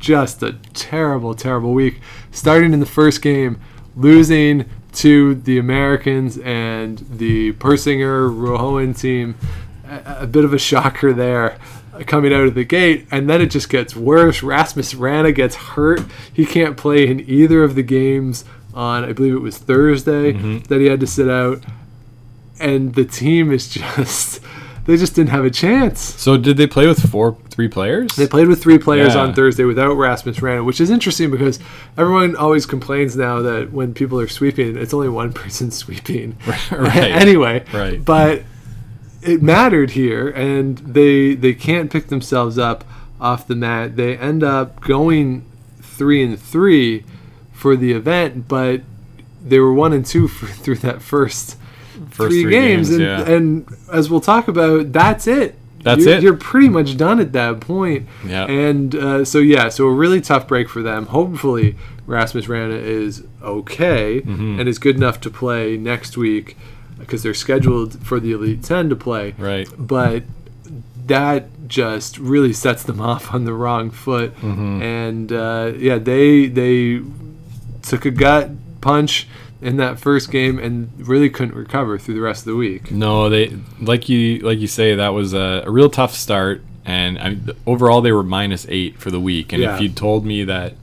just 0.00 0.42
a 0.42 0.54
terrible, 0.74 1.34
terrible 1.34 1.72
week. 1.72 2.00
Starting 2.32 2.72
in 2.72 2.80
the 2.80 2.86
first 2.86 3.22
game, 3.22 3.60
losing 3.94 4.68
to 4.92 5.36
the 5.36 5.58
Americans 5.58 6.38
and 6.38 6.98
the 6.98 7.52
Persinger 7.54 8.28
Ruohonen 8.28 8.98
team. 8.98 9.36
A, 9.84 10.22
a 10.22 10.26
bit 10.26 10.44
of 10.44 10.52
a 10.52 10.58
shocker 10.58 11.12
there 11.12 11.58
coming 12.06 12.32
out 12.32 12.44
of 12.44 12.54
the 12.54 12.64
gate. 12.64 13.06
And 13.10 13.28
then 13.28 13.40
it 13.40 13.50
just 13.50 13.68
gets 13.68 13.94
worse. 13.94 14.42
Rasmus 14.42 14.94
Wranå 14.94 15.34
gets 15.34 15.54
hurt. 15.54 16.00
He 16.32 16.46
can't 16.46 16.76
play 16.76 17.06
in 17.06 17.20
either 17.28 17.62
of 17.62 17.74
the 17.74 17.82
games 17.82 18.44
on, 18.72 19.04
I 19.04 19.12
believe 19.12 19.34
it 19.34 19.40
was 19.40 19.58
Thursday, 19.58 20.32
mm-hmm. 20.32 20.60
that 20.64 20.80
he 20.80 20.86
had 20.86 21.00
to 21.00 21.06
sit 21.06 21.28
out 21.28 21.62
and 22.60 22.94
the 22.94 23.04
team 23.04 23.50
is 23.50 23.68
just 23.72 24.40
they 24.90 24.96
just 24.96 25.14
didn't 25.14 25.30
have 25.30 25.44
a 25.44 25.50
chance. 25.50 26.00
So 26.00 26.36
did 26.36 26.56
they 26.56 26.66
play 26.66 26.86
with 26.88 26.98
four, 27.08 27.36
three 27.48 27.68
players? 27.68 28.16
They 28.16 28.26
played 28.26 28.48
with 28.48 28.60
three 28.60 28.78
players 28.78 29.14
Yeah. 29.14 29.20
on 29.22 29.34
Thursday 29.34 29.62
without 29.64 29.94
Rasmus 29.94 30.38
Wranå, 30.40 30.64
which 30.64 30.80
is 30.80 30.90
interesting 30.90 31.30
because 31.30 31.60
everyone 31.96 32.34
always 32.34 32.66
complains 32.66 33.14
now 33.16 33.40
that 33.42 33.72
when 33.72 33.94
people 33.94 34.18
are 34.18 34.26
sweeping, 34.26 34.76
it's 34.76 34.92
only 34.92 35.08
one 35.08 35.32
person 35.42 35.70
sweeping. 35.70 36.36
Right. 36.72 36.96
anyway, 37.22 37.64
Right. 37.72 38.04
but 38.04 38.42
it 39.22 39.42
mattered 39.42 39.90
here, 39.90 40.28
and 40.30 40.78
they 40.78 41.34
they 41.34 41.54
can't 41.54 41.90
pick 41.92 42.08
themselves 42.08 42.58
up 42.58 42.82
off 43.20 43.46
the 43.46 43.54
mat. 43.54 43.94
They 43.96 44.16
end 44.16 44.42
up 44.42 44.80
going 44.80 45.44
three 45.82 46.22
and 46.24 46.36
three 46.40 47.04
for 47.52 47.76
the 47.76 47.92
event, 47.92 48.48
but 48.48 48.80
they 49.44 49.58
were 49.60 49.72
one 49.74 49.92
and 49.92 50.04
two 50.04 50.26
for, 50.26 50.46
through 50.46 50.76
that 50.76 51.02
first, 51.02 51.56
First 52.10 52.30
three, 52.32 52.42
three 52.42 52.52
games, 52.52 52.88
games, 52.90 52.90
and, 52.90 53.00
yeah. 53.00 53.34
and 53.34 53.76
as 53.92 54.10
we'll 54.10 54.20
talk 54.20 54.48
about, 54.48 54.92
that's 54.92 55.26
it. 55.26 55.54
That's 55.82 56.04
you're, 56.04 56.14
it. 56.16 56.22
You're 56.22 56.36
pretty 56.36 56.68
much 56.68 56.96
done 56.96 57.20
at 57.20 57.32
that 57.32 57.60
point. 57.60 58.06
Yeah. 58.26 58.44
And 58.46 58.94
uh, 58.94 59.24
so 59.24 59.38
yeah, 59.38 59.68
so 59.70 59.86
a 59.86 59.92
really 59.92 60.20
tough 60.20 60.46
break 60.46 60.68
for 60.68 60.82
them. 60.82 61.06
Hopefully, 61.06 61.76
Rasmus 62.06 62.46
Wranå 62.46 62.78
is 62.80 63.24
okay 63.42 64.20
Mm-hmm. 64.20 64.60
and 64.60 64.68
is 64.68 64.78
good 64.78 64.96
enough 64.96 65.20
to 65.22 65.30
play 65.30 65.76
next 65.76 66.16
week 66.16 66.56
because 66.98 67.22
they're 67.22 67.32
scheduled 67.32 68.04
for 68.06 68.20
the 68.20 68.32
Elite 68.32 68.62
Ten 68.62 68.90
to 68.90 68.96
play. 68.96 69.34
Right. 69.38 69.68
But 69.78 70.24
that 71.06 71.46
just 71.66 72.18
really 72.18 72.52
sets 72.52 72.82
them 72.82 73.00
off 73.12 73.32
on 73.32 73.44
the 73.44 73.54
wrong 73.54 73.90
foot. 73.90 74.36
Mm-hmm. 74.36 74.82
And 74.82 75.32
uh, 75.32 75.72
yeah, 75.76 75.96
they 75.98 76.46
they 76.46 77.00
took 77.82 78.04
a 78.04 78.10
gut 78.10 78.50
punch 78.82 79.26
in 79.62 79.76
that 79.76 79.98
first 79.98 80.30
game 80.30 80.58
and 80.58 80.90
really 81.06 81.28
couldn't 81.30 81.54
recover 81.54 81.98
through 81.98 82.14
the 82.14 82.20
rest 82.20 82.42
of 82.42 82.46
the 82.46 82.56
week. 82.56 82.90
No, 82.90 83.28
they 83.28 83.56
like 83.80 84.08
you 84.08 84.38
like 84.40 84.58
you 84.58 84.66
say 84.66 84.94
that 84.94 85.10
was 85.10 85.34
a, 85.34 85.62
a 85.66 85.70
real 85.70 85.90
tough 85.90 86.14
start, 86.14 86.62
and 86.84 87.18
I, 87.18 87.36
overall 87.66 88.00
they 88.00 88.12
were 88.12 88.22
minus 88.22 88.66
eight 88.68 88.98
for 88.98 89.10
the 89.10 89.20
week. 89.20 89.52
And 89.52 89.62
Yeah. 89.62 89.74
if 89.74 89.80
you'd 89.80 89.96
told 89.96 90.24
me 90.24 90.44
that, 90.44 90.74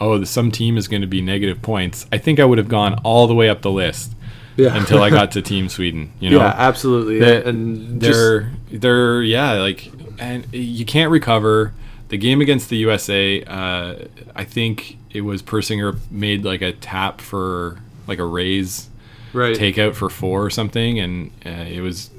oh, 0.00 0.22
some 0.24 0.50
team 0.50 0.76
is 0.76 0.88
going 0.88 1.02
to 1.02 1.06
be 1.08 1.20
negative 1.22 1.62
points, 1.62 2.06
I 2.12 2.18
think 2.18 2.40
I 2.40 2.44
would 2.44 2.58
have 2.58 2.68
gone 2.68 2.94
all 3.04 3.26
the 3.26 3.34
way 3.34 3.48
up 3.48 3.62
the 3.62 3.70
list 3.70 4.12
Yeah. 4.56 4.76
until 4.76 5.02
I 5.02 5.10
got 5.10 5.30
to 5.36 5.42
Team 5.42 5.68
Sweden. 5.68 6.10
You 6.20 6.30
know, 6.30 6.38
yeah, 6.38 6.54
absolutely. 6.56 7.20
And 7.22 8.00
they're 8.00 8.50
they're 8.70 9.22
yeah 9.22 9.52
like 9.52 9.90
and 10.18 10.46
you 10.52 10.84
can't 10.84 11.10
recover 11.10 11.72
the 12.08 12.16
game 12.16 12.40
against 12.40 12.70
the 12.70 12.76
USA 12.78 13.42
uh, 13.44 13.94
I 14.34 14.44
think 14.44 14.96
it 15.10 15.20
was 15.22 15.42
Persinger 15.42 15.98
made 16.10 16.44
like 16.44 16.62
a 16.62 16.72
tap 16.72 17.20
for 17.20 17.78
like 18.06 18.18
a 18.18 18.24
raise 18.24 18.88
right. 19.32 19.56
takeout 19.56 19.94
for 19.94 20.08
four 20.10 20.44
or 20.44 20.50
something 20.50 20.98
and 20.98 21.30
uh, 21.44 21.50
it 21.68 21.80
was 21.80 22.10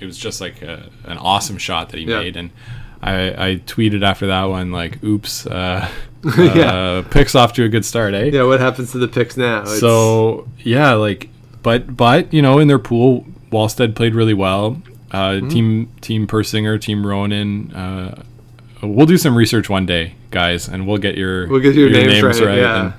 it 0.00 0.06
was 0.06 0.16
just 0.18 0.40
like 0.40 0.62
a, 0.62 0.88
an 1.04 1.18
awesome 1.18 1.58
shot 1.58 1.90
that 1.90 1.98
he 1.98 2.04
Yeah. 2.06 2.20
made 2.20 2.36
and 2.36 2.50
I, 3.02 3.50
I 3.50 3.54
tweeted 3.56 4.02
after 4.04 4.26
that 4.26 4.44
one 4.44 4.72
like 4.72 5.02
oops 5.02 5.46
uh, 5.46 5.88
Yeah. 6.36 6.72
uh, 6.74 7.02
picks 7.02 7.34
off 7.34 7.52
to 7.54 7.64
a 7.64 7.68
good 7.68 7.84
start 7.84 8.12
eh 8.14 8.24
Yeah, 8.32 8.42
what 8.44 8.60
happens 8.60 8.92
to 8.92 8.98
the 8.98 9.08
picks 9.08 9.36
now? 9.36 9.62
It's- 9.62 9.80
so 9.80 10.48
yeah, 10.58 10.92
like, 10.92 11.28
but 11.62 11.96
but 11.96 12.32
you 12.32 12.42
know, 12.42 12.58
in 12.58 12.68
their 12.68 12.78
pool, 12.78 13.26
Walstad 13.50 13.94
played 13.94 14.14
really 14.14 14.34
well. 14.34 14.82
Uh, 15.10 15.30
Mm-hmm. 15.40 15.48
Team 15.48 15.88
Team 16.02 16.26
Persinger, 16.26 16.78
Team 16.80 17.06
Ronan. 17.06 17.72
Uh, 17.74 18.22
we'll 18.82 19.06
do 19.06 19.16
some 19.18 19.34
research 19.36 19.68
one 19.70 19.86
day, 19.86 20.14
guys, 20.30 20.68
and 20.68 20.86
we'll 20.86 20.98
get 20.98 21.16
your 21.16 21.48
We'll 21.48 21.60
get 21.60 21.74
your 21.74 21.88
names 21.90 22.40
right, 22.40 22.58
yeah. 22.58 22.92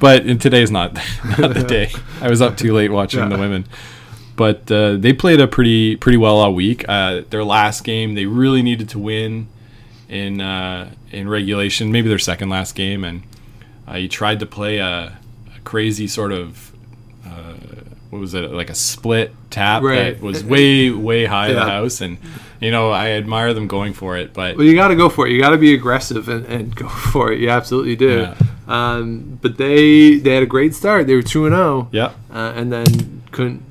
But 0.00 0.26
in 0.26 0.38
today's 0.38 0.70
not 0.70 0.94
not 1.38 1.54
the 1.54 1.64
day. 1.68 1.92
I 2.20 2.28
was 2.28 2.40
up 2.42 2.56
too 2.56 2.72
late 2.74 2.90
watching 2.90 3.28
the 3.28 3.38
women. 3.38 3.66
But 4.36 4.72
uh, 4.72 4.96
they 4.96 5.12
played 5.12 5.38
a 5.38 5.46
pretty 5.46 5.96
pretty 5.96 6.16
well 6.16 6.36
all 6.36 6.54
week. 6.54 6.88
Uh, 6.88 7.22
their 7.28 7.44
last 7.44 7.84
game, 7.84 8.14
they 8.14 8.24
really 8.24 8.62
needed 8.62 8.88
to 8.90 8.98
win 8.98 9.48
in 10.08 10.40
uh, 10.40 10.90
in 11.10 11.28
regulation, 11.28 11.92
maybe 11.92 12.08
their 12.08 12.18
second 12.18 12.48
last 12.48 12.74
game, 12.74 13.04
and 13.04 13.22
uh, 13.86 13.96
he 13.96 14.08
tried 14.08 14.40
to 14.40 14.46
play 14.46 14.78
a, 14.78 15.18
a 15.54 15.60
crazy 15.64 16.06
sort 16.06 16.32
of 16.32 16.69
uh, 16.69 16.69
what 18.10 18.18
was 18.20 18.34
it 18.34 18.50
like 18.52 18.70
a 18.70 18.74
split 18.74 19.32
tap 19.50 19.82
Right. 19.82 20.14
that 20.18 20.20
was 20.20 20.44
way 20.44 20.90
way 20.90 21.24
high 21.26 21.48
in 21.48 21.54
the 21.54 21.64
house, 21.64 22.00
and 22.00 22.18
you 22.60 22.70
know 22.70 22.90
I 22.90 23.10
admire 23.10 23.54
them 23.54 23.66
going 23.68 23.92
for 23.92 24.16
it, 24.16 24.32
but 24.34 24.56
Well, 24.56 24.66
you 24.66 24.74
got 24.74 24.88
to 24.88 24.96
go 24.96 25.08
for 25.08 25.26
it. 25.26 25.32
You 25.32 25.40
got 25.40 25.50
to 25.50 25.58
be 25.58 25.72
aggressive 25.74 26.28
and, 26.28 26.44
and 26.46 26.74
go 26.74 26.88
for 27.12 27.32
it. 27.32 27.40
You 27.40 27.50
absolutely 27.50 27.96
do. 27.96 28.20
Yeah. 28.20 28.34
Um, 28.68 29.38
but 29.42 29.56
they 29.58 30.16
they 30.16 30.34
had 30.34 30.42
a 30.42 30.46
great 30.46 30.74
start. 30.74 31.06
They 31.06 31.14
were 31.14 31.22
two 31.22 31.46
and 31.46 31.54
zero. 31.54 31.88
yeah, 31.92 32.12
uh, 32.32 32.52
and 32.54 32.72
then 32.72 33.22
couldn't 33.32 33.62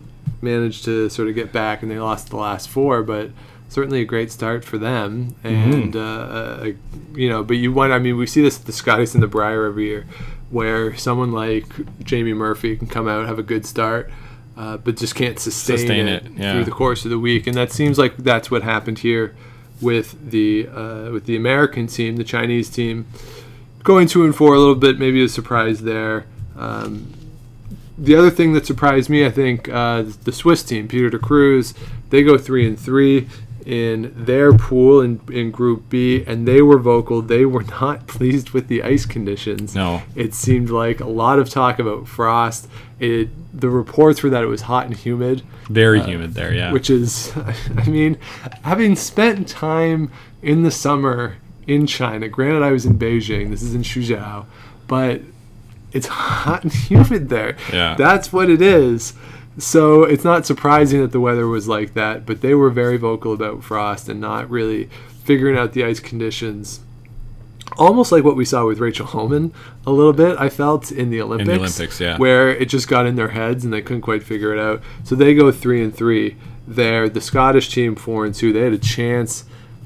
manage 0.41 0.83
to 0.83 1.09
sort 1.09 1.27
of 1.27 1.35
get 1.35 1.51
back, 1.51 1.81
and 1.83 1.91
they 1.91 1.99
lost 1.99 2.29
the 2.29 2.37
last 2.37 2.69
four. 2.69 3.03
But 3.03 3.29
certainly 3.69 4.01
a 4.01 4.05
great 4.05 4.31
start 4.31 4.65
for 4.65 4.77
them, 4.77 5.35
and 5.43 5.95
uh, 5.95 5.99
uh, 5.99 6.71
you 7.13 7.29
know. 7.29 7.43
But 7.43 7.57
you 7.57 7.71
want, 7.71 7.93
I 7.93 7.99
mean, 7.99 8.17
we 8.17 8.25
see 8.27 8.41
this 8.41 8.59
at 8.59 8.65
the 8.65 8.71
Scotties 8.73 9.13
and 9.13 9.23
the 9.23 9.27
Brier 9.27 9.65
every 9.65 9.85
year, 9.85 10.05
where 10.49 10.95
someone 10.97 11.31
like 11.31 11.65
Jamie 12.03 12.33
Murphy 12.33 12.75
can 12.75 12.87
come 12.87 13.07
out 13.07 13.19
and 13.19 13.27
have 13.29 13.39
a 13.39 13.43
good 13.43 13.65
start. 13.65 14.09
Uh, 14.59 14.75
but 14.75 14.97
just 14.97 15.15
can't 15.15 15.39
sustain, 15.39 15.77
Sustain 15.77 16.07
it, 16.09 16.25
it, 16.25 16.31
yeah. 16.33 16.51
through 16.51 16.65
the 16.65 16.71
course 16.71 17.05
of 17.05 17.11
the 17.11 17.17
week, 17.17 17.47
and 17.47 17.55
that 17.55 17.71
seems 17.71 17.97
like 17.97 18.17
that's 18.17 18.51
what 18.51 18.61
happened 18.61 18.99
here 18.99 19.33
with 19.79 20.31
the 20.31 20.67
uh, 20.67 21.11
with 21.11 21.25
the 21.27 21.37
American 21.37 21.87
team, 21.87 22.17
the 22.17 22.25
Chinese 22.25 22.69
team, 22.69 23.07
going 23.85 24.05
two 24.05 24.25
and 24.25 24.35
four 24.35 24.53
a 24.53 24.59
little 24.59 24.75
bit, 24.75 24.99
maybe 24.99 25.23
a 25.23 25.29
surprise 25.29 25.83
there. 25.83 26.25
Um, 26.57 27.13
the 27.97 28.17
other 28.17 28.29
thing 28.29 28.51
that 28.51 28.65
surprised 28.65 29.09
me, 29.09 29.25
I 29.25 29.31
think, 29.31 29.69
uh, 29.69 30.03
the 30.25 30.33
Swiss 30.33 30.61
team, 30.61 30.89
Peter 30.89 31.09
de 31.09 31.19
Cruz, 31.19 31.73
they 32.09 32.21
go 32.21 32.37
three 32.37 32.67
and 32.67 32.77
three 32.77 33.29
in 33.65 34.13
their 34.15 34.53
pool 34.53 35.01
in, 35.01 35.21
in 35.31 35.51
Group 35.51 35.89
B, 35.89 36.23
and 36.25 36.47
they 36.47 36.61
were 36.61 36.77
vocal. 36.77 37.21
They 37.21 37.45
were 37.45 37.63
not 37.81 38.07
pleased 38.07 38.51
with 38.51 38.67
the 38.67 38.83
ice 38.83 39.05
conditions. 39.05 39.75
No. 39.75 40.01
it 40.15 40.33
seemed 40.33 40.69
like 40.69 40.99
a 40.99 41.07
lot 41.07 41.39
of 41.39 41.49
talk 41.49 41.79
about 41.79 42.07
frost. 42.07 42.67
It 42.99 43.29
the 43.57 43.69
reports 43.69 44.21
were 44.21 44.29
that 44.29 44.43
it 44.43 44.47
was 44.47 44.61
hot 44.61 44.85
and 44.85 44.95
humid 44.95 45.41
very 45.69 46.01
uh, 46.01 46.05
humid 46.05 46.33
there. 46.33 46.53
Yeah, 46.53 46.71
which 46.71 46.89
is, 46.89 47.31
I 47.77 47.87
mean, 47.87 48.17
having 48.63 48.95
spent 48.95 49.47
time 49.47 50.11
in 50.41 50.63
the 50.63 50.71
summer 50.71 51.37
in 51.67 51.87
China, 51.87 52.27
granted 52.27 52.63
I 52.63 52.71
was 52.71 52.85
in 52.85 52.97
Beijing, 52.97 53.49
this 53.49 53.61
is 53.61 53.75
in 53.75 53.83
Suzhou, 53.83 54.45
but 54.87 55.21
it's 55.93 56.07
hot 56.11 56.63
and 56.63 56.73
humid 56.73 57.29
there. 57.29 57.55
Yeah. 57.71 57.95
That's 57.95 58.33
what 58.33 58.49
it 58.49 58.61
is. 58.61 59.13
So 59.59 60.03
it's 60.03 60.23
not 60.23 60.45
surprising 60.45 61.01
that 61.01 61.11
the 61.11 61.19
weather 61.19 61.45
was 61.47 61.67
like 61.67 61.93
that, 61.93 62.25
but 62.25 62.41
they 62.41 62.53
were 62.55 62.69
very 62.69 62.97
vocal 62.97 63.33
about 63.33 63.63
frost 63.63 64.09
and 64.09 64.19
not 64.19 64.49
really 64.49 64.89
figuring 65.23 65.57
out 65.57 65.73
the 65.73 65.83
ice 65.83 65.99
conditions. 65.99 66.79
Almost 67.77 68.11
like 68.11 68.23
what 68.23 68.35
we 68.35 68.45
saw 68.45 68.65
with 68.65 68.79
Rachel 68.79 69.05
Homan 69.05 69.53
a 69.85 69.91
little 69.91 70.13
bit, 70.13 70.37
I 70.39 70.49
felt 70.49 70.91
in 70.91 71.11
the 71.11 71.21
Olympics. 71.21 71.49
Olympics, 71.57 71.99
yeah. 72.01 72.17
Where 72.17 72.49
it 72.49 72.67
just 72.67 72.87
got 72.87 73.05
in 73.05 73.15
their 73.15 73.29
heads 73.29 73.63
and 73.63 73.71
they 73.71 73.81
couldn't 73.81 74.01
quite 74.01 74.23
figure 74.23 74.53
it 74.53 74.59
out. 74.59 74.81
So 75.03 75.15
they 75.15 75.35
go 75.35 75.51
three 75.51 75.83
and 75.83 75.95
three. 75.95 76.35
There, 76.67 77.09
the 77.09 77.21
Scottish 77.21 77.69
team 77.69 77.95
four 77.95 78.25
and 78.25 78.33
two. 78.33 78.51
They 78.53 78.61
had 78.61 78.73
a 78.73 78.77
chance 78.77 79.43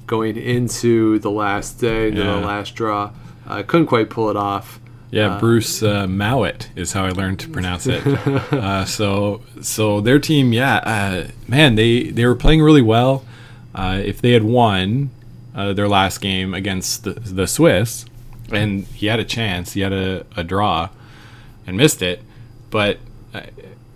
going 0.07 0.37
into 0.37 1.19
the 1.19 1.31
last 1.31 1.79
day, 1.79 2.09
Yeah. 2.09 2.23
the 2.23 2.45
last 2.45 2.75
draw. 2.75 3.11
Uh, 3.47 3.63
couldn't 3.63 3.87
quite 3.87 4.09
pull 4.09 4.29
it 4.29 4.35
off. 4.37 4.79
Yeah, 5.13 5.37
Bruce 5.39 5.83
uh, 5.83 6.07
Mouat 6.09 6.69
is 6.75 6.93
how 6.93 7.05
I 7.05 7.11
learned 7.11 7.39
to 7.41 7.49
pronounce 7.49 7.85
it. 7.85 8.05
uh, 8.07 8.85
so, 8.85 9.41
so 9.61 10.01
their 10.01 10.17
team, 10.17 10.53
yeah, 10.53 10.77
uh, 10.77 11.27
man, 11.47 11.75
they 11.75 12.05
they 12.09 12.25
were 12.25 12.35
playing 12.35 12.63
really 12.63 12.81
well. 12.81 13.23
Uh, 13.75 14.01
if 14.03 14.21
they 14.21 14.31
had 14.31 14.43
won 14.43 15.11
uh, 15.53 15.73
their 15.73 15.87
last 15.87 16.19
game 16.19 16.55
against 16.55 17.03
the, 17.03 17.13
the 17.13 17.45
Swiss, 17.45 18.05
and 18.51 18.85
he 18.85 19.05
had 19.05 19.19
a 19.19 19.23
chance, 19.23 19.73
he 19.73 19.81
had 19.81 19.93
a, 19.93 20.25
a 20.35 20.43
draw, 20.43 20.89
and 21.67 21.77
missed 21.77 22.01
it, 22.01 22.23
but 22.71 22.97
uh, 23.35 23.41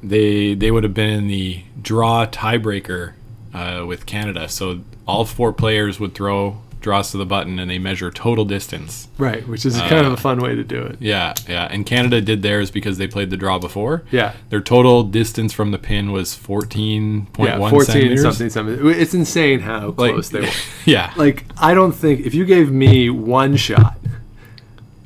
they 0.03 0.53
they 0.53 0.69
would 0.69 0.83
have 0.83 0.93
been 0.93 1.09
in 1.09 1.27
the 1.27 1.63
draw 1.81 2.27
tiebreaker 2.27 3.13
uh, 3.55 3.83
with 3.87 4.05
Canada. 4.05 4.47
So 4.47 4.81
all 5.07 5.25
four 5.25 5.51
players 5.51 5.99
would 5.99 6.13
throw 6.13 6.61
draws 6.79 7.11
to 7.11 7.17
the 7.17 7.25
button, 7.25 7.59
and 7.59 7.69
they 7.69 7.79
measure 7.79 8.11
total 8.11 8.45
distance. 8.45 9.07
Right, 9.17 9.47
which 9.47 9.65
is 9.65 9.77
uh, 9.79 9.87
kind 9.89 10.05
of 10.05 10.13
a 10.13 10.17
fun 10.17 10.39
way 10.39 10.55
to 10.55 10.63
do 10.63 10.81
it. 10.81 10.97
Yeah, 11.01 11.33
yeah. 11.47 11.67
And 11.71 11.85
Canada 11.85 12.21
did 12.21 12.41
theirs 12.43 12.71
because 12.71 12.97
they 12.97 13.07
played 13.07 13.29
the 13.29 13.37
draw 13.37 13.59
before. 13.59 14.03
Yeah. 14.11 14.33
Their 14.49 14.61
total 14.61 15.03
distance 15.03 15.53
from 15.53 15.71
the 15.71 15.77
pin 15.79 16.11
was 16.11 16.35
14.1 16.35 17.45
Yeah, 17.45 17.57
14 17.57 17.81
centimeters. 17.85 18.21
something, 18.21 18.49
something. 18.49 18.89
It's 18.89 19.13
insane 19.13 19.59
how 19.61 19.87
Like, 19.97 20.13
close 20.13 20.29
they 20.29 20.41
were. 20.41 20.47
yeah. 20.85 21.13
Like, 21.15 21.45
I 21.57 21.73
don't 21.73 21.93
think, 21.93 22.25
if 22.25 22.33
you 22.33 22.45
gave 22.45 22.71
me 22.71 23.09
one 23.09 23.55
shot, 23.55 23.97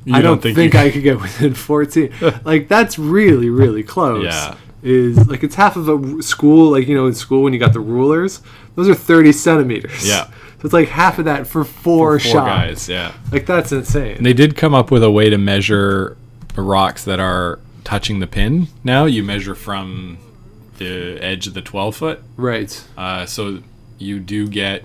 You 0.04 0.14
I 0.14 0.20
don't, 0.22 0.42
think, 0.42 0.58
you- 0.74 0.78
I 0.80 0.90
could 0.90 1.02
get 1.02 1.20
within 1.20 1.54
14. 1.54 2.12
like 2.44 2.68
that's 2.68 2.98
really 2.98 3.48
really 3.50 3.82
close. 3.84 4.24
Yeah. 4.24 4.56
Is 4.82 5.28
like 5.28 5.44
it's 5.44 5.54
half 5.54 5.76
of 5.76 5.88
a 5.88 6.22
school. 6.24 6.72
Like 6.72 6.88
you 6.88 6.96
know, 6.96 7.06
in 7.06 7.14
school 7.14 7.44
when 7.44 7.52
you 7.52 7.60
got 7.60 7.72
the 7.72 7.78
rulers, 7.78 8.42
those 8.74 8.88
are 8.88 8.96
30 8.96 9.30
centimeters. 9.30 10.06
Yeah. 10.08 10.28
So 10.62 10.66
it's 10.66 10.72
like 10.72 10.88
half 10.88 11.18
of 11.18 11.24
that 11.24 11.48
for 11.48 11.64
four, 11.64 12.18
Four 12.18 12.18
shots. 12.20 12.46
guys, 12.46 12.88
yeah. 12.88 13.12
Like 13.32 13.46
that's 13.46 13.72
insane. 13.72 14.18
And 14.18 14.24
They 14.26 14.32
did 14.32 14.56
come 14.56 14.74
up 14.74 14.92
with 14.92 15.02
a 15.02 15.10
way 15.10 15.28
to 15.28 15.36
measure 15.36 16.16
rocks 16.54 17.04
that 17.04 17.18
are 17.18 17.58
touching 17.82 18.20
the 18.20 18.28
pin. 18.28 18.68
Now 18.84 19.06
you 19.06 19.24
measure 19.24 19.56
from 19.56 20.18
the 20.78 21.18
edge 21.20 21.48
of 21.48 21.54
the 21.54 21.62
12 21.62 21.96
foot. 21.96 22.22
right. 22.36 22.84
Uh, 22.96 23.26
so 23.26 23.58
you 23.98 24.20
do 24.20 24.46
get, 24.46 24.84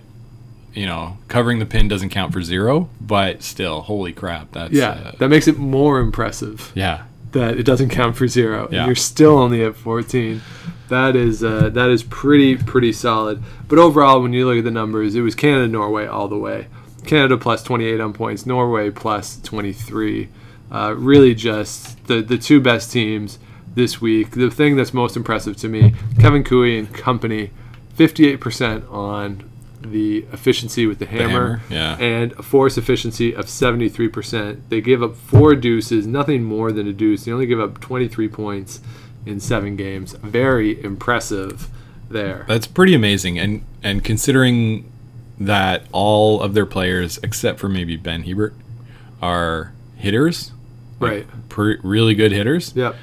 you 0.74 0.86
know, 0.88 1.18
covering 1.28 1.60
the 1.60 1.66
pin 1.66 1.88
doesn't 1.88 2.10
count 2.10 2.34
for 2.34 2.42
zero, 2.42 2.90
but 3.00 3.44
still, 3.44 3.82
holy 3.82 4.14
crap, 4.14 4.52
that's 4.54 4.74
Yeah. 4.74 4.90
uh, 4.90 5.12
that 5.20 5.30
makes 5.30 5.48
it 5.48 5.58
more 5.60 6.00
impressive 6.00 6.72
yeah, 6.76 7.04
that 7.32 7.58
it 7.58 7.64
doesn't 7.64 7.90
count 7.90 8.16
for 8.16 8.28
zero. 8.28 8.68
Yeah. 8.72 8.80
And 8.80 8.88
you're 8.88 8.96
still 8.96 9.38
only 9.38 9.64
at 9.64 9.76
14. 9.76 10.42
That 10.90 11.16
is 11.16 11.44
uh, 11.44 11.70
that 11.70 11.90
is 11.90 12.04
pretty 12.04 12.56
pretty 12.56 12.94
solid. 12.94 13.44
But 13.68 13.80
overall, 13.80 14.22
when 14.22 14.34
you 14.34 14.46
look 14.46 14.58
at 14.58 14.64
the 14.64 14.72
numbers, 14.72 15.16
it 15.16 15.22
was 15.22 15.36
Canada 15.36 15.68
Norway 15.68 16.06
all 16.06 16.28
the 16.28 16.38
way. 16.38 16.68
Canada 17.06 17.38
plus 17.38 17.64
28 17.64 18.00
on 18.00 18.14
points, 18.14 18.46
Norway 18.46 18.90
plus 18.90 19.40
23. 19.42 20.30
Uh, 20.72 20.94
really, 20.98 21.36
just 21.36 22.06
the 22.08 22.22
the 22.22 22.38
two 22.38 22.62
best 22.62 22.92
teams 22.92 23.40
this 23.76 24.02
week. 24.02 24.32
The 24.32 24.50
thing 24.50 24.76
that's 24.76 24.94
most 24.94 25.16
impressive 25.16 25.58
to 25.58 25.68
me, 25.70 25.94
Kevin 26.20 26.44
Koe 26.44 26.64
and 26.64 26.92
company, 26.94 27.52
58% 27.96 28.92
on 28.92 29.50
the 29.82 30.26
efficiency 30.34 30.86
with 30.88 31.00
the 31.00 31.06
hammer, 31.06 31.58
hammer, 31.58 31.62
yeah. 31.70 31.98
and 31.98 32.32
a 32.34 32.44
force 32.44 32.78
efficiency 32.78 33.34
of 33.34 33.46
73%. 33.46 34.62
They 34.70 34.82
give 34.82 35.04
up 35.04 35.16
four 35.16 35.56
deuces, 35.56 36.08
nothing 36.08 36.44
more 36.44 36.72
than 36.72 36.88
a 36.88 36.94
deuce. 36.94 37.26
They 37.26 37.32
only 37.32 37.46
give 37.46 37.60
up 37.60 37.80
23 37.80 38.28
points 38.28 38.82
in 39.26 39.40
seven 39.40 39.76
games. 39.76 40.14
Very 40.14 40.84
impressive 40.84 41.70
there. 42.10 42.46
That's 42.48 42.68
pretty 42.68 42.94
amazing, 42.96 43.38
and 43.38 43.64
and 43.84 44.04
considering 44.04 44.92
that 45.40 45.84
all 45.92 46.42
of 46.42 46.54
their 46.54 46.66
players, 46.66 47.20
except 47.22 47.60
for 47.60 47.70
maybe 47.70 47.96
Ben 47.96 48.24
Hebert, 48.24 48.54
are 49.22 49.72
hitters, 49.96 50.52
like, 51.00 51.12
Right. 51.12 51.50
pre- 51.50 51.78
really 51.84 52.16
good 52.16 52.32
hitters. 52.32 52.74
Yep. 52.76 52.96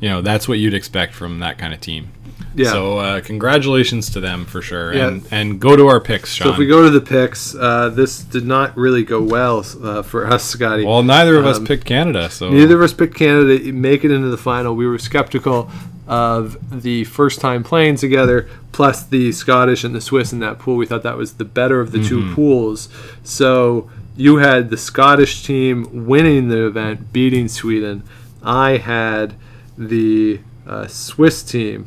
You 0.00 0.08
know, 0.08 0.22
that's 0.22 0.48
what 0.48 0.58
you'd 0.58 0.74
expect 0.74 1.12
from 1.14 1.40
that 1.40 1.58
kind 1.58 1.74
of 1.74 1.80
team. 1.80 2.08
Yeah. 2.54 2.70
So 2.70 2.98
uh, 2.98 3.20
congratulations 3.20 4.10
to 4.10 4.20
them 4.20 4.44
for 4.44 4.60
sure, 4.62 4.92
Yeah. 4.94 5.08
and 5.08 5.26
and 5.30 5.60
go 5.60 5.74
to 5.76 5.88
our 5.88 6.00
picks, 6.00 6.32
Sean. 6.34 6.46
So 6.48 6.52
if 6.52 6.58
we 6.58 6.66
go 6.66 6.82
to 6.82 6.90
the 6.90 7.00
picks, 7.00 7.54
uh, 7.54 7.88
this 7.88 8.20
did 8.22 8.44
not 8.46 8.76
really 8.76 9.04
go 9.04 9.22
well 9.22 9.64
uh, 9.82 10.02
for 10.02 10.26
us, 10.26 10.44
Scotty. 10.44 10.84
well, 10.84 11.02
neither 11.02 11.36
of 11.36 11.46
us 11.46 11.58
Um, 11.58 11.66
picked 11.66 11.84
Canada, 11.86 12.28
so 12.30 12.50
Neither 12.50 12.76
of 12.76 12.82
us 12.82 12.92
picked 12.92 13.14
Canada 13.14 13.72
make 13.72 14.04
it 14.04 14.10
into 14.10 14.28
the 14.28 14.36
final. 14.36 14.74
We 14.76 14.86
were 14.86 14.98
skeptical 14.98 15.70
of 16.06 16.58
the 16.82 17.04
first 17.04 17.40
time 17.40 17.62
playing 17.62 17.96
together, 17.96 18.48
plus 18.72 19.02
the 19.04 19.32
Scottish 19.32 19.84
and 19.84 19.94
the 19.94 20.00
Swiss 20.00 20.32
in 20.32 20.40
that 20.40 20.58
pool. 20.58 20.76
We 20.76 20.84
thought 20.84 21.04
that 21.04 21.16
was 21.16 21.34
the 21.34 21.44
better 21.44 21.80
of 21.80 21.92
the 21.92 21.98
Mm-hmm. 21.98 22.08
two 22.08 22.34
pools. 22.34 22.88
So 23.22 23.88
you 24.16 24.36
had 24.38 24.68
the 24.70 24.76
Scottish 24.76 25.42
team 25.44 26.06
winning 26.06 26.48
the 26.48 26.66
event, 26.66 27.12
beating 27.12 27.48
Sweden. 27.48 28.02
I 28.42 28.76
had 28.78 29.34
the 29.78 30.40
uh, 30.66 30.86
Swiss 30.88 31.42
team 31.42 31.86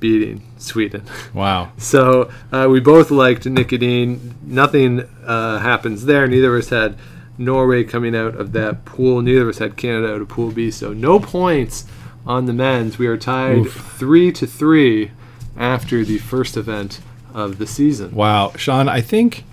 beating 0.00 0.42
Sweden. 0.58 1.02
wow. 1.34 1.72
So 1.78 2.30
uh, 2.52 2.68
we 2.70 2.80
both 2.80 3.10
liked 3.10 3.46
Nicodine. 3.46 4.34
Nothing 4.42 5.00
uh, 5.24 5.58
happens 5.58 6.04
there. 6.06 6.26
Neither 6.26 6.54
of 6.54 6.62
us 6.64 6.68
had 6.70 6.96
Norway 7.38 7.84
coming 7.84 8.14
out 8.16 8.34
of 8.34 8.52
that 8.52 8.84
pool. 8.84 9.22
Neither 9.22 9.42
of 9.42 9.48
us 9.48 9.58
had 9.58 9.76
Canada 9.76 10.14
out 10.14 10.20
of 10.20 10.28
Pool 10.28 10.50
B. 10.52 10.70
So 10.70 10.92
no 10.92 11.18
points 11.20 11.84
on 12.26 12.46
the 12.46 12.52
men's. 12.52 12.98
We 12.98 13.06
are 13.06 13.16
tied 13.16 13.58
Oof. 13.58 13.74
three 13.98 14.32
to 14.32 14.46
three 14.46 15.12
after 15.56 16.04
the 16.04 16.18
first 16.18 16.56
event 16.56 17.00
of 17.32 17.58
the 17.58 17.66
season. 17.66 18.14
Wow, 18.14 18.52
Sean, 18.56 18.88
I 18.88 19.00
think 19.00 19.44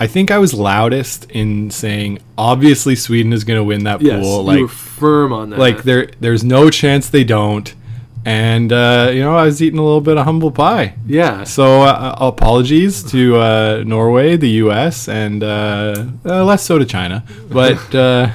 I 0.00 0.06
think 0.06 0.30
I 0.30 0.38
was 0.38 0.52
loudest 0.54 1.30
in 1.30 1.70
saying 1.70 2.18
obviously 2.36 2.96
Sweden 2.96 3.32
is 3.32 3.44
going 3.44 3.58
to 3.58 3.64
win 3.64 3.84
that 3.84 4.00
Yes, 4.00 4.22
pool. 4.22 4.38
you 4.38 4.42
Like 4.42 4.60
were 4.62 4.68
firm 4.68 5.32
on 5.32 5.50
that. 5.50 5.58
like 5.58 5.82
there 5.84 6.08
there's 6.20 6.42
no 6.42 6.70
chance 6.70 7.08
they 7.08 7.24
don't. 7.24 7.74
And 8.24 8.72
uh, 8.72 9.10
you 9.12 9.20
know, 9.20 9.36
I 9.36 9.44
was 9.44 9.60
eating 9.60 9.78
a 9.78 9.82
little 9.82 10.00
bit 10.00 10.16
of 10.16 10.24
humble 10.24 10.52
pie. 10.52 10.94
yeah. 11.06 11.44
So 11.44 11.82
uh, 11.82 12.16
apologies 12.20 13.02
to 13.10 13.36
uh, 13.36 13.82
Norway, 13.84 14.36
the 14.36 14.50
U.S., 14.64 15.08
and 15.08 15.42
uh, 15.42 16.06
uh, 16.24 16.44
less 16.44 16.62
so 16.62 16.78
to 16.78 16.84
China. 16.84 17.24
But 17.50 17.94
uh, 17.94 18.30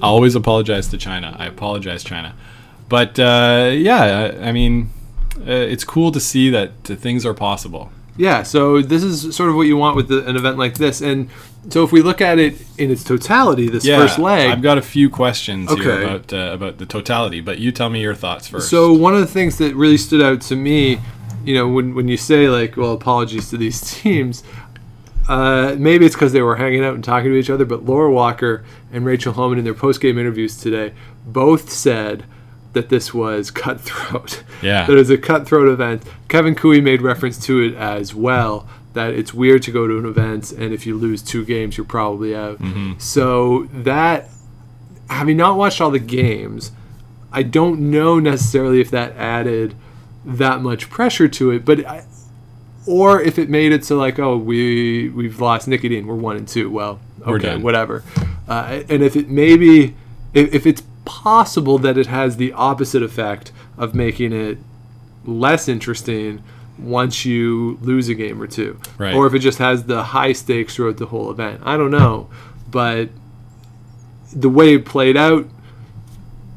I 0.00 0.06
always 0.06 0.34
apologize 0.34 0.88
to 0.88 0.96
China. 0.98 1.36
I 1.38 1.46
apologize, 1.46 2.02
China. 2.02 2.34
But 2.88 3.18
uh, 3.18 3.72
yeah, 3.74 4.32
I 4.40 4.48
I 4.48 4.52
mean, 4.52 4.90
uh, 5.38 5.52
it's 5.52 5.84
cool 5.84 6.10
to 6.12 6.20
see 6.20 6.50
that 6.50 6.70
uh, 6.90 6.94
things 6.94 7.26
are 7.26 7.34
possible. 7.34 7.90
Yeah, 8.16 8.44
so 8.44 8.80
this 8.80 9.02
is 9.02 9.34
sort 9.34 9.50
of 9.50 9.56
what 9.56 9.62
you 9.62 9.76
want 9.76 9.96
with 9.96 10.08
the, 10.08 10.24
an 10.26 10.36
event 10.36 10.56
like 10.56 10.74
this. 10.74 11.00
And 11.00 11.28
so 11.68 11.82
if 11.82 11.90
we 11.90 12.00
look 12.00 12.20
at 12.20 12.38
it 12.38 12.54
in 12.78 12.90
its 12.90 13.02
totality, 13.02 13.68
this 13.68 13.84
Yeah, 13.84 13.98
first 13.98 14.18
leg. 14.18 14.50
I've 14.50 14.62
got 14.62 14.78
a 14.78 14.82
few 14.82 15.10
questions 15.10 15.72
here 15.72 16.02
about 16.02 16.32
uh, 16.32 16.52
about 16.52 16.78
the 16.78 16.86
totality, 16.86 17.40
but 17.40 17.58
you 17.58 17.72
tell 17.72 17.90
me 17.90 18.00
your 18.00 18.14
thoughts 18.14 18.46
first. 18.46 18.68
So 18.70 18.92
one 18.92 19.14
of 19.14 19.20
the 19.20 19.26
things 19.26 19.58
that 19.58 19.74
really 19.74 19.96
stood 19.96 20.22
out 20.22 20.40
to 20.42 20.56
me, 20.56 21.00
you 21.44 21.54
know, 21.54 21.68
when 21.68 21.94
when 21.94 22.06
you 22.06 22.16
say 22.16 22.48
like, 22.48 22.76
well, 22.76 22.92
apologies 22.92 23.50
to 23.50 23.56
these 23.56 23.80
teams, 24.00 24.44
uh, 25.28 25.74
maybe 25.76 26.06
it's 26.06 26.14
because 26.14 26.32
they 26.32 26.42
were 26.42 26.56
hanging 26.56 26.84
out 26.84 26.94
and 26.94 27.02
talking 27.02 27.30
to 27.30 27.36
each 27.36 27.50
other. 27.50 27.64
But 27.64 27.84
Laura 27.84 28.12
Walker 28.12 28.64
and 28.92 29.04
Rachel 29.04 29.32
Homan 29.32 29.58
in 29.58 29.64
their 29.64 29.74
post 29.74 30.00
game 30.00 30.18
interviews 30.18 30.56
today 30.56 30.94
both 31.26 31.70
said 31.70 32.24
that 32.74 32.88
this 32.88 33.14
was 33.14 33.50
cutthroat. 33.50 34.42
Yeah. 34.62 34.86
that 34.86 34.92
it 34.92 34.96
was 34.96 35.10
a 35.10 35.18
cutthroat 35.18 35.68
event. 35.68 36.02
Kevin 36.28 36.54
Koe 36.54 36.80
made 36.80 37.02
reference 37.02 37.38
to 37.46 37.60
it 37.60 37.74
as 37.74 38.14
well. 38.14 38.68
That 38.92 39.12
it's 39.14 39.34
weird 39.34 39.62
to 39.64 39.72
go 39.72 39.88
to 39.88 39.98
an 39.98 40.06
event 40.06 40.52
and 40.52 40.72
if 40.72 40.86
you 40.86 40.96
lose 40.96 41.22
two 41.22 41.44
games, 41.44 41.76
you're 41.76 41.84
probably 41.84 42.34
out. 42.34 42.60
So 42.98 43.64
that 43.72 44.28
having 45.10 45.36
not 45.36 45.56
watched 45.56 45.80
all 45.80 45.90
the 45.90 45.98
games, 45.98 46.70
I 47.32 47.42
don't 47.42 47.90
know 47.90 48.20
necessarily 48.20 48.80
if 48.80 48.90
that 48.92 49.16
added 49.16 49.74
that 50.24 50.60
much 50.62 50.88
pressure 50.88 51.28
to 51.28 51.50
it, 51.50 51.64
but 51.64 51.84
I, 51.84 52.04
or 52.86 53.20
if 53.20 53.38
it 53.38 53.48
made 53.50 53.72
it 53.72 53.84
so 53.84 53.96
like, 53.96 54.18
oh, 54.18 54.36
we 54.36 55.08
we've 55.08 55.40
lost 55.40 55.66
nicotine 55.68 56.06
we're 56.06 56.14
one 56.14 56.36
and 56.36 56.46
two. 56.46 56.70
Well, 56.70 57.00
okay, 57.26 57.56
whatever. 57.62 58.04
Uh, 58.48 58.82
and 58.88 59.02
if 59.02 59.16
it 59.16 59.28
maybe 59.28 59.94
if, 60.32 60.54
if 60.54 60.66
it's 60.66 60.82
possible 61.04 61.78
that 61.78 61.96
it 61.98 62.06
has 62.06 62.36
the 62.36 62.52
opposite 62.52 63.02
effect 63.02 63.52
of 63.76 63.94
making 63.94 64.32
it 64.32 64.58
less 65.24 65.68
interesting 65.68 66.42
once 66.78 67.24
you 67.24 67.78
lose 67.82 68.08
a 68.08 68.14
game 68.14 68.40
or 68.42 68.46
two, 68.46 68.78
Right. 68.98 69.14
or 69.14 69.26
if 69.26 69.34
it 69.34 69.38
just 69.40 69.58
has 69.58 69.84
the 69.84 70.02
high 70.02 70.32
stakes 70.32 70.74
throughout 70.76 70.96
the 70.96 71.06
whole 71.06 71.30
event. 71.30 71.60
I 71.64 71.76
don't 71.76 71.90
know, 71.92 72.28
but 72.70 73.10
the 74.34 74.48
way 74.48 74.74
it 74.74 74.84
played 74.84 75.16
out, 75.16 75.46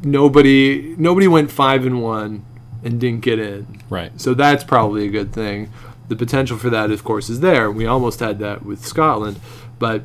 nobody 0.03 0.95
nobody 0.97 1.27
went 1.27 1.51
five 1.51 1.85
and 1.85 2.01
one 2.01 2.43
and 2.83 2.99
didn't 2.99 3.21
get 3.21 3.39
in. 3.39 3.81
right. 3.89 4.11
So 4.19 4.33
that's 4.33 4.63
probably 4.63 5.05
a 5.05 5.09
good 5.09 5.33
thing. 5.33 5.69
The 6.09 6.15
potential 6.15 6.57
for 6.57 6.69
that, 6.69 6.89
of 6.91 7.03
course, 7.03 7.29
is 7.29 7.41
there. 7.41 7.69
We 7.69 7.85
almost 7.85 8.19
had 8.21 8.39
that 8.39 8.63
with 8.65 8.85
Scotland, 8.85 9.39
but 9.77 10.03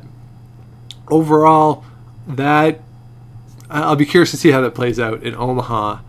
overall, 1.07 1.85
that 2.27 2.81
I'll 3.73 3.95
be 3.95 4.05
curious 4.05 4.31
to 4.31 4.37
see 4.37 4.51
how 4.51 4.61
that 4.61 4.75
plays 4.75 4.99
out 4.99 5.23
in 5.23 5.35
Omaha, 5.35 5.99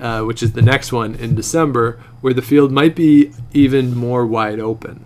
uh, 0.00 0.22
which 0.22 0.42
is 0.42 0.52
the 0.52 0.62
next 0.62 0.92
one 0.92 1.14
in 1.14 1.34
December, 1.34 2.00
where 2.20 2.34
the 2.34 2.42
field 2.42 2.72
might 2.72 2.96
be 2.96 3.32
even 3.52 3.94
more 3.94 4.26
wide 4.26 4.58
open. 4.60 5.04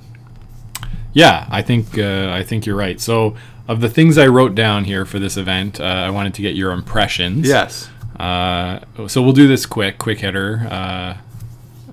Yeah, 1.12 1.46
I 1.50 1.62
think 1.62 1.98
uh, 1.98 2.30
I 2.32 2.42
think 2.42 2.66
you're 2.66 2.76
right. 2.76 3.00
So, 3.00 3.36
of 3.68 3.80
the 3.80 3.88
things 3.88 4.16
I 4.16 4.26
wrote 4.26 4.54
down 4.54 4.84
here 4.84 5.04
for 5.04 5.18
this 5.18 5.36
event, 5.36 5.80
uh, 5.80 5.84
I 5.84 6.10
wanted 6.10 6.34
to 6.34 6.42
get 6.42 6.54
your 6.54 6.72
impressions. 6.72 7.46
Yes. 7.46 7.90
Uh, 8.18 8.80
so 9.06 9.22
we'll 9.22 9.32
do 9.32 9.48
this 9.48 9.64
quick, 9.64 9.96
quick 9.96 10.18
hitter, 10.18 10.66
uh, 10.70 11.16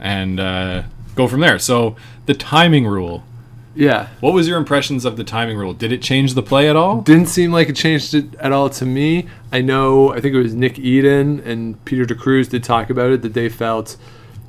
and 0.02 0.40
uh, 0.40 0.84
go 1.16 1.28
from 1.28 1.40
there. 1.40 1.58
So 1.58 1.96
the 2.26 2.34
timing 2.34 2.86
rule. 2.86 3.24
Yeah. 3.78 4.08
What 4.20 4.34
was 4.34 4.48
your 4.48 4.58
impressions 4.58 5.06
of 5.06 5.18
the 5.18 5.24
timing 5.24 5.58
rule? 5.58 5.74
Did 5.74 5.92
it 5.92 6.02
change 6.02 6.34
the 6.34 6.42
play 6.42 6.70
at 6.70 6.76
all? 6.76 7.02
Didn't 7.02 7.28
seem 7.28 7.52
like 7.52 7.70
it 7.70 7.76
changed 7.76 8.14
it 8.14 8.34
at 8.36 8.52
all 8.52 8.70
to 8.72 8.86
me. 8.86 9.28
I 9.52 9.62
know, 9.62 10.12
I 10.12 10.20
think 10.20 10.34
it 10.34 10.42
was 10.42 10.56
Nick 10.56 10.80
Edin 10.80 11.40
and 11.42 11.84
Peter 11.86 12.06
de 12.06 12.16
Cruz 12.16 12.48
did 12.48 12.64
talk 12.64 12.90
about 12.90 13.12
it, 13.12 13.22
that 13.22 13.34
they 13.34 13.50
felt 13.50 13.96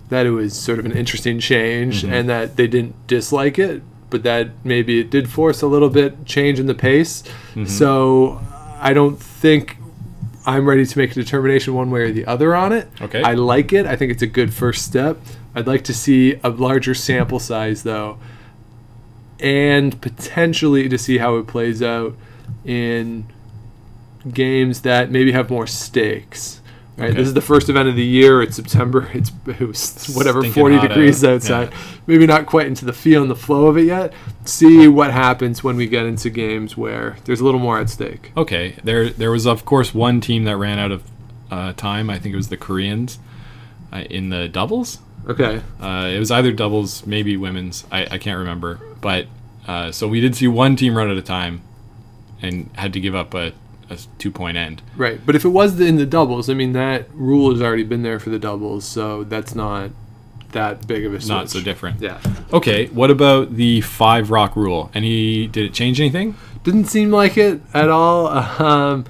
that 0.09 0.25
it 0.25 0.31
was 0.31 0.55
sort 0.55 0.79
of 0.79 0.87
an 0.87 0.93
interesting 0.93 1.39
change 1.39 2.03
mm-hmm. 2.03 2.13
and 2.13 2.29
that 2.31 2.57
they 2.57 2.67
didn't 2.67 3.07
dislike 3.07 3.59
it, 3.59 3.83
but 4.09 4.23
that 4.23 4.49
maybe 4.65 4.99
it 4.99 5.11
did 5.11 5.29
force 5.29 5.61
a 5.61 5.67
little 5.67 5.91
bit 5.91 6.25
change 6.25 6.59
in 6.59 6.67
the 6.67 6.75
pace. 6.75 7.23
Mm-hmm. 7.51 7.67
So 7.67 8.41
I 8.81 8.95
don't 8.95 9.21
think 9.21 9.77
I'm 10.47 10.67
ready 10.67 10.87
to 10.87 10.99
make 10.99 11.11
a 11.11 11.15
determination 11.15 11.75
one 11.75 11.91
way 11.91 12.01
or 12.01 12.13
the 12.13 12.25
other 12.25 12.57
on 12.57 12.73
it. 12.73 12.89
Okay. 13.03 13.23
I 13.23 13.35
like 13.35 13.75
it. 13.75 13.85
I 13.85 13.97
think 13.97 14.11
it's 14.11 14.23
a 14.23 14.27
good 14.27 14.55
first 14.55 14.87
step. 14.87 15.19
I'd 15.55 15.67
like 15.67 15.85
to 15.85 15.95
see 15.95 16.41
a 16.43 16.49
larger 16.49 16.95
sample 16.95 17.39
size 17.39 17.83
though 17.83 18.19
and 19.41 20.01
potentially 20.01 20.89
to 20.89 20.99
see 20.99 21.19
how 21.19 21.37
it 21.37 21.47
plays 21.47 21.83
out 21.83 22.15
in 22.65 23.27
games 24.33 24.83
that 24.83 25.11
maybe 25.11 25.33
have 25.33 25.51
more 25.51 25.67
stakes. 25.67 26.61
Right, 26.97 27.11
Okay. 27.11 27.19
this 27.19 27.29
is 27.29 27.35
the 27.35 27.41
first 27.41 27.69
event 27.69 27.89
of 27.89 27.95
the 27.95 28.05
year. 28.05 28.43
It's 28.43 28.57
September. 28.57 29.09
It's 29.15 29.31
it 29.47 29.61
was 29.61 30.13
whatever 30.17 30.41
Stinking 30.41 30.61
forty 30.61 30.81
degrees 30.81 31.23
out. 31.23 31.35
outside. 31.35 31.71
Yeah. 31.71 31.79
Maybe 32.09 32.27
not 32.27 32.47
quite 32.47 32.67
into 32.67 32.85
the 32.85 32.93
feel 32.93 33.23
and 33.23 33.31
the 33.31 33.37
flow 33.37 33.69
of 33.69 33.79
it 33.79 33.85
yet. 33.85 34.13
See 34.45 34.89
what 34.89 35.13
happens 35.13 35.63
when 35.63 35.77
we 35.77 35.87
get 35.87 36.07
into 36.07 36.29
games 36.29 36.77
where 36.77 37.17
there's 37.25 37.39
a 37.39 37.45
little 37.45 37.61
more 37.61 37.79
at 37.79 37.89
stake. 37.89 38.33
Okay, 38.37 38.75
there 38.83 39.11
there 39.11 39.31
was 39.31 39.47
of 39.47 39.65
course 39.65 39.95
one 39.95 40.21
team 40.21 40.43
that 40.45 40.57
ran 40.57 40.81
out 40.81 40.91
of 40.91 41.05
uh, 41.53 41.73
time. 41.75 42.11
I 42.11 42.19
think 42.19 42.33
it 42.33 42.37
was 42.37 42.49
the 42.49 42.57
Koreans 42.57 43.21
uh, 43.93 43.99
in 44.11 44.31
the 44.31 44.49
doubles. 44.49 44.99
Okay, 45.29 45.61
Uh, 45.81 46.11
it 46.13 46.19
was 46.19 46.31
either 46.31 46.53
doubles, 46.53 47.07
maybe 47.07 47.37
women's. 47.37 47.85
I, 47.93 48.07
I 48.13 48.19
can't 48.19 48.39
remember. 48.39 48.81
But 49.01 49.27
uh, 49.67 49.93
so 49.93 50.09
we 50.09 50.21
did 50.21 50.35
see 50.35 50.49
one 50.49 50.75
team 50.77 50.97
run 50.97 51.11
at 51.11 51.17
a 51.17 51.23
time 51.23 51.61
and 52.41 52.71
had 52.75 52.93
to 52.95 53.01
give 53.01 53.15
up 53.15 53.35
a, 53.35 53.53
a 53.91 53.99
two 54.19 54.31
point 54.31 54.57
end. 54.57 54.81
right. 54.97 55.21
But 55.25 55.35
if 55.37 55.45
it 55.45 55.49
was 55.51 55.79
in 55.81 55.97
the 55.97 56.07
doubles, 56.07 56.49
I 56.49 56.55
mean 56.55 56.73
that 56.73 57.07
rule 57.13 57.53
has 57.53 57.61
already 57.61 57.83
been 57.85 58.03
there 58.03 58.19
for 58.19 58.31
the 58.31 58.39
doubles, 58.39 58.85
so 58.87 59.25
that's 59.25 59.55
not 59.55 59.91
that 60.53 60.87
big 60.87 61.05
of 61.05 61.13
a 61.13 61.21
switch. 61.21 61.29
Not 61.29 61.51
so 61.51 61.61
different. 61.61 62.01
Yeah. 62.01 62.19
Okay, 62.53 62.87
what 62.87 63.11
about 63.11 63.57
the 63.57 63.83
five 63.83 64.31
rock 64.31 64.57
rule? 64.57 64.91
Any 64.95 65.47
did 65.47 65.67
it 65.67 65.75
change 65.75 66.01
anything? 66.01 66.37
Didn't 66.65 66.87
seem 66.87 67.11
like 67.11 67.37
it 67.37 67.61
at 67.75 67.91
all. 67.91 68.29
Um, 68.59 69.05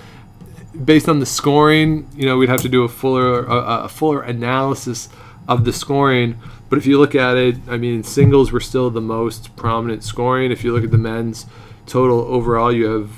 based 0.85 1.09
on 1.09 1.19
the 1.21 1.27
scoring, 1.27 2.09
you 2.15 2.27
know, 2.27 2.37
we'd 2.37 2.49
have 2.49 2.63
to 2.63 2.69
do 2.69 2.83
a 2.85 2.89
fuller 2.89 3.45
a, 3.45 3.85
a 3.85 3.89
fuller 3.89 4.23
analysis 4.23 5.09
of 5.49 5.65
the 5.65 5.73
scoring. 5.73 6.39
But 6.69 6.79
if 6.79 6.87
you 6.87 6.99
look 6.99 7.15
at 7.15 7.37
it, 7.37 7.57
I 7.67 7.79
mean, 7.79 8.05
singles 8.05 8.53
were 8.53 8.61
still 8.61 8.91
the 8.91 9.01
most 9.01 9.57
prominent 9.57 10.05
scoring. 10.05 10.53
If 10.53 10.63
you 10.63 10.73
look 10.73 10.85
at 10.85 10.91
the 10.91 10.99
men's 10.99 11.47
total 11.87 12.21
overall, 12.21 12.71
you 12.71 12.87
have 12.87 13.11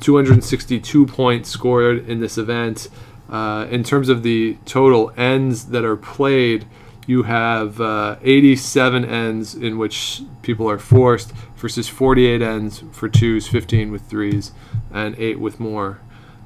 262 0.00 1.06
points 1.06 1.48
scored 1.48 2.08
in 2.08 2.20
this 2.20 2.36
event. 2.36 2.88
Uh, 3.30 3.66
in 3.70 3.84
terms 3.84 4.08
of 4.08 4.24
the 4.24 4.58
total 4.66 5.12
ends 5.16 5.66
that 5.66 5.84
are 5.84 5.96
played, 5.96 6.66
you 7.06 7.22
have 7.22 7.80
uh, 7.80 8.16
87 8.22 9.04
ends 9.04 9.54
in 9.54 9.78
which 9.78 10.22
people 10.42 10.68
are 10.68 10.78
forced 10.78 11.32
versus 11.56 11.88
48 11.88 12.42
ends 12.42 12.82
for 12.92 13.08
twos, 13.08 13.48
15 13.48 13.90
with 13.92 14.02
threes, 14.02 14.52
and 14.92 15.16
eight 15.18 15.38
with 15.38 15.60
more 15.60 16.00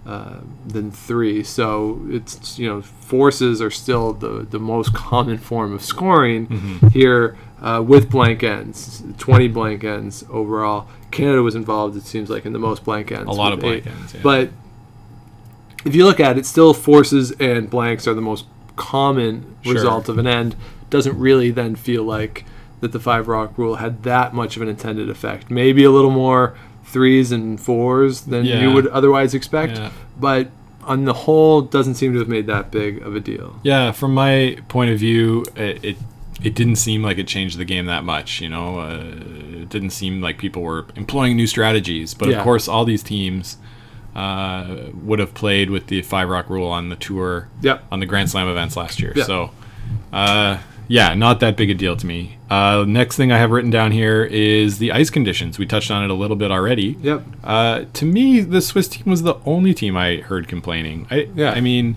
uh, 0.06 0.36
than 0.66 0.90
three. 0.90 1.42
So 1.42 2.00
it's 2.08 2.58
you 2.58 2.68
know 2.68 2.82
forces 2.82 3.60
are 3.60 3.70
still 3.70 4.12
the 4.12 4.46
the 4.48 4.58
most 4.58 4.94
common 5.08 5.38
form 5.38 5.72
of 5.72 5.82
scoring 5.82 6.46
here 6.92 7.36
uh, 7.60 7.82
with 7.86 8.08
blank 8.10 8.42
ends, 8.42 9.02
20 9.18 9.48
blank 9.48 9.82
ends 9.84 10.24
overall. 10.30 10.86
Canada 11.10 11.42
was 11.42 11.54
involved. 11.54 11.96
It 11.96 12.02
seems 12.04 12.28
like 12.30 12.44
in 12.46 12.52
the 12.52 12.58
most 12.58 12.84
blank 12.84 13.10
ends. 13.10 13.26
A 13.28 13.32
lot 13.32 13.52
of 13.52 13.60
blank 13.60 13.86
eight. 13.86 13.90
ends, 13.92 14.14
yeah. 14.14 14.20
But 14.22 14.50
if 15.84 15.94
you 15.94 16.04
look 16.04 16.20
at 16.20 16.36
it, 16.36 16.44
still 16.46 16.74
forces 16.74 17.32
and 17.32 17.70
blanks 17.70 18.06
are 18.06 18.14
the 18.14 18.20
most 18.20 18.44
common 18.76 19.56
Sure. 19.62 19.74
result 19.74 20.08
of 20.08 20.18
an 20.18 20.26
end. 20.26 20.54
Doesn't 20.90 21.18
really 21.18 21.50
then 21.50 21.74
feel 21.74 22.04
like 22.04 22.44
that 22.80 22.92
the 22.92 23.00
five 23.00 23.26
rock 23.26 23.56
rule 23.56 23.76
had 23.76 24.02
that 24.02 24.34
much 24.34 24.56
of 24.56 24.62
an 24.62 24.68
intended 24.68 25.08
effect. 25.08 25.50
Maybe 25.50 25.82
a 25.84 25.90
little 25.90 26.10
more 26.10 26.56
threes 26.86 27.32
and 27.32 27.60
fours 27.60 28.22
than 28.22 28.44
Yeah. 28.44 28.62
you 28.62 28.72
would 28.72 28.86
otherwise 28.88 29.34
expect, 29.34 29.76
Yeah. 29.78 29.90
but 30.18 30.50
on 30.84 31.04
the 31.04 31.12
whole, 31.12 31.62
doesn't 31.62 31.96
seem 31.96 32.12
to 32.12 32.18
have 32.20 32.28
made 32.28 32.46
that 32.46 32.70
big 32.70 33.02
of 33.02 33.14
a 33.16 33.20
deal. 33.20 33.58
Yeah, 33.64 33.90
from 33.92 34.14
my 34.14 34.56
point 34.68 34.90
of 34.92 34.98
view, 34.98 35.44
it 35.56 35.84
it, 35.84 35.96
it 36.42 36.54
didn't 36.54 36.76
seem 36.76 37.02
like 37.02 37.18
it 37.18 37.26
changed 37.26 37.58
the 37.58 37.64
game 37.64 37.86
that 37.86 38.04
much. 38.04 38.40
You 38.40 38.48
know, 38.48 38.78
uh, 38.78 39.02
it 39.62 39.68
didn't 39.68 39.90
seem 39.90 40.20
like 40.20 40.38
people 40.38 40.62
were 40.62 40.86
employing 40.94 41.36
new 41.36 41.46
strategies. 41.46 42.14
But 42.14 42.28
Yeah. 42.28 42.36
of 42.38 42.44
course, 42.44 42.68
all 42.68 42.84
these 42.84 43.02
teams 43.02 43.56
uh, 44.14 44.64
would 45.02 45.18
have 45.18 45.34
played 45.34 45.68
with 45.70 45.88
the 45.88 46.00
five 46.02 46.28
rock 46.28 46.48
rule 46.48 46.68
on 46.68 46.88
the 46.88 46.96
tour, 46.96 47.48
Yep. 47.62 47.84
on 47.92 48.00
the 48.00 48.06
Grand 48.06 48.30
Slam 48.30 48.48
events 48.48 48.74
last 48.76 48.98
year. 49.00 49.12
Yeah. 49.14 49.24
So, 49.24 49.50
uh, 50.12 50.56
yeah, 50.88 51.14
not 51.14 51.40
that 51.40 51.56
big 51.56 51.70
a 51.70 51.74
deal 51.74 51.96
to 51.96 52.06
me. 52.06 52.38
Uh, 52.48 52.84
next 52.86 53.16
thing 53.16 53.32
I 53.32 53.38
have 53.38 53.50
written 53.50 53.70
down 53.70 53.90
here 53.92 54.22
is 54.24 54.78
the 54.78 54.92
ice 54.92 55.10
conditions. 55.10 55.58
We 55.58 55.66
touched 55.66 55.90
on 55.90 56.04
it 56.04 56.10
a 56.10 56.14
little 56.14 56.36
bit 56.36 56.50
already. 56.50 56.96
Yep. 57.02 57.22
Uh, 57.42 57.84
to 57.92 58.04
me, 58.04 58.40
the 58.40 58.60
Swiss 58.60 58.86
team 58.88 59.04
was 59.06 59.22
the 59.22 59.34
only 59.44 59.74
team 59.74 59.96
I 59.96 60.16
heard 60.18 60.46
complaining. 60.48 61.06
I, 61.10 61.28
Yeah. 61.34 61.50
I 61.52 61.60
mean, 61.60 61.96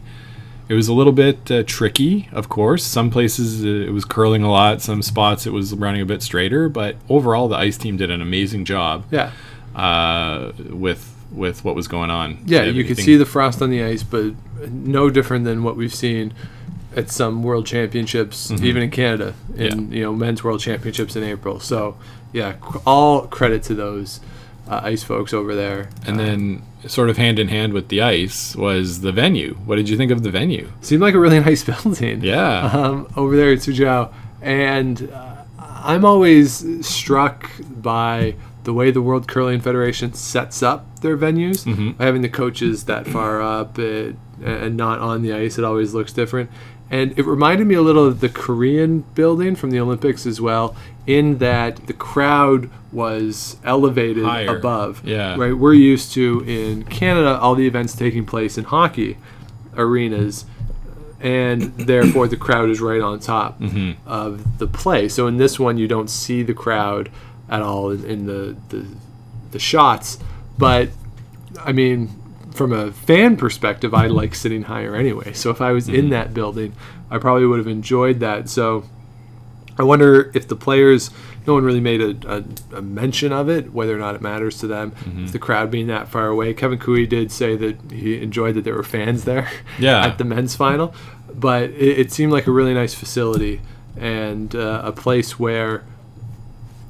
it 0.68 0.74
was 0.74 0.88
a 0.88 0.94
little 0.94 1.14
bit 1.14 1.50
uh, 1.52 1.64
tricky, 1.66 2.30
of 2.32 2.50
course. 2.50 2.84
Some 2.84 3.10
places 3.12 3.64
uh, 3.64 3.68
it 3.68 3.92
was 3.92 4.06
curling 4.06 4.44
a 4.44 4.52
lot. 4.52 4.82
Some 4.82 5.02
spots 5.02 5.46
it 5.46 5.54
was 5.54 5.74
running 5.74 6.02
a 6.02 6.06
bit 6.06 6.22
straighter. 6.24 6.70
But 6.70 6.96
overall, 7.10 7.48
the 7.48 7.58
ice 7.58 7.78
team 7.78 7.98
did 7.98 8.10
an 8.12 8.22
amazing 8.22 8.66
job 8.66 9.06
Yeah. 9.12 9.32
uh, 9.76 10.52
with 10.70 11.16
with 11.32 11.64
what 11.64 11.76
was 11.76 11.88
going 11.88 12.10
on. 12.10 12.40
Yeah, 12.48 12.64
you 12.64 12.84
could 12.84 12.98
see 12.98 13.16
the 13.16 13.26
frost 13.26 13.62
on 13.62 13.70
the 13.70 13.84
ice, 13.84 14.02
but 14.02 14.34
no 14.72 15.12
different 15.12 15.46
than 15.46 15.62
what 15.62 15.76
we've 15.76 15.94
seen 15.94 16.34
at 17.00 17.10
some 17.10 17.42
world 17.44 17.66
championships, 17.66 18.52
even 18.52 18.84
in 18.84 18.92
Canada, 18.92 19.34
in 19.56 19.92
you 19.92 20.04
know 20.04 20.14
men's 20.14 20.44
world 20.44 20.60
championships 20.60 21.16
in 21.16 21.24
April. 21.24 21.60
So 21.60 21.98
yeah, 22.34 22.56
all 22.86 23.28
credit 23.28 23.64
to 23.64 23.74
those 23.74 24.20
uh, 24.68 24.82
ice 24.84 25.04
folks 25.04 25.34
over 25.34 25.56
there. 25.56 25.90
And 26.06 26.20
then, 26.20 26.62
sort 26.88 27.10
of 27.10 27.18
hand 27.18 27.40
in 27.40 27.48
hand 27.48 27.74
with 27.74 27.88
the 27.90 28.02
ice, 28.02 28.56
was 28.56 29.02
the 29.02 29.12
venue. 29.12 29.56
What 29.66 29.78
did 29.78 29.90
you 29.90 29.98
think 29.98 30.12
of 30.12 30.22
the 30.24 30.30
venue? 30.30 30.72
Seemed 30.82 31.02
like 31.02 31.16
a 31.16 31.20
really 31.20 31.40
nice 31.50 31.64
building. 31.64 32.22
Yeah. 32.24 32.66
um, 32.68 33.08
over 33.16 33.36
there 33.36 33.52
at 33.52 33.60
Suzhou, 33.60 34.14
and 34.42 35.10
uh, 35.12 35.36
I'm 35.58 36.06
always 36.06 36.86
struck 36.88 37.50
by 37.70 38.36
the 38.66 38.74
way 38.74 38.92
the 38.92 39.02
World 39.02 39.28
Curling 39.28 39.62
Federation 39.62 40.14
sets 40.14 40.62
up 40.62 41.00
their 41.00 41.18
venues. 41.18 41.66
By 41.98 42.06
having 42.06 42.22
the 42.22 42.30
coaches 42.30 42.84
that 42.86 43.08
far 43.08 43.42
up 43.42 43.80
uh, 43.80 44.12
and 44.44 44.78
not 44.78 45.00
on 45.00 45.22
the 45.24 45.34
ice, 45.34 45.58
it 45.58 45.64
always 45.64 45.94
looks 45.94 46.14
different. 46.14 46.52
And 46.92 47.18
it 47.18 47.26
reminded 47.26 47.68
me 47.68 47.76
a 47.76 47.82
little 47.82 48.06
of 48.06 48.20
the 48.20 48.30
Korean 48.30 49.02
building 49.14 49.56
from 49.56 49.70
the 49.70 49.80
Olympics 49.80 50.26
as 50.26 50.42
well, 50.42 50.76
in 51.06 51.38
that 51.38 51.88
the 51.88 51.94
crowd 51.94 52.70
was 52.92 53.58
elevated 53.64 54.26
Higher. 54.26 54.58
above. 54.58 55.06
Yeah. 55.06 55.36
Right. 55.38 55.54
We're 55.54 55.74
used 55.74 56.14
to 56.14 56.44
in 56.48 56.84
Canada 56.86 57.38
all 57.40 57.56
the 57.56 57.68
events 57.68 57.96
taking 57.96 58.26
place 58.26 58.58
in 58.58 58.64
hockey 58.66 59.18
arenas 59.76 60.46
and 61.22 61.76
therefore 61.78 62.28
the 62.28 62.38
crowd 62.38 62.70
is 62.70 62.80
right 62.80 63.02
on 63.02 63.20
top 63.20 63.60
mm-hmm. 63.60 63.92
of 64.08 64.58
the 64.58 64.68
play. 64.68 65.10
So 65.10 65.28
in 65.28 65.38
this 65.38 65.60
one, 65.60 65.78
you 65.78 65.88
don't 65.88 66.10
see 66.10 66.44
the 66.44 66.54
crowd 66.54 67.10
at 67.50 67.62
all 67.62 67.92
in, 67.92 68.06
in 68.06 68.26
the, 68.26 68.56
the 68.70 68.88
the 69.52 69.60
shots. 69.60 70.20
But 70.58 70.90
I 71.60 71.72
mean, 71.72 72.10
from 72.52 72.74
a 72.74 72.92
fan 72.92 73.38
perspective, 73.38 73.94
I 73.94 74.08
like 74.08 74.36
sitting 74.36 74.64
higher 74.64 74.96
anyway. 74.96 75.34
So 75.34 75.50
if 75.50 75.62
I 75.62 75.72
was 75.72 75.88
in 75.90 76.10
that 76.10 76.34
building, 76.34 76.74
I 77.12 77.18
probably 77.18 77.46
would 77.46 77.60
have 77.60 77.68
enjoyed 77.68 78.20
that. 78.22 78.50
So 78.50 78.86
I 79.78 79.84
wonder 79.84 80.32
if 80.34 80.48
the 80.48 80.56
players, 80.56 81.10
no 81.48 81.54
one 81.54 81.64
really 81.64 81.80
made 81.80 82.02
a, 82.02 82.38
a, 82.74 82.78
a 82.78 82.82
mention 82.82 83.32
of 83.32 83.50
it, 83.50 83.72
whether 83.74 83.96
or 83.96 84.00
not 84.00 84.16
it 84.16 84.22
matters 84.22 84.58
to 84.60 84.68
them. 84.68 84.94
If 85.24 85.32
the 85.32 85.40
crowd 85.40 85.72
being 85.72 85.88
that 85.88 86.10
far 86.10 86.28
away, 86.28 86.54
Kevin 86.54 86.80
Koe 86.80 87.06
did 87.06 87.32
say 87.32 87.56
that 87.56 87.92
he 87.92 88.22
enjoyed 88.22 88.56
that 88.56 88.64
there 88.66 88.76
were 88.76 88.84
fans 88.84 89.24
there 89.24 89.50
Yeah. 89.80 90.06
at 90.06 90.18
the 90.18 90.26
men's 90.26 90.56
final, 90.56 90.94
but 91.34 91.64
it, 91.70 92.00
it 92.00 92.12
seemed 92.12 92.32
like 92.34 92.46
a 92.48 92.52
really 92.52 92.74
nice 92.74 92.94
facility 92.94 93.62
and 93.96 94.54
uh, 94.56 94.82
a 94.84 94.92
place 94.92 95.40
where 95.40 95.84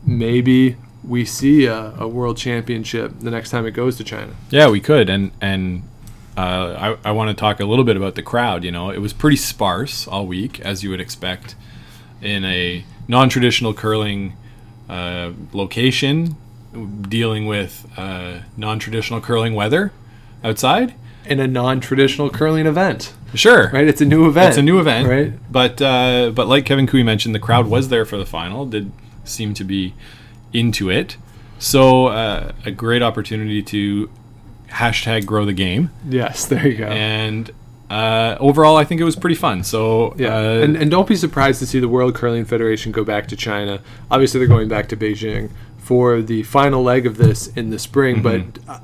maybe 0.06 0.78
we 1.04 1.26
see 1.26 1.66
a, 1.66 1.94
a 1.98 2.08
world 2.08 2.38
championship 2.38 3.20
the 3.20 3.32
next 3.32 3.50
time 3.50 3.66
it 3.66 3.72
goes 3.72 3.98
to 3.98 4.04
China. 4.04 4.34
Yeah, 4.50 4.70
we 4.70 4.80
could, 4.80 5.10
and 5.10 5.32
and 5.42 5.84
uh, 6.38 6.96
I 7.04 7.10
I 7.10 7.12
want 7.12 7.30
to 7.30 7.40
talk 7.40 7.60
a 7.60 7.66
little 7.66 7.86
bit 7.86 7.98
about 7.98 8.16
the 8.16 8.24
crowd. 8.24 8.64
You 8.64 8.72
know, 8.72 8.90
it 8.90 9.00
was 9.00 9.14
pretty 9.14 9.38
sparse 9.38 10.08
all 10.08 10.26
week, 10.26 10.60
as 10.60 10.84
you 10.84 10.90
would 10.90 11.02
expect 11.02 11.56
in 12.22 12.44
a 12.44 12.84
non-traditional 13.08 13.74
curling 13.74 14.36
uh, 14.90 15.32
location, 15.54 16.36
dealing 17.02 17.46
with 17.46 17.88
uh, 17.98 18.40
non-traditional 18.58 19.22
curling 19.22 19.56
weather 19.56 19.92
outside. 20.44 20.96
In 21.26 21.40
a 21.40 21.48
non-traditional 21.48 22.30
curling 22.30 22.66
event, 22.66 23.14
Sure, 23.36 23.70
right? 23.70 23.88
It's 23.88 24.02
a 24.02 24.06
new 24.06 24.28
event. 24.28 24.50
It's 24.50 24.58
a 24.58 24.62
new 24.62 24.80
event, 24.80 25.08
right? 25.08 25.52
But 25.52 25.82
uh, 25.82 26.32
but 26.34 26.48
like 26.48 26.66
Kevin 26.66 26.88
Koe 26.88 27.04
mentioned, 27.04 27.36
the 27.36 27.40
crowd 27.40 27.68
was 27.68 27.90
there 27.90 28.06
for 28.06 28.18
the 28.18 28.26
final. 28.26 28.66
Did 28.66 28.92
seem 29.24 29.54
to 29.56 29.64
be 29.64 29.94
into 30.54 30.90
it. 30.90 31.18
So 31.60 32.08
uh, 32.08 32.54
a 32.66 32.72
great 32.72 33.02
opportunity 33.02 33.62
to 33.64 34.10
hashtag 34.70 35.26
grow 35.26 35.46
the 35.46 35.54
game. 35.54 35.92
Yes, 36.08 36.46
there 36.46 36.66
you 36.68 36.78
go. 36.78 36.86
And 36.86 37.52
uh, 37.90 38.38
overall, 38.40 38.78
I 38.78 38.84
think 38.86 39.02
it 39.02 39.04
was 39.04 39.16
pretty 39.16 39.36
fun. 39.36 39.64
So 39.64 40.14
Yeah, 40.18 40.36
uh, 40.38 40.42
and, 40.64 40.76
and 40.78 40.92
don't 40.92 41.08
be 41.08 41.16
surprised 41.16 41.60
to 41.60 41.66
see 41.66 41.80
the 41.80 41.88
World 41.90 42.16
Curling 42.16 42.46
Federation 42.46 42.92
go 42.92 43.04
back 43.04 43.28
to 43.28 43.36
China. 43.36 43.82
Obviously, 44.12 44.40
they're 44.40 44.48
going 44.48 44.70
back 44.70 44.88
to 44.90 44.98
Beijing 44.98 45.52
for 45.78 46.22
the 46.22 46.44
final 46.44 46.84
leg 46.84 47.06
of 47.06 47.18
this 47.18 47.48
in 47.48 47.72
the 47.72 47.80
spring, 47.80 48.22
Mm-hmm. 48.22 48.52
but 48.68 48.72
uh, 48.74 48.80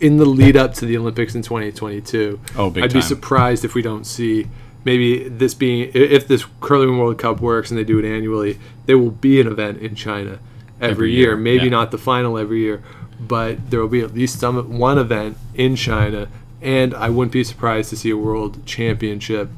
in 0.00 0.16
the 0.16 0.24
lead 0.24 0.56
up 0.56 0.74
to 0.74 0.86
the 0.86 0.96
Olympics 0.96 1.34
in 1.34 1.42
2022, 1.42 2.40
Oh, 2.56 2.70
big 2.70 2.82
I'd 2.84 2.92
be 2.92 3.00
surprised 3.02 3.64
if 3.64 3.74
we 3.74 3.82
don't 3.82 4.04
see 4.04 4.48
maybe 4.84 5.28
this 5.28 5.52
being 5.54 5.90
if 5.94 6.26
this 6.26 6.44
curling 6.60 6.98
World 6.98 7.18
Cup 7.18 7.40
works 7.40 7.70
and 7.70 7.78
they 7.78 7.84
do 7.84 7.98
it 7.98 8.04
annually, 8.04 8.58
there 8.86 8.98
will 8.98 9.10
be 9.10 9.40
an 9.40 9.46
event 9.46 9.78
in 9.78 9.94
China 9.94 10.38
every, 10.80 10.90
Every 10.92 11.12
year. 11.12 11.28
year, 11.30 11.36
Maybe 11.36 11.64
yeah. 11.64 11.70
not 11.70 11.90
the 11.90 11.98
final 11.98 12.38
every 12.38 12.60
year, 12.60 12.82
but 13.20 13.70
there 13.70 13.80
will 13.80 13.88
be 13.88 14.00
at 14.00 14.14
least 14.14 14.38
some 14.40 14.78
one 14.78 14.98
event 14.98 15.36
in 15.54 15.76
China, 15.76 16.28
and 16.62 16.94
I 16.94 17.08
wouldn't 17.10 17.32
be 17.32 17.44
surprised 17.44 17.90
to 17.90 17.96
see 17.96 18.10
a 18.10 18.16
World 18.16 18.64
Championship 18.66 19.50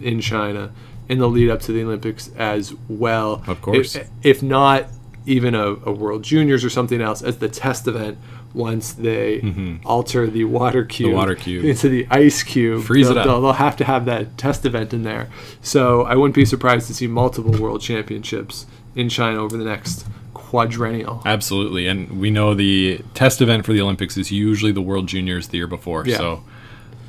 in 0.00 0.20
China 0.20 0.70
in 1.08 1.18
the 1.18 1.28
lead 1.28 1.48
up 1.50 1.60
to 1.62 1.72
the 1.72 1.82
Olympics 1.82 2.30
as 2.36 2.74
well. 2.88 3.42
Of 3.46 3.62
course. 3.62 3.96
If, 3.96 4.08
if 4.22 4.42
not 4.42 4.84
even 5.26 5.54
a, 5.54 5.68
a 5.84 5.92
World 5.92 6.22
Juniors 6.22 6.64
or 6.64 6.70
something 6.70 7.00
else 7.00 7.22
as 7.22 7.38
the 7.38 7.48
test 7.48 7.86
event 7.86 8.18
once 8.54 8.92
they 8.94 9.78
alter 9.84 10.26
the 10.26 10.44
water 10.44 10.84
cube, 10.84 11.08
Mm-hmm. 11.10 11.16
water 11.18 11.34
cube. 11.34 11.64
into 11.66 11.88
the 11.88 12.06
ice 12.10 12.42
cube. 12.42 12.82
Freeze 12.84 13.08
they'll, 13.08 13.18
up. 13.18 13.24
They'll, 13.26 13.40
they'll 13.42 13.52
have 13.52 13.76
to 13.76 13.84
have 13.84 14.04
that 14.06 14.38
test 14.38 14.64
event 14.64 14.92
in 14.94 15.02
there. 15.02 15.28
So 15.62 16.02
I 16.02 16.14
wouldn't 16.14 16.34
be 16.34 16.44
surprised 16.46 16.86
to 16.88 16.94
see 16.94 17.06
multiple 17.06 17.52
World 17.60 17.80
Championships 17.82 18.66
in 18.96 19.08
China 19.10 19.42
over 19.42 19.56
the 19.58 19.64
next 19.64 20.06
quadrennial. 20.48 21.22
absolutely, 21.26 21.86
and 21.86 22.18
we 22.18 22.30
know 22.30 22.54
the 22.54 23.00
test 23.14 23.42
event 23.42 23.66
for 23.66 23.72
the 23.72 23.80
Olympics 23.80 24.16
is 24.16 24.30
usually 24.32 24.72
the 24.72 24.80
World 24.80 25.06
Juniors 25.06 25.48
the 25.48 25.58
year 25.58 25.66
before. 25.66 26.04
Yeah. 26.06 26.16
So 26.16 26.44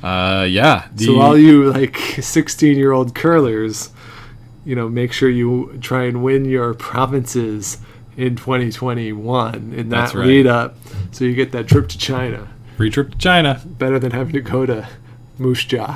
uh, 0.02 0.46
yeah, 0.48 0.88
the, 0.94 1.06
So 1.06 1.20
all 1.20 1.38
you 1.38 1.70
like 1.70 1.96
16 1.96 2.76
year 2.76 2.92
old 2.92 3.14
curlers, 3.14 3.90
you 4.64 4.74
know, 4.74 4.88
make 4.88 5.12
sure 5.12 5.28
you 5.28 5.78
try 5.80 6.04
and 6.04 6.22
win 6.22 6.44
your 6.44 6.74
provinces 6.74 7.78
in 8.16 8.36
2021 8.36 9.72
in 9.72 9.88
that 9.88 10.14
right. 10.14 10.26
lead 10.26 10.46
up, 10.46 10.76
so 11.10 11.24
you 11.24 11.34
get 11.34 11.52
that 11.52 11.66
trip 11.66 11.88
to 11.88 11.98
China. 11.98 12.48
free 12.76 12.90
trip 12.90 13.12
to 13.12 13.18
China. 13.18 13.62
Better 13.64 13.98
than 13.98 14.12
having 14.12 14.34
to 14.34 14.40
go 14.40 14.66
to 14.66 14.86
Moose 15.40 15.64
Jaw 15.64 15.94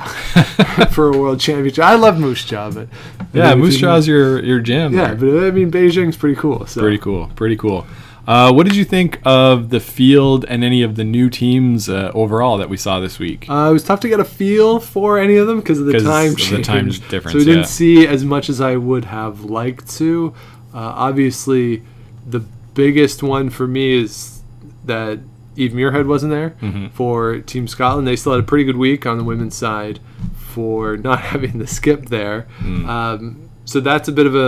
for 0.91 1.13
a 1.13 1.17
world 1.17 1.39
championship. 1.39 1.83
I 1.83 1.95
love 1.95 2.19
Moose 2.19 2.43
Jaw, 2.43 2.71
but 2.71 2.89
Yeah, 3.31 3.51
I 3.51 3.55
mean, 3.55 3.63
Moose 3.63 3.77
Jaw's 3.77 4.07
your 4.07 4.43
your 4.43 4.59
jam. 4.59 4.93
Yeah, 4.93 5.13
there. 5.13 5.31
but 5.31 5.47
I 5.47 5.51
mean 5.51 5.71
Beijing's 5.71 6.17
pretty 6.17 6.35
cool. 6.35 6.65
So 6.65 6.81
pretty 6.81 6.97
cool. 6.97 7.31
Pretty 7.35 7.55
cool. 7.55 7.85
Uh, 8.27 8.51
what 8.51 8.65
did 8.65 8.75
you 8.75 8.83
think 8.83 9.19
of 9.23 9.69
the 9.69 9.79
field 9.79 10.45
and 10.45 10.63
any 10.63 10.81
of 10.81 10.95
the 10.95 11.03
new 11.03 11.29
teams 11.29 11.87
uh, 11.87 12.11
overall 12.15 12.57
that 12.57 12.69
we 12.69 12.77
saw 12.77 12.99
this 12.99 13.19
week? 13.19 13.47
Uh, 13.47 13.67
it 13.69 13.73
was 13.73 13.83
tough 13.83 13.99
to 13.99 14.09
get 14.09 14.19
a 14.19 14.25
feel 14.25 14.79
for 14.79 15.19
any 15.19 15.35
of 15.35 15.45
them 15.45 15.59
because 15.59 15.79
of 15.79 15.85
the 15.85 15.99
time 15.99 16.31
of 16.31 16.35
the 16.35 16.41
change. 16.41 16.65
time 16.65 16.91
So 16.91 17.37
we 17.37 17.45
didn't 17.45 17.59
yeah. 17.59 17.63
see 17.65 18.07
as 18.07 18.25
much 18.25 18.49
as 18.49 18.61
I 18.61 18.77
would 18.77 19.05
have 19.05 19.43
liked 19.43 19.89
to. 19.97 20.33
Uh, 20.73 20.79
obviously, 20.79 21.83
the 22.25 22.39
biggest 22.73 23.21
one 23.21 23.51
for 23.51 23.67
me 23.67 23.93
is 24.01 24.41
that 24.85 25.19
Eve 25.55 25.71
Muirhead 25.71 26.05
wasn't 26.07 26.31
there 26.31 26.51
Mm-hmm. 26.61 26.87
for 26.89 27.39
Team 27.39 27.67
Scotland. 27.67 28.07
They 28.07 28.15
still 28.15 28.33
had 28.33 28.41
a 28.41 28.45
pretty 28.45 28.63
good 28.65 28.77
week 28.77 29.05
on 29.05 29.17
the 29.17 29.23
women's 29.23 29.55
side 29.55 29.99
for 30.35 30.97
not 31.09 31.19
having 31.21 31.57
the 31.59 31.67
skip 31.67 32.05
there. 32.07 32.47
Mm. 32.59 32.87
Um, 32.87 33.49
so 33.65 33.79
that's 33.79 34.07
a 34.07 34.11
bit 34.11 34.27
of 34.27 34.35
a, 34.35 34.39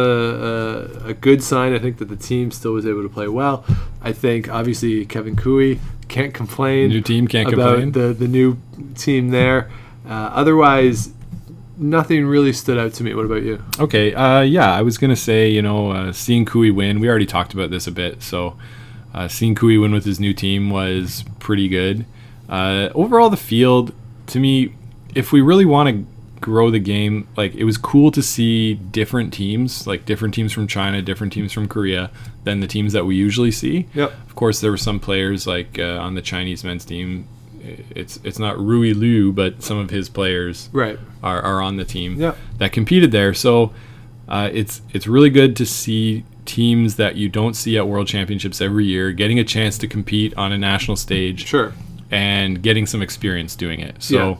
a, 1.06 1.08
a 1.10 1.14
good 1.14 1.42
sign. 1.42 1.74
I 1.74 1.80
think 1.80 1.98
that 1.98 2.06
the 2.10 2.16
team 2.16 2.52
still 2.52 2.74
was 2.74 2.86
able 2.86 3.02
to 3.04 3.10
play 3.10 3.28
well. 3.28 3.66
I 4.02 4.12
think 4.14 4.48
obviously 4.50 5.06
Kevin 5.06 5.36
Koe 5.36 5.76
can't 6.08 6.34
complain. 6.34 6.90
New 6.90 7.02
team 7.02 7.28
can't 7.28 7.52
about 7.52 7.80
complain. 7.80 7.92
the 7.94 8.14
the 8.14 8.28
new 8.28 8.58
team 8.96 9.30
there. 9.30 9.70
Uh, 10.08 10.30
otherwise, 10.34 11.12
nothing 11.78 12.26
really 12.26 12.54
stood 12.54 12.78
out 12.78 12.94
to 12.94 13.04
me. 13.04 13.14
What 13.14 13.26
about 13.26 13.44
you? 13.44 13.62
Okay, 13.80 14.14
uh, 14.14 14.42
yeah, 14.42 14.72
I 14.74 14.82
was 14.84 14.98
gonna 14.98 15.16
say, 15.16 15.50
you 15.50 15.62
know, 15.62 15.92
uh, 15.92 16.12
seeing 16.14 16.46
Koe 16.46 16.72
win. 16.72 17.00
We 17.00 17.10
already 17.10 17.26
talked 17.26 17.54
about 17.54 17.72
this 17.72 17.88
a 17.88 17.92
bit, 17.92 18.22
so 18.24 18.56
uh, 19.18 19.28
seeing 19.28 19.56
Koe 19.56 19.68
win 19.82 19.92
with 19.92 20.06
his 20.06 20.20
new 20.20 20.34
team 20.34 20.70
was 20.70 21.24
pretty 21.40 21.68
good. 21.68 22.06
Uh, 22.48 22.90
overall, 22.94 23.30
the 23.30 23.38
field, 23.38 23.94
to 24.28 24.40
me, 24.40 24.74
if 25.16 25.32
we 25.32 25.42
really 25.42 25.66
want 25.66 25.90
to 25.90 26.06
grow 26.40 26.70
the 26.70 26.80
game, 26.80 27.28
like 27.36 27.56
it 27.56 27.64
was 27.64 27.78
cool 27.78 28.12
to 28.12 28.22
see 28.22 28.76
different 28.76 29.34
teams, 29.34 29.88
like 29.88 30.06
different 30.06 30.34
teams 30.34 30.54
from 30.54 30.68
China, 30.68 31.02
different 31.02 31.34
teams 31.34 31.52
from 31.52 31.68
Korea, 31.68 32.12
than 32.44 32.60
the 32.60 32.68
teams 32.68 32.94
that 32.94 33.06
we 33.06 33.16
usually 33.16 33.52
see. 33.52 33.88
Yep. 33.96 34.12
Of 34.28 34.36
course, 34.36 34.62
there 34.62 34.72
were 34.72 34.78
some 34.90 35.00
players 35.00 35.48
like 35.48 35.80
uh, 35.80 35.98
on 36.06 36.14
the 36.16 36.22
Chinese 36.22 36.64
men's 36.64 36.86
team. 36.86 37.28
It's 37.90 38.20
it's 38.24 38.40
not 38.40 38.58
Rui 38.60 38.94
Liu, 38.94 39.34
but 39.34 39.62
some 39.64 39.78
of 39.80 39.90
his 39.90 40.08
players 40.10 40.70
Right. 40.72 40.98
are, 41.24 41.42
are 41.42 41.62
on 41.62 41.76
the 41.78 41.84
team 41.86 42.16
Yeah. 42.22 42.36
that 42.60 42.72
competed 42.72 43.12
there. 43.12 43.34
So 43.34 43.74
uh, 44.30 44.50
it's 44.54 44.82
it's 44.94 45.08
really 45.08 45.30
good 45.32 45.56
to 45.58 45.66
see 45.66 46.24
teams 46.48 46.96
that 46.96 47.16
you 47.16 47.30
don't 47.30 47.54
see 47.56 47.78
at 47.78 47.88
World 47.88 48.08
Championships 48.08 48.60
every 48.62 48.86
year 48.86 49.12
getting 49.12 49.38
a 49.38 49.44
chance 49.44 49.78
to 49.78 49.88
compete 49.88 50.34
on 50.36 50.52
a 50.52 50.58
national 50.58 50.98
stage 50.98 51.46
Sure. 51.46 51.74
and 52.10 52.62
getting 52.64 52.86
some 52.88 53.02
experience 53.04 53.56
doing 53.56 53.80
it. 53.80 53.98
So 54.00 54.16
Yeah. 54.18 54.36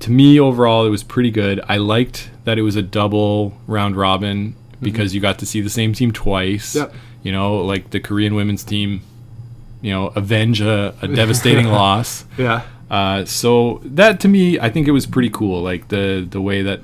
to 0.00 0.10
me 0.10 0.40
overall 0.40 0.86
it 0.86 0.90
was 0.90 1.02
pretty 1.02 1.30
good. 1.30 1.60
I 1.68 1.76
liked 1.76 2.30
that 2.44 2.58
it 2.58 2.62
was 2.62 2.76
a 2.76 2.82
double 2.82 3.52
round 3.66 3.96
robin 3.96 4.54
because 4.80 5.14
you 5.14 5.20
got 5.20 5.38
to 5.40 5.46
see 5.46 5.60
the 5.60 5.68
same 5.70 5.92
team 5.92 6.12
twice. 6.12 6.74
Yep. 6.76 6.94
You 7.24 7.32
know, 7.32 7.58
like 7.58 7.90
the 7.90 7.98
Korean 8.00 8.34
women's 8.36 8.62
team, 8.64 9.00
you 9.82 9.90
know, 9.90 10.06
avenge 10.14 10.60
a, 10.60 10.94
a 11.02 11.08
devastating 11.08 11.66
loss. 11.80 12.24
Yeah. 12.38 12.62
Uh, 12.90 13.24
so 13.24 13.80
that 13.84 14.20
to 14.20 14.28
me, 14.28 14.58
I 14.58 14.70
think 14.70 14.86
it 14.88 14.92
was 14.92 15.04
pretty 15.04 15.28
cool. 15.30 15.60
Like 15.62 15.88
the 15.88 16.26
the 16.30 16.40
way 16.40 16.62
that 16.62 16.80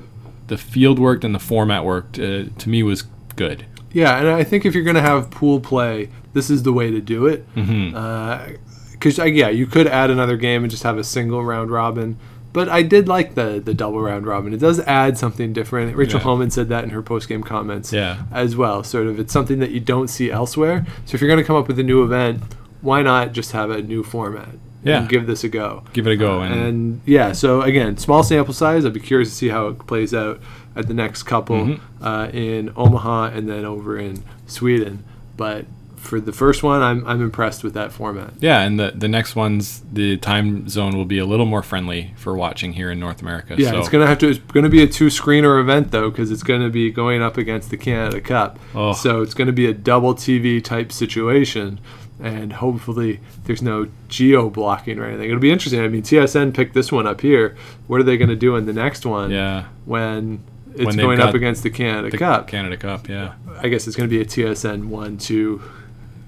the 0.47 0.57
field 0.57 0.99
worked 0.99 1.23
and 1.23 1.33
the 1.33 1.39
format 1.39 1.83
worked 1.85 2.19
uh, 2.19 2.43
to 2.57 2.69
me 2.69 2.83
was 2.83 3.03
good. 3.35 3.65
Yeah, 3.95 4.17
and 4.19 4.27
I 4.27 4.43
think 4.43 4.65
if 4.65 4.75
you're 4.75 4.83
going 4.83 4.97
to 4.97 5.01
have 5.01 5.31
pool 5.31 5.61
play, 5.61 6.09
this 6.33 6.49
is 6.49 6.63
the 6.63 6.73
way 6.73 6.91
to 6.91 6.99
do 6.99 7.27
it. 7.27 7.47
Mm-hmm. 7.55 7.95
Uh, 7.95 8.57
because 8.91 9.17
uh, 9.19 9.23
yeah, 9.23 9.47
you 9.49 9.67
could 9.67 9.87
add 9.87 10.09
another 10.09 10.35
game 10.35 10.63
and 10.63 10.69
just 10.71 10.83
have 10.83 10.97
a 10.97 11.03
single 11.03 11.43
round 11.45 11.71
robin. 11.71 12.17
But 12.51 12.67
I 12.69 12.81
did 12.81 13.07
like 13.07 13.35
the 13.35 13.61
the 13.63 13.73
double 13.73 14.01
round 14.01 14.25
robin. 14.25 14.53
It 14.53 14.57
does 14.57 14.81
add 14.81 15.17
something 15.17 15.53
different. 15.53 15.95
Rachel 15.95 16.19
Yeah. 16.19 16.23
Homan 16.25 16.51
said 16.51 16.67
that 16.69 16.83
in 16.83 16.89
her 16.89 17.01
post 17.01 17.29
game 17.29 17.41
comments. 17.41 17.93
Yeah. 17.93 18.23
As 18.33 18.57
well, 18.57 18.83
sort 18.83 19.07
of, 19.07 19.17
it's 19.19 19.31
something 19.31 19.59
that 19.59 19.71
you 19.71 19.79
don't 19.79 20.09
see 20.09 20.29
elsewhere. 20.29 20.85
So 21.05 21.15
if 21.15 21.21
you're 21.21 21.29
going 21.29 21.39
to 21.41 21.47
come 21.47 21.55
up 21.55 21.67
with 21.69 21.79
a 21.79 21.83
new 21.83 22.03
event, 22.03 22.41
why 22.81 23.01
not 23.01 23.31
just 23.31 23.53
have 23.53 23.69
a 23.69 23.81
new 23.81 24.03
format? 24.03 24.49
Yeah. 24.83 24.99
And 24.99 25.09
give 25.09 25.25
this 25.25 25.43
a 25.43 25.49
go. 25.49 25.83
Give 25.93 26.05
it 26.05 26.11
a 26.11 26.17
go. 26.17 26.41
Uh, 26.41 26.45
and, 26.45 26.61
And 26.61 27.01
yeah, 27.05 27.31
so 27.31 27.61
again, 27.61 27.97
small 27.97 28.23
sample 28.23 28.53
size. 28.53 28.85
I'd 28.85 28.93
be 28.93 28.99
curious 28.99 29.29
to 29.29 29.35
see 29.35 29.49
how 29.49 29.67
it 29.69 29.79
plays 29.87 30.13
out 30.13 30.39
at 30.75 30.87
the 30.87 30.93
next 30.93 31.23
couple 31.23 31.55
Mm-hmm. 31.65 32.03
uh, 32.03 32.27
in 32.27 32.71
Omaha 32.75 33.25
and 33.27 33.47
then 33.49 33.65
over 33.65 33.97
in 33.97 34.23
Sweden. 34.47 35.03
But 35.37 35.65
for 35.97 36.19
the 36.21 36.31
first 36.31 36.61
one, 36.61 36.81
I'm, 36.83 37.05
I'm 37.07 37.21
impressed 37.21 37.63
with 37.63 37.73
that 37.73 37.91
format. 37.91 38.33
yeah, 38.39 38.61
and 38.61 38.79
the 38.79 38.91
the 38.95 39.07
next 39.07 39.35
ones, 39.35 39.81
the 39.91 40.17
time 40.17 40.69
zone 40.69 40.95
will 40.95 41.05
be 41.05 41.17
a 41.17 41.25
little 41.25 41.47
more 41.47 41.63
friendly 41.63 42.13
for 42.15 42.35
watching 42.35 42.73
here 42.73 42.91
in 42.91 42.99
North 42.99 43.21
America. 43.23 43.55
Yeah, 43.57 43.71
so, 43.71 43.79
it's 43.79 43.89
gonna 43.89 44.05
have 44.05 44.19
to. 44.19 44.29
It's 44.29 44.39
gonna 44.39 44.69
be 44.69 44.83
a 44.83 44.87
two 44.87 45.07
screener 45.07 45.59
event 45.59 45.89
though, 45.91 46.11
because 46.11 46.29
it's 46.29 46.43
gonna 46.43 46.69
be 46.69 46.91
going 46.91 47.23
up 47.23 47.37
against 47.37 47.71
the 47.71 47.77
Canada 47.77 48.21
Cup. 48.21 48.59
Oh. 48.75 48.93
So 48.93 49.21
it's 49.23 49.33
gonna 49.33 49.51
be 49.51 49.65
a 49.65 49.73
double 49.73 50.13
TV 50.13 50.63
type 50.63 50.91
situation, 50.91 51.79
and 52.21 52.53
hopefully 52.53 53.19
there's 53.45 53.63
no 53.63 53.87
geo 54.07 54.51
blocking 54.51 54.99
or 54.99 55.05
anything. 55.05 55.27
It'll 55.29 55.39
be 55.41 55.51
interesting. 55.51 55.81
I 55.81 55.87
mean, 55.87 56.03
TSN 56.03 56.53
picked 56.53 56.75
this 56.75 56.91
one 56.91 57.07
up 57.07 57.21
here. 57.21 57.57
What 57.87 57.99
are 57.99 58.03
they 58.03 58.17
gonna 58.17 58.35
do 58.35 58.55
in 58.57 58.67
the 58.67 58.73
next 58.73 59.07
one? 59.07 59.31
yeah, 59.31 59.65
when 59.85 60.43
it's 60.75 60.95
going 60.95 61.19
up 61.19 61.33
against 61.33 61.63
the 61.63 61.69
Canada 61.69 62.09
the 62.09 62.17
Cup. 62.17 62.47
Canada 62.47 62.77
Cup. 62.77 63.07
Yeah, 63.09 63.33
I 63.59 63.67
guess 63.69 63.87
it's 63.87 63.95
going 63.95 64.09
to 64.09 64.15
be 64.15 64.21
a 64.21 64.25
TSN 64.25 64.85
one 64.87 65.17
two 65.17 65.61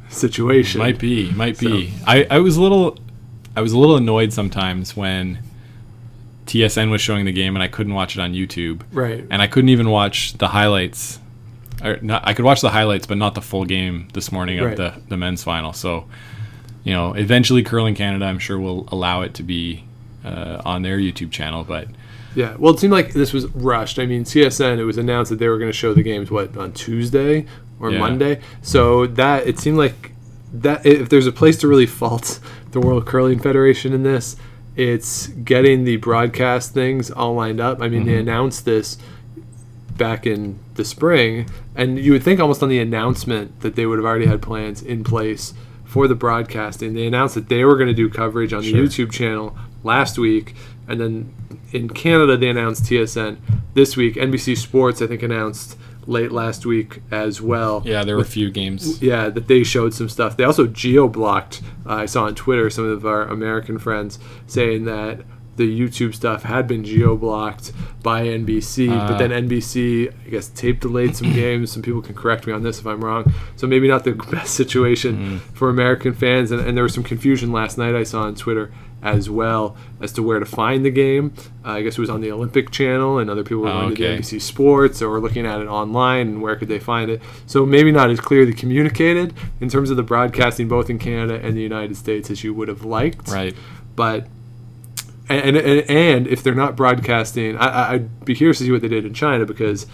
situation. 0.10 0.80
might 0.80 1.00
be, 1.00 1.32
might 1.32 1.58
be. 1.60 1.90
So- 1.92 2.04
I 2.08 2.28
I 2.30 2.40
was 2.40 2.58
a 2.58 2.62
little, 2.62 2.98
I 3.56 3.62
was 3.62 3.72
a 3.74 3.78
little 3.78 3.96
annoyed 3.98 4.34
sometimes 4.34 4.96
when 4.96 5.40
TSN 6.46 6.90
was 6.92 7.02
showing 7.02 7.26
the 7.26 7.32
game 7.34 7.56
and 7.56 7.64
I 7.64 7.68
couldn't 7.68 7.94
watch 7.94 8.16
it 8.16 8.22
on 8.22 8.34
YouTube. 8.34 8.82
right. 8.94 9.26
and 9.30 9.42
I 9.42 9.48
couldn't 9.48 9.70
even 9.70 9.90
watch 9.90 10.34
the 10.38 10.48
highlights. 10.50 11.20
Or 11.84 11.98
not, 12.02 12.24
I 12.26 12.34
could 12.34 12.46
watch 12.46 12.62
the 12.62 12.70
highlights, 12.72 13.06
but 13.06 13.18
not 13.18 13.36
the 13.36 13.42
full 13.42 13.66
game 13.66 14.08
this 14.14 14.32
morning 14.32 14.58
of 14.60 14.66
Right. 14.66 14.78
the, 14.78 14.94
the 15.10 15.18
men's 15.18 15.44
final. 15.44 15.74
So, 15.74 16.08
you 16.84 16.94
know, 16.94 17.14
eventually 17.14 17.62
Curling 17.64 17.94
Canada, 17.96 18.26
I'm 18.26 18.40
sure, 18.40 18.58
will 18.58 18.88
allow 18.92 19.22
it 19.22 19.34
to 19.36 19.44
be 19.44 19.84
uh, 20.26 20.62
on 20.66 20.82
their 20.82 20.98
YouTube 20.98 21.32
channel. 21.32 21.64
But 21.64 21.88
Yeah. 22.38 22.56
Well, 22.60 22.74
it 22.74 22.80
seemed 22.80 22.94
like 22.94 23.14
this 23.14 23.34
was 23.34 23.48
rushed. 23.48 23.98
I 23.98 24.06
mean, 24.06 24.24
CSN, 24.24 24.78
it 24.78 24.84
was 24.86 24.98
announced 25.00 25.32
that 25.32 25.40
they 25.40 25.48
were 25.48 25.58
going 25.58 25.72
to 25.72 25.78
show 25.78 25.94
the 25.96 26.04
games 26.04 26.30
what 26.30 26.56
on 26.56 26.72
Tuesday 26.72 27.46
or 27.80 27.92
Yeah. 27.92 28.00
Monday. 28.00 28.42
So 28.62 29.08
that 29.08 29.48
it 29.48 29.58
seemed 29.60 29.78
like 29.78 30.12
that 30.54 30.86
if 30.86 31.10
there's 31.10 31.26
a 31.28 31.32
place 31.32 31.58
to 31.58 31.68
really 31.68 31.88
fault 31.88 32.40
the 32.72 32.80
World 32.80 33.06
Curling 33.08 33.40
Federation 33.40 33.92
in 33.92 34.04
this, 34.04 34.36
it's 34.76 35.28
getting 35.28 35.84
the 35.84 35.98
broadcast 35.98 36.74
things 36.76 37.10
all 37.10 37.34
lined 37.34 37.60
up. 37.60 37.82
I 37.82 37.90
mean, 37.90 38.02
Mm-hmm. 38.02 38.10
they 38.12 38.18
announced 38.20 38.66
this 38.66 38.98
back 39.98 40.28
in 40.28 40.60
the 40.76 40.86
spring, 40.86 41.50
and 41.76 41.98
you 41.98 42.12
would 42.12 42.22
think 42.22 42.40
almost 42.40 42.62
on 42.62 42.70
the 42.70 42.78
announcement 42.80 43.62
that 43.62 43.76
they 43.76 43.88
would 43.88 43.98
have 43.98 44.06
already 44.06 44.28
had 44.28 44.44
plans 44.44 44.84
in 44.84 45.04
place 45.04 45.56
for 45.86 46.08
the 46.08 46.14
broadcasting. 46.14 46.94
They 46.94 47.08
announced 47.08 47.34
that 47.34 47.50
they 47.50 47.64
were 47.66 47.76
going 47.76 47.88
to 47.88 47.94
do 47.96 48.08
coverage 48.10 48.54
on 48.54 48.62
Sure. 48.62 48.74
the 48.80 48.88
YouTube 48.88 49.12
channel 49.12 49.58
last 49.84 50.20
week, 50.20 50.54
and 50.88 51.00
then 51.00 51.34
in 51.72 51.90
Canada 51.90 52.38
they 52.38 52.50
announced 52.50 52.84
TSN 52.84 53.38
this 53.74 53.96
week. 53.98 54.16
NBC 54.16 54.58
Sports 54.58 55.02
I 55.02 55.08
think 55.08 55.24
announced 55.24 55.78
late 56.06 56.32
last 56.32 56.66
week 56.66 57.02
as 57.12 57.42
well. 57.42 57.82
yeah, 57.86 58.04
there 58.06 58.16
were 58.16 58.22
a 58.22 58.26
few 58.26 58.50
games. 58.50 59.02
Yeah, 59.02 59.28
that 59.30 59.48
they 59.48 59.64
showed 59.64 59.94
some 59.94 60.08
stuff. 60.08 60.38
They 60.38 60.46
also 60.46 60.66
geo 60.66 61.08
blocked. 61.10 61.62
Uh, 61.86 61.94
I 61.96 62.06
saw 62.06 62.24
on 62.26 62.36
Twitter 62.36 62.70
some 62.70 62.86
of 62.86 63.06
our 63.06 63.24
American 63.24 63.78
friends 63.78 64.18
saying 64.48 64.86
that 64.86 65.22
the 65.58 65.68
YouTube 65.68 66.14
stuff 66.14 66.44
had 66.44 66.68
been 66.68 66.84
geo 66.86 67.18
blocked 67.18 67.74
by 68.04 68.26
NBC, 68.26 68.88
but 68.90 69.16
Uh. 69.16 69.18
then 69.18 69.32
NBC, 69.50 70.14
I 70.28 70.30
guess, 70.30 70.48
tape 70.50 70.80
delayed 70.80 71.16
some 71.16 71.34
games. 71.44 71.72
Some 71.72 71.82
people 71.82 72.02
can 72.02 72.14
correct 72.16 72.46
me 72.48 72.54
on 72.54 72.62
this 72.64 72.80
if 72.80 72.86
I'm 72.86 73.04
wrong. 73.04 73.34
So 73.56 73.66
maybe 73.68 73.88
not 73.88 74.04
the 74.06 74.12
best 74.32 74.54
situation 74.54 75.40
for 75.56 75.70
American 75.70 76.14
fans. 76.14 76.52
And, 76.52 76.62
and 76.62 76.78
there 76.78 76.84
was 76.84 76.94
some 76.94 77.04
confusion 77.04 77.52
last 77.52 77.78
night 77.78 77.96
I 77.96 78.04
saw 78.04 78.22
on 78.22 78.36
Twitter 78.36 78.72
as 79.04 79.30
well 79.30 79.78
as 80.02 80.12
to 80.14 80.24
where 80.24 80.40
to 80.40 80.46
find 80.46 80.84
the 80.84 80.90
game. 80.90 81.34
Uh, 81.64 81.72
I 81.74 81.82
guess 81.84 81.98
it 81.98 82.02
was 82.02 82.10
on 82.10 82.22
the 82.22 82.32
Olympic 82.32 82.72
Channel, 82.72 83.20
and 83.20 83.30
other 83.30 83.44
people 83.44 83.60
were 83.64 83.70
Oh, 83.70 83.82
going 83.82 83.94
okay. 83.94 84.04
to 84.18 84.22
the 84.22 84.38
NBC 84.38 84.42
Sports 84.42 85.02
or 85.02 85.20
looking 85.20 85.46
at 85.46 85.62
it 85.62 85.68
online 85.68 86.28
and 86.28 86.42
where 86.42 86.56
could 86.56 86.68
they 86.68 86.80
find 86.80 87.10
it. 87.12 87.22
So 87.46 87.66
maybe 87.66 87.92
not 87.92 88.10
as 88.10 88.20
clearly 88.20 88.54
communicated 88.54 89.34
in 89.62 89.70
terms 89.70 89.90
of 89.92 89.98
the 89.98 90.04
broadcasting 90.04 90.68
both 90.68 90.90
in 90.90 90.98
Canada 91.00 91.40
and 91.44 91.56
the 91.56 91.62
United 91.62 91.96
States 91.96 92.30
as 92.32 92.44
you 92.44 92.54
would 92.54 92.68
have 92.68 92.84
liked. 92.84 93.28
Right. 93.30 93.56
But 93.96 94.28
and 95.30 95.58
and, 95.58 95.90
and 95.90 96.28
if 96.28 96.42
they're 96.42 96.56
not 96.56 96.76
broadcasting, 96.76 97.58
I, 97.58 97.66
I- 97.68 97.94
I'd 97.94 98.26
be 98.26 98.34
curious 98.36 98.58
to 98.60 98.64
see 98.64 98.72
what 98.72 98.82
they 98.82 98.88
did 98.88 99.06
in 99.06 99.14
China 99.14 99.46
because 99.46 99.86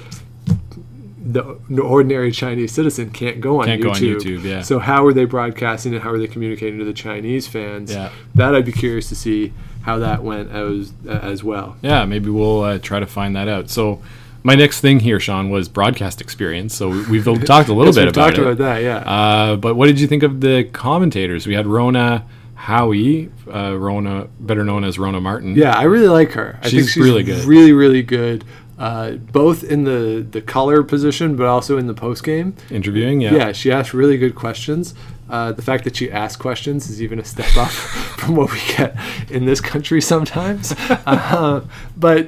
the, 1.26 1.58
the 1.70 1.82
ordinary 1.82 2.32
Chinese 2.32 2.72
citizen 2.74 3.10
can't 3.10 3.40
go 3.40 3.62
on 3.62 3.66
Can't 3.68 3.82
YouTube. 3.82 3.84
go 3.84 3.90
on 3.92 3.96
YouTube, 3.98 4.44
yeah. 4.44 4.62
So 4.62 4.80
how 4.80 5.06
are 5.06 5.14
they 5.14 5.26
broadcasting 5.26 5.94
and 5.94 6.04
how 6.04 6.12
are 6.12 6.18
they 6.18 6.28
communicating 6.28 6.80
to 6.80 6.86
the 6.86 6.94
Chinese 6.94 7.48
fans? 7.48 7.94
Yeah. 7.94 8.12
That 8.36 8.54
I'd 8.56 8.66
be 8.66 8.72
curious 8.74 9.08
to 9.10 9.16
see 9.16 9.54
how 9.84 10.00
that 10.00 10.24
went 10.24 10.52
as 10.52 10.92
as 11.08 11.44
well. 11.44 11.78
Yeah, 11.82 12.06
maybe 12.06 12.30
we'll 12.30 12.62
uh, 12.62 12.80
try 12.80 13.00
to 13.00 13.08
find 13.08 13.36
that 13.36 13.48
out. 13.48 13.70
So, 13.70 14.02
my 14.44 14.56
next 14.56 14.82
thing 14.82 15.00
here, 15.00 15.20
Sean, 15.22 15.50
was 15.50 15.70
broadcast 15.70 16.20
experience. 16.20 16.76
So 16.76 16.90
we- 16.90 17.06
we've 17.22 17.24
talked 17.46 17.70
a 17.70 17.74
little 17.74 17.86
Yes, 17.86 17.96
bit 17.96 18.06
we've 18.06 18.10
about 18.10 18.26
talked 18.26 18.38
it. 18.40 18.42
about 18.42 18.58
that, 18.58 18.82
yeah. 18.82 18.98
Uh, 18.98 19.56
but 19.56 19.76
what 19.76 19.86
did 19.88 20.00
you 20.02 20.08
think 20.08 20.24
of 20.24 20.42
the 20.42 20.66
commentators? 20.66 21.48
We 21.48 21.54
had 21.54 21.66
Rona 21.68 22.26
Howie, 22.56 23.30
uh, 23.54 23.78
Rona, 23.78 24.28
better 24.40 24.64
known 24.64 24.84
as 24.86 24.98
Rona 25.00 25.20
Martin. 25.20 25.56
Yeah, 25.56 25.78
I 25.78 25.84
really 25.84 26.08
like 26.08 26.32
her. 26.32 26.58
I 26.62 26.70
think 26.70 26.72
She's 26.84 26.92
she's 26.92 27.04
really 27.04 27.24
good. 27.24 27.44
Really, 27.46 27.74
really 27.74 28.04
good. 28.04 28.46
Uh, 28.84 29.12
both 29.32 29.64
in 29.64 29.86
the 29.86 30.26
the 30.36 30.42
color 30.42 30.84
position, 30.84 31.38
but 31.38 31.46
also 31.48 31.78
in 31.78 31.88
the 31.88 31.94
post 31.94 32.22
game. 32.24 32.54
Interviewing, 32.70 33.22
yeah. 33.22 33.34
Yeah, 33.34 33.52
she 33.54 33.72
asked 33.72 33.94
really 33.94 34.18
good 34.18 34.36
questions. 34.36 34.94
Uh, 35.30 35.54
the 35.54 35.62
fact 35.62 35.86
that 35.86 35.96
she 35.96 36.12
asks 36.12 36.36
questions 36.42 36.90
is 36.90 37.02
even 37.02 37.18
a 37.18 37.24
step 37.24 37.56
up 37.66 37.72
from 38.20 38.36
what 38.36 38.52
we 38.52 38.60
get 38.78 38.94
in 39.32 39.46
this 39.46 39.62
country 39.62 40.02
sometimes. 40.02 40.76
Uh, 41.06 41.62
but 41.98 42.28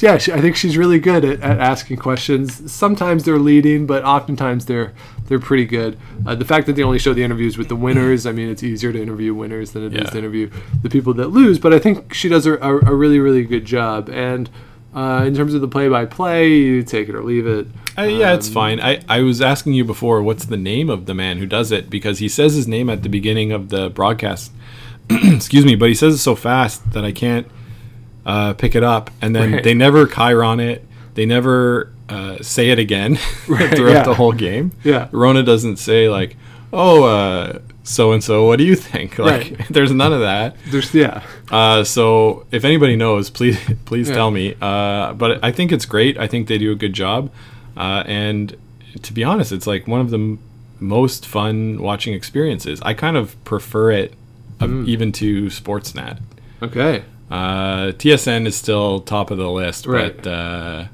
yeah, 0.00 0.18
she, 0.18 0.32
I 0.32 0.40
think 0.40 0.54
she's 0.56 0.76
really 0.76 0.98
good 1.00 1.24
at, 1.24 1.40
at 1.40 1.58
asking 1.72 1.96
questions. 1.98 2.70
Sometimes 2.72 3.24
they're 3.24 3.38
leading, 3.52 3.86
but 3.86 4.04
oftentimes 4.04 4.66
they're 4.66 4.92
they're 5.26 5.40
pretty 5.50 5.66
good. 5.66 5.98
Uh, 6.26 6.34
the 6.36 6.44
fact 6.44 6.66
that 6.66 6.74
they 6.76 6.82
only 6.84 6.98
show 6.98 7.12
the 7.14 7.24
interviews 7.24 7.58
with 7.58 7.68
the 7.68 7.76
winners, 7.76 8.24
I 8.26 8.32
mean, 8.32 8.48
it's 8.48 8.62
easier 8.62 8.92
to 8.92 9.00
interview 9.02 9.34
winners 9.34 9.72
than 9.72 9.82
it 9.86 9.92
is 9.94 10.04
Yeah. 10.04 10.10
to 10.10 10.18
interview 10.18 10.50
the 10.82 10.90
people 10.90 11.12
that 11.14 11.28
lose. 11.28 11.58
But 11.58 11.72
I 11.74 11.78
think 11.80 12.14
she 12.14 12.28
does 12.28 12.46
a, 12.46 12.54
a, 12.70 12.92
a 12.92 12.94
really 12.94 13.18
really 13.18 13.44
good 13.44 13.64
job. 13.64 14.08
And 14.10 14.48
uh, 14.94 15.24
in 15.26 15.34
terms 15.34 15.54
of 15.54 15.60
the 15.60 15.68
play 15.68 15.88
by 15.88 16.04
play, 16.04 16.50
you 16.54 16.82
take 16.82 17.08
it 17.08 17.14
or 17.14 17.22
leave 17.22 17.46
it. 17.46 17.66
Uh, 17.96 18.02
yeah, 18.02 18.34
it's 18.34 18.48
Um, 18.48 18.54
fine. 18.54 18.80
I, 18.80 19.00
I 19.08 19.20
was 19.20 19.40
asking 19.40 19.72
you 19.74 19.84
before, 19.84 20.22
what's 20.22 20.44
the 20.46 20.56
name 20.56 20.88
of 20.90 21.06
the 21.06 21.14
man 21.14 21.38
who 21.38 21.46
does 21.46 21.70
it? 21.72 21.88
Because 21.90 22.18
he 22.18 22.28
says 22.28 22.54
his 22.54 22.66
name 22.68 22.88
at 22.90 23.02
the 23.02 23.08
beginning 23.08 23.52
of 23.52 23.68
the 23.70 23.90
broadcast. 23.90 24.52
Excuse 25.10 25.64
me, 25.64 25.74
but 25.76 25.88
he 25.88 25.94
says 25.94 26.14
it 26.14 26.18
so 26.18 26.34
fast 26.34 26.92
that 26.92 27.04
I 27.04 27.12
can't 27.12 27.46
uh, 28.24 28.54
pick 28.54 28.74
it 28.74 28.82
up. 28.82 29.10
And 29.20 29.34
then 29.34 29.52
Right. 29.54 29.64
they 29.64 29.74
never 29.74 30.06
Chiron 30.06 30.60
it. 30.60 30.86
They 31.14 31.26
never 31.26 31.92
uh, 32.08 32.38
say 32.42 32.70
it 32.70 32.78
again 32.78 33.18
Right, 33.48 33.74
throughout 33.74 33.92
yeah. 33.92 34.02
the 34.04 34.14
whole 34.14 34.32
game. 34.32 34.72
Yeah. 34.84 35.08
Rona 35.12 35.42
doesn't 35.42 35.76
say 35.76 36.08
like, 36.08 36.36
"Oh, 36.72 37.04
so 37.84 38.12
and 38.12 38.22
so, 38.22 38.46
what 38.46 38.58
do 38.58 38.64
you 38.64 38.76
think?" 38.76 39.18
Like, 39.18 39.50
Right. 39.58 39.66
there's 39.70 39.92
none 39.92 40.12
of 40.12 40.20
that. 40.20 40.56
There's 40.70 40.94
yeah. 40.94 41.22
Uh, 41.50 41.84
so 41.84 42.46
if 42.50 42.64
anybody 42.64 42.96
knows, 42.96 43.30
please 43.30 43.58
please 43.84 44.08
Yeah. 44.08 44.14
tell 44.14 44.30
me. 44.30 44.54
Uh, 44.60 45.12
but 45.14 45.42
I 45.44 45.52
think 45.52 45.72
it's 45.72 45.86
great. 45.86 46.16
I 46.18 46.26
think 46.26 46.48
they 46.48 46.58
do 46.58 46.72
a 46.72 46.76
good 46.76 46.92
job. 46.92 47.30
Uh, 47.76 48.02
and 48.06 48.56
to 49.02 49.12
be 49.12 49.24
honest, 49.24 49.52
it's 49.52 49.66
like 49.66 49.86
one 49.88 50.00
of 50.00 50.10
the 50.10 50.18
m- 50.18 50.38
most 50.80 51.26
fun 51.26 51.80
watching 51.80 52.12
experiences. 52.14 52.80
I 52.82 52.92
kind 52.94 53.16
of 53.16 53.42
prefer 53.44 53.90
it 53.92 54.12
uh, 54.60 54.66
Mm. 54.66 54.86
even 54.88 55.12
to 55.12 55.46
Sportsnet. 55.46 56.18
Okay. 56.62 57.02
Uh, 57.30 57.92
TSN 57.92 58.46
is 58.46 58.54
still 58.54 59.00
top 59.00 59.30
of 59.30 59.38
the 59.38 59.50
list, 59.50 59.86
Right. 59.86 60.14
but 60.14 60.26
uh, 60.30 60.84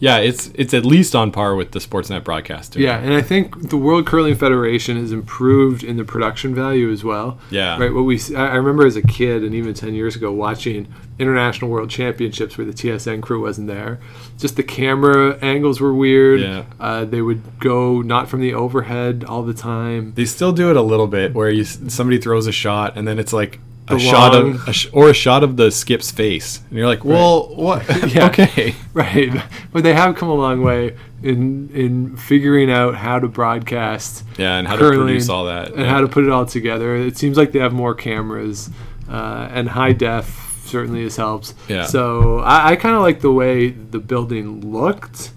yeah, 0.00 0.18
it's 0.18 0.50
it's 0.54 0.74
at 0.74 0.84
least 0.84 1.16
on 1.16 1.32
par 1.32 1.56
with 1.56 1.72
the 1.72 1.80
Sportsnet 1.80 2.22
broadcaster. 2.22 2.78
Yeah, 2.78 2.98
and 2.98 3.14
I 3.14 3.20
think 3.20 3.70
the 3.70 3.76
World 3.76 4.06
Curling 4.06 4.36
Federation 4.36 4.96
has 4.96 5.10
improved 5.10 5.82
in 5.82 5.96
the 5.96 6.04
production 6.04 6.54
value 6.54 6.90
as 6.92 7.02
well. 7.02 7.38
Yeah. 7.50 7.78
Right. 7.78 7.92
What 7.92 8.02
we 8.02 8.20
I 8.36 8.54
remember 8.54 8.86
as 8.86 8.94
a 8.94 9.02
kid 9.02 9.42
and 9.42 9.54
even 9.54 9.74
ten 9.74 9.94
years 9.94 10.14
ago 10.14 10.30
watching 10.30 10.86
international 11.18 11.68
world 11.68 11.90
championships 11.90 12.56
where 12.56 12.64
the 12.64 12.72
TSN 12.72 13.22
crew 13.22 13.42
wasn't 13.42 13.66
there. 13.66 13.98
Just 14.38 14.54
the 14.54 14.62
camera 14.62 15.36
angles 15.42 15.80
were 15.80 15.92
weird. 15.92 16.40
Yeah. 16.40 16.64
Uh, 16.78 17.04
they 17.04 17.20
would 17.20 17.58
go 17.58 18.00
not 18.00 18.28
from 18.28 18.40
the 18.40 18.54
overhead 18.54 19.24
all 19.26 19.42
the 19.42 19.54
time. 19.54 20.12
They 20.14 20.26
still 20.26 20.52
do 20.52 20.70
it 20.70 20.76
a 20.76 20.82
little 20.82 21.08
bit 21.08 21.34
where 21.34 21.50
you 21.50 21.64
somebody 21.64 22.18
throws 22.18 22.46
a 22.46 22.52
shot 22.52 22.96
and 22.96 23.08
then 23.08 23.18
it's 23.18 23.32
like 23.32 23.58
a 23.90 23.98
shot 23.98 24.34
of 24.34 24.68
a 24.68 24.72
sh- 24.72 24.88
or 24.92 25.10
a 25.10 25.14
shot 25.14 25.42
of 25.44 25.56
the 25.56 25.70
skip's 25.70 26.10
face 26.10 26.60
and 26.68 26.78
you're 26.78 26.86
like, 26.86 27.04
well, 27.04 27.48
what? 27.54 27.84
Yeah. 28.14 28.26
okay. 28.26 28.74
Right. 28.94 29.30
But 29.72 29.84
they 29.84 29.94
have 29.94 30.16
come 30.16 30.28
a 30.28 30.34
long 30.34 30.62
way 30.62 30.96
in 31.22 31.70
in 31.72 32.16
figuring 32.16 32.70
out 32.70 32.96
how 32.96 33.18
to 33.20 33.28
broadcast. 33.28 34.24
Yeah, 34.36 34.58
and 34.58 34.66
how 34.66 34.76
to 34.76 34.88
produce 34.88 35.28
all 35.28 35.44
that. 35.46 35.68
and 35.72 35.80
yeah. 35.82 35.86
how 35.90 36.00
to 36.00 36.08
put 36.08 36.24
it 36.24 36.30
all 36.30 36.46
together. 36.46 36.96
It 36.96 37.16
seems 37.16 37.36
like 37.36 37.52
they 37.52 37.60
have 37.60 37.72
more 37.72 37.94
cameras, 37.94 38.70
uh, 39.08 39.48
and 39.52 39.68
high 39.68 39.92
def 39.92 40.60
certainly 40.64 41.02
has 41.04 41.16
helped. 41.16 41.54
Yeah. 41.68 41.84
So 41.86 42.40
I, 42.40 42.70
I 42.72 42.76
kind 42.76 42.94
of 42.96 43.02
like 43.02 43.20
the 43.20 43.32
way 43.32 43.70
the 43.70 44.00
building 44.00 44.72
looked 44.72 45.30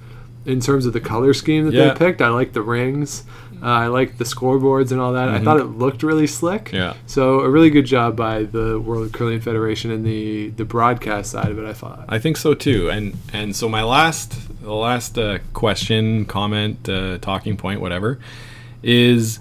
in 0.46 0.60
terms 0.60 0.86
of 0.88 0.94
the 0.94 1.00
color 1.00 1.34
scheme 1.36 1.66
that 1.66 1.74
Yeah. 1.74 1.94
they 1.94 1.98
picked. 2.06 2.22
I 2.22 2.30
like 2.30 2.54
the 2.54 2.62
rings. 2.64 3.24
Uh, 3.62 3.66
I 3.66 3.88
like 3.88 4.18
the 4.18 4.24
scoreboards 4.24 4.92
and 4.92 5.00
all 5.00 5.14
that. 5.14 5.30
I 5.30 5.40
thought 5.40 5.60
it 5.60 5.66
looked 5.66 6.02
really 6.02 6.26
slick. 6.26 6.66
Mm-hmm. 6.66 6.76
Yeah. 6.78 6.94
So 7.06 7.42
a 7.42 7.50
really 7.50 7.70
good 7.70 7.86
job 7.86 8.16
by 8.16 8.44
the 8.44 8.80
World 8.80 9.14
Curling 9.14 9.40
Federation 9.42 9.92
and 9.92 10.04
the 10.06 10.50
the 10.50 10.66
broadcast 10.66 11.32
side 11.32 11.50
of 11.52 11.60
it. 11.60 11.66
I 11.66 11.74
thought. 11.74 12.06
I 12.10 12.18
think 12.18 12.38
so 12.38 12.54
too. 12.56 12.90
And 12.90 13.14
and 13.32 13.56
so 13.56 13.70
my 13.70 13.84
last 13.84 14.34
the 14.64 14.74
last 14.74 15.18
uh, 15.18 15.40
question, 15.54 16.26
comment, 16.26 16.90
uh, 16.90 17.18
talking 17.20 17.56
point, 17.58 17.82
whatever, 17.82 18.20
is 18.84 19.40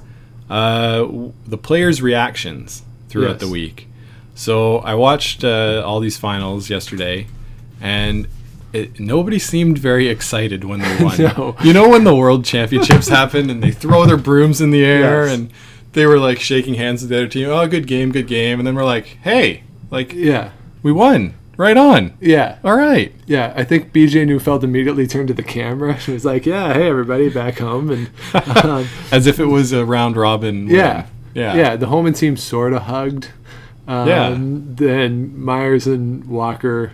uh, 0.50 1.06
the 1.46 1.58
players' 1.58 2.02
reactions 2.02 2.82
throughout 3.08 3.32
Yes. 3.32 3.40
the 3.40 3.48
week. 3.48 3.86
So 4.34 4.78
I 4.78 4.94
watched 4.94 5.44
uh, 5.44 5.82
all 5.84 6.00
these 6.00 6.16
finals 6.18 6.70
yesterday, 6.70 7.26
and 7.80 8.26
it, 8.72 9.00
nobody 9.00 9.38
seemed 9.38 9.78
very 9.78 10.08
excited 10.08 10.64
when 10.64 10.80
they 10.80 10.96
won. 11.04 11.18
No. 11.18 11.56
You 11.62 11.72
know 11.72 11.88
when 11.88 12.04
the 12.04 12.14
World 12.14 12.44
Championships 12.44 13.08
happened 13.20 13.50
and 13.50 13.62
they 13.62 13.70
throw 13.72 14.06
their 14.06 14.16
brooms 14.16 14.60
in 14.60 14.70
the 14.70 14.84
air 14.84 15.26
Yes. 15.26 15.34
and 15.38 15.52
they 15.92 16.06
were 16.06 16.18
like 16.18 16.38
shaking 16.40 16.74
hands 16.74 17.02
with 17.02 17.10
the 17.10 17.16
other 17.16 17.28
team. 17.28 17.48
Oh, 17.48 17.66
good 17.66 17.86
game, 17.86 18.12
good 18.12 18.26
game. 18.28 18.58
And 18.60 18.66
then 18.66 18.74
we're 18.74 18.84
like, 18.84 19.06
hey, 19.22 19.64
like 19.90 20.12
Yeah. 20.12 20.52
we 20.82 20.92
won. 20.92 21.34
Right 21.56 21.76
on. 21.76 22.14
Yeah. 22.22 22.56
All 22.64 22.74
right. 22.76 23.12
Yeah, 23.26 23.52
I 23.54 23.64
think 23.64 23.92
BJ 23.92 24.26
Neufeld 24.26 24.64
immediately 24.64 25.06
turned 25.06 25.28
to 25.28 25.34
the 25.34 25.42
camera 25.42 25.90
and 26.06 26.08
was 26.14 26.24
like, 26.24 26.46
"Yeah, 26.46 26.72
hey 26.72 26.88
everybody, 26.88 27.28
back 27.28 27.58
home." 27.58 27.90
And 27.90 28.10
um, 28.64 28.88
As 29.12 29.26
if 29.26 29.38
it 29.38 29.44
was 29.44 29.70
a 29.72 29.84
round 29.84 30.16
robin. 30.16 30.66
win. 30.68 30.74
yeah, 30.74 31.06
Yeah. 31.34 31.54
yeah, 31.54 31.76
the 31.76 31.88
Homan 31.88 32.14
team 32.14 32.38
sort 32.38 32.72
of 32.72 32.82
hugged. 32.82 33.28
Um, 33.86 34.08
Yeah. 34.08 34.30
Then 34.38 35.34
Muyres 35.36 35.86
and 35.86 36.24
Walker 36.24 36.92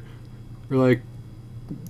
were 0.68 0.78
like, 0.78 1.02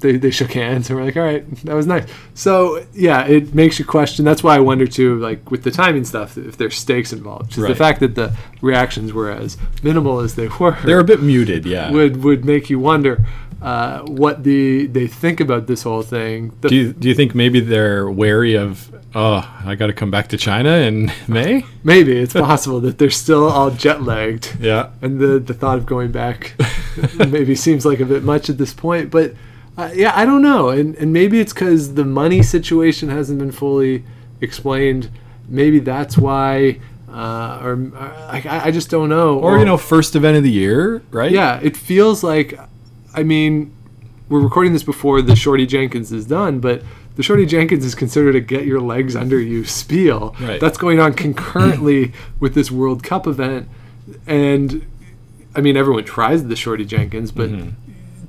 they, 0.00 0.16
they 0.16 0.30
shook 0.30 0.52
hands 0.52 0.88
and 0.88 0.98
we're 0.98 1.04
like, 1.04 1.16
all 1.16 1.22
right, 1.22 1.44
that 1.64 1.74
was 1.74 1.86
nice. 1.86 2.08
So 2.34 2.84
yeah, 2.94 3.26
it 3.26 3.54
makes 3.54 3.78
you 3.78 3.84
question. 3.84 4.24
That's 4.24 4.42
why 4.42 4.56
I 4.56 4.60
wonder 4.60 4.86
too, 4.86 5.18
like 5.18 5.50
with 5.50 5.62
the 5.64 5.70
timing 5.70 6.04
stuff, 6.04 6.36
if 6.38 6.56
there's 6.56 6.76
stakes 6.76 7.12
involved. 7.12 7.50
Just 7.50 7.58
Right. 7.60 7.68
the 7.68 7.74
fact 7.74 8.00
that 8.00 8.14
the 8.14 8.34
reactions 8.62 9.12
were 9.12 9.30
as 9.30 9.56
minimal 9.82 10.20
as 10.20 10.34
they 10.34 10.48
were 10.48 10.76
They're 10.84 11.00
a 11.00 11.04
bit 11.04 11.22
muted, 11.22 11.66
yeah. 11.66 11.90
would 11.90 12.22
would 12.24 12.44
make 12.44 12.70
you 12.70 12.78
wonder 12.78 13.24
uh, 13.62 14.00
what 14.02 14.44
the 14.44 14.86
they 14.86 15.06
think 15.06 15.40
about 15.40 15.66
this 15.66 15.82
whole 15.82 16.02
thing. 16.02 16.52
The 16.60 16.68
do 16.68 16.74
you 16.76 16.92
do 16.92 17.08
you 17.08 17.14
think 17.14 17.34
maybe 17.34 17.60
they're 17.60 18.08
wary 18.10 18.54
of 18.54 18.92
oh, 19.14 19.50
I 19.64 19.76
got 19.76 19.86
to 19.86 19.94
come 19.94 20.10
back 20.10 20.28
to 20.28 20.36
China 20.36 20.70
in 20.76 21.10
May? 21.28 21.64
Maybe 21.82 22.16
it's 22.18 22.32
possible 22.48 22.80
that 22.80 22.98
they're 22.98 23.08
still 23.10 23.48
all 23.48 23.70
jet 23.70 24.02
lagged, 24.02 24.56
Yeah. 24.60 24.90
and 25.02 25.18
the 25.18 25.38
the 25.38 25.54
thought 25.54 25.78
of 25.78 25.86
going 25.86 26.12
back 26.12 26.52
maybe 27.28 27.54
seems 27.54 27.86
like 27.86 28.00
a 28.00 28.04
bit 28.04 28.22
much 28.22 28.50
at 28.50 28.58
this 28.58 28.74
point. 28.74 29.10
But 29.10 29.34
uh, 29.76 29.90
yeah, 29.94 30.12
I 30.14 30.24
don't 30.24 30.42
know, 30.42 30.70
and 30.70 30.94
and 30.96 31.12
maybe 31.12 31.38
it's 31.40 31.52
because 31.52 31.94
the 31.94 32.04
money 32.04 32.42
situation 32.42 33.08
hasn't 33.08 33.38
been 33.38 33.52
fully 33.52 34.04
explained. 34.40 35.10
Maybe 35.48 35.80
that's 35.80 36.16
why, 36.16 36.80
uh, 37.10 37.60
or 37.62 37.92
uh, 37.94 38.28
I, 38.30 38.62
I 38.68 38.70
just 38.70 38.90
don't 38.90 39.08
know. 39.08 39.38
Or 39.38 39.58
you 39.58 39.64
know, 39.64 39.76
first 39.76 40.16
event 40.16 40.36
of 40.36 40.42
the 40.42 40.50
year, 40.50 41.02
right? 41.10 41.30
yeah, 41.30 41.60
it 41.62 41.76
feels 41.76 42.24
like, 42.24 42.58
I 43.14 43.22
mean, 43.22 43.74
we're 44.28 44.40
recording 44.40 44.72
this 44.72 44.82
before 44.82 45.20
the 45.22 45.36
Shorty 45.36 45.66
Jenkins 45.66 46.10
is 46.10 46.26
done, 46.26 46.58
but 46.58 46.82
the 47.16 47.22
Shorty 47.22 47.46
Jenkins 47.46 47.84
is 47.84 47.94
considered 47.94 48.34
a 48.34 48.40
get 48.40 48.66
your 48.66 48.80
legs 48.80 49.14
under 49.14 49.38
you 49.40 49.64
spiel. 49.64 50.34
Right. 50.40 50.60
That's 50.60 50.78
going 50.78 51.00
on 51.00 51.14
concurrently 51.14 52.12
with 52.40 52.54
this 52.54 52.70
World 52.70 53.02
Cup 53.02 53.26
event. 53.26 53.68
And 54.26 54.86
I 55.54 55.60
mean, 55.60 55.76
everyone 55.76 56.04
tries 56.04 56.44
the 56.46 56.56
Shorty 56.56 56.84
Jenkins, 56.84 57.30
but 57.30 57.50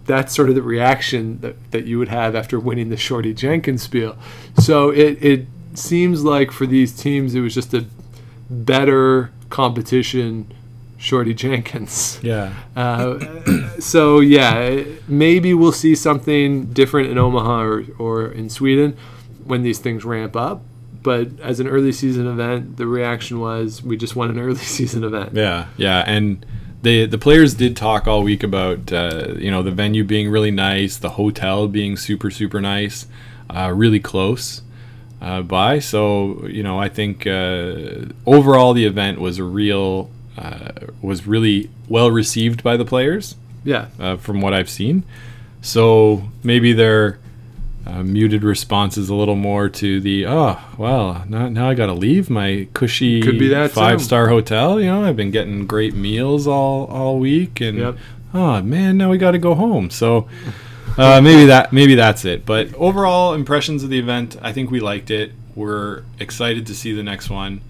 that's 0.08 0.34
sort 0.34 0.50
of 0.50 0.56
the 0.56 0.62
reaction 0.62 1.40
that, 1.42 1.72
that 1.72 1.86
you 1.86 2.00
would 2.00 2.08
have 2.08 2.36
after 2.36 2.60
winning 2.60 2.90
the 2.90 2.98
Shorty 2.98 3.34
Jenkins 3.34 3.84
spiel. 3.84 4.18
So 4.60 4.90
it, 4.90 5.24
it 5.24 5.48
seems 5.76 6.24
like 6.24 6.52
for 6.52 6.66
these 6.66 6.96
teams, 6.96 7.36
it 7.36 7.42
was 7.42 7.54
just 7.54 7.74
a 7.74 7.86
better 8.50 9.32
competition. 9.50 10.54
Shorty 10.98 11.36
Jenkins. 11.36 12.20
Yeah. 12.24 12.54
Uh, 12.76 13.20
so 13.80 14.20
yeah, 14.20 14.84
maybe 15.08 15.54
we'll 15.54 15.72
see 15.72 15.94
something 15.94 16.74
different 16.74 17.12
in 17.12 17.20
Omaha 17.20 17.62
or, 17.62 17.86
or 18.00 18.32
in 18.32 18.50
Sweden 18.50 18.98
when 19.44 19.62
these 19.62 19.78
things 19.78 20.04
ramp 20.04 20.36
up. 20.36 20.64
But 21.04 21.40
as 21.40 21.60
an 21.60 21.68
early 21.68 21.92
season 21.92 22.26
event, 22.28 22.78
the 22.78 22.88
reaction 22.88 23.40
was 23.40 23.84
we 23.84 23.96
just 23.96 24.16
won 24.16 24.32
an 24.32 24.40
early 24.40 24.56
season 24.78 25.04
event. 25.04 25.36
Yeah, 25.36 25.68
yeah, 25.78 26.04
and 26.08 26.44
the 26.82 27.06
the 27.06 27.18
players 27.18 27.54
did 27.54 27.76
talk 27.76 28.08
all 28.08 28.24
week 28.24 28.44
about 28.44 28.92
uh, 28.92 29.34
you 29.38 29.52
know 29.52 29.64
the 29.64 29.72
venue 29.72 30.04
being 30.04 30.30
really 30.30 30.52
nice, 30.52 30.98
the 30.98 31.12
hotel 31.12 31.68
being 31.68 31.98
super 31.98 32.30
super 32.30 32.62
nice, 32.62 33.08
uh, 33.50 33.72
really 33.76 34.00
close 34.00 34.62
uh, 35.22 35.42
by. 35.42 35.80
So 35.80 36.46
you 36.48 36.64
know 36.64 36.80
I 36.80 36.90
think 36.90 37.26
uh, 37.26 38.06
overall 38.26 38.74
the 38.74 38.86
event 38.86 39.20
was 39.20 39.40
a 39.40 39.44
real 39.44 40.10
uh, 40.38 40.72
was 41.02 41.26
really 41.26 41.70
well 41.90 42.12
received 42.12 42.64
by 42.64 42.78
the 42.78 42.86
players 42.86 43.36
Yeah, 43.64 43.88
uh, 44.00 44.18
from 44.18 44.42
what 44.42 44.54
I've 44.54 44.70
seen. 44.70 45.04
So 45.62 46.30
maybe 46.44 46.74
their 46.74 47.20
uh, 47.88 48.04
muted 48.04 48.44
responses 48.44 49.10
a 49.10 49.16
little 49.16 49.36
more 49.36 49.70
to 49.70 50.00
the 50.02 50.26
oh 50.26 50.60
well 50.78 51.24
now, 51.30 51.48
now 51.48 51.70
I 51.70 51.74
got 51.74 51.86
to 51.88 51.94
leave 51.94 52.30
my 52.30 52.68
cushy 52.74 53.22
Could 53.22 53.40
be 53.40 53.48
that, 53.50 53.70
too. 53.70 53.76
five 53.76 54.02
star 54.02 54.28
hotel. 54.28 54.80
You 54.80 54.88
know 54.88 55.06
I've 55.06 55.16
been 55.16 55.32
getting 55.32 55.66
great 55.66 55.96
meals 55.96 56.48
all 56.48 56.86
all 56.88 57.18
week 57.20 57.62
and 57.62 57.78
Yep. 57.78 57.98
oh 58.34 58.62
man 58.62 58.98
now 58.98 59.10
we 59.10 59.18
got 59.18 59.32
to 59.32 59.40
go 59.40 59.56
home. 59.56 59.90
So. 59.90 60.28
Uh, 60.98 61.22
maybe 61.22 61.46
that 61.46 61.72
maybe 61.72 61.94
that's 61.94 62.26
it. 62.26 62.44
But 62.44 62.74
overall 62.74 63.36
impressions 63.36 63.84
of 63.84 63.92
the 63.92 64.00
event, 64.00 64.36
I 64.42 64.52
think 64.52 64.72
we 64.72 64.80
liked 64.80 65.12
it. 65.12 65.32
We're 65.54 66.02
excited 66.20 66.66
to 66.66 66.74
see 66.74 66.92
the 66.92 67.04
next 67.04 67.30
one, 67.30 67.62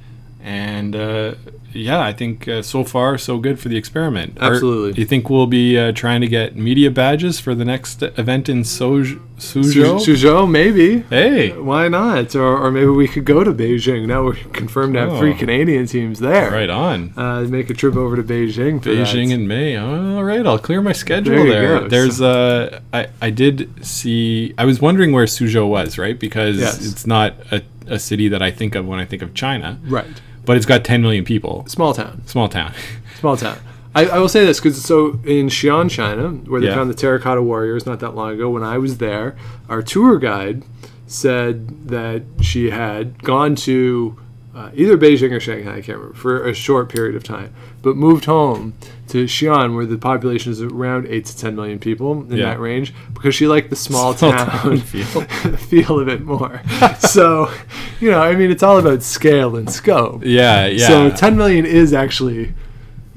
and 0.47 0.95
uh, 0.95 1.35
yeah, 1.73 1.99
I 1.99 2.13
think 2.13 2.47
uh, 2.47 2.61
so 2.61 2.83
far 2.85 3.17
so 3.17 3.37
good 3.37 3.59
for 3.59 3.67
the 3.69 3.75
experiment. 3.77 4.37
Are- 4.39 4.53
Absolutely. 4.53 4.93
do 4.93 5.01
you 5.01 5.07
think 5.07 5.29
we'll 5.29 5.45
be 5.47 5.77
uh, 5.77 5.91
trying 5.91 6.21
to 6.21 6.27
get 6.27 6.55
media 6.55 6.89
badges 6.89 7.39
for 7.39 7.53
the 7.53 7.65
next 7.65 8.01
event 8.01 8.47
in 8.47 8.63
Soj- 8.63 9.19
Suzhou? 9.37 9.99
Su- 9.99 10.13
Suzhou, 10.13 10.49
maybe. 10.49 11.01
Hey, 11.09 11.51
Why 11.51 11.89
not? 11.89 12.33
Or, 12.35 12.57
or 12.65 12.71
maybe 12.71 12.87
we 12.87 13.07
could 13.07 13.25
go 13.25 13.43
to 13.43 13.51
Beijing. 13.51 14.07
Now 14.07 14.23
we're 14.23 14.35
confirmed 14.61 14.93
to 14.95 15.01
have 15.01 15.17
three 15.19 15.33
Oh. 15.33 15.37
Canadian 15.37 15.85
teams 15.85 16.19
there. 16.19 16.49
right 16.51 16.69
on. 16.69 17.13
Uh, 17.17 17.41
make 17.41 17.69
a 17.69 17.73
trip 17.73 17.95
over 17.97 18.15
to 18.15 18.23
Beijing. 18.23 18.81
For 18.81 18.89
Beijing 18.89 19.27
that. 19.27 19.33
in 19.35 19.47
May. 19.47 19.75
All 19.75 20.23
right, 20.23 20.45
I'll 20.47 20.57
clear 20.59 20.81
my 20.81 20.93
schedule 20.93 21.35
There 21.43 21.79
there. 21.81 21.89
There's 21.89 22.21
uh, 22.21 22.79
I 22.93 23.07
I 23.21 23.29
did 23.29 23.85
see. 23.85 24.53
I 24.57 24.63
was 24.65 24.79
wondering 24.81 25.11
where 25.11 25.25
Suzhou 25.25 25.67
was, 25.69 25.97
right? 25.97 26.17
Because 26.17 26.57
Yes. 26.57 26.85
it's 26.89 27.05
not 27.05 27.35
a, 27.51 27.61
a 27.87 27.99
city 27.99 28.29
that 28.29 28.41
I 28.41 28.49
think 28.51 28.73
of 28.75 28.87
when 28.87 28.99
I 28.99 29.05
think 29.05 29.21
of 29.21 29.33
China, 29.33 29.77
right. 29.87 30.07
But 30.47 30.57
it's 30.57 30.65
got 30.65 30.83
10 30.83 31.03
million 31.03 31.23
people. 31.23 31.63
Small 31.67 31.93
town. 31.93 32.23
Small 32.25 32.47
town. 32.49 32.73
Small 33.19 33.37
town. 33.37 33.59
I, 33.93 34.05
I 34.07 34.17
will 34.19 34.29
say 34.29 34.45
this 34.45 34.59
because 34.59 34.81
so 34.83 35.19
in 35.25 35.47
Xi'an, 35.49 35.89
China, 35.91 36.29
where 36.49 36.59
they 36.61 36.67
Yeah. 36.67 36.75
found 36.75 36.89
the 36.89 36.93
terracotta 36.95 37.41
warriors 37.43 37.85
not 37.85 37.99
that 37.99 38.15
long 38.15 38.31
ago, 38.33 38.49
when 38.49 38.63
I 38.63 38.77
was 38.79 38.97
there, 38.97 39.35
our 39.69 39.81
tour 39.83 40.17
guide 40.19 40.63
said 41.07 41.87
that 41.87 42.23
she 42.41 42.69
had 42.69 43.21
gone 43.23 43.55
to 43.55 44.17
uh, 44.57 44.71
either 44.73 44.97
Beijing 44.97 45.31
or 45.31 45.39
Shanghai, 45.39 45.71
I 45.77 45.81
can't 45.81 45.99
remember, 45.99 46.15
for 46.17 46.43
a 46.47 46.53
short 46.53 46.89
period 46.89 47.15
of 47.15 47.23
time, 47.23 47.53
but 47.83 47.95
moved 47.95 48.25
home 48.25 48.73
to 49.09 49.25
Xi'an, 49.25 49.75
where 49.75 49.85
the 49.85 49.97
population 49.99 50.51
is 50.51 50.61
around 50.63 51.05
eight 51.07 51.25
to 51.25 51.37
ten 51.37 51.55
million 51.55 51.77
people 51.77 52.21
in 52.23 52.37
Yeah. 52.37 52.45
that 52.49 52.59
range, 52.59 52.91
because 53.13 53.35
she 53.35 53.47
liked 53.47 53.69
the 53.69 53.75
small, 53.75 54.13
Small 54.15 54.31
town, 54.31 54.47
town 54.49 54.77
feel. 54.91 55.21
feel 55.57 55.99
of 55.99 56.07
it 56.09 56.21
more. 56.21 56.61
so, 56.99 57.51
you 57.99 58.09
know, 58.09 58.19
I 58.19 58.35
mean, 58.35 58.49
it's 58.49 58.63
all 58.63 58.79
about 58.79 59.03
scale 59.03 59.55
and 59.55 59.69
scope. 59.71 60.23
Yeah, 60.25 60.65
yeah. 60.65 60.87
So 60.87 61.09
10 61.11 61.37
million 61.37 61.65
is 61.65 61.93
actually 61.93 62.53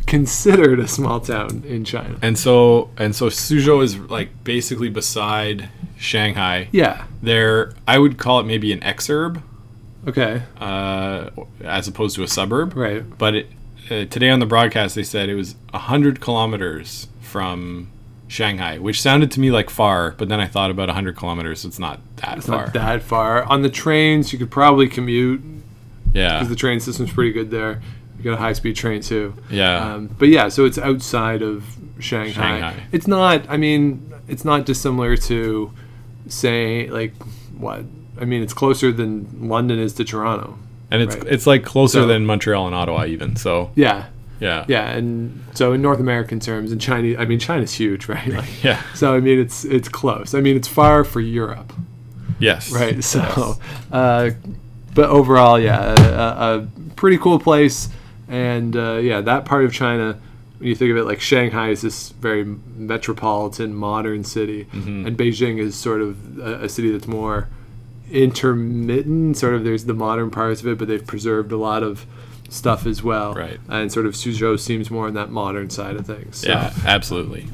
considered 0.07 0.79
a 0.81 0.89
small 0.89 1.21
town 1.21 1.63
in 1.67 1.85
China. 1.85 2.17
and 2.21 2.37
so 2.39 2.91
and 2.99 3.15
so 3.15 3.27
Suzhou 3.29 3.83
is 3.83 3.97
like 3.97 4.29
basically 4.45 4.89
beside 4.91 5.69
Shanghai. 5.97 6.69
Yeah. 6.73 7.05
They're 7.23 7.73
I 7.87 7.99
would 7.99 8.19
call 8.19 8.41
it 8.41 8.45
maybe 8.45 8.73
an 8.73 8.81
exurb 8.81 9.41
Okay. 10.07 10.43
uh, 10.59 11.31
as 11.63 11.89
opposed 11.89 12.17
to 12.17 12.23
a 12.23 12.29
suburb. 12.29 12.75
Right. 12.75 13.05
But 13.19 13.35
it, 13.35 13.47
uh, 13.91 14.05
today 14.07 14.31
on 14.31 14.39
the 14.41 14.47
broadcast, 14.47 14.95
they 14.95 15.03
said 15.03 15.29
it 15.29 15.35
was 15.35 15.57
100 15.71 16.21
kilometers 16.21 17.09
from 17.21 17.91
Shanghai, 18.29 18.79
which 18.79 19.03
sounded 19.03 19.31
to 19.33 19.41
me 19.41 19.51
like 19.51 19.69
far, 19.71 20.13
but 20.13 20.29
then 20.29 20.41
I 20.41 20.47
thought 20.47 20.71
about 20.71 20.89
100 20.89 21.17
kilometers. 21.17 21.65
It's 21.65 21.79
not 21.79 22.01
that 22.17 22.39
It's 22.39 22.47
far. 22.47 22.65
not 22.67 22.73
that 22.75 23.03
far. 23.03 23.45
On 23.45 23.63
the 23.63 23.71
trains, 23.71 24.33
you 24.33 24.39
could 24.39 24.51
probably 24.51 24.89
commute 24.89 25.43
yeah. 26.13 26.35
because 26.39 26.49
the 26.49 26.57
train 26.57 26.81
system's 26.81 27.13
pretty 27.13 27.33
good 27.33 27.51
there. 27.51 27.83
You 28.17 28.25
got 28.25 28.35
a 28.35 28.37
high 28.37 28.53
speed 28.53 28.77
train 28.77 29.01
too. 29.03 29.35
Yeah. 29.51 29.95
Um, 29.95 30.15
but 30.19 30.29
yeah, 30.29 30.49
so 30.49 30.65
it's 30.65 30.79
outside 30.79 31.43
of 31.43 31.65
Shanghai. 31.99 32.33
Shanghai. 32.33 32.75
It's 32.93 33.07
not. 33.07 33.49
I 33.49 33.57
mean, 33.57 34.13
it's 34.29 34.45
not 34.45 34.67
dissimilar 34.67 35.17
to, 35.17 35.73
say, 36.29 36.89
like 36.91 37.15
what? 37.57 37.85
I 38.21 38.25
mean, 38.25 38.43
it's 38.43 38.53
closer 38.53 38.93
than 38.93 39.49
London 39.49 39.79
is 39.79 39.93
to 39.95 40.05
Toronto. 40.05 40.59
and 40.91 41.01
it's 41.03 41.17
right. 41.17 41.27
it's 41.29 41.47
like 41.47 41.65
closer 41.65 42.01
So- 42.03 42.07
than 42.07 42.27
Montreal 42.27 42.67
and 42.67 42.75
Ottawa 42.75 43.05
even. 43.07 43.37
So 43.37 43.71
Yeah. 43.77 44.07
yeah. 44.41 44.65
Yeah, 44.69 44.91
and 44.91 45.41
so 45.55 45.73
in 45.73 45.81
North 45.83 46.01
American 46.01 46.41
terms, 46.41 46.73
and 46.73 46.81
China, 46.81 47.17
I 47.19 47.25
mean, 47.27 47.39
China's 47.39 47.73
huge, 47.73 48.09
right? 48.15 48.27
Like, 48.29 48.63
Yeah. 48.65 48.81
So 48.95 49.15
I 49.15 49.21
mean, 49.21 49.39
it's 49.39 49.65
it's 49.65 49.89
close. 49.89 50.35
I 50.35 50.41
mean, 50.41 50.57
it's 50.57 50.69
far 50.69 51.05
for 51.05 51.21
Europe, 51.21 51.73
Yes. 52.39 52.73
right? 52.73 53.03
So, 53.05 53.57
uh, 53.93 54.31
but 54.95 55.09
overall, 55.11 55.59
yeah, 55.61 55.95
a, 55.99 56.59
a 56.61 56.67
pretty 56.97 57.19
cool 57.19 57.39
place, 57.39 57.89
and 58.29 58.75
uh, 58.77 58.95
yeah, 59.03 59.21
that 59.21 59.45
part 59.45 59.65
of 59.65 59.73
China. 59.73 60.19
When 60.59 60.69
you 60.69 60.75
think 60.75 60.91
of 60.91 60.99
it, 60.99 61.05
like 61.05 61.21
Shanghai 61.23 61.71
is 61.71 61.81
this 61.81 62.11
very 62.21 62.45
metropolitan, 62.77 63.75
modern 63.75 64.25
city, 64.25 64.67
Mm-hmm. 64.75 65.07
and 65.07 65.17
Beijing 65.17 65.59
is 65.59 65.75
sort 65.75 66.03
of 66.03 66.39
a, 66.39 66.65
a 66.65 66.69
city 66.69 66.91
that's 66.91 67.07
more 67.09 67.49
intermittent. 68.11 69.37
Sort 69.37 69.55
of, 69.55 69.65
there's 69.65 69.85
the 69.85 69.95
modern 69.95 70.31
parts 70.31 70.61
of 70.61 70.67
it, 70.67 70.79
but 70.79 70.89
they've 70.89 71.07
preserved 71.07 71.53
a 71.53 71.57
lot 71.57 71.83
of 71.83 72.07
stuff 72.49 72.87
as 72.87 73.03
well. 73.03 73.35
Right. 73.35 73.61
And 73.69 73.93
sort 73.93 74.07
of 74.07 74.15
Suzhou 74.15 74.59
seems 74.59 74.91
more 74.91 75.07
on 75.07 75.15
that 75.15 75.31
modern 75.31 75.71
side 75.71 75.97
of 75.97 76.07
things. 76.07 76.39
So, 76.39 76.49
Yeah. 76.49 76.73
Absolutely. 76.85 77.47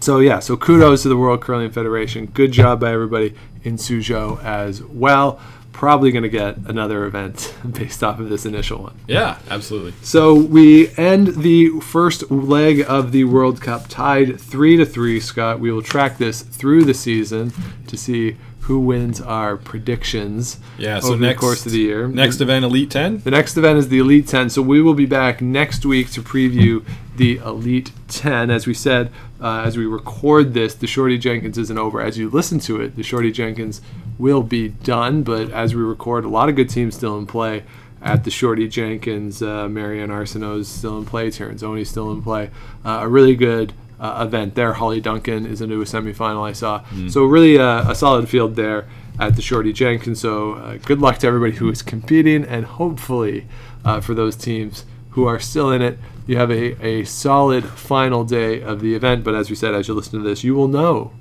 so 0.00 0.18
yeah, 0.18 0.38
so 0.40 0.56
kudos 0.56 1.02
to 1.02 1.08
the 1.08 1.16
World 1.16 1.40
Curling 1.42 1.70
Federation. 1.70 2.26
Good 2.26 2.52
job 2.52 2.80
by 2.80 2.92
everybody 2.92 3.34
in 3.62 3.76
Suzhou 3.76 4.42
as 4.42 4.82
well. 4.82 5.40
Probably 5.72 6.10
going 6.10 6.24
to 6.24 6.28
get 6.28 6.56
another 6.66 7.04
event 7.06 7.54
based 7.70 8.02
off 8.02 8.18
of 8.18 8.28
this 8.28 8.44
initial 8.44 8.82
one. 8.82 8.98
Yeah. 9.06 9.38
Absolutely. 9.48 9.92
So 10.02 10.34
we 10.34 10.90
end 10.96 11.28
the 11.28 11.80
first 11.80 12.30
leg 12.30 12.84
of 12.88 13.12
the 13.12 13.24
World 13.24 13.60
Cup 13.62 13.86
tied 13.88 14.40
three 14.40 14.76
to 14.76 14.84
three. 14.84 15.20
Scott, 15.20 15.60
we 15.60 15.70
will 15.70 15.82
track 15.82 16.18
this 16.18 16.42
through 16.42 16.84
the 16.84 16.92
season 16.94 17.52
to 17.86 17.96
see 17.96 18.36
who 18.60 18.78
wins 18.78 19.20
our 19.20 19.56
predictions. 19.56 20.58
Yeah. 20.78 20.98
over 20.98 21.06
So 21.06 21.16
the 21.16 21.26
next 21.26 21.40
course 21.40 21.66
of 21.66 21.72
the 21.72 21.78
year. 21.78 22.06
Next 22.06 22.40
event, 22.40 22.64
Elite 22.64 22.90
Ten. 22.90 23.18
The 23.18 23.30
next 23.30 23.56
event 23.56 23.78
is 23.78 23.88
the 23.88 23.98
Elite 23.98 24.28
10. 24.28 24.50
So 24.50 24.62
we 24.62 24.82
will 24.82 24.94
be 24.94 25.06
back 25.06 25.40
next 25.40 25.84
week 25.86 26.10
to 26.12 26.22
preview 26.22 26.84
the 27.16 27.38
Elite 27.38 27.92
10. 28.08 28.50
As 28.50 28.66
we 28.66 28.74
said, 28.74 29.10
uh, 29.40 29.62
as 29.64 29.76
we 29.76 29.86
record 29.86 30.54
this, 30.54 30.74
the 30.74 30.86
Shorty 30.86 31.18
Jenkins 31.18 31.58
isn't 31.58 31.78
over. 31.78 32.00
As 32.00 32.18
you 32.18 32.28
listen 32.28 32.58
to 32.60 32.80
it, 32.80 32.96
the 32.96 33.02
Shorty 33.02 33.32
Jenkins 33.32 33.80
will 34.18 34.42
be 34.42 34.68
done. 34.68 35.22
But 35.22 35.50
as 35.50 35.74
we 35.74 35.82
record, 35.82 36.24
a 36.24 36.28
lot 36.28 36.48
of 36.48 36.56
good 36.56 36.68
teams 36.68 36.94
still 36.94 37.18
in 37.18 37.26
play 37.26 37.64
at 38.02 38.24
the 38.24 38.30
Shorty 38.30 38.68
Jenkins. 38.68 39.42
Uh, 39.42 39.68
Mary-Anne 39.68 40.10
Arsenault 40.10 40.60
is 40.60 40.68
still 40.68 40.98
in 40.98 41.06
play. 41.06 41.30
Terrence 41.30 41.62
Oney's 41.62 41.90
still 41.90 42.10
in 42.12 42.22
play. 42.22 42.50
Uh, 42.84 43.00
a 43.02 43.08
really 43.08 43.34
good 43.34 43.72
uh, 44.00 44.24
event 44.26 44.54
there. 44.54 44.72
Hollie 44.72 45.00
Duncan 45.00 45.46
is 45.46 45.60
into 45.60 45.80
a 45.80 45.84
semifinal, 45.84 46.42
I 46.48 46.52
saw. 46.52 46.82
So 47.08 47.24
really 47.24 47.58
uh, 47.58 47.90
a 47.90 47.94
solid 47.94 48.28
field 48.28 48.56
there 48.56 48.88
at 49.18 49.36
the 49.36 49.42
Shorty 49.42 49.72
Jenkins. 49.72 50.20
So 50.20 50.54
uh, 50.54 50.78
good 50.78 51.00
luck 51.00 51.18
to 51.18 51.26
everybody 51.26 51.52
who 51.52 51.70
is 51.70 51.82
competing, 51.82 52.44
and 52.44 52.64
hopefully 52.64 53.46
uh, 53.84 54.00
for 54.00 54.14
those 54.14 54.36
teams 54.36 54.84
who 55.10 55.26
are 55.26 55.38
still 55.38 55.70
in 55.70 55.82
it, 55.82 55.98
you 56.26 56.36
have 56.36 56.50
a, 56.50 56.82
a 56.84 57.04
solid 57.04 57.64
final 57.64 58.24
day 58.24 58.62
of 58.62 58.80
the 58.80 58.94
event. 58.94 59.22
But 59.24 59.34
as 59.34 59.50
we 59.50 59.56
said, 59.56 59.74
as 59.74 59.88
you 59.88 59.94
listen 59.94 60.22
to 60.22 60.28
this, 60.28 60.42
you 60.44 60.54
will 60.54 60.68
know 60.68 61.12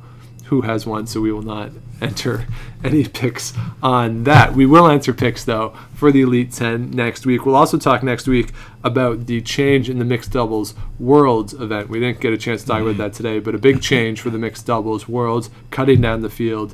who 0.46 0.62
has 0.62 0.86
won, 0.86 1.06
so 1.08 1.20
we 1.22 1.32
will 1.32 1.42
not 1.42 1.72
enter 2.02 2.46
any 2.84 3.06
picks 3.06 3.54
on 3.84 4.24
that. 4.24 4.54
We 4.54 4.66
will 4.66 4.88
answer 4.88 5.14
picks 5.14 5.44
though 5.44 5.76
for 5.94 6.12
the 6.12 6.22
Elite 6.22 6.52
10 6.52 6.92
next 6.92 7.26
week. 7.26 7.46
We'll 7.46 7.56
also 7.56 7.78
talk 7.78 8.04
next 8.04 8.28
week 8.28 8.52
about 8.84 9.26
the 9.26 9.42
change 9.42 9.90
in 9.90 10.00
the 10.00 10.06
mixed 10.06 10.32
doubles 10.32 10.74
worlds 11.00 11.54
event. 11.54 11.90
We 11.90 12.00
didn't 12.00 12.22
get 12.22 12.34
a 12.34 12.38
chance 12.38 12.62
to 12.62 12.68
talk 12.68 12.82
about 12.82 12.98
that 12.98 13.14
today, 13.14 13.40
but 13.40 13.56
a 13.56 13.58
big 13.58 13.82
change 13.82 14.22
for 14.22 14.30
the 14.30 14.38
mixed 14.38 14.66
doubles 14.66 15.08
worlds, 15.08 15.50
cutting 15.72 16.02
down 16.02 16.22
the 16.22 16.30
field. 16.30 16.74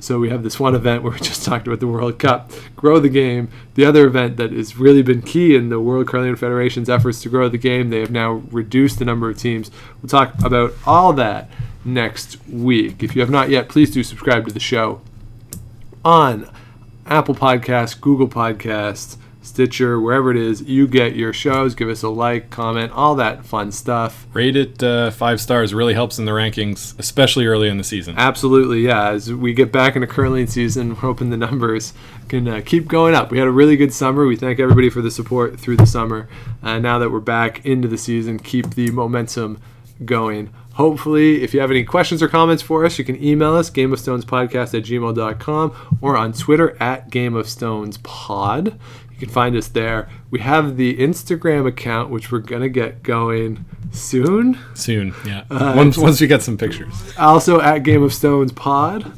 So 0.00 0.18
we 0.18 0.28
have 0.28 0.42
this 0.42 0.60
one 0.60 0.74
event 0.74 1.02
where 1.02 1.12
we 1.12 1.18
just 1.20 1.44
talked 1.46 1.66
about 1.66 1.80
the 1.80 1.86
World 1.86 2.18
Cup, 2.18 2.50
grow 2.76 2.98
the 2.98 3.08
game. 3.08 3.48
The 3.74 3.86
other 3.86 4.06
event 4.06 4.36
that 4.36 4.52
has 4.52 4.76
really 4.76 5.02
been 5.02 5.22
key 5.22 5.54
in 5.56 5.70
the 5.70 5.80
World 5.80 6.08
Curling 6.08 6.36
Federation's 6.36 6.90
efforts 6.90 7.22
to 7.22 7.28
grow 7.28 7.48
the 7.48 7.58
game, 7.58 7.90
they 7.90 8.00
have 8.00 8.10
now 8.10 8.42
reduced 8.50 8.98
the 8.98 9.04
number 9.04 9.30
of 9.30 9.38
teams. 9.38 9.70
We'll 10.02 10.10
talk 10.10 10.34
about 10.44 10.74
all 10.84 11.12
that 11.14 11.48
next 11.84 12.38
week. 12.48 13.02
If 13.02 13.14
you 13.14 13.20
have 13.20 13.30
not 13.30 13.50
yet, 13.50 13.68
please 13.68 13.90
do 13.90 14.02
subscribe 14.02 14.46
to 14.46 14.52
the 14.52 14.60
show 14.60 15.00
on 16.04 16.50
Apple 17.06 17.34
Podcasts, 17.34 18.00
Google 18.00 18.28
Podcasts, 18.28 19.16
Stitcher, 19.44 20.00
wherever 20.00 20.30
it 20.30 20.38
is 20.38 20.62
you 20.62 20.88
get 20.88 21.14
your 21.14 21.32
shows. 21.32 21.74
Give 21.74 21.90
us 21.90 22.02
a 22.02 22.08
like, 22.08 22.48
comment, 22.48 22.92
all 22.92 23.14
that 23.16 23.44
fun 23.44 23.72
stuff. 23.72 24.26
Rate 24.32 24.56
it 24.56 24.82
uh, 24.82 25.10
five 25.10 25.38
stars. 25.38 25.74
Really 25.74 25.92
helps 25.92 26.18
in 26.18 26.24
the 26.24 26.32
rankings, 26.32 26.98
especially 26.98 27.44
early 27.44 27.68
in 27.68 27.76
the 27.76 27.84
season. 27.84 28.14
Absolutely, 28.16 28.80
yeah. 28.80 29.10
As 29.10 29.30
we 29.32 29.52
get 29.52 29.70
back 29.70 29.96
into 29.96 30.06
curling 30.06 30.46
season, 30.46 30.90
we're 30.90 30.94
hoping 30.96 31.28
the 31.28 31.36
numbers 31.36 31.92
can 32.28 32.48
uh, 32.48 32.62
keep 32.64 32.88
going 32.88 33.14
up. 33.14 33.30
We 33.30 33.38
had 33.38 33.46
a 33.46 33.52
really 33.52 33.76
good 33.76 33.92
summer. 33.92 34.26
We 34.26 34.36
thank 34.36 34.58
everybody 34.58 34.88
for 34.88 35.02
the 35.02 35.10
support 35.10 35.60
through 35.60 35.76
the 35.76 35.86
summer. 35.86 36.26
Uh, 36.62 36.78
now 36.78 36.98
that 36.98 37.10
we're 37.10 37.20
back 37.20 37.64
into 37.66 37.86
the 37.86 37.98
season, 37.98 38.38
keep 38.38 38.74
the 38.74 38.90
momentum 38.92 39.60
going. 40.06 40.50
Hopefully, 40.74 41.42
if 41.42 41.54
you 41.54 41.60
have 41.60 41.70
any 41.70 41.84
questions 41.84 42.22
or 42.22 42.28
comments 42.28 42.62
for 42.62 42.84
us, 42.84 42.98
you 42.98 43.04
can 43.04 43.22
email 43.22 43.54
us, 43.54 43.70
gameofstonespodcast 43.70 44.76
at 44.76 44.84
gmail.com, 44.84 45.98
or 46.00 46.16
on 46.16 46.32
Twitter 46.32 46.76
at 46.82 47.10
gameofstonespod. 47.10 48.78
You 49.12 49.16
can 49.18 49.28
find 49.28 49.54
us 49.54 49.68
there. 49.68 50.08
We 50.30 50.40
have 50.40 50.76
the 50.76 50.96
Instagram 50.96 51.68
account, 51.68 52.10
which 52.10 52.32
we're 52.32 52.40
going 52.40 52.62
to 52.62 52.68
get 52.68 53.04
going 53.04 53.64
soon. 53.92 54.58
Soon, 54.74 55.14
yeah. 55.24 55.44
Uh, 55.48 55.74
once 55.76 55.96
once 55.96 56.20
we 56.20 56.26
get 56.26 56.42
some 56.42 56.58
pictures. 56.58 56.92
Also 57.16 57.60
at 57.60 57.84
Game 57.84 58.02
of 58.02 58.12
Stones 58.12 58.52
Pod. 58.52 59.12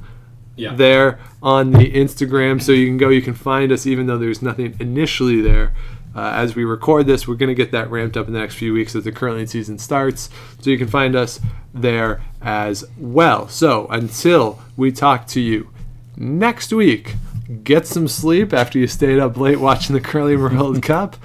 Yeah. 0.59 0.75
there 0.75 1.19
on 1.43 1.73
the 1.73 1.93
Instagram. 1.93 2.63
So 2.63 2.73
you 2.73 2.87
can 2.87 2.97
go, 2.97 3.11
you 3.11 3.21
can 3.21 3.35
find 3.35 3.71
us, 3.71 3.87
even 3.87 4.07
though 4.07 4.17
there's 4.17 4.41
nothing 4.41 4.75
initially 4.81 5.43
there. 5.43 5.75
Uh, 6.17 6.33
as 6.35 6.57
we 6.57 6.64
record 6.64 7.07
this, 7.07 7.29
we're 7.29 7.35
going 7.35 7.49
to 7.49 7.55
get 7.55 7.73
that 7.73 7.91
ramped 7.91 8.17
up 8.17 8.27
in 8.27 8.33
the 8.33 8.39
next 8.39 8.55
few 8.55 8.73
weeks 8.73 8.97
as 8.97 9.05
the 9.05 9.12
curling 9.12 9.47
season 9.47 9.79
starts. 9.79 10.31
So 10.61 10.71
you 10.71 10.79
can 10.79 10.89
find 10.89 11.14
us 11.14 11.39
there 11.75 12.23
as 12.41 12.87
well. 12.97 13.49
So 13.49 13.87
until 13.88 14.59
we 14.79 14.91
talk 14.93 15.26
to 15.29 15.41
you 15.41 15.68
next 16.17 16.72
week, 16.72 17.17
get 17.64 17.87
some 17.87 18.09
sleep 18.09 18.55
after 18.55 18.79
you 18.79 18.87
stayed 18.87 19.18
up 19.18 19.37
late 19.37 19.61
watching 19.61 19.95
the 19.95 20.01
Curling 20.01 20.41
World 20.41 20.83
Cup, 20.83 21.17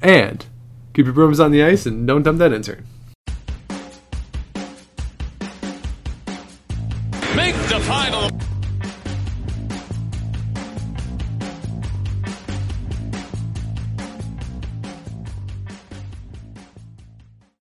and 0.00 0.46
keep 0.94 1.06
your 1.06 1.14
brooms 1.14 1.40
on 1.40 1.50
the 1.50 1.64
ice 1.64 1.84
and 1.84 2.06
don't 2.06 2.22
dump 2.22 2.38
that 2.38 2.52
intern. 2.52 2.86